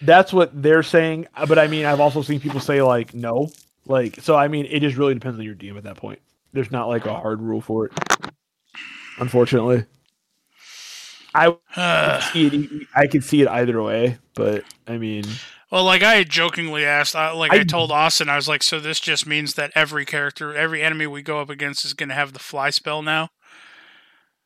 that's 0.00 0.32
what 0.32 0.62
they're 0.62 0.84
saying. 0.84 1.26
But 1.48 1.58
I 1.58 1.66
mean, 1.66 1.84
I've 1.84 2.00
also 2.00 2.22
seen 2.22 2.40
people 2.40 2.60
say 2.60 2.80
like 2.80 3.12
no. 3.12 3.50
Like 3.86 4.20
so, 4.20 4.36
I 4.36 4.48
mean, 4.48 4.66
it 4.66 4.80
just 4.80 4.96
really 4.96 5.14
depends 5.14 5.38
on 5.38 5.44
your 5.44 5.54
DM 5.54 5.76
at 5.76 5.82
that 5.84 5.96
point. 5.96 6.20
There's 6.52 6.70
not 6.70 6.88
like 6.88 7.04
a 7.04 7.14
hard 7.14 7.40
rule 7.42 7.60
for 7.60 7.86
it. 7.86 7.92
Unfortunately, 9.18 9.84
I 11.34 11.56
Uh, 11.76 12.20
see 12.32 12.46
it. 12.46 12.86
I 12.94 13.06
could 13.06 13.24
see 13.24 13.42
it 13.42 13.48
either 13.48 13.82
way, 13.82 14.18
but 14.34 14.64
I 14.86 14.98
mean, 14.98 15.24
well, 15.70 15.84
like 15.84 16.02
I 16.02 16.24
jokingly 16.24 16.84
asked, 16.84 17.14
I, 17.16 17.30
like 17.32 17.52
I, 17.52 17.60
I- 17.60 17.64
told 17.64 17.90
Austin, 17.92 18.28
I 18.28 18.36
was 18.36 18.48
like, 18.48 18.62
so 18.62 18.80
this 18.80 19.00
just 19.00 19.26
means 19.26 19.54
that 19.54 19.72
every 19.74 20.04
character, 20.04 20.54
every 20.56 20.82
enemy 20.82 21.06
we 21.06 21.22
go 21.22 21.40
up 21.40 21.50
against 21.50 21.84
is 21.84 21.94
going 21.94 22.08
to 22.08 22.14
have 22.14 22.32
the 22.32 22.38
fly 22.38 22.70
spell 22.70 23.02
now. 23.02 23.28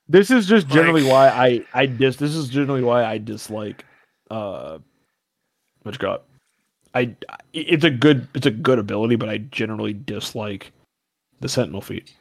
this 0.08 0.30
is 0.30 0.46
just 0.46 0.68
generally 0.68 1.04
why 1.04 1.28
I 1.28 1.64
I 1.72 1.86
dis. 1.86 2.16
This 2.16 2.34
is 2.34 2.48
generally 2.48 2.82
why 2.82 3.04
I 3.04 3.18
dislike. 3.18 3.84
Uh, 4.30 4.78
what 5.82 5.94
you 5.94 5.98
got? 5.98 6.22
I 6.94 7.14
it's 7.52 7.84
a 7.84 7.90
good 7.90 8.28
it's 8.34 8.46
a 8.46 8.50
good 8.50 8.78
ability, 8.78 9.16
but 9.16 9.28
I 9.28 9.38
generally 9.38 9.92
dislike 9.94 10.72
the 11.40 11.48
Sentinel 11.48 11.80
feat. 11.80 12.12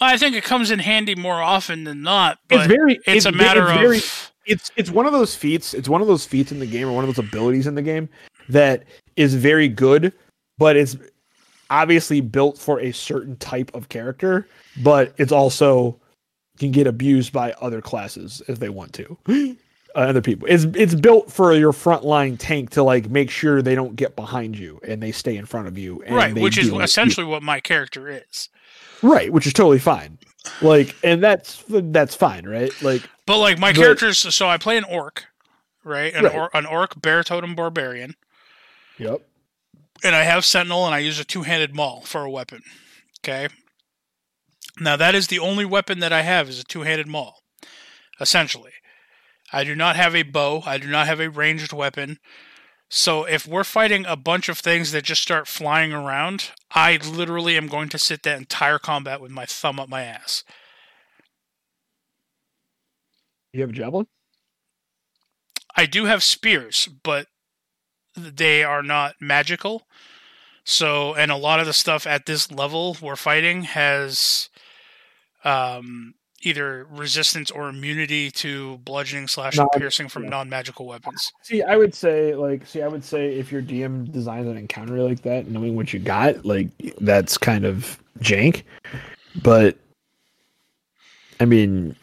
I 0.00 0.16
think 0.18 0.34
it 0.34 0.42
comes 0.44 0.70
in 0.70 0.80
handy 0.80 1.14
more 1.14 1.40
often 1.40 1.84
than 1.84 2.02
not, 2.02 2.38
but 2.48 2.58
it's 2.60 2.66
very 2.74 2.98
it's, 3.06 3.24
a 3.24 3.32
matter 3.32 3.62
it's 3.62 3.70
of 3.70 3.80
very- 3.80 4.00
it's 4.46 4.70
it's 4.76 4.90
one 4.90 5.06
of 5.06 5.12
those 5.12 5.34
feats 5.34 5.74
it's 5.74 5.88
one 5.88 6.00
of 6.00 6.06
those 6.06 6.24
feats 6.24 6.52
in 6.52 6.58
the 6.58 6.66
game 6.66 6.88
or 6.88 6.92
one 6.92 7.04
of 7.04 7.14
those 7.14 7.24
abilities 7.24 7.66
in 7.66 7.74
the 7.74 7.82
game 7.82 8.08
that 8.48 8.84
is 9.16 9.34
very 9.34 9.68
good 9.68 10.12
but 10.58 10.76
it's 10.76 10.96
obviously 11.70 12.20
built 12.20 12.58
for 12.58 12.80
a 12.80 12.92
certain 12.92 13.36
type 13.36 13.70
of 13.74 13.88
character 13.88 14.46
but 14.82 15.14
it's 15.16 15.32
also 15.32 15.98
can 16.58 16.70
get 16.70 16.86
abused 16.86 17.32
by 17.32 17.52
other 17.60 17.80
classes 17.80 18.42
if 18.48 18.58
they 18.58 18.68
want 18.68 18.92
to 18.92 19.16
uh, 19.94 19.98
other 19.98 20.20
people 20.20 20.46
it's 20.48 20.64
it's 20.74 20.94
built 20.94 21.30
for 21.30 21.54
your 21.54 21.72
frontline 21.72 22.36
tank 22.38 22.70
to 22.70 22.82
like 22.82 23.08
make 23.10 23.30
sure 23.30 23.62
they 23.62 23.74
don't 23.74 23.96
get 23.96 24.16
behind 24.16 24.58
you 24.58 24.80
and 24.86 25.02
they 25.02 25.12
stay 25.12 25.36
in 25.36 25.46
front 25.46 25.66
of 25.66 25.78
you 25.78 26.02
and 26.02 26.14
right, 26.14 26.34
which 26.34 26.58
is 26.58 26.70
with 26.70 26.80
you. 26.80 26.82
essentially 26.82 27.26
what 27.26 27.42
my 27.42 27.60
character 27.60 28.08
is. 28.08 28.48
right 29.02 29.32
which 29.32 29.46
is 29.46 29.52
totally 29.52 29.78
fine 29.78 30.18
like 30.60 30.96
and 31.04 31.22
that's 31.22 31.62
that's 31.68 32.14
fine 32.14 32.46
right 32.46 32.72
like 32.82 33.02
But 33.26 33.38
like 33.38 33.58
my 33.58 33.72
But- 33.72 33.80
characters, 33.80 34.18
so 34.34 34.48
I 34.48 34.58
play 34.58 34.76
an 34.76 34.84
orc, 34.84 35.24
right? 35.84 36.12
An, 36.14 36.24
Right. 36.24 36.34
Or, 36.34 36.50
an 36.54 36.66
orc 36.66 37.00
bear 37.00 37.22
totem 37.22 37.54
barbarian, 37.54 38.14
yep 38.98 39.20
and 40.04 40.16
I 40.16 40.22
have 40.24 40.44
sentinel, 40.44 40.84
and 40.84 40.94
I 40.94 40.98
use 40.98 41.20
a 41.20 41.24
two-handed 41.24 41.74
maul 41.76 42.00
for 42.00 42.24
a 42.24 42.30
weapon. 42.30 42.62
Okay. 43.20 43.46
Now 44.80 44.96
that 44.96 45.14
is 45.14 45.28
the 45.28 45.38
only 45.38 45.64
weapon 45.64 46.00
that 46.00 46.12
I 46.12 46.22
have 46.22 46.48
is 46.48 46.58
a 46.58 46.64
two-handed 46.64 47.06
maul. 47.06 47.36
Essentially, 48.20 48.72
I 49.52 49.62
do 49.64 49.74
not 49.76 49.94
have 49.96 50.16
a 50.16 50.22
bow. 50.24 50.62
I 50.66 50.78
do 50.78 50.88
not 50.88 51.06
have 51.06 51.20
a 51.20 51.30
ranged 51.30 51.72
weapon. 51.72 52.18
So 52.94 53.24
if 53.24 53.46
we're 53.46 53.64
fighting 53.64 54.04
a 54.04 54.16
bunch 54.16 54.50
of 54.50 54.58
things 54.58 54.92
that 54.92 55.04
just 55.04 55.22
start 55.22 55.48
flying 55.48 55.94
around, 55.94 56.50
I 56.72 56.98
literally 56.98 57.56
am 57.56 57.66
going 57.66 57.88
to 57.88 57.98
sit 57.98 58.22
that 58.24 58.36
entire 58.36 58.78
combat 58.78 59.18
with 59.18 59.30
my 59.30 59.46
thumb 59.46 59.80
up 59.80 59.88
my 59.88 60.02
ass. 60.02 60.44
you 63.54 63.62
have 63.62 63.70
a 63.70 63.72
javelin 63.72 64.06
I 65.74 65.86
do 65.86 66.04
have 66.04 66.22
spears, 66.22 66.86
but 67.02 67.28
they 68.14 68.62
are 68.62 68.82
not 68.82 69.14
magical. 69.22 69.86
So, 70.62 71.14
and 71.14 71.30
a 71.30 71.36
lot 71.36 71.60
of 71.60 71.66
the 71.66 71.72
stuff 71.72 72.06
at 72.06 72.26
this 72.26 72.52
level 72.52 72.98
we're 73.00 73.16
fighting 73.16 73.62
has, 73.62 74.50
um, 75.44 76.12
either 76.42 76.86
resistance 76.90 77.50
or 77.50 77.68
immunity 77.68 78.30
to 78.30 78.78
bludgeoning, 78.78 79.28
slash, 79.28 79.56
Non- 79.56 79.68
piercing 79.76 80.08
from 80.08 80.24
yeah. 80.24 80.30
non-magical 80.30 80.86
weapons. 80.86 81.32
See, 81.42 81.62
I 81.62 81.76
would 81.76 81.94
say 81.94 82.34
like, 82.34 82.66
see, 82.66 82.82
I 82.82 82.88
would 82.88 83.04
say 83.04 83.34
if 83.38 83.50
your 83.52 83.62
DM 83.62 84.10
designs 84.12 84.46
an 84.48 84.56
encounter 84.56 85.02
like 85.02 85.22
that, 85.22 85.48
knowing 85.48 85.76
what 85.76 85.92
you 85.92 85.98
got, 85.98 86.44
like 86.44 86.68
that's 87.00 87.38
kind 87.38 87.64
of 87.64 87.98
jank. 88.20 88.62
But 89.42 89.76
I 91.40 91.44
mean, 91.44 91.96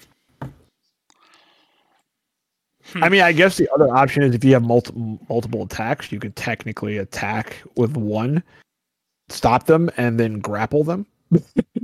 Hmm. 2.94 3.04
I 3.04 3.10
mean, 3.10 3.22
I 3.22 3.32
guess 3.34 3.56
the 3.58 3.70
other 3.74 3.88
option 3.96 4.24
is 4.24 4.34
if 4.34 4.44
you 4.44 4.54
have 4.54 4.64
multiple 4.64 5.20
multiple 5.30 5.62
attacks, 5.62 6.12
you 6.12 6.20
could 6.20 6.36
technically 6.36 6.98
attack 6.98 7.58
with 7.76 7.96
one, 7.96 8.42
stop 9.30 9.68
them, 9.68 9.92
and 9.98 10.20
then 10.20 10.40
grapple 10.40 10.84
them. 10.84 11.06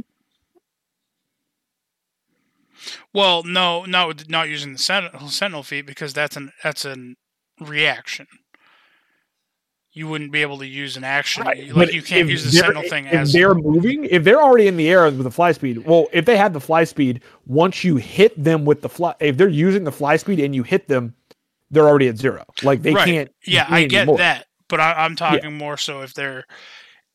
Well, 3.13 3.43
no, 3.43 3.85
not 3.85 4.29
not 4.29 4.49
using 4.49 4.73
the 4.73 4.79
sentinel, 4.79 5.29
sentinel 5.29 5.63
feat 5.63 5.85
because 5.85 6.13
that's 6.13 6.35
an 6.35 6.51
that's 6.63 6.85
an 6.85 7.15
reaction. 7.59 8.27
You 9.93 10.09
wouldn't 10.09 10.33
be 10.33 10.41
able 10.41 10.57
to 10.57 10.67
use 10.67 10.97
an 10.97 11.05
action. 11.05 11.45
Right, 11.45 11.67
Like 11.67 11.87
but 11.87 11.93
you 11.93 12.01
can't 12.01 12.27
use 12.27 12.43
the 12.43 12.51
sentinel 12.51 12.83
thing 12.83 13.05
if 13.05 13.13
as 13.13 13.31
they're 13.31 13.53
moving. 13.53 14.03
If 14.05 14.25
they're 14.25 14.41
already 14.41 14.67
in 14.67 14.75
the 14.75 14.89
air 14.89 15.05
with 15.05 15.23
the 15.23 15.31
fly 15.31 15.53
speed, 15.53 15.85
well, 15.85 16.07
if 16.11 16.25
they 16.25 16.35
have 16.35 16.51
the 16.51 16.59
fly 16.59 16.83
speed, 16.83 17.21
once 17.45 17.83
you 17.83 17.95
hit 17.95 18.41
them 18.41 18.65
with 18.65 18.81
the 18.81 18.89
fly, 18.89 19.15
if 19.21 19.37
they're 19.37 19.47
using 19.47 19.85
the 19.85 19.93
fly 19.93 20.17
speed 20.17 20.41
and 20.41 20.53
you 20.53 20.63
hit 20.63 20.89
them, 20.89 21.15
they're 21.71 21.87
already 21.87 22.09
at 22.09 22.17
zero. 22.17 22.43
Like 22.61 22.81
they 22.81 22.93
Right. 22.93 23.05
can't. 23.05 23.31
Yeah, 23.45 23.67
I 23.69 23.85
get 23.85 24.05
more. 24.05 24.17
that, 24.17 24.47
but 24.67 24.81
I, 24.81 25.05
I'm 25.05 25.15
talking 25.15 25.57
more 25.57 25.77
so 25.77 26.01
if 26.01 26.13
they're 26.13 26.43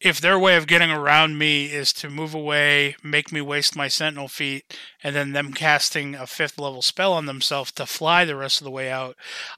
if 0.01 0.21
their 0.21 0.39
way 0.39 0.57
of 0.57 0.67
getting 0.67 0.91
around 0.91 1.37
me 1.39 1.67
is 1.67 1.93
to 1.93 2.09
move 2.09 2.35
away, 2.35 2.97
make 3.03 3.31
me 3.31 3.41
waste 3.43 3.77
my 3.77 3.89
sentinel 3.89 4.29
feat, 4.29 4.79
and 5.03 5.15
then 5.15 5.33
them 5.33 5.53
casting 5.53 6.15
a 6.15 6.27
fifth 6.27 6.59
level 6.59 6.81
spell 6.81 7.13
on 7.13 7.27
themselves 7.27 7.71
to 7.73 7.85
fly 7.85 8.25
the 8.25 8.37
rest 8.37 8.61
of 8.61 8.65
the 8.65 8.71
way 8.71 8.91
out. 8.91 9.17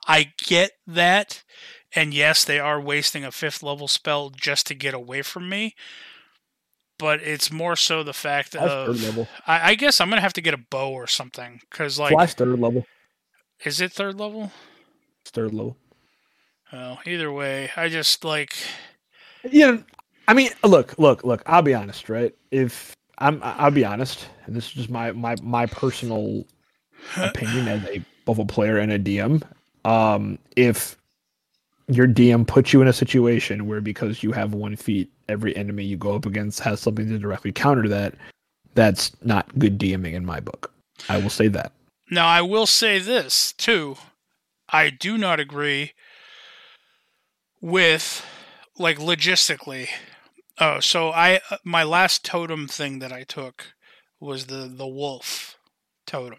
I 0.09 0.33
get 0.39 0.73
that, 0.87 1.45
and 1.95 2.13
yes, 2.13 2.45
they 2.45 2.59
are 2.59 2.81
wasting 2.81 3.25
a 3.25 3.31
fifth 3.31 3.63
level 3.63 3.87
spell 3.87 4.31
just 4.31 4.67
to 4.67 4.75
get 4.75 4.95
away 4.95 5.23
from 5.23 5.49
me. 5.49 5.77
But 6.99 7.21
it's 7.23 7.51
more 7.51 7.77
so 7.77 8.03
the 8.03 8.13
fact 8.13 8.51
third 8.53 8.69
of 8.69 9.03
level. 9.03 9.29
I, 9.47 9.71
I 9.71 9.75
guess 9.75 10.01
I'm 10.01 10.09
gonna 10.09 10.21
have 10.21 10.35
to 10.35 10.41
get 10.41 10.55
a 10.55 10.59
bow 10.71 10.91
or 10.93 11.07
something 11.07 11.61
because 11.71 11.99
like 11.99 12.13
Fly's 12.13 12.35
third 12.35 12.59
level. 12.59 12.85
is 13.65 13.81
it 13.81 13.93
third 13.93 14.19
level? 14.19 14.53
It's 15.23 15.31
third 15.31 15.53
level. 15.53 15.77
Oh, 16.73 16.99
either 17.07 17.33
way, 17.33 17.71
I 17.77 17.89
just 17.89 18.25
like 18.25 18.55
Yeah, 19.43 19.79
I 20.29 20.35
mean, 20.35 20.51
look, 20.65 20.99
look, 20.99 21.25
look. 21.25 21.43
I'll 21.47 21.63
be 21.63 21.75
honest, 21.75 22.09
right? 22.09 22.35
If 22.51 22.97
I'm, 23.19 23.41
I'll 23.43 23.71
be 23.71 23.85
honest, 23.85 24.27
and 24.47 24.57
this 24.57 24.67
is 24.67 24.73
just 24.73 24.91
my 24.91 25.13
my 25.13 25.37
my 25.43 25.67
personal 25.67 26.45
opinion 27.17 27.69
as 27.69 27.85
a 27.85 28.03
a 28.27 28.47
player 28.47 28.79
and 28.79 28.93
a 28.93 28.99
DM. 28.99 29.43
Um, 29.85 30.39
if 30.57 30.97
your 31.89 32.07
DM 32.07 32.47
puts 32.47 32.73
you 32.73 32.81
in 32.81 32.89
a 32.89 32.93
situation 32.93 33.67
where 33.67 33.81
because 33.81 34.23
you 34.23 34.33
have 34.33 34.55
one 34.55 34.77
feat, 34.77 35.11
every 35.29 35.55
enemy 35.57 35.85
you 35.85 35.97
go 35.97 36.15
up 36.15 36.27
against 36.27 36.61
has 36.61 36.81
something 36.81 37.09
to 37.09 37.19
directly 37.19 37.53
counter 37.53 37.89
that, 37.89 38.15
that's 38.75 39.13
not 39.25 39.59
good 39.59 39.79
DMing 39.79 40.15
in 40.15 40.25
my 40.25 40.41
book. 40.41 40.73
I 41.09 41.19
will 41.19 41.31
say 41.31 41.49
that. 41.49 41.73
Now, 42.11 42.27
I 42.27 42.43
will 42.43 42.67
say 42.67 42.99
this 42.99 43.53
too. 43.53 43.97
I 44.69 44.91
do 44.91 45.19
not 45.19 45.41
agree 45.41 45.93
with, 47.61 48.25
like, 48.79 48.99
logistically. 48.99 49.89
Oh, 50.63 50.79
so 50.79 51.11
I 51.11 51.41
uh, 51.51 51.57
my 51.65 51.83
last 51.83 52.25
totem 52.25 52.69
thing 52.69 53.01
that 53.01 53.13
I 53.13 53.25
took 53.25 53.75
was 54.21 54.47
the 54.47 54.71
the 54.73 54.87
wolf 54.87 55.59
totem. 56.07 56.39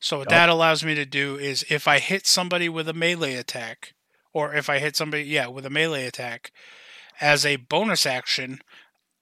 So 0.00 0.18
what 0.18 0.28
that 0.30 0.48
allows 0.48 0.82
me 0.84 0.94
to 0.94 1.04
do 1.04 1.36
is 1.36 1.64
if 1.68 1.86
I 1.86 1.98
hit 1.98 2.26
somebody 2.26 2.68
with 2.68 2.88
a 2.88 2.94
melee 2.94 3.34
attack, 3.34 3.92
or 4.32 4.54
if 4.54 4.70
I 4.70 4.78
hit 4.78 4.96
somebody, 4.96 5.24
yeah, 5.24 5.48
with 5.48 5.66
a 5.66 5.70
melee 5.70 6.06
attack, 6.06 6.52
as 7.20 7.44
a 7.44 7.56
bonus 7.56 8.06
action, 8.06 8.60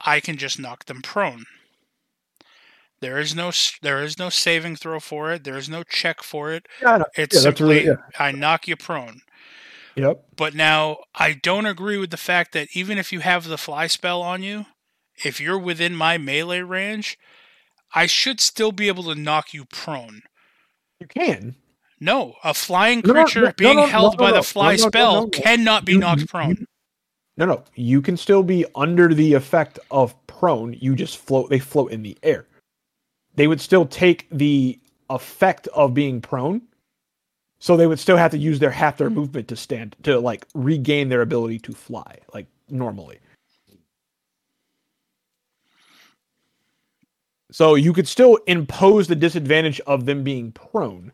I 0.01 0.21
can 0.21 0.37
just 0.37 0.59
knock 0.61 0.85
them 0.85 1.03
prone. 1.03 1.45
There 3.01 3.19
is 3.19 3.35
no 3.35 3.51
there 3.83 4.03
is 4.03 4.19
no 4.19 4.29
saving 4.29 4.77
throw 4.77 5.01
for 5.01 5.33
it. 5.33 5.43
There 5.45 5.57
is 5.57 5.69
no 5.69 5.83
check 5.83 6.23
for 6.23 6.53
it. 6.53 6.67
Yeah, 6.81 7.03
It's 7.17 7.35
Yeah, 7.37 7.43
simply 7.43 7.67
really- 7.67 7.87
yeah. 7.87 7.97
I 8.19 8.31
knock 8.33 8.69
you 8.69 8.77
prone. 8.77 9.23
Yep. 9.97 10.25
But 10.37 10.55
now 10.55 10.99
I 11.15 11.33
don't 11.33 11.67
agree 11.67 11.97
with 11.99 12.11
the 12.11 12.17
fact 12.17 12.53
that 12.53 12.69
even 12.75 12.99
if 12.99 13.13
you 13.13 13.21
have 13.21 13.49
the 13.49 13.59
fly 13.59 13.87
spell 13.87 14.23
on 14.23 14.43
you, 14.43 14.67
if 15.25 15.41
you're 15.41 15.59
within 15.59 15.95
my 15.97 16.19
melee 16.19 16.61
range, 16.61 17.19
I 17.95 18.07
should 18.07 18.41
still 18.41 18.73
be 18.73 18.89
able 18.89 19.05
to 19.05 19.15
knock 19.15 19.55
you 19.55 19.65
prone. 19.65 20.23
You 21.01 21.07
can. 21.07 21.57
No, 21.99 22.35
a 22.45 22.53
flying 22.53 23.01
creature 23.01 23.41
no, 23.41 23.47
no, 23.47 23.53
being 23.57 23.77
no, 23.77 23.87
held 23.87 24.19
by 24.19 24.33
the 24.33 24.43
fly 24.43 24.77
spell 24.77 25.15
no, 25.15 25.21
no. 25.23 25.29
cannot 25.29 25.87
be 25.87 25.93
You- 25.93 25.99
knocked 25.99 26.21
you- 26.23 26.27
prone. 26.27 26.67
No, 27.39 27.45
no. 27.45 27.65
You 27.75 28.01
can 28.01 28.17
still 28.17 28.43
be 28.43 28.65
under 28.75 29.13
the 29.13 29.35
effect 29.35 29.79
of 29.91 30.15
prone. 30.27 30.75
You 30.81 30.95
just 30.95 31.19
float. 31.19 31.51
They 31.51 31.59
float 31.59 31.93
in 31.93 32.03
the 32.03 32.17
air. 32.23 32.47
They 33.35 33.47
would 33.47 33.61
still 33.61 33.85
take 33.87 34.27
the 34.31 34.79
effect 35.11 35.69
of 35.69 35.93
being 35.93 36.23
prone. 36.23 36.63
So 37.59 37.77
they 37.77 37.87
would 37.87 37.99
still 37.99 38.17
have 38.17 38.31
to 38.33 38.39
use 38.39 38.59
their 38.59 38.71
half 38.71 38.99
their 38.99 39.11
movement 39.11 39.49
to 39.49 39.57
stand 39.57 39.97
to 40.03 40.19
like 40.21 40.47
regain 40.55 41.09
their 41.09 41.23
ability 41.23 41.59
to 41.61 41.73
fly 41.73 42.19
like 42.35 42.47
normally. 42.69 43.19
So 47.51 47.75
you 47.75 47.93
could 47.93 48.09
still 48.09 48.37
impose 48.47 49.09
the 49.09 49.17
disadvantage 49.17 49.81
of 49.87 50.05
them 50.05 50.23
being 50.23 50.53
prone. 50.53 51.13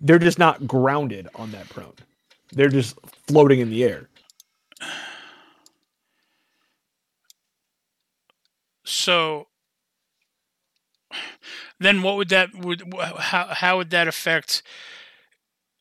They're 0.00 0.18
just 0.18 0.38
not 0.38 0.66
grounded 0.66 1.28
on 1.36 1.52
that 1.52 1.68
prone. 1.68 1.94
They're 2.52 2.68
just 2.68 2.98
floating 3.28 3.60
in 3.60 3.70
the 3.70 3.84
air. 3.84 4.08
So 8.84 9.48
then 11.78 12.02
what 12.02 12.16
would 12.16 12.28
that 12.30 12.54
would 12.54 12.92
how 13.18 13.46
how 13.46 13.76
would 13.76 13.90
that 13.90 14.08
affect 14.08 14.62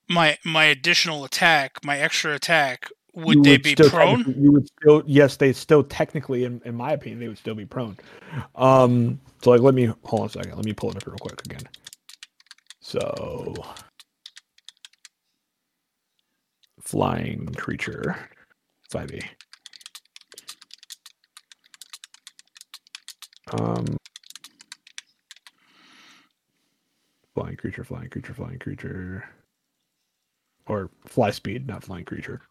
my 0.10 0.38
my 0.44 0.66
additional 0.66 1.24
attack, 1.26 1.84
my 1.84 2.00
extra 2.00 2.34
attack? 2.34 2.90
Would 3.16 3.44
they 3.46 3.58
be 3.58 3.76
prone? 3.76 4.36
You 4.38 4.52
would 4.52 4.68
still, 4.68 5.02
yes, 5.06 5.38
they 5.38 5.54
still 5.54 5.84
technically, 5.84 6.44
in, 6.44 6.62
in 6.66 6.76
my 6.76 6.92
opinion, 6.92 7.20
they 7.20 7.30
would 7.30 7.38
still 7.38 7.56
be 7.56 7.66
prone. 7.66 7.96
Um, 8.56 9.22
so 9.42 9.52
like, 9.52 9.62
let 9.62 9.74
me 9.74 9.90
hold 10.04 10.24
on 10.24 10.28
a 10.28 10.30
second. 10.32 10.56
Let 10.56 10.66
me 10.66 10.74
pull 10.74 10.90
it 10.92 10.98
up 10.98 11.08
real 11.08 11.16
quick 11.16 11.42
again. 11.46 11.62
So, 12.82 13.54
flying 16.82 17.46
creature, 17.56 18.18
five 18.92 19.12
E. 19.12 19.22
Um, 23.54 23.86
flying 27.34 27.56
creature, 27.56 27.86
flying 27.86 28.10
creature, 28.10 28.34
flying 28.34 28.60
creature, 28.60 29.24
or 30.68 30.90
fly 31.06 31.32
speed, 31.32 31.68
not 31.68 31.84
flying 31.84 32.06
creature. 32.06 32.42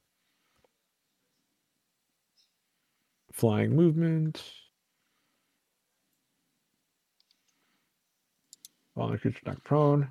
flying 3.34 3.74
movement. 3.74 4.42
Flying 8.94 9.18
creature 9.18 9.40
not 9.44 9.62
prone. 9.64 10.08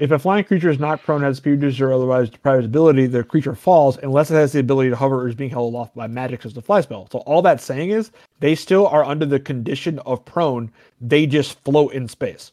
If 0.00 0.10
a 0.10 0.18
flying 0.18 0.42
creature 0.42 0.70
is 0.70 0.80
not 0.80 1.00
prone, 1.04 1.22
has 1.22 1.36
speed 1.36 1.52
reduced 1.52 1.80
or 1.80 1.92
otherwise 1.92 2.28
deprived 2.28 2.64
its 2.64 2.66
ability, 2.66 3.06
the 3.06 3.22
creature 3.22 3.54
falls 3.54 3.96
unless 3.98 4.28
it 4.28 4.34
has 4.34 4.50
the 4.50 4.58
ability 4.58 4.90
to 4.90 4.96
hover 4.96 5.22
or 5.22 5.28
is 5.28 5.36
being 5.36 5.50
held 5.50 5.72
aloft 5.72 5.94
by 5.94 6.08
magic 6.08 6.44
as 6.44 6.52
the 6.52 6.60
fly 6.60 6.80
spell. 6.80 7.08
So 7.12 7.20
all 7.20 7.42
that's 7.42 7.64
saying 7.64 7.90
is 7.90 8.10
they 8.40 8.56
still 8.56 8.88
are 8.88 9.04
under 9.04 9.24
the 9.24 9.38
condition 9.38 10.00
of 10.00 10.24
prone. 10.24 10.72
They 11.00 11.26
just 11.26 11.60
float 11.60 11.92
in 11.92 12.08
space. 12.08 12.50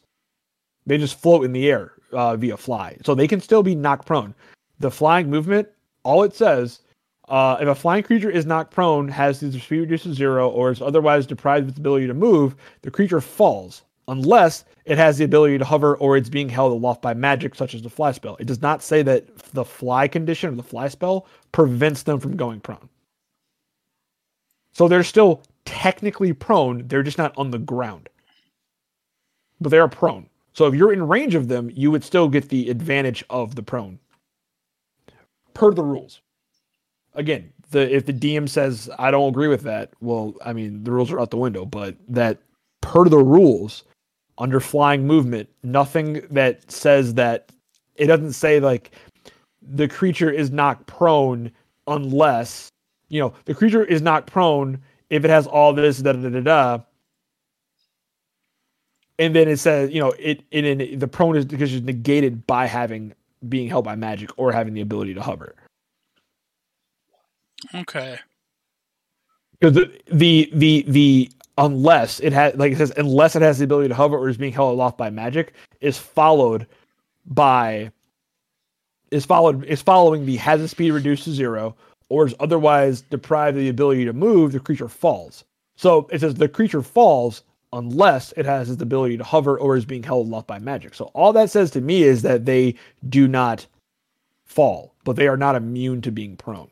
They 0.86 0.98
just 0.98 1.20
float 1.20 1.44
in 1.44 1.52
the 1.52 1.68
air 1.68 1.92
uh, 2.12 2.36
via 2.36 2.56
fly. 2.56 2.96
So 3.04 3.16
they 3.16 3.26
can 3.26 3.40
still 3.40 3.64
be 3.64 3.74
knock 3.74 4.06
prone. 4.06 4.36
The 4.82 4.90
flying 4.90 5.30
movement, 5.30 5.68
all 6.02 6.24
it 6.24 6.34
says 6.34 6.80
uh, 7.28 7.56
if 7.60 7.68
a 7.68 7.74
flying 7.74 8.02
creature 8.02 8.28
is 8.28 8.46
knocked 8.46 8.72
prone, 8.72 9.06
has 9.08 9.38
the 9.38 9.52
speed 9.52 9.80
reduced 9.80 10.02
to 10.04 10.12
zero, 10.12 10.50
or 10.50 10.72
is 10.72 10.82
otherwise 10.82 11.24
deprived 11.24 11.62
of 11.62 11.68
its 11.70 11.78
ability 11.78 12.08
to 12.08 12.14
move, 12.14 12.56
the 12.82 12.90
creature 12.90 13.20
falls, 13.20 13.84
unless 14.08 14.64
it 14.84 14.98
has 14.98 15.18
the 15.18 15.24
ability 15.24 15.56
to 15.56 15.64
hover 15.64 15.96
or 15.98 16.16
it's 16.16 16.28
being 16.28 16.48
held 16.48 16.72
aloft 16.72 17.00
by 17.00 17.14
magic, 17.14 17.54
such 17.54 17.74
as 17.74 17.82
the 17.82 17.88
fly 17.88 18.10
spell. 18.10 18.36
It 18.40 18.48
does 18.48 18.60
not 18.60 18.82
say 18.82 19.02
that 19.02 19.34
the 19.52 19.64
fly 19.64 20.08
condition 20.08 20.50
or 20.50 20.56
the 20.56 20.64
fly 20.64 20.88
spell 20.88 21.28
prevents 21.52 22.02
them 22.02 22.18
from 22.18 22.36
going 22.36 22.58
prone. 22.58 22.88
So 24.72 24.88
they're 24.88 25.04
still 25.04 25.42
technically 25.64 26.32
prone, 26.32 26.88
they're 26.88 27.04
just 27.04 27.18
not 27.18 27.38
on 27.38 27.52
the 27.52 27.58
ground. 27.58 28.08
But 29.60 29.68
they 29.68 29.78
are 29.78 29.88
prone. 29.88 30.28
So 30.54 30.66
if 30.66 30.74
you're 30.74 30.92
in 30.92 31.06
range 31.06 31.36
of 31.36 31.46
them, 31.46 31.70
you 31.72 31.92
would 31.92 32.02
still 32.02 32.28
get 32.28 32.48
the 32.48 32.68
advantage 32.68 33.24
of 33.30 33.54
the 33.54 33.62
prone. 33.62 34.00
Per 35.54 35.72
the 35.72 35.82
rules 35.82 36.20
again, 37.14 37.52
the 37.70 37.94
if 37.94 38.06
the 38.06 38.12
DM 38.12 38.48
says 38.48 38.90
I 38.98 39.10
don't 39.10 39.28
agree 39.28 39.48
with 39.48 39.62
that, 39.62 39.92
well, 40.00 40.34
I 40.44 40.52
mean 40.52 40.84
the 40.84 40.90
rules 40.90 41.10
are 41.12 41.20
out 41.20 41.30
the 41.30 41.36
window. 41.36 41.64
But 41.64 41.96
that 42.08 42.38
per 42.80 43.08
the 43.08 43.18
rules, 43.18 43.84
under 44.38 44.60
flying 44.60 45.06
movement. 45.06 45.48
Nothing 45.62 46.26
that 46.30 46.70
says 46.70 47.14
that 47.14 47.50
it 47.96 48.06
doesn't 48.06 48.32
say 48.32 48.60
like 48.60 48.92
the 49.60 49.88
creature 49.88 50.30
is 50.30 50.50
not 50.50 50.86
prone 50.86 51.50
unless 51.86 52.68
you 53.08 53.20
know 53.20 53.34
the 53.44 53.54
creature 53.54 53.84
is 53.84 54.02
not 54.02 54.26
prone 54.26 54.80
if 55.10 55.24
it 55.24 55.30
has 55.30 55.46
all 55.46 55.72
this 55.72 55.98
da 55.98 56.12
da 56.12 56.28
da 56.28 56.40
da. 56.40 56.78
And 59.18 59.36
then 59.36 59.46
it 59.46 59.58
says, 59.58 59.90
you 59.92 60.00
know, 60.00 60.12
it, 60.18 60.42
it, 60.50 60.64
it 60.64 60.98
the 60.98 61.06
prone 61.06 61.36
is 61.36 61.44
because 61.44 61.72
it's 61.72 61.84
negated 61.84 62.46
by 62.46 62.66
having 62.66 63.14
being 63.48 63.68
held 63.68 63.84
by 63.84 63.94
magic 63.96 64.30
or 64.38 64.52
having 64.52 64.74
the 64.74 64.80
ability 64.80 65.14
to 65.14 65.22
hover. 65.22 65.54
Okay. 67.74 68.18
because 69.60 69.74
the, 69.74 70.00
the 70.12 70.50
the 70.54 70.84
the 70.88 71.30
unless 71.58 72.20
it 72.20 72.32
has 72.32 72.54
like 72.56 72.72
it 72.72 72.78
says 72.78 72.92
unless 72.96 73.36
it 73.36 73.42
has 73.42 73.58
the 73.58 73.64
ability 73.64 73.88
to 73.88 73.94
hover 73.94 74.16
or 74.18 74.28
is 74.28 74.36
being 74.36 74.52
held 74.52 74.72
aloft 74.72 74.98
by 74.98 75.10
magic 75.10 75.54
is 75.80 75.98
followed 75.98 76.66
by 77.26 77.90
is 79.10 79.24
followed 79.24 79.64
is 79.66 79.82
following 79.82 80.26
the 80.26 80.36
has 80.36 80.60
its 80.60 80.72
speed 80.72 80.92
reduced 80.92 81.24
to 81.24 81.30
zero 81.32 81.76
or 82.08 82.26
is 82.26 82.34
otherwise 82.40 83.02
deprived 83.02 83.56
of 83.56 83.62
the 83.62 83.68
ability 83.68 84.04
to 84.04 84.12
move 84.12 84.52
the 84.52 84.60
creature 84.60 84.88
falls 84.88 85.44
so 85.76 86.08
it 86.12 86.20
says 86.20 86.34
the 86.34 86.48
creature 86.48 86.82
falls 86.82 87.42
unless 87.72 88.32
it 88.36 88.44
has 88.44 88.68
its 88.70 88.82
ability 88.82 89.16
to 89.16 89.24
hover 89.24 89.58
or 89.58 89.76
is 89.76 89.84
being 89.84 90.02
held 90.02 90.26
aloft 90.26 90.46
by 90.46 90.58
magic 90.58 90.94
so 90.94 91.06
all 91.14 91.32
that 91.32 91.50
says 91.50 91.70
to 91.70 91.80
me 91.80 92.02
is 92.02 92.22
that 92.22 92.44
they 92.44 92.74
do 93.08 93.26
not 93.26 93.66
fall 94.44 94.94
but 95.04 95.16
they 95.16 95.26
are 95.26 95.36
not 95.36 95.54
immune 95.54 96.00
to 96.00 96.12
being 96.12 96.36
prone 96.36 96.68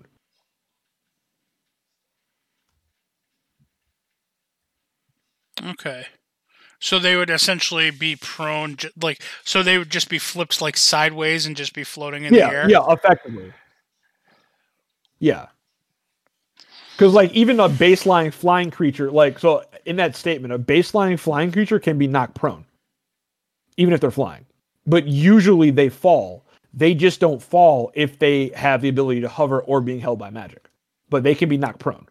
Okay. 5.67 6.07
So 6.81 6.99
they 6.99 7.17
would 7.17 7.29
essentially 7.29 7.91
be 7.91 8.17
prone, 8.17 8.77
like 9.01 9.23
so 9.45 9.63
they 9.63 9.77
would 9.77 9.91
just 9.91 10.09
be 10.09 10.19
flipped 10.19 10.63
like 10.63 10.77
sideways 10.77 11.45
and 11.45 11.57
just 11.57 11.75
be 11.75 11.85
floating 11.85 12.25
in 12.25 12.33
yeah, 12.33 12.49
the 12.49 12.57
air. 12.57 12.71
Yeah, 12.71 12.85
effectively. 12.89 13.53
Yeah. 15.19 15.47
Because 17.01 17.15
like 17.15 17.33
even 17.33 17.59
a 17.61 17.69
baseline 17.71 18.31
flying 18.31 18.71
creature, 18.71 19.11
like 19.11 19.39
so 19.39 19.65
in 19.87 19.97
that 19.97 20.15
statement, 20.15 20.53
a 20.53 20.59
baseline 20.59 21.19
flying 21.19 21.51
creature 21.51 21.79
can 21.79 21.97
be 21.97 22.07
knocked 22.07 22.35
prone, 22.35 22.67
even 23.79 23.95
if 23.95 24.03
they're 24.03 24.11
flying. 24.11 24.45
But 24.87 25.07
usually 25.07 25.71
they 25.71 25.89
fall. 25.89 26.45
They 26.75 26.93
just 26.93 27.19
don't 27.19 27.43
fall 27.43 27.91
if 27.95 28.19
they 28.19 28.49
have 28.49 28.83
the 28.83 28.91
ability 28.91 29.23
to 29.23 29.31
hover 29.31 29.63
or 29.63 29.81
being 29.81 29.99
held 29.99 30.19
by 30.19 30.29
magic. 30.29 30.69
But 31.09 31.23
they 31.23 31.35
can 31.35 31.49
be 31.49 31.57
knocked 31.57 31.79
prone. 31.79 32.07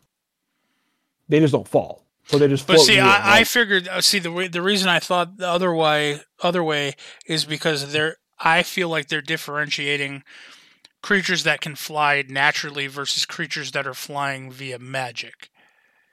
They 1.27 1.39
just 1.39 1.53
don't 1.53 1.67
fall. 1.67 2.03
So 2.25 2.39
they 2.39 2.47
just. 2.47 2.65
But 2.65 2.79
see, 2.79 2.97
in 2.97 3.03
the 3.03 3.11
air, 3.11 3.15
I, 3.15 3.39
I 3.41 3.43
figured. 3.43 3.87
uh, 3.87 4.01
See, 4.01 4.17
the 4.17 4.49
the 4.51 4.63
reason 4.63 4.89
I 4.89 4.97
thought 4.97 5.37
the 5.37 5.47
other 5.47 5.71
way, 5.71 6.21
other 6.41 6.63
way, 6.63 6.95
is 7.27 7.45
because 7.45 7.93
they're. 7.93 8.17
I 8.39 8.63
feel 8.63 8.89
like 8.89 9.07
they're 9.07 9.21
differentiating 9.21 10.23
creatures 11.01 11.43
that 11.43 11.61
can 11.61 11.75
fly 11.75 12.23
naturally 12.27 12.87
versus 12.87 13.25
creatures 13.25 13.71
that 13.71 13.87
are 13.87 13.93
flying 13.93 14.51
via 14.51 14.79
magic. 14.79 15.49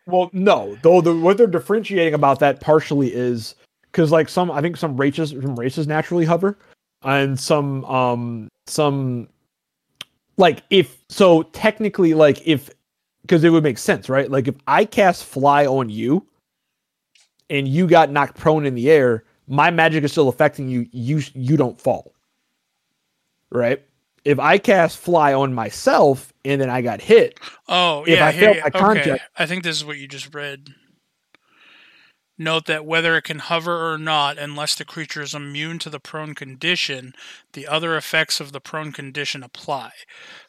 Well, 0.06 0.30
no. 0.32 0.76
Though 0.82 1.00
the 1.00 1.14
what 1.14 1.36
they're 1.36 1.46
differentiating 1.46 2.14
about 2.14 2.38
that 2.38 2.60
partially 2.60 3.12
is 3.12 3.54
because 3.82 4.12
like 4.12 4.28
some 4.28 4.50
I 4.50 4.60
think 4.60 4.76
some 4.76 4.96
races 4.96 5.30
some 5.30 5.58
races 5.58 5.86
naturally 5.86 6.24
hover, 6.24 6.56
and 7.02 7.38
some 7.38 7.84
um 7.86 8.48
some 8.66 9.28
like 10.36 10.62
if 10.70 11.02
so 11.08 11.42
technically 11.42 12.14
like 12.14 12.46
if 12.46 12.70
because 13.22 13.42
it 13.42 13.50
would 13.50 13.64
make 13.64 13.78
sense 13.78 14.08
right 14.08 14.30
like 14.30 14.46
if 14.46 14.54
I 14.68 14.84
cast 14.84 15.24
fly 15.24 15.66
on 15.66 15.90
you, 15.90 16.24
and 17.50 17.66
you 17.68 17.86
got 17.86 18.10
knocked 18.10 18.36
prone 18.36 18.66
in 18.66 18.74
the 18.74 18.90
air, 18.90 19.24
my 19.48 19.70
magic 19.70 20.04
is 20.04 20.12
still 20.12 20.28
affecting 20.28 20.68
you. 20.68 20.86
You 20.92 21.22
you 21.34 21.56
don't 21.56 21.80
fall. 21.80 22.12
Right. 23.50 23.82
If 24.26 24.40
I 24.40 24.58
cast 24.58 24.98
fly 24.98 25.32
on 25.32 25.54
myself 25.54 26.32
and 26.44 26.60
then 26.60 26.68
I 26.68 26.82
got 26.82 27.00
hit, 27.00 27.38
Oh, 27.68 28.02
If 28.02 28.08
yeah. 28.18 28.26
I 28.26 28.32
here 28.32 28.40
fail 28.40 28.54
you- 28.56 28.60
my 28.62 28.66
okay. 28.66 28.78
contact- 28.78 29.30
I 29.36 29.46
think 29.46 29.62
this 29.62 29.76
is 29.76 29.84
what 29.84 29.98
you 29.98 30.08
just 30.08 30.34
read. 30.34 30.74
Note 32.38 32.66
that 32.66 32.84
whether 32.84 33.16
it 33.16 33.22
can 33.22 33.38
hover 33.38 33.90
or 33.90 33.96
not, 33.96 34.36
unless 34.36 34.74
the 34.74 34.84
creature 34.84 35.22
is 35.22 35.32
immune 35.32 35.78
to 35.78 35.88
the 35.88 36.00
prone 36.00 36.34
condition, 36.34 37.14
the 37.52 37.66
other 37.66 37.96
effects 37.96 38.40
of 38.40 38.52
the 38.52 38.60
prone 38.60 38.92
condition 38.92 39.42
apply. 39.42 39.92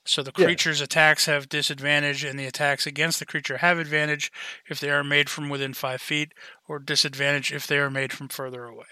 So 0.04 0.22
the 0.22 0.34
Yeah. 0.36 0.46
creature's 0.46 0.82
attacks 0.82 1.28
have 1.28 1.48
disadvantage, 1.48 2.26
and 2.26 2.38
the 2.38 2.46
attacks 2.48 2.86
against 2.88 3.20
the 3.20 3.26
creature 3.26 3.58
have 3.58 3.80
advantage 3.80 4.32
if 4.68 4.80
they 4.82 4.90
are 4.90 5.04
made 5.04 5.30
from 5.30 5.48
within 5.50 5.74
five 5.74 6.02
feet, 6.02 6.34
or 6.68 6.80
disadvantage 6.80 7.54
if 7.54 7.66
they 7.68 7.78
are 7.78 7.90
made 7.92 8.12
from 8.12 8.28
further 8.28 8.66
away. 8.66 8.86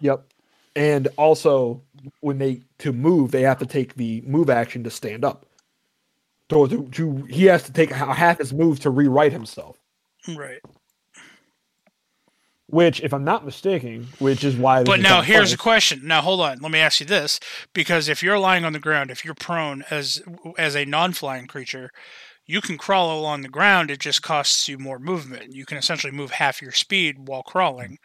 Yep. 0.00 0.24
And 0.76 1.08
also, 1.16 1.82
when 2.20 2.38
they 2.38 2.62
to 2.78 2.92
move, 2.92 3.32
they 3.32 3.42
have 3.42 3.58
to 3.58 3.66
take 3.66 3.94
the 3.94 4.22
move 4.26 4.48
action 4.48 4.84
to 4.84 4.90
stand 4.90 5.24
up. 5.24 5.46
So 6.50 6.66
to, 6.66 6.88
to 6.88 7.16
he 7.24 7.46
has 7.46 7.64
to 7.64 7.72
take 7.72 7.90
half 7.90 8.38
his 8.38 8.52
move 8.52 8.80
to 8.80 8.90
rewrite 8.90 9.32
himself. 9.32 9.78
Right. 10.28 10.60
Which, 12.66 13.00
if 13.00 13.12
I'm 13.12 13.24
not 13.24 13.44
mistaken, 13.44 14.06
which 14.20 14.44
is 14.44 14.56
why. 14.56 14.84
But 14.84 15.00
now 15.00 15.22
here's 15.22 15.52
a 15.52 15.56
question. 15.56 16.02
Now 16.04 16.22
hold 16.22 16.40
on. 16.40 16.60
Let 16.60 16.70
me 16.70 16.78
ask 16.78 17.00
you 17.00 17.06
this: 17.06 17.40
because 17.72 18.08
if 18.08 18.22
you're 18.22 18.38
lying 18.38 18.64
on 18.64 18.72
the 18.72 18.78
ground, 18.78 19.10
if 19.10 19.24
you're 19.24 19.34
prone 19.34 19.82
as 19.90 20.22
as 20.56 20.76
a 20.76 20.84
non-flying 20.84 21.48
creature, 21.48 21.90
you 22.46 22.60
can 22.60 22.78
crawl 22.78 23.18
along 23.18 23.42
the 23.42 23.48
ground. 23.48 23.90
It 23.90 23.98
just 23.98 24.22
costs 24.22 24.68
you 24.68 24.78
more 24.78 25.00
movement. 25.00 25.52
You 25.52 25.66
can 25.66 25.78
essentially 25.78 26.12
move 26.12 26.30
half 26.30 26.62
your 26.62 26.70
speed 26.70 27.28
while 27.28 27.42
crawling. 27.42 27.98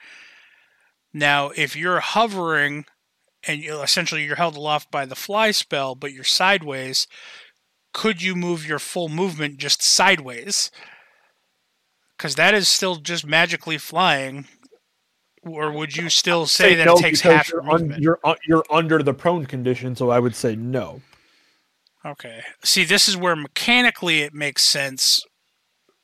Now, 1.15 1.51
if 1.55 1.77
you're 1.77 2.01
hovering 2.01 2.83
and 3.47 3.63
you 3.63 3.81
essentially 3.81 4.25
you're 4.25 4.35
held 4.35 4.57
aloft 4.57 4.91
by 4.91 5.05
the 5.05 5.15
fly 5.15 5.51
spell, 5.51 5.95
but 5.95 6.11
you're 6.11 6.25
sideways, 6.25 7.07
could 7.93 8.21
you 8.21 8.35
move 8.35 8.67
your 8.67 8.79
full 8.79 9.07
movement 9.07 9.57
just 9.57 9.81
sideways? 9.81 10.71
Because 12.17 12.35
that 12.35 12.53
is 12.53 12.67
still 12.67 12.97
just 12.97 13.25
magically 13.25 13.77
flying. 13.77 14.47
Or 15.41 15.71
would 15.71 15.95
you 15.95 16.09
still 16.09 16.47
say, 16.47 16.75
that 16.75 16.85
no 16.85 16.97
it 16.97 17.01
takes 17.01 17.21
half 17.21 17.49
you're, 17.49 17.61
un- 17.61 17.81
movement? 17.81 18.01
you're 18.03 18.19
un- 18.25 18.35
you're 18.45 18.65
under 18.69 19.01
the 19.01 19.13
prone 19.13 19.45
condition, 19.45 19.95
so 19.95 20.09
I 20.09 20.19
would 20.19 20.35
say 20.35 20.57
no. 20.57 21.01
Okay. 22.05 22.41
See, 22.61 22.83
this 22.83 23.07
is 23.07 23.15
where 23.15 23.37
mechanically 23.37 24.21
it 24.23 24.33
makes 24.33 24.63
sense 24.63 25.23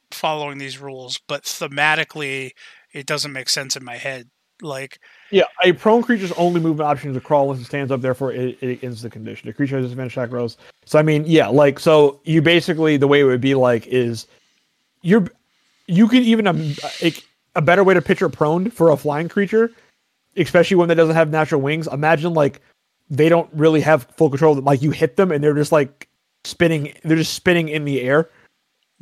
following 0.09 0.57
these 0.57 0.77
rules, 0.77 1.19
but 1.27 1.43
thematically 1.43 2.51
it 2.93 3.05
doesn't 3.05 3.33
make 3.33 3.49
sense 3.49 3.75
in 3.75 3.83
my 3.83 3.97
head. 3.97 4.29
Like, 4.61 4.99
Yeah, 5.31 5.43
a 5.63 5.73
prone 5.73 6.03
creature's 6.03 6.31
only 6.33 6.59
movement 6.59 6.87
option 6.87 7.09
is 7.09 7.15
to 7.15 7.21
crawl 7.21 7.47
once 7.47 7.61
it 7.61 7.65
stands 7.65 7.91
up. 7.91 8.01
Therefore, 8.01 8.31
it, 8.31 8.61
it 8.61 8.83
ends 8.83 9.01
the 9.01 9.09
condition. 9.09 9.47
The 9.47 9.53
creature 9.53 9.77
has 9.77 9.85
disadvantage 9.85 10.13
attack 10.13 10.31
rolls. 10.31 10.57
So 10.85 10.99
I 10.99 11.01
mean, 11.01 11.23
yeah, 11.25 11.47
like 11.47 11.79
so 11.79 12.19
you 12.23 12.41
basically 12.41 12.97
the 12.97 13.07
way 13.07 13.21
it 13.21 13.25
would 13.25 13.41
be 13.41 13.55
like 13.55 13.87
is 13.87 14.27
you're 15.01 15.27
you 15.87 16.07
could 16.07 16.23
even 16.23 16.47
um, 16.47 16.73
a, 17.01 17.13
a 17.55 17.61
better 17.61 17.83
way 17.83 17.93
to 17.93 18.01
picture 18.01 18.29
prone 18.29 18.69
for 18.71 18.91
a 18.91 18.97
flying 18.97 19.29
creature, 19.29 19.71
especially 20.37 20.75
one 20.75 20.87
that 20.89 20.95
doesn't 20.95 21.15
have 21.15 21.29
natural 21.29 21.61
wings. 21.61 21.87
Imagine 21.87 22.33
like 22.33 22.61
they 23.09 23.29
don't 23.29 23.49
really 23.53 23.81
have 23.81 24.03
full 24.15 24.29
control. 24.29 24.55
Like 24.55 24.81
you 24.81 24.91
hit 24.91 25.17
them 25.17 25.31
and 25.31 25.43
they're 25.43 25.53
just 25.53 25.71
like 25.71 26.07
spinning. 26.43 26.93
They're 27.03 27.17
just 27.17 27.33
spinning 27.33 27.69
in 27.69 27.85
the 27.85 28.01
air. 28.01 28.29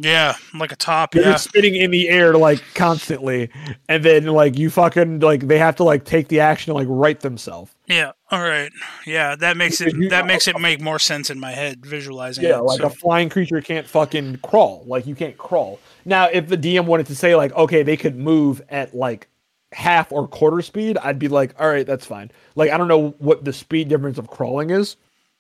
Yeah, 0.01 0.35
like 0.53 0.71
a 0.71 0.75
top. 0.77 1.11
They're 1.11 1.23
Yeah. 1.23 1.35
spinning 1.35 1.75
in 1.75 1.91
the 1.91 2.07
air 2.09 2.33
like 2.37 2.63
constantly, 2.73 3.49
and 3.89 4.03
then 4.03 4.25
like 4.27 4.57
you 4.57 4.69
fucking 4.69 5.19
like 5.19 5.47
they 5.47 5.59
have 5.59 5.75
to 5.75 5.83
like 5.83 6.05
take 6.05 6.29
the 6.29 6.39
action 6.39 6.71
to 6.71 6.73
like 6.73 6.87
right 6.89 7.19
themselves. 7.19 7.71
Yeah. 7.85 8.13
All 8.31 8.41
right. 8.41 8.71
Yeah, 9.05 9.35
that 9.35 9.57
makes 9.57 9.81
it 9.81 9.93
that 10.09 10.25
makes 10.25 10.47
it 10.47 10.57
make 10.59 10.79
more 10.79 10.99
sense 10.99 11.29
in 11.29 11.39
my 11.39 11.51
head 11.51 11.85
visualizing 11.85 12.45
Yeah, 12.45 12.59
it. 12.59 12.63
like 12.63 12.79
so- 12.79 12.87
a 12.87 12.89
flying 12.89 13.27
creature 13.29 13.59
can't 13.61 13.85
fucking 13.85 14.37
crawl. 14.37 14.83
Like 14.87 15.05
you 15.05 15.15
can't 15.15 15.37
crawl. 15.37 15.79
Now, 16.05 16.25
if 16.31 16.47
the 16.47 16.57
DM 16.57 16.85
wanted 16.85 17.07
to 17.07 17.15
say 17.15 17.35
like, 17.35 17.53
okay, 17.55 17.83
they 17.83 17.97
could 17.97 18.15
move 18.15 18.61
at 18.69 18.95
like 18.95 19.27
half 19.73 20.11
or 20.11 20.27
quarter 20.27 20.61
speed, 20.61 20.97
I'd 20.97 21.19
be 21.19 21.27
like, 21.27 21.53
all 21.59 21.67
right, 21.67 21.85
that's 21.85 22.05
fine. 22.05 22.31
Like 22.55 22.71
I 22.71 22.77
don't 22.77 22.87
know 22.87 23.09
what 23.19 23.43
the 23.43 23.51
speed 23.53 23.89
difference 23.89 24.17
of 24.17 24.29
crawling 24.29 24.69
is. 24.69 24.95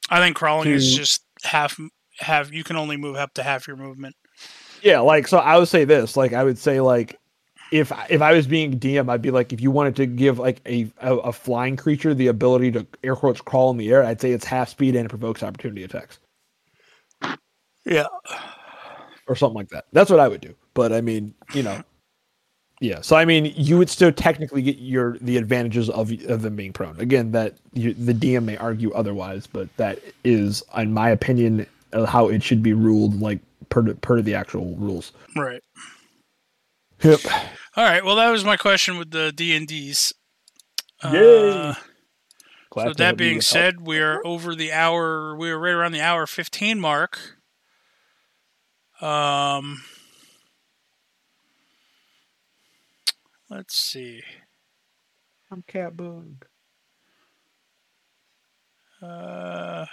I 0.09 0.19
think 0.19 0.35
crawling 0.35 0.69
is 0.69 0.93
just 0.95 1.23
half 1.43 1.79
half 2.19 2.51
you 2.51 2.65
can 2.65 2.75
only 2.75 2.97
move 2.97 3.15
up 3.15 3.33
to 3.35 3.43
half 3.43 3.65
your 3.65 3.77
movement. 3.77 4.15
Yeah, 4.81 4.99
like 4.99 5.27
so 5.27 5.37
I 5.37 5.57
would 5.57 5.67
say 5.67 5.85
this. 5.85 6.15
Like 6.17 6.33
I 6.33 6.43
would 6.43 6.57
say 6.57 6.81
like 6.81 7.19
if 7.71 7.91
if 8.09 8.21
I 8.21 8.33
was 8.33 8.47
being 8.47 8.79
DM, 8.79 9.09
I'd 9.09 9.21
be 9.21 9.31
like, 9.31 9.53
if 9.53 9.61
you 9.61 9.71
wanted 9.71 9.95
to 9.97 10.05
give 10.05 10.39
like 10.39 10.61
a 10.65 10.91
a, 11.01 11.15
a 11.17 11.33
flying 11.33 11.75
creature 11.77 12.13
the 12.13 12.27
ability 12.27 12.71
to 12.71 12.85
air 13.03 13.15
quotes 13.15 13.41
crawl 13.41 13.71
in 13.71 13.77
the 13.77 13.91
air, 13.91 14.03
I'd 14.03 14.21
say 14.21 14.31
it's 14.31 14.45
half 14.45 14.69
speed 14.69 14.95
and 14.95 15.05
it 15.05 15.09
provokes 15.09 15.43
opportunity 15.43 15.83
attacks. 15.83 16.19
Yeah. 17.85 18.05
or 19.27 19.35
something 19.35 19.55
like 19.55 19.69
that. 19.69 19.85
That's 19.93 20.09
what 20.09 20.19
I 20.19 20.27
would 20.27 20.41
do. 20.41 20.53
But 20.73 20.91
I 20.91 21.01
mean, 21.01 21.33
you 21.53 21.63
know, 21.63 21.81
yeah. 22.81 23.01
So 23.01 23.15
I 23.15 23.25
mean, 23.25 23.53
you 23.55 23.77
would 23.77 23.89
still 23.89 24.11
technically 24.11 24.61
get 24.61 24.77
your 24.77 25.17
the 25.19 25.37
advantages 25.37 25.89
of 25.89 26.11
of 26.27 26.41
them 26.41 26.55
being 26.55 26.73
prone. 26.73 26.99
Again, 26.99 27.31
that 27.31 27.57
you, 27.73 27.93
the 27.93 28.13
DM 28.13 28.45
may 28.45 28.57
argue 28.57 28.91
otherwise, 28.93 29.47
but 29.47 29.75
that 29.77 29.99
is, 30.23 30.63
in 30.75 30.93
my 30.93 31.09
opinion, 31.09 31.65
how 32.07 32.29
it 32.29 32.41
should 32.43 32.63
be 32.63 32.73
ruled, 32.73 33.19
like 33.21 33.39
per 33.69 33.81
to- 33.83 33.95
per 33.95 34.17
to 34.17 34.21
the 34.21 34.35
actual 34.35 34.75
rules. 34.75 35.11
Right. 35.35 35.61
Yep. 37.03 37.19
All 37.75 37.83
right. 37.85 38.03
Well, 38.03 38.17
that 38.17 38.29
was 38.29 38.43
my 38.43 38.57
question 38.57 38.97
with 38.97 39.11
the 39.11 39.31
D 39.31 39.55
and 39.55 39.67
D's. 39.67 40.13
Yay! 41.03 41.51
Uh, 41.51 41.73
Glad 42.71 42.87
so 42.89 42.93
that 42.95 43.17
being 43.17 43.41
said, 43.41 43.81
we 43.81 43.99
are 43.99 44.21
over 44.25 44.53
the 44.53 44.71
hour. 44.73 45.35
We 45.35 45.49
are 45.49 45.57
right 45.57 45.71
around 45.71 45.93
the 45.93 46.01
hour 46.01 46.27
fifteen 46.27 46.79
mark. 46.79 47.37
Um, 49.01 49.81
let's 53.49 53.77
see. 53.77 54.21
I'm 55.49 55.63
cat 55.65 55.95
bug. 55.95 56.45
Uh, 59.01 59.85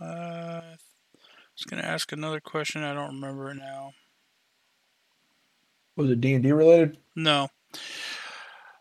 uh, 0.00 0.04
I 0.04 0.76
was 1.60 1.66
gonna 1.68 1.82
ask 1.82 2.12
another 2.12 2.40
question. 2.40 2.82
I 2.82 2.94
don't 2.94 3.14
remember 3.14 3.50
it 3.50 3.56
now. 3.56 3.92
Was 5.96 6.10
it 6.10 6.20
D 6.20 6.34
and 6.34 6.42
D 6.42 6.52
related? 6.52 6.96
No. 7.14 7.48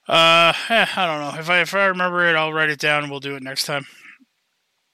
Uh, 0.07 0.53
eh, 0.69 0.85
I 0.95 1.05
don't 1.05 1.19
know. 1.21 1.39
If 1.39 1.49
I 1.49 1.61
if 1.61 1.73
I 1.73 1.85
remember 1.85 2.25
it, 2.27 2.35
I'll 2.35 2.53
write 2.53 2.69
it 2.69 2.79
down 2.79 3.03
and 3.03 3.11
we'll 3.11 3.19
do 3.19 3.35
it 3.35 3.43
next 3.43 3.65
time. 3.65 3.85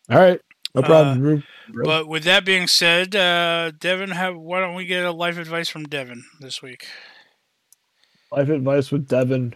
All 0.09 0.19
right, 0.19 0.41
no 0.73 0.81
Uh, 0.81 0.85
problem. 0.85 1.43
Bro. 1.69 1.83
But 1.85 2.07
with 2.07 2.23
that 2.25 2.45
being 2.45 2.67
said, 2.67 3.15
uh, 3.15 3.71
Devin, 3.79 4.11
have 4.11 4.35
why 4.35 4.59
don't 4.59 4.75
we 4.75 4.85
get 4.85 5.05
a 5.05 5.11
life 5.11 5.37
advice 5.37 5.69
from 5.69 5.83
Devin 5.85 6.23
this 6.39 6.61
week? 6.61 6.87
Life 8.31 8.49
advice 8.49 8.91
with 8.91 9.07
Devin. 9.07 9.55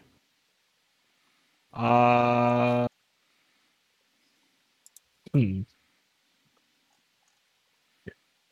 Uh, 1.73 2.87
hmm. 5.33 5.61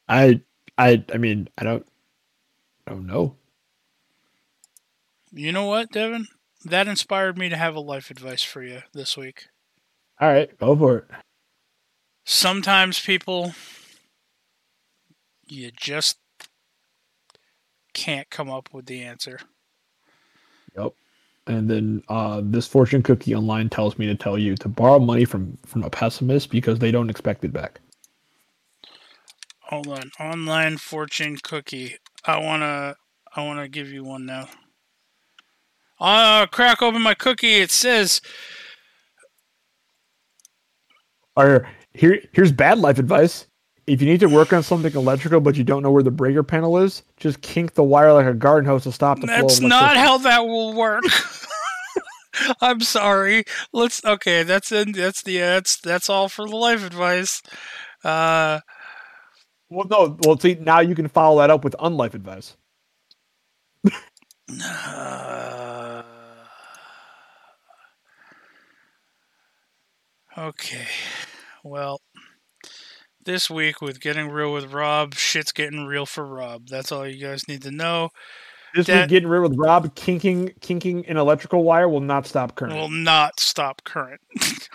I, 0.07 0.41
I, 0.77 1.03
I 1.13 1.17
mean, 1.17 1.49
I 1.57 1.63
don't, 1.63 1.85
I 2.85 2.91
don't 2.91 3.07
know. 3.07 3.35
You 5.31 5.51
know 5.51 5.65
what, 5.65 5.91
Devin? 5.91 6.27
That 6.65 6.87
inspired 6.87 7.37
me 7.37 7.49
to 7.49 7.57
have 7.57 7.75
a 7.75 7.79
life 7.79 8.09
advice 8.09 8.43
for 8.43 8.63
you 8.63 8.81
this 8.93 9.17
week. 9.17 9.47
All 10.19 10.29
right, 10.29 10.57
go 10.57 10.75
for 10.75 10.97
it. 10.97 11.05
Sometimes 12.25 12.99
people, 12.99 13.53
you 15.47 15.71
just 15.71 16.17
can't 17.93 18.29
come 18.29 18.49
up 18.49 18.73
with 18.73 18.85
the 18.85 19.03
answer. 19.03 19.39
Yep. 20.77 20.93
And 21.47 21.69
then 21.69 22.03
uh, 22.09 22.41
this 22.43 22.67
fortune 22.67 23.01
cookie 23.01 23.33
online 23.33 23.69
tells 23.69 23.97
me 23.97 24.05
to 24.07 24.15
tell 24.15 24.37
you 24.37 24.55
to 24.55 24.67
borrow 24.67 24.99
money 24.99 25.23
from 25.23 25.57
from 25.65 25.83
a 25.83 25.89
pessimist 25.89 26.49
because 26.49 26.79
they 26.79 26.91
don't 26.91 27.09
expect 27.09 27.45
it 27.45 27.53
back. 27.53 27.79
Hold 29.69 29.87
on, 29.87 30.11
online 30.19 30.77
fortune 30.77 31.37
cookie. 31.41 31.97
I 32.25 32.39
wanna, 32.39 32.95
I 33.35 33.45
wanna 33.45 33.67
give 33.67 33.89
you 33.89 34.03
one 34.03 34.25
now. 34.25 34.47
Uh, 35.99 36.45
crack 36.47 36.81
open 36.81 37.01
my 37.01 37.13
cookie. 37.13 37.55
It 37.55 37.71
says 37.71 38.21
Or 41.37 41.67
here, 41.93 42.19
here's 42.33 42.51
bad 42.51 42.79
life 42.79 42.97
advice. 42.97 43.47
If 43.85 44.01
you 44.01 44.07
need 44.07 44.19
to 44.19 44.27
work 44.27 44.51
on 44.51 44.63
something 44.63 44.93
electrical 44.93 45.39
but 45.39 45.55
you 45.55 45.63
don't 45.63 45.83
know 45.83 45.91
where 45.91 46.03
the 46.03 46.11
breaker 46.11 46.43
panel 46.43 46.77
is, 46.77 47.03
just 47.17 47.41
kink 47.41 47.75
the 47.75 47.83
wire 47.83 48.11
like 48.11 48.25
a 48.25 48.33
garden 48.33 48.67
hose 48.67 48.83
to 48.83 48.91
stop 48.91 49.21
the 49.21 49.27
flow. 49.27 49.35
That's 49.37 49.61
not 49.61 49.95
how 49.95 50.17
that 50.17 50.45
will 50.45 50.73
work. 50.73 51.03
I'm 52.61 52.81
sorry. 52.81 53.45
Let's 53.71 54.03
okay. 54.03 54.43
That's 54.43 54.71
in. 54.71 54.91
That's 54.91 55.23
the. 55.23 55.37
That's 55.37 55.79
that's 55.79 56.09
all 56.09 56.27
for 56.27 56.47
the 56.47 56.55
life 56.55 56.85
advice. 56.85 57.41
Uh, 58.03 58.59
Well, 59.69 59.87
no. 59.89 60.17
Well, 60.23 60.39
see, 60.39 60.55
now 60.55 60.79
you 60.79 60.95
can 60.95 61.07
follow 61.07 61.39
that 61.41 61.49
up 61.49 61.63
with 61.63 61.75
unlife 61.79 62.13
advice. 62.13 62.55
uh, 64.63 66.03
okay. 70.37 70.87
Well, 71.63 71.99
this 73.25 73.49
week 73.49 73.81
with 73.81 73.99
getting 73.99 74.29
real 74.29 74.53
with 74.53 74.71
Rob, 74.71 75.13
shit's 75.15 75.51
getting 75.51 75.85
real 75.85 76.05
for 76.05 76.25
Rob. 76.25 76.67
That's 76.69 76.91
all 76.91 77.05
you 77.05 77.19
guys 77.19 77.47
need 77.47 77.61
to 77.63 77.71
know. 77.71 78.09
This 78.73 78.87
That- 78.87 79.01
week, 79.01 79.09
getting 79.09 79.29
real 79.29 79.41
with 79.41 79.57
Rob, 79.57 79.93
kinking 79.95 80.53
kinking 80.61 81.05
an 81.07 81.17
electrical 81.17 81.63
wire 81.63 81.89
will 81.89 81.99
not 82.01 82.25
stop 82.25 82.55
current. 82.55 82.75
Will 82.75 82.89
not 82.89 83.39
stop 83.39 83.83
current. 83.83 84.21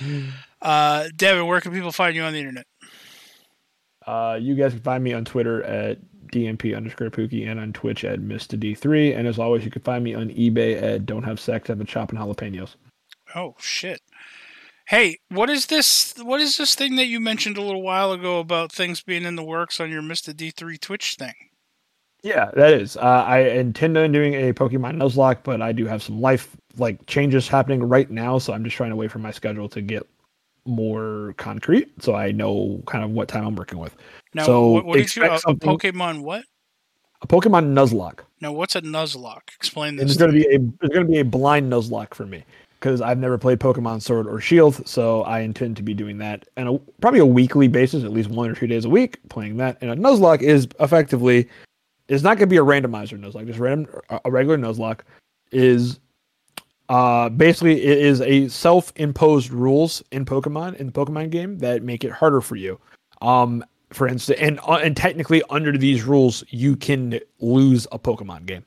uh, 0.62 1.08
Devin, 1.16 1.46
where 1.46 1.60
can 1.60 1.72
people 1.72 1.92
find 1.92 2.14
you 2.14 2.22
on 2.22 2.32
the 2.32 2.38
internet? 2.38 2.66
Uh, 4.06 4.38
you 4.40 4.54
guys 4.54 4.72
can 4.72 4.82
find 4.82 5.02
me 5.02 5.12
on 5.12 5.24
Twitter 5.24 5.62
at 5.64 5.98
DMP 6.32 6.76
underscore 6.76 7.10
Pookie 7.10 7.48
and 7.48 7.58
on 7.58 7.72
Twitch 7.72 8.04
at 8.04 8.20
Mr. 8.20 8.58
D3. 8.58 9.16
And 9.16 9.26
as 9.26 9.38
always, 9.38 9.64
you 9.64 9.70
can 9.70 9.82
find 9.82 10.04
me 10.04 10.14
on 10.14 10.28
eBay 10.30 10.80
at 10.80 11.06
Don't 11.06 11.22
Have 11.22 11.40
Sex, 11.40 11.68
Have 11.68 11.80
a 11.80 11.84
Chop 11.84 12.10
and 12.10 12.18
Jalapenos. 12.18 12.76
Oh 13.34 13.54
shit. 13.58 14.00
Hey, 14.88 15.18
what 15.30 15.50
is 15.50 15.66
this 15.66 16.14
what 16.22 16.40
is 16.40 16.58
this 16.58 16.76
thing 16.76 16.94
that 16.94 17.06
you 17.06 17.18
mentioned 17.18 17.58
a 17.58 17.62
little 17.62 17.82
while 17.82 18.12
ago 18.12 18.38
about 18.38 18.70
things 18.70 19.02
being 19.02 19.24
in 19.24 19.34
the 19.34 19.42
works 19.42 19.80
on 19.80 19.90
your 19.90 20.02
Mr. 20.02 20.32
D3 20.32 20.80
Twitch 20.80 21.16
thing? 21.16 21.34
Yeah, 22.22 22.50
that 22.54 22.72
is. 22.72 22.96
Uh, 22.96 23.24
I 23.26 23.40
intend 23.40 23.96
on 23.98 24.12
doing 24.12 24.34
a 24.34 24.52
Pokemon 24.52 24.96
Nuzlocke, 24.96 25.42
but 25.42 25.60
I 25.60 25.72
do 25.72 25.86
have 25.86 26.02
some 26.02 26.20
life 26.20 26.56
like 26.78 27.04
changes 27.06 27.48
happening 27.48 27.82
right 27.82 28.10
now, 28.10 28.38
so 28.38 28.52
I'm 28.52 28.64
just 28.64 28.76
trying 28.76 28.90
to 28.90 28.96
wait 28.96 29.10
for 29.10 29.18
my 29.18 29.30
schedule 29.32 29.68
to 29.70 29.80
get 29.80 30.06
more 30.66 31.34
concrete, 31.36 31.90
so 32.02 32.14
I 32.14 32.32
know 32.32 32.82
kind 32.86 33.04
of 33.04 33.10
what 33.10 33.28
time 33.28 33.46
I'm 33.46 33.56
working 33.56 33.78
with. 33.78 33.94
Now 34.34 34.44
So, 34.44 34.68
what, 34.68 34.84
what 34.86 34.96
did 34.96 35.16
you 35.16 35.22
expect 35.22 35.34
a, 35.34 35.38
something- 35.40 35.78
Pokemon 35.78 36.22
what? 36.22 36.44
A 37.22 37.26
Pokemon 37.26 37.72
Nuzlocke. 37.72 38.20
Now 38.40 38.52
what's 38.52 38.76
a 38.76 38.82
Nuzlocke? 38.82 39.48
Explain 39.56 39.96
this. 39.96 40.04
there's 40.04 40.18
going 40.18 40.32
to 40.32 40.38
be 40.38 40.44
a 40.54 40.58
it's 40.84 40.94
going 40.94 41.06
to 41.06 41.12
be 41.12 41.18
a 41.20 41.24
blind 41.24 41.72
Nuzlocke 41.72 42.12
for 42.12 42.26
me 42.26 42.44
because 42.78 43.00
I've 43.00 43.18
never 43.18 43.38
played 43.38 43.58
Pokemon 43.58 44.02
Sword 44.02 44.26
or 44.26 44.38
Shield, 44.38 44.86
so 44.86 45.22
I 45.22 45.40
intend 45.40 45.78
to 45.78 45.82
be 45.82 45.94
doing 45.94 46.18
that 46.18 46.46
and 46.56 46.68
a, 46.68 46.78
probably 47.00 47.20
a 47.20 47.26
weekly 47.26 47.68
basis, 47.68 48.04
at 48.04 48.12
least 48.12 48.28
one 48.28 48.50
or 48.50 48.54
two 48.54 48.66
days 48.66 48.84
a 48.84 48.90
week, 48.90 49.18
playing 49.30 49.56
that. 49.56 49.78
And 49.80 49.90
a 49.90 49.96
Nuzlocke 49.96 50.42
is 50.42 50.68
effectively 50.78 51.48
is 52.08 52.22
not 52.22 52.36
going 52.36 52.48
to 52.48 52.52
be 52.52 52.58
a 52.58 52.62
randomizer 52.62 53.18
Nuzlocke, 53.18 53.46
just 53.46 53.58
random 53.58 53.88
a 54.24 54.30
regular 54.30 54.58
Nuzlocke 54.58 55.00
is 55.52 55.98
uh 56.88 57.28
basically 57.28 57.82
it 57.82 57.98
is 57.98 58.20
a 58.20 58.48
self-imposed 58.48 59.50
rules 59.50 60.02
in 60.12 60.24
Pokemon 60.24 60.76
in 60.76 60.86
the 60.86 60.92
Pokemon 60.92 61.30
game 61.30 61.58
that 61.58 61.82
make 61.82 62.04
it 62.04 62.12
harder 62.12 62.40
for 62.40 62.56
you. 62.56 62.78
Um 63.22 63.64
for 63.90 64.08
instance, 64.08 64.38
and 64.40 64.58
uh, 64.66 64.80
and 64.82 64.96
technically 64.96 65.42
under 65.50 65.76
these 65.76 66.04
rules 66.04 66.44
you 66.48 66.76
can 66.76 67.18
lose 67.40 67.86
a 67.92 67.98
Pokemon 67.98 68.46
game. 68.46 68.64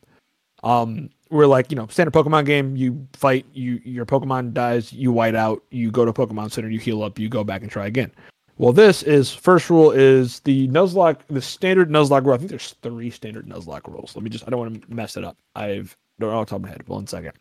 Um 0.63 1.09
we're 1.29 1.45
like, 1.45 1.71
you 1.71 1.75
know, 1.75 1.87
standard 1.87 2.13
Pokemon 2.13 2.45
game, 2.45 2.75
you 2.75 3.07
fight, 3.13 3.45
you 3.53 3.79
your 3.83 4.05
Pokemon 4.05 4.53
dies, 4.53 4.91
you 4.91 5.11
white 5.11 5.35
out, 5.35 5.63
you 5.69 5.91
go 5.91 6.05
to 6.05 6.11
Pokemon 6.11 6.51
Center, 6.51 6.69
you 6.69 6.79
heal 6.79 7.03
up, 7.03 7.19
you 7.19 7.29
go 7.29 7.43
back 7.43 7.61
and 7.61 7.71
try 7.71 7.85
again. 7.85 8.11
Well, 8.57 8.73
this 8.73 9.03
is 9.03 9.33
first 9.33 9.69
rule 9.69 9.91
is 9.91 10.41
the 10.41 10.67
Nuzlocke, 10.67 11.19
the 11.29 11.41
standard 11.41 11.89
Nuzlocke 11.89 12.25
rule. 12.25 12.33
I 12.33 12.37
think 12.37 12.49
there's 12.49 12.75
three 12.81 13.09
standard 13.09 13.47
Nuzlocke 13.47 13.87
rules. 13.87 14.17
Let 14.17 14.23
me 14.23 14.29
just, 14.29 14.45
I 14.45 14.49
don't 14.49 14.59
want 14.59 14.81
to 14.81 14.93
mess 14.93 15.15
it 15.15 15.23
up. 15.23 15.37
I've 15.55 15.95
don't 16.19 16.31
know 16.31 16.39
off 16.39 16.47
the 16.47 16.49
top 16.49 16.57
of 16.57 16.63
my 16.63 16.69
head. 16.69 16.85
One 16.87 17.07
second. 17.07 17.31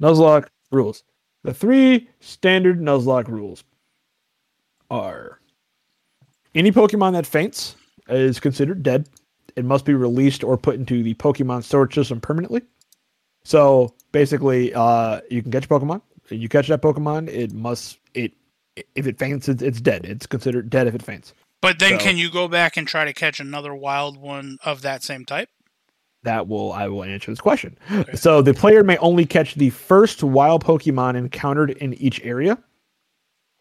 Nuzlocke 0.00 0.48
rules. 0.70 1.04
The 1.42 1.54
three 1.54 2.08
standard 2.20 2.80
Nuzlocke 2.80 3.28
rules 3.28 3.64
are 4.90 5.40
any 6.54 6.72
Pokemon 6.72 7.12
that 7.12 7.26
faints 7.26 7.76
is 8.08 8.40
considered 8.40 8.82
dead. 8.82 9.08
It 9.56 9.64
must 9.64 9.84
be 9.84 9.94
released 9.94 10.44
or 10.44 10.56
put 10.56 10.76
into 10.76 11.02
the 11.02 11.14
Pokemon 11.14 11.64
storage 11.64 11.94
system 11.94 12.20
permanently. 12.20 12.62
So 13.44 13.94
basically, 14.12 14.74
uh, 14.74 15.20
you 15.30 15.42
can 15.42 15.50
catch 15.50 15.64
a 15.64 15.68
Pokemon. 15.68 16.02
You 16.28 16.48
catch 16.48 16.68
that 16.68 16.82
Pokemon, 16.82 17.28
it 17.28 17.52
must 17.52 17.98
it 18.14 18.32
if 18.94 19.06
it 19.06 19.18
faints, 19.18 19.48
it's, 19.48 19.62
it's 19.62 19.80
dead. 19.80 20.04
It's 20.04 20.26
considered 20.26 20.70
dead 20.70 20.86
if 20.86 20.94
it 20.94 21.02
faints. 21.02 21.34
But 21.60 21.78
then 21.78 21.98
so- 21.98 22.04
can 22.04 22.16
you 22.16 22.30
go 22.30 22.48
back 22.48 22.76
and 22.76 22.86
try 22.86 23.04
to 23.04 23.12
catch 23.12 23.40
another 23.40 23.74
wild 23.74 24.16
one 24.16 24.58
of 24.64 24.82
that 24.82 25.02
same 25.02 25.24
type? 25.24 25.48
That 26.22 26.48
will 26.48 26.72
I 26.72 26.86
will 26.88 27.04
answer 27.04 27.30
this 27.30 27.40
question. 27.40 27.78
Okay. 27.90 28.14
So 28.14 28.42
the 28.42 28.52
player 28.52 28.84
may 28.84 28.98
only 28.98 29.24
catch 29.24 29.54
the 29.54 29.70
first 29.70 30.22
wild 30.22 30.64
Pokemon 30.64 31.16
encountered 31.16 31.70
in 31.70 31.94
each 31.94 32.20
area. 32.22 32.58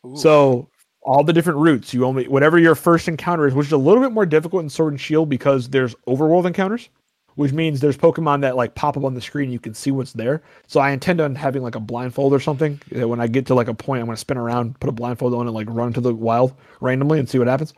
Ooh. 0.06 0.18
So 0.18 0.70
all 1.02 1.24
the 1.24 1.34
different 1.34 1.60
routes, 1.60 1.94
you 1.94 2.06
only 2.06 2.28
whatever 2.28 2.60
your 2.60 2.76
first 2.76 3.08
encounter 3.08 3.48
is, 3.48 3.54
which 3.54 3.68
is 3.68 3.74
a 3.74 3.78
little 3.78 4.04
bit 4.04 4.12
more 4.12 4.26
difficult 4.26 4.64
in 4.64 4.70
Sword 4.70 4.94
and 4.94 5.00
Shield 5.00 5.30
because 5.30 5.70
there's 5.70 5.96
overworld 6.08 6.46
encounters, 6.46 6.90
which 7.36 7.54
means 7.54 7.80
there's 7.80 7.98
Pokemon 7.98 8.42
that 8.42 8.58
like 8.58 8.76
pop 8.76 8.98
up 8.98 9.06
on 9.06 9.14
the 9.14 9.22
screen, 9.22 9.50
you 9.52 9.60
can 9.60 9.74
see 9.74 9.92
what's 9.92 10.12
there. 10.12 10.42
So 10.68 10.82
I 10.82 10.92
intend 10.92 11.22
on 11.22 11.36
having 11.36 11.64
like 11.64 11.76
a 11.76 11.80
blindfold 11.80 12.34
or 12.34 12.42
something. 12.42 12.82
that 12.92 13.08
When 13.08 13.22
I 13.22 13.28
get 13.28 13.46
to 13.46 13.56
like 13.56 13.70
a 13.70 13.74
point, 13.74 14.02
I'm 14.02 14.08
gonna 14.08 14.18
spin 14.18 14.38
around, 14.38 14.78
put 14.82 14.90
a 14.90 14.94
blindfold 14.94 15.34
on, 15.34 15.48
and 15.48 15.56
like 15.56 15.68
run 15.70 15.94
to 15.94 16.02
the 16.02 16.14
wild 16.14 16.54
randomly 16.82 17.20
and 17.20 17.30
see 17.30 17.40
what 17.40 17.48
happens. 17.48 17.74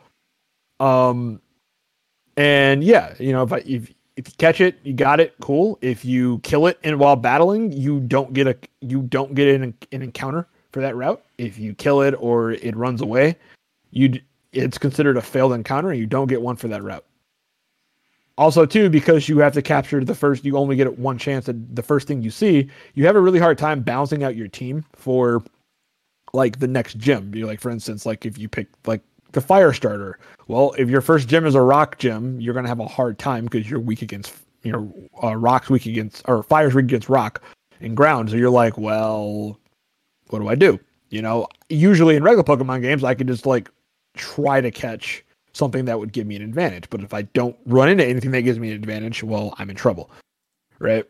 Um, 0.80 1.40
and 2.36 2.82
yeah, 2.82 3.14
you 3.20 3.32
know 3.32 3.44
if 3.44 3.52
I 3.52 3.58
if 3.58 3.92
if 4.22 4.28
you 4.28 4.34
catch 4.38 4.60
it, 4.60 4.78
you 4.84 4.92
got 4.92 5.18
it, 5.18 5.34
cool. 5.40 5.78
If 5.80 6.04
you 6.04 6.38
kill 6.44 6.68
it 6.68 6.78
and 6.84 7.00
while 7.00 7.16
battling, 7.16 7.72
you 7.72 7.98
don't 7.98 8.32
get 8.32 8.46
a 8.46 8.56
you 8.80 9.02
don't 9.02 9.34
get 9.34 9.48
an, 9.48 9.74
an 9.90 10.02
encounter 10.02 10.46
for 10.70 10.80
that 10.80 10.94
route. 10.94 11.22
If 11.38 11.58
you 11.58 11.74
kill 11.74 12.02
it 12.02 12.14
or 12.18 12.52
it 12.52 12.76
runs 12.76 13.00
away, 13.00 13.36
you 13.90 14.20
it's 14.52 14.78
considered 14.78 15.16
a 15.16 15.22
failed 15.22 15.52
encounter 15.52 15.90
and 15.90 15.98
you 15.98 16.06
don't 16.06 16.28
get 16.28 16.40
one 16.40 16.54
for 16.54 16.68
that 16.68 16.84
route. 16.84 17.04
Also, 18.38 18.64
too, 18.64 18.88
because 18.88 19.28
you 19.28 19.38
have 19.38 19.52
to 19.54 19.62
capture 19.62 20.04
the 20.04 20.14
first, 20.14 20.44
you 20.44 20.56
only 20.56 20.76
get 20.76 20.98
one 20.98 21.18
chance 21.18 21.48
at 21.48 21.74
the 21.74 21.82
first 21.82 22.08
thing 22.08 22.22
you 22.22 22.30
see. 22.30 22.70
You 22.94 23.04
have 23.06 23.16
a 23.16 23.20
really 23.20 23.38
hard 23.38 23.58
time 23.58 23.80
balancing 23.80 24.22
out 24.22 24.36
your 24.36 24.48
team 24.48 24.84
for 24.94 25.42
like 26.32 26.60
the 26.60 26.68
next 26.68 26.96
gym. 26.98 27.34
You're 27.34 27.48
like, 27.48 27.60
for 27.60 27.70
instance, 27.70 28.06
like 28.06 28.24
if 28.24 28.38
you 28.38 28.48
pick 28.48 28.68
like 28.86 29.02
the 29.32 29.40
fire 29.40 29.72
starter. 29.72 30.18
Well, 30.48 30.74
if 30.78 30.88
your 30.88 31.00
first 31.00 31.28
gym 31.28 31.46
is 31.46 31.54
a 31.54 31.60
rock 31.60 31.98
gym, 31.98 32.40
you're 32.40 32.54
gonna 32.54 32.68
have 32.68 32.80
a 32.80 32.86
hard 32.86 33.18
time 33.18 33.44
because 33.44 33.68
you're 33.68 33.80
weak 33.80 34.02
against 34.02 34.34
you 34.62 34.72
know 34.72 34.92
uh, 35.22 35.36
rocks 35.36 35.68
weak 35.70 35.86
against 35.86 36.22
or 36.28 36.42
fire's 36.42 36.74
weak 36.74 36.84
against 36.84 37.08
rock 37.08 37.42
and 37.80 37.96
ground. 37.96 38.30
So 38.30 38.36
you're 38.36 38.50
like, 38.50 38.78
well, 38.78 39.58
what 40.28 40.38
do 40.38 40.48
I 40.48 40.54
do? 40.54 40.78
You 41.10 41.22
know, 41.22 41.46
usually 41.68 42.16
in 42.16 42.22
regular 42.22 42.44
Pokemon 42.44 42.82
games, 42.82 43.04
I 43.04 43.14
can 43.14 43.26
just 43.26 43.44
like 43.46 43.70
try 44.14 44.60
to 44.60 44.70
catch 44.70 45.24
something 45.52 45.84
that 45.84 45.98
would 45.98 46.12
give 46.12 46.26
me 46.26 46.36
an 46.36 46.42
advantage. 46.42 46.88
But 46.88 47.02
if 47.02 47.12
I 47.12 47.22
don't 47.22 47.56
run 47.66 47.88
into 47.88 48.04
anything 48.04 48.30
that 48.30 48.42
gives 48.42 48.58
me 48.58 48.70
an 48.70 48.76
advantage, 48.76 49.22
well, 49.22 49.54
I'm 49.58 49.68
in 49.70 49.76
trouble. 49.76 50.10
Right. 50.78 51.04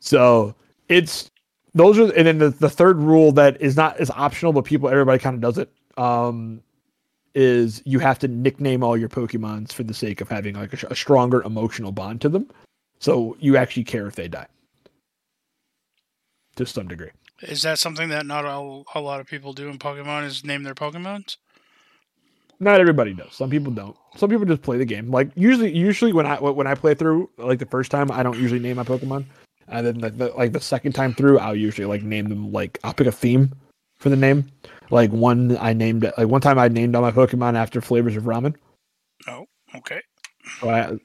So 0.00 0.54
it's 0.88 1.30
those 1.74 1.98
are, 1.98 2.12
and 2.12 2.26
then 2.26 2.38
the, 2.38 2.50
the 2.50 2.70
third 2.70 2.98
rule 2.98 3.32
that 3.32 3.60
is 3.60 3.76
not 3.76 4.00
is 4.00 4.10
optional, 4.10 4.52
but 4.52 4.64
people, 4.64 4.88
everybody 4.88 5.18
kind 5.18 5.34
of 5.34 5.40
does 5.40 5.58
it. 5.58 5.70
Um, 5.96 6.62
is 7.34 7.82
you 7.84 7.98
have 7.98 8.18
to 8.20 8.28
nickname 8.28 8.82
all 8.82 8.96
your 8.96 9.08
Pokemons 9.08 9.72
for 9.72 9.82
the 9.82 9.94
sake 9.94 10.20
of 10.20 10.28
having 10.28 10.54
like 10.54 10.82
a, 10.82 10.86
a 10.88 10.96
stronger 10.96 11.42
emotional 11.42 11.92
bond 11.92 12.20
to 12.22 12.28
them. 12.28 12.48
So 13.00 13.36
you 13.40 13.56
actually 13.56 13.84
care 13.84 14.06
if 14.06 14.16
they 14.16 14.28
die 14.28 14.46
to 16.56 16.66
some 16.66 16.88
degree. 16.88 17.10
Is 17.42 17.62
that 17.62 17.78
something 17.78 18.08
that 18.08 18.26
not 18.26 18.44
a, 18.44 18.98
a 18.98 19.00
lot 19.00 19.20
of 19.20 19.26
people 19.26 19.52
do 19.52 19.68
in 19.68 19.78
Pokemon? 19.78 20.26
Is 20.26 20.44
name 20.44 20.64
their 20.64 20.74
Pokemons? 20.74 21.36
Not 22.60 22.80
everybody 22.80 23.14
does. 23.14 23.34
Some 23.34 23.50
people 23.50 23.72
don't. 23.72 23.96
Some 24.16 24.30
people 24.30 24.44
just 24.44 24.62
play 24.62 24.78
the 24.78 24.84
game. 24.84 25.10
Like 25.10 25.30
usually, 25.36 25.72
usually 25.72 26.12
when 26.12 26.26
I 26.26 26.40
when 26.40 26.66
I 26.66 26.74
play 26.74 26.94
through, 26.94 27.30
like 27.38 27.60
the 27.60 27.66
first 27.66 27.92
time, 27.92 28.10
I 28.10 28.24
don't 28.24 28.36
usually 28.36 28.58
name 28.58 28.76
my 28.76 28.82
Pokemon, 28.82 29.26
and 29.68 29.86
then 29.86 29.98
like 30.00 30.18
the, 30.18 30.28
like 30.30 30.52
the 30.52 30.60
second 30.60 30.92
time 30.92 31.14
through, 31.14 31.38
I'll 31.38 31.54
usually 31.54 31.86
like 31.86 32.02
name 32.02 32.28
them. 32.28 32.50
Like 32.50 32.80
I'll 32.82 32.94
pick 32.94 33.06
a 33.06 33.12
theme 33.12 33.52
for 34.00 34.08
the 34.08 34.16
name. 34.16 34.50
Like 34.90 35.10
one 35.10 35.56
I 35.58 35.72
named 35.72 36.10
like 36.16 36.28
one 36.28 36.40
time 36.40 36.58
I 36.58 36.68
named 36.68 36.94
all 36.94 37.02
my 37.02 37.10
Pokemon 37.10 37.56
after 37.56 37.80
flavors 37.80 38.16
of 38.16 38.24
ramen. 38.24 38.54
Oh, 39.26 39.46
okay. 39.74 40.00
So 40.60 40.70
I 40.70 40.98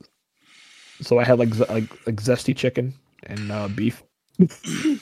so 1.02 1.20
I 1.20 1.24
had 1.24 1.40
like 1.40 1.58
like, 1.70 2.08
like 2.08 2.16
zesty 2.16 2.56
chicken 2.56 2.94
and 3.24 3.52
uh, 3.52 3.68
beef. 3.68 4.04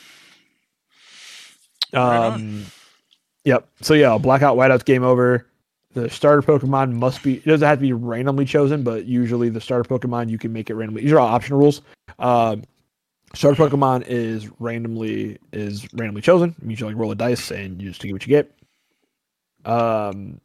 Right 1.94 2.16
um, 2.28 2.66
yep. 3.44 3.68
So 3.82 3.94
yeah, 3.94 4.18
blackout 4.18 4.56
whiteout's 4.56 4.84
game 4.84 5.04
over. 5.04 5.48
The 5.94 6.10
starter 6.10 6.42
Pokemon 6.42 6.94
must 6.94 7.22
be. 7.22 7.36
It 7.36 7.46
doesn't 7.46 7.68
have 7.68 7.80
to 7.80 7.82
be 7.82 7.92
randomly 7.92 8.46
chosen, 8.46 8.82
but 8.82 9.06
usually 9.06 9.50
the 9.50 9.60
starter 9.60 9.84
Pokemon 9.84 10.30
you 10.30 10.38
can 10.38 10.54
make 10.54 10.70
it 10.70 10.76
randomly. 10.76 11.02
These 11.02 11.12
are 11.12 11.20
all 11.20 11.28
optional 11.28 11.60
rules. 11.60 11.82
Um, 12.18 12.64
starter 13.36 13.62
Pokemon 13.62 14.06
is 14.08 14.50
randomly 14.62 15.38
is 15.52 15.94
randomly 15.94 16.22
chosen. 16.22 16.56
You 16.66 16.78
like 16.86 16.96
roll 16.96 17.12
a 17.12 17.16
dice 17.16 17.52
and 17.52 17.82
you 17.82 17.90
just 17.90 18.02
get 18.02 18.14
what 18.14 18.26
you 18.26 18.30
get. 18.30 18.50
Um, 19.66 20.42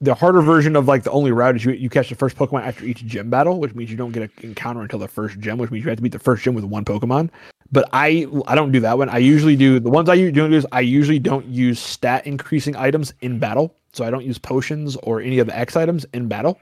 the 0.00 0.14
harder 0.14 0.42
version 0.42 0.76
of 0.76 0.86
like 0.88 1.04
the 1.04 1.10
only 1.10 1.32
route 1.32 1.56
is 1.56 1.64
you, 1.64 1.72
you 1.72 1.88
catch 1.88 2.08
the 2.10 2.14
first 2.14 2.36
Pokemon 2.36 2.66
after 2.66 2.84
each 2.84 3.04
gym 3.06 3.30
battle, 3.30 3.60
which 3.60 3.74
means 3.74 3.90
you 3.90 3.96
don't 3.96 4.12
get 4.12 4.24
an 4.24 4.30
encounter 4.42 4.82
until 4.82 4.98
the 4.98 5.08
first 5.08 5.38
gym, 5.40 5.58
which 5.58 5.70
means 5.70 5.84
you 5.84 5.88
have 5.88 5.96
to 5.96 6.02
beat 6.02 6.12
the 6.12 6.18
first 6.18 6.42
gym 6.42 6.54
with 6.54 6.64
one 6.64 6.84
Pokemon. 6.84 7.30
But 7.72 7.88
I 7.92 8.26
I 8.46 8.54
don't 8.54 8.72
do 8.72 8.80
that 8.80 8.98
one. 8.98 9.08
I 9.08 9.18
usually 9.18 9.56
do 9.56 9.80
the 9.80 9.90
ones 9.90 10.08
I 10.08 10.30
do 10.30 10.52
is 10.52 10.66
I 10.70 10.80
usually 10.80 11.18
don't 11.18 11.46
use 11.46 11.80
stat 11.80 12.26
increasing 12.26 12.76
items 12.76 13.12
in 13.22 13.38
battle. 13.38 13.74
So 13.92 14.04
I 14.04 14.10
don't 14.10 14.24
use 14.24 14.38
potions 14.38 14.96
or 14.96 15.20
any 15.20 15.38
of 15.38 15.46
the 15.46 15.58
X 15.58 15.76
items 15.76 16.04
in 16.12 16.28
battle. 16.28 16.60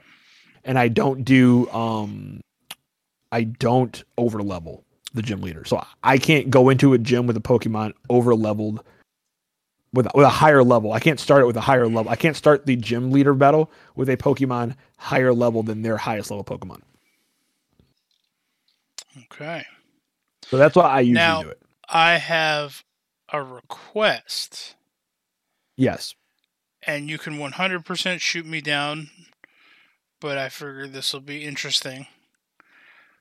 And 0.63 0.79
I 0.79 0.87
don't 0.87 1.23
do 1.23 1.69
um 1.71 2.41
I 3.31 3.43
don't 3.43 4.01
over 4.17 4.41
level 4.41 4.85
the 5.13 5.21
gym 5.21 5.41
leader. 5.41 5.65
So 5.65 5.85
I 6.03 6.17
can't 6.17 6.49
go 6.49 6.69
into 6.69 6.93
a 6.93 6.97
gym 6.97 7.27
with 7.27 7.37
a 7.37 7.41
Pokemon 7.41 7.93
over 8.09 8.33
leveled 8.33 8.81
with 9.95 10.07
with 10.13 10.25
a 10.25 10.29
higher 10.29 10.63
level. 10.63 10.93
I 10.93 10.99
can't 10.99 11.19
start 11.19 11.41
it 11.41 11.45
with 11.45 11.57
a 11.57 11.61
higher 11.61 11.87
level. 11.87 12.11
I 12.11 12.15
can't 12.15 12.35
start 12.35 12.65
the 12.67 12.75
gym 12.75 13.11
leader 13.11 13.33
battle 13.33 13.71
with 13.95 14.09
a 14.09 14.17
Pokemon 14.17 14.75
higher 14.97 15.33
level 15.33 15.63
than 15.63 15.81
their 15.81 15.97
highest 15.97 16.29
level 16.29 16.43
Pokemon. 16.43 16.81
Okay. 19.31 19.65
So 20.45 20.57
that's 20.57 20.75
why 20.75 20.83
I 20.89 20.99
usually 21.01 21.13
Now- 21.15 21.43
do 21.43 21.49
it. 21.49 21.61
I 21.87 22.17
have 22.17 22.83
a 23.29 23.41
request, 23.43 24.75
Yes. 25.75 26.15
and 26.81 27.09
you 27.09 27.17
can 27.17 27.37
100% 27.37 28.21
shoot 28.21 28.45
me 28.45 28.59
down, 28.61 29.09
but 30.19 30.37
I 30.37 30.49
figure 30.49 30.87
this 30.87 31.13
will 31.13 31.19
be 31.21 31.43
interesting. 31.43 32.07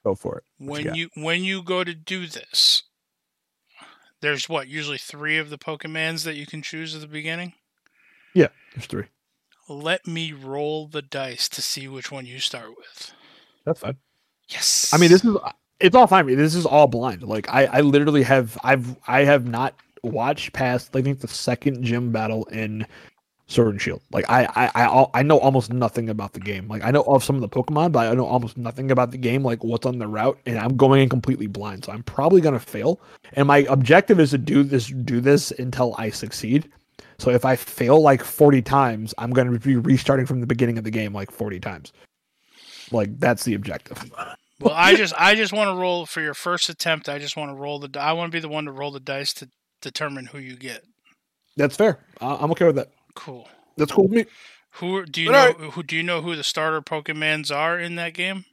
Go 0.02 0.14
for 0.14 0.38
it. 0.38 0.44
What 0.58 0.70
when 0.72 0.84
got? 0.84 0.96
you 0.96 1.10
when 1.14 1.44
you 1.44 1.62
go 1.62 1.82
to 1.84 1.94
do 1.94 2.26
this, 2.26 2.82
there's 4.24 4.48
what 4.48 4.68
usually 4.68 4.98
three 4.98 5.38
of 5.38 5.50
the 5.50 5.58
Pokemans 5.58 6.24
that 6.24 6.34
you 6.34 6.46
can 6.46 6.62
choose 6.62 6.94
at 6.94 7.02
the 7.02 7.06
beginning. 7.06 7.52
Yeah, 8.32 8.48
there's 8.74 8.86
three. 8.86 9.04
Let 9.68 10.06
me 10.06 10.32
roll 10.32 10.88
the 10.88 11.02
dice 11.02 11.48
to 11.50 11.62
see 11.62 11.88
which 11.88 12.10
one 12.10 12.26
you 12.26 12.40
start 12.40 12.70
with. 12.76 13.12
That's 13.64 13.80
fine. 13.80 13.96
Yes. 14.48 14.90
I 14.92 14.98
mean, 14.98 15.10
this 15.10 15.24
is 15.24 15.36
it's 15.80 15.94
all 15.94 16.06
fine. 16.06 16.26
This 16.26 16.54
is 16.54 16.66
all 16.66 16.86
blind. 16.86 17.22
Like 17.22 17.48
I, 17.48 17.66
I 17.66 17.80
literally 17.80 18.22
have 18.22 18.58
I've 18.64 18.96
I 19.06 19.24
have 19.24 19.46
not 19.46 19.74
watched 20.02 20.52
past 20.52 20.94
I 20.94 21.02
think 21.02 21.20
the 21.20 21.28
second 21.28 21.82
gym 21.82 22.12
battle 22.12 22.44
in 22.46 22.86
Sword 23.46 23.68
and 23.68 23.80
Shield. 23.80 24.00
Like 24.10 24.24
I 24.28 24.44
I 24.44 24.84
I, 24.86 25.06
I 25.14 25.22
know 25.22 25.38
almost 25.38 25.72
nothing 25.72 26.08
about 26.08 26.32
the 26.32 26.40
game. 26.40 26.68
Like 26.68 26.82
I 26.82 26.90
know 26.90 27.02
of 27.02 27.22
some 27.22 27.36
of 27.36 27.42
the 27.42 27.48
Pokemon, 27.48 27.92
but 27.92 28.06
I 28.06 28.14
know 28.14 28.26
almost 28.26 28.56
nothing 28.56 28.90
about 28.90 29.10
the 29.10 29.18
game. 29.18 29.42
Like 29.42 29.62
what's 29.62 29.86
on 29.86 29.98
the 29.98 30.06
route, 30.06 30.38
and 30.46 30.58
I'm 30.58 30.76
going 30.76 31.02
in 31.02 31.08
completely 31.08 31.46
blind. 31.46 31.84
So 31.84 31.92
I'm 31.92 32.02
probably 32.02 32.40
gonna 32.40 32.58
fail. 32.58 33.00
And 33.34 33.46
my 33.46 33.58
objective 33.68 34.18
is 34.20 34.30
to 34.30 34.38
do 34.38 34.62
this 34.62 34.86
do 34.86 35.20
this 35.20 35.50
until 35.52 35.94
I 35.98 36.10
succeed. 36.10 36.70
So 37.18 37.30
if 37.30 37.44
I 37.44 37.54
fail 37.54 38.00
like 38.00 38.24
40 38.24 38.62
times, 38.62 39.14
I'm 39.18 39.30
gonna 39.30 39.58
be 39.58 39.76
restarting 39.76 40.26
from 40.26 40.40
the 40.40 40.46
beginning 40.46 40.78
of 40.78 40.84
the 40.84 40.90
game 40.90 41.12
like 41.12 41.30
40 41.30 41.60
times. 41.60 41.92
Like 42.90 43.18
that's 43.18 43.44
the 43.44 43.54
objective. 43.54 44.10
Well, 44.60 44.74
I 44.74 44.94
just 44.94 45.14
I 45.18 45.34
just 45.34 45.52
want 45.52 45.68
to 45.68 45.80
roll 45.80 46.06
for 46.06 46.20
your 46.20 46.34
first 46.34 46.68
attempt. 46.68 47.08
I 47.08 47.18
just 47.18 47.36
want 47.36 47.50
to 47.50 47.54
roll 47.54 47.78
the. 47.78 48.00
I 48.00 48.12
want 48.12 48.30
to 48.30 48.36
be 48.36 48.40
the 48.40 48.48
one 48.48 48.64
to 48.64 48.72
roll 48.72 48.90
the 48.90 49.00
dice 49.00 49.34
to 49.34 49.48
determine 49.82 50.26
who 50.26 50.38
you 50.38 50.56
get. 50.56 50.84
That's 51.56 51.76
fair. 51.76 51.98
I'm 52.20 52.50
okay 52.52 52.66
with 52.66 52.76
that. 52.76 52.88
Cool. 53.14 53.48
That's 53.76 53.92
cool 53.92 54.04
with 54.04 54.12
me. 54.12 54.26
Who 54.72 55.04
do 55.06 55.22
you 55.22 55.30
But 55.30 55.32
know? 55.32 55.52
alright. 55.56 55.72
Who 55.74 55.82
do 55.82 55.96
you 55.96 56.02
know 56.02 56.20
who 56.20 56.34
the 56.36 56.42
starter 56.44 56.82
Pokemons 56.82 57.54
are 57.54 57.78
in 57.78 57.94
that 57.96 58.14
game? 58.14 58.44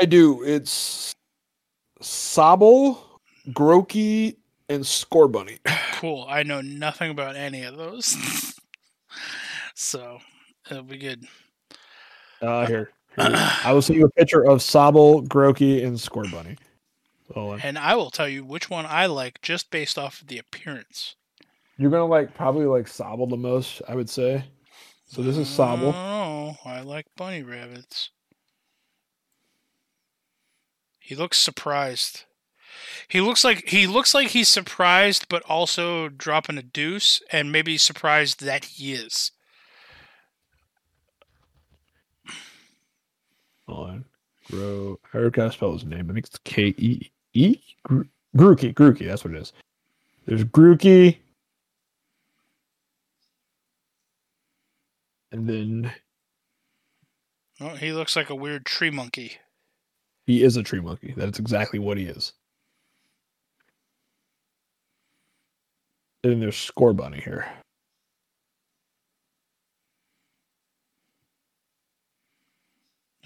I 0.00 0.04
do. 0.04 0.42
It's 0.44 1.14
Sobble, 2.00 2.98
Grookey, 3.48 4.36
and 4.68 4.84
Scorbunny. 4.84 5.58
Cool. 5.94 6.24
I 6.28 6.44
know 6.44 6.60
nothing 6.60 7.10
about 7.10 7.34
any 7.34 7.64
of 7.64 7.76
those, 7.76 8.16
so 9.74 10.18
it'll 10.70 10.84
be 10.84 10.98
good. 10.98 11.26
Uh, 12.40 12.66
here. 12.66 12.90
Here. 13.16 13.28
I 13.64 13.72
will 13.72 13.82
send 13.82 13.98
you 13.98 14.06
a 14.06 14.10
picture 14.10 14.44
of 14.48 14.58
Sobble, 14.60 15.26
Grookey, 15.26 15.84
and 15.84 15.96
Scorbunny. 15.96 16.56
Hold 17.34 17.54
on. 17.54 17.60
And 17.62 17.76
I 17.76 17.96
will 17.96 18.10
tell 18.12 18.28
you 18.28 18.44
which 18.44 18.70
one 18.70 18.86
I 18.86 19.06
like 19.06 19.42
just 19.42 19.72
based 19.72 19.98
off 19.98 20.20
of 20.20 20.28
the 20.28 20.38
appearance. 20.38 21.16
You're 21.78 21.90
gonna 21.90 22.06
like 22.06 22.34
probably 22.34 22.66
like 22.66 22.86
Sobble 22.86 23.30
the 23.30 23.36
most, 23.36 23.80
I 23.88 23.94
would 23.94 24.10
say. 24.10 24.44
So 25.06 25.22
this 25.22 25.36
is 25.36 25.48
Sobble. 25.48 25.92
don't. 25.92 25.94
Oh, 25.94 26.56
I 26.64 26.80
like 26.80 27.06
bunny 27.16 27.42
rabbits. 27.42 28.10
He 30.98 31.14
looks 31.14 31.38
surprised. 31.38 32.24
He 33.06 33.20
looks 33.20 33.44
like 33.44 33.68
he 33.68 33.86
looks 33.86 34.12
like 34.12 34.28
he's 34.28 34.48
surprised, 34.48 35.26
but 35.28 35.42
also 35.48 36.08
dropping 36.08 36.58
a 36.58 36.62
deuce, 36.62 37.22
and 37.30 37.50
maybe 37.50 37.78
surprised 37.78 38.44
that 38.44 38.64
he 38.66 38.92
is. 38.92 39.30
Hold 43.66 43.90
on. 43.90 44.04
Gro. 44.50 44.98
I 45.14 45.28
gotta 45.28 45.52
spell 45.52 45.72
his 45.72 45.84
name. 45.84 46.10
I 46.10 46.14
think 46.14 46.26
it's 46.26 46.38
K 46.44 46.74
E 46.76 47.10
E. 47.34 47.56
Gro- 47.84 48.04
Grookey. 48.36 48.74
Grookey. 48.74 49.06
That's 49.06 49.24
what 49.24 49.34
it 49.34 49.40
is. 49.40 49.52
There's 50.26 50.44
Grookey. 50.44 51.18
And 55.32 55.48
then 55.48 55.92
Oh, 57.60 57.70
he 57.74 57.92
looks 57.92 58.14
like 58.14 58.30
a 58.30 58.34
weird 58.36 58.64
tree 58.64 58.90
monkey. 58.90 59.38
he 60.26 60.42
is 60.44 60.56
a 60.56 60.62
tree 60.62 60.80
monkey. 60.80 61.12
That's 61.16 61.38
exactly 61.38 61.78
what 61.78 61.96
he 61.98 62.04
is. 62.04 62.32
And 66.22 66.32
then 66.32 66.40
there's 66.40 66.54
Scorbunny 66.56 67.22
here. 67.22 67.46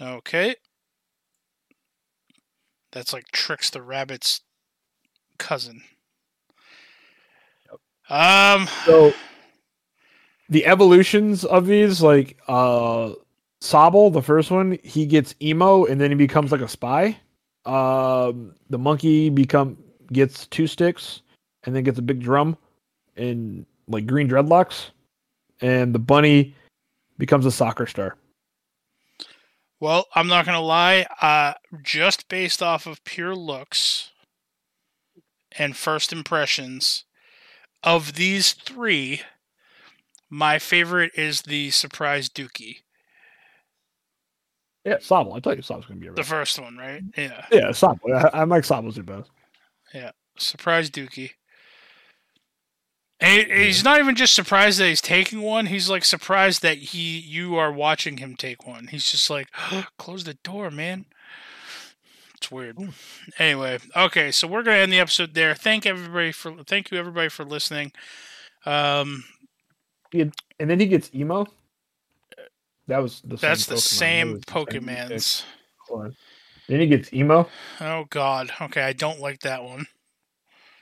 Okay. 0.01 0.55
That's 2.91 3.13
like 3.13 3.25
Trix 3.31 3.69
the 3.69 3.81
Rabbit's 3.81 4.41
cousin. 5.37 5.83
Um, 8.09 8.67
So 8.85 9.13
the 10.53 10.65
evolutions 10.65 11.43
of 11.43 11.65
these, 11.65 12.01
like 12.01 12.37
uh 12.47 13.13
Sobble, 13.61 14.11
the 14.11 14.21
first 14.21 14.51
one, 14.51 14.77
he 14.83 15.05
gets 15.05 15.35
emo 15.41 15.85
and 15.85 15.99
then 15.99 16.11
he 16.11 16.15
becomes 16.15 16.51
like 16.51 16.61
a 16.61 16.67
spy. 16.67 17.17
Um 17.65 18.55
the 18.69 18.77
monkey 18.77 19.29
become 19.29 19.77
gets 20.11 20.47
two 20.47 20.67
sticks 20.67 21.21
and 21.63 21.75
then 21.75 21.83
gets 21.83 21.99
a 21.99 22.03
big 22.03 22.21
drum 22.21 22.57
and 23.17 23.65
like 23.87 24.05
green 24.05 24.29
dreadlocks. 24.29 24.89
And 25.61 25.93
the 25.93 25.99
bunny 25.99 26.55
becomes 27.17 27.45
a 27.45 27.51
soccer 27.51 27.87
star. 27.87 28.15
Well, 29.79 30.07
I'm 30.15 30.27
not 30.27 30.45
gonna 30.45 30.61
lie. 30.61 31.05
Uh, 31.21 31.53
just 31.81 32.29
based 32.29 32.61
off 32.63 32.85
of 32.85 33.03
pure 33.03 33.35
looks 33.35 34.11
and 35.57 35.75
first 35.75 36.13
impressions 36.13 37.05
of 37.83 38.13
these 38.13 38.53
three, 38.53 39.21
my 40.35 40.57
favorite 40.57 41.11
is 41.15 41.43
the 41.43 41.69
surprise 41.69 42.27
Dookie, 42.27 42.77
Yeah, 44.83 44.97
Sobble. 44.97 45.35
I 45.35 45.39
told 45.39 45.57
you 45.57 45.61
Sobble's 45.63 45.85
gonna 45.85 45.99
be 45.99 46.09
the 46.09 46.23
first 46.23 46.59
one, 46.59 46.75
right? 46.77 47.03
Yeah, 47.15 47.45
Yeah, 47.51 47.69
Sobble. 47.69 48.11
I, 48.33 48.39
I 48.39 48.43
like 48.45 48.63
Sobble's 48.63 48.95
the 48.95 49.03
best. 49.03 49.29
Yeah, 49.93 50.11
surprise 50.37 50.89
Dookie. 50.89 51.31
And 53.19 53.47
he- 53.47 53.65
he's 53.65 53.83
not 53.83 53.99
even 53.99 54.15
just 54.15 54.33
surprised 54.33 54.79
that 54.79 54.87
he's 54.87 55.01
taking 55.01 55.41
one. 55.41 55.67
He's 55.67 55.87
like 55.89 56.03
surprised 56.03 56.61
that 56.63 56.77
he 56.79 57.19
you 57.19 57.55
are 57.55 57.71
watching 57.71 58.17
him 58.17 58.35
take 58.35 58.65
one. 58.65 58.87
He's 58.87 59.09
just 59.09 59.29
like, 59.29 59.49
close 59.97 60.23
the 60.23 60.33
door, 60.33 60.71
man. 60.71 61.05
It's 62.35 62.51
weird. 62.51 62.77
Anyway, 63.39 63.79
okay, 63.95 64.31
so 64.31 64.47
we're 64.47 64.63
gonna 64.63 64.77
end 64.77 64.91
the 64.91 64.99
episode 64.99 65.33
there. 65.35 65.53
Thank 65.55 65.85
everybody 65.85 66.31
for 66.33 66.63
thank 66.65 66.91
you 66.91 66.97
everybody 66.97 67.29
for 67.29 67.45
listening. 67.45 67.93
Um, 68.65 69.23
And 70.13 70.69
then 70.69 70.79
he 70.79 70.85
gets 70.85 71.09
emo. 71.13 71.45
That 72.87 72.99
was 72.99 73.21
the 73.21 73.37
same 73.37 73.49
that's 73.49 73.65
the 73.65 73.75
Pokemon. 73.75 73.79
same 73.79 74.31
the 74.33 74.39
same 74.39 74.65
Pokemans. 74.65 75.43
Pokemon. 75.89 76.15
Then 76.67 76.79
he 76.79 76.87
gets 76.87 77.11
emo, 77.13 77.49
Oh 77.81 78.05
God. 78.09 78.51
Okay, 78.61 78.81
I 78.83 78.93
don't 78.93 79.19
like 79.19 79.39
that 79.41 79.63
one. 79.63 79.85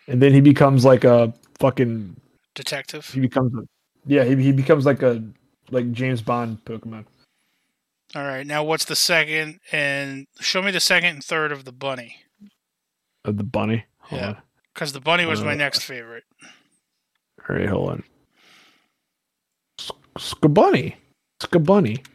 and 0.08 0.22
then 0.22 0.34
he 0.34 0.42
becomes 0.42 0.86
like 0.86 1.04
a 1.04 1.34
fucking. 1.60 2.16
Detective. 2.54 3.08
He 3.10 3.20
becomes 3.20 3.54
a. 3.56 3.62
Yeah, 4.06 4.24
he 4.26 4.36
he 4.36 4.52
becomes 4.52 4.86
like 4.86 5.02
a 5.04 5.24
like 5.70 5.92
James 5.92 6.22
Bond 6.22 6.64
Pokemon. 6.66 7.06
All 8.14 8.24
right, 8.24 8.46
now 8.46 8.64
what's 8.64 8.86
the 8.86 8.96
second? 8.96 9.60
And 9.72 10.28
show 10.40 10.62
me 10.62 10.72
the 10.72 10.80
second 10.82 11.10
and 11.10 11.24
third 11.24 11.52
of 11.54 11.64
the 11.66 11.72
bunny. 11.72 12.18
Of 13.24 13.38
the 13.38 13.44
bunny. 13.46 13.86
Hold 14.00 14.22
Yeah. 14.22 14.36
Because 14.74 14.92
the 14.92 15.00
bunny 15.00 15.26
was 15.26 15.42
my 15.42 15.54
Uh, 15.54 15.56
next 15.56 15.84
favorite. 15.84 16.24
All 17.48 17.56
right, 17.56 17.70
hold 17.70 17.90
on. 17.92 18.04
Skabunny. 20.22 20.96
Skabunny. 21.42 22.06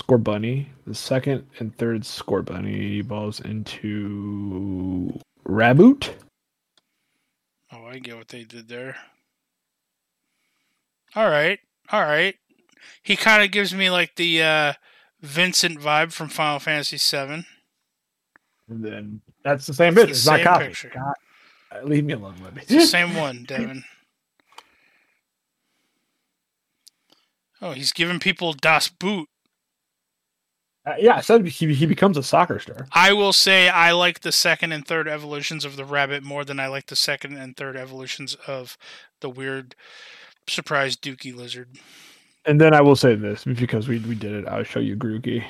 Scorbunny. 0.00 0.66
The 0.86 0.94
second 0.94 1.46
and 1.58 1.76
third 1.76 2.02
Scorbunny 2.02 2.98
evolves 2.98 3.40
into 3.40 5.18
Raboot. 5.46 6.10
Oh, 7.72 7.84
I 7.84 7.98
get 7.98 8.16
what 8.16 8.28
they 8.28 8.44
did 8.44 8.68
there. 8.68 8.96
All 11.14 11.28
right, 11.28 11.58
all 11.90 12.02
right. 12.02 12.34
He 13.02 13.16
kind 13.16 13.42
of 13.42 13.50
gives 13.50 13.74
me 13.74 13.90
like 13.90 14.14
the 14.16 14.42
uh, 14.42 14.72
Vincent 15.20 15.80
vibe 15.80 16.12
from 16.12 16.28
Final 16.28 16.58
Fantasy 16.60 16.96
VII. 16.96 17.44
And 18.68 18.84
then 18.84 19.20
that's 19.42 19.66
the 19.66 19.74
same 19.74 19.96
It's 19.98 20.02
bitch. 20.02 20.04
the 20.06 20.10
It's 20.12 20.26
not 20.26 20.36
same 20.36 20.44
copy. 20.44 20.66
picture. 20.66 20.92
God, 20.94 21.84
leave 21.84 22.04
me 22.04 22.12
alone, 22.14 22.34
let 22.42 22.54
me. 22.54 22.62
It's 22.62 22.70
the 22.70 22.80
same 22.86 23.14
one, 23.16 23.44
Devin. 23.44 23.84
Oh, 27.60 27.72
he's 27.72 27.92
giving 27.92 28.18
people 28.20 28.52
Das 28.52 28.88
Boot. 28.88 29.28
Uh, 30.86 30.94
yeah, 30.98 31.16
I 31.16 31.20
said 31.20 31.46
he, 31.46 31.74
he 31.74 31.86
becomes 31.86 32.16
a 32.16 32.22
soccer 32.22 32.58
star. 32.58 32.86
I 32.92 33.12
will 33.12 33.32
say 33.32 33.68
I 33.68 33.92
like 33.92 34.20
the 34.20 34.32
second 34.32 34.72
and 34.72 34.86
third 34.86 35.06
evolutions 35.06 35.64
of 35.64 35.76
the 35.76 35.84
rabbit 35.84 36.22
more 36.22 36.44
than 36.44 36.58
I 36.58 36.68
like 36.68 36.86
the 36.86 36.96
second 36.96 37.36
and 37.36 37.56
third 37.56 37.76
evolutions 37.76 38.36
of 38.46 38.78
the 39.20 39.28
weird 39.28 39.74
surprise 40.48 40.96
Dookie 40.96 41.34
lizard. 41.34 41.68
And 42.46 42.58
then 42.60 42.72
I 42.72 42.80
will 42.80 42.96
say 42.96 43.14
this 43.16 43.44
because 43.44 43.88
we 43.88 43.98
we 43.98 44.14
did 44.14 44.32
it. 44.32 44.48
I'll 44.48 44.62
show 44.64 44.80
you 44.80 44.96
Grookey. 44.96 45.44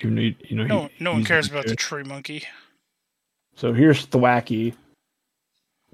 Even 0.00 0.14
though, 0.14 0.22
you 0.22 0.56
know, 0.56 0.64
No, 0.64 0.82
he, 0.96 1.04
no 1.04 1.12
one 1.12 1.24
cares 1.24 1.50
about 1.50 1.66
the 1.66 1.76
tree 1.76 2.02
monkey. 2.04 2.44
So 3.54 3.72
here's 3.74 4.06
Thwackey. 4.06 4.74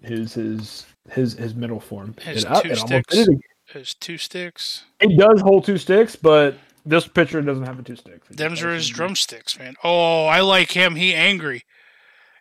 His 0.02 0.34
his 0.34 0.86
his 1.10 1.32
his 1.32 1.54
middle 1.56 1.80
form. 1.80 2.14
His 2.20 2.44
It- 2.44 2.50
uh, 2.50 2.60
two 2.62 2.68
it 2.70 2.76
sticks. 2.78 3.14
did 3.14 3.28
There's 3.72 3.94
two 3.94 4.18
sticks. 4.18 4.84
It 5.00 5.16
does 5.18 5.40
hold 5.40 5.64
two 5.64 5.78
sticks, 5.78 6.16
but 6.16 6.56
this 6.86 7.06
picture 7.06 7.42
doesn't 7.42 7.64
have 7.64 7.76
the 7.76 7.82
two 7.82 7.96
sticks. 7.96 8.30
It 8.30 8.36
Them's 8.36 8.62
are 8.62 8.72
has 8.72 8.84
his 8.84 8.88
drumsticks, 8.88 9.58
man. 9.58 9.74
Oh, 9.84 10.26
I 10.26 10.40
like 10.40 10.72
him. 10.72 10.96
He 10.96 11.14
angry. 11.14 11.64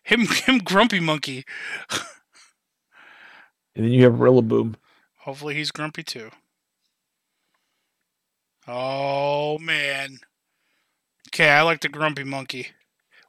Him, 0.03 0.25
him, 0.45 0.59
grumpy 0.59 0.99
monkey. 0.99 1.45
And 3.75 3.85
then 3.85 3.91
you 3.91 4.03
have 4.05 4.13
Rillaboom. 4.13 4.75
Hopefully, 5.19 5.53
he's 5.53 5.71
grumpy 5.71 6.01
too. 6.01 6.31
Oh 8.67 9.57
man. 9.59 10.19
Okay, 11.29 11.49
I 11.49 11.61
like 11.61 11.81
the 11.81 11.89
grumpy 11.89 12.23
monkey. 12.23 12.69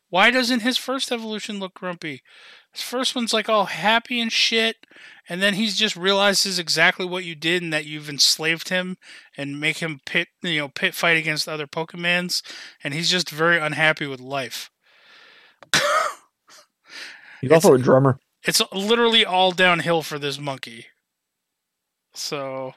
Why 0.08 0.30
doesn't 0.30 0.60
his 0.60 0.78
first 0.78 1.12
evolution 1.12 1.60
look 1.60 1.74
grumpy? 1.74 2.22
His 2.72 2.82
first 2.82 3.14
one's 3.14 3.32
like 3.32 3.48
all 3.48 3.66
happy 3.66 4.20
and 4.20 4.30
shit, 4.30 4.76
and 5.28 5.42
then 5.42 5.54
he's 5.54 5.76
just 5.76 5.96
realizes 5.96 6.58
exactly 6.58 7.06
what 7.06 7.24
you 7.24 7.34
did 7.34 7.62
and 7.62 7.72
that 7.72 7.86
you've 7.86 8.08
enslaved 8.08 8.68
him 8.68 8.96
and 9.36 9.60
make 9.60 9.78
him 9.78 10.00
pit, 10.04 10.28
you 10.42 10.58
know, 10.58 10.68
pit 10.68 10.94
fight 10.94 11.16
against 11.16 11.48
other 11.48 11.66
Pokemans, 11.66 12.42
and 12.84 12.94
he's 12.94 13.10
just 13.10 13.30
very 13.30 13.58
unhappy 13.58 14.06
with 14.06 14.20
life. 14.20 14.70
He's 17.40 17.52
also 17.52 17.74
a 17.74 17.78
drummer. 17.78 18.18
it's 18.42 18.60
literally 18.72 19.24
all 19.24 19.52
downhill 19.52 20.02
for 20.02 20.18
this 20.18 20.40
monkey. 20.40 20.86
So, 22.12 22.74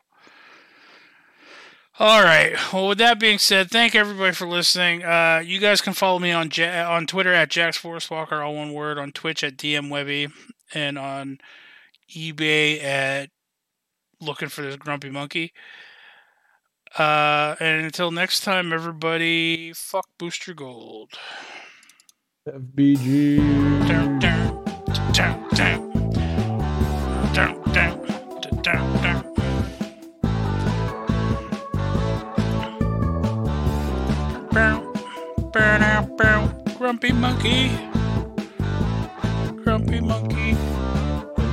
all 2.02 2.23
right. 2.23 2.56
Well, 2.73 2.88
with 2.88 2.98
that 2.98 3.19
being 3.19 3.38
said, 3.38 3.69
thank 3.69 3.94
everybody 3.94 4.34
for 4.34 4.48
listening. 4.48 5.03
Uh, 5.03 5.44
you 5.45 5.60
guys 5.60 5.82
can 5.82 5.94
follow 5.94 6.18
me 6.18 6.32
on 6.32 6.49
ja- 6.52 6.91
on 6.91 7.06
Twitter 7.06 7.32
at 7.32 7.52
Jax 7.52 7.78
Forest 7.78 8.10
Walker, 8.10 8.41
all 8.41 8.56
one 8.56 8.73
word, 8.73 8.98
on 8.98 9.11
Twitch 9.11 9.44
at 9.44 9.56
DM 9.56 9.91
Webby, 9.91 10.28
and 10.73 10.98
on 10.98 11.38
eBay 12.10 12.84
at 12.84 13.30
looking 14.19 14.49
for 14.49 14.64
this 14.64 14.78
grumpy 14.78 15.11
monkey. 15.11 15.53
Uh, 16.98 17.56
and 17.60 17.86
until 17.86 18.10
next 18.10 18.40
time, 18.40 18.73
everybody, 18.73 19.72
fuck 19.72 20.07
Booster 20.18 20.56
Gold. 20.56 21.11
FBG. 22.49 23.38
Dun, 23.88 24.18
dun, 24.18 24.64
dun, 25.14 25.49
dun. 25.53 25.91
Dun, 27.32 27.61
dun, 27.73 28.64
dun, 28.64 29.01
Grumpy 36.78 37.11
monkey. 37.11 37.72
Grumpy 39.64 39.99
monkey. 39.99 40.56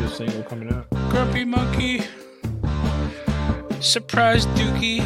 This 0.00 0.16
single 0.16 0.42
coming 0.44 0.72
out. 0.72 0.86
Grumpy 1.10 1.44
monkey. 1.44 2.02
Surprise 3.80 4.46
dookie. 4.54 5.02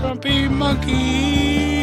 Grumpy 0.00 0.48
monkey. 0.48 1.75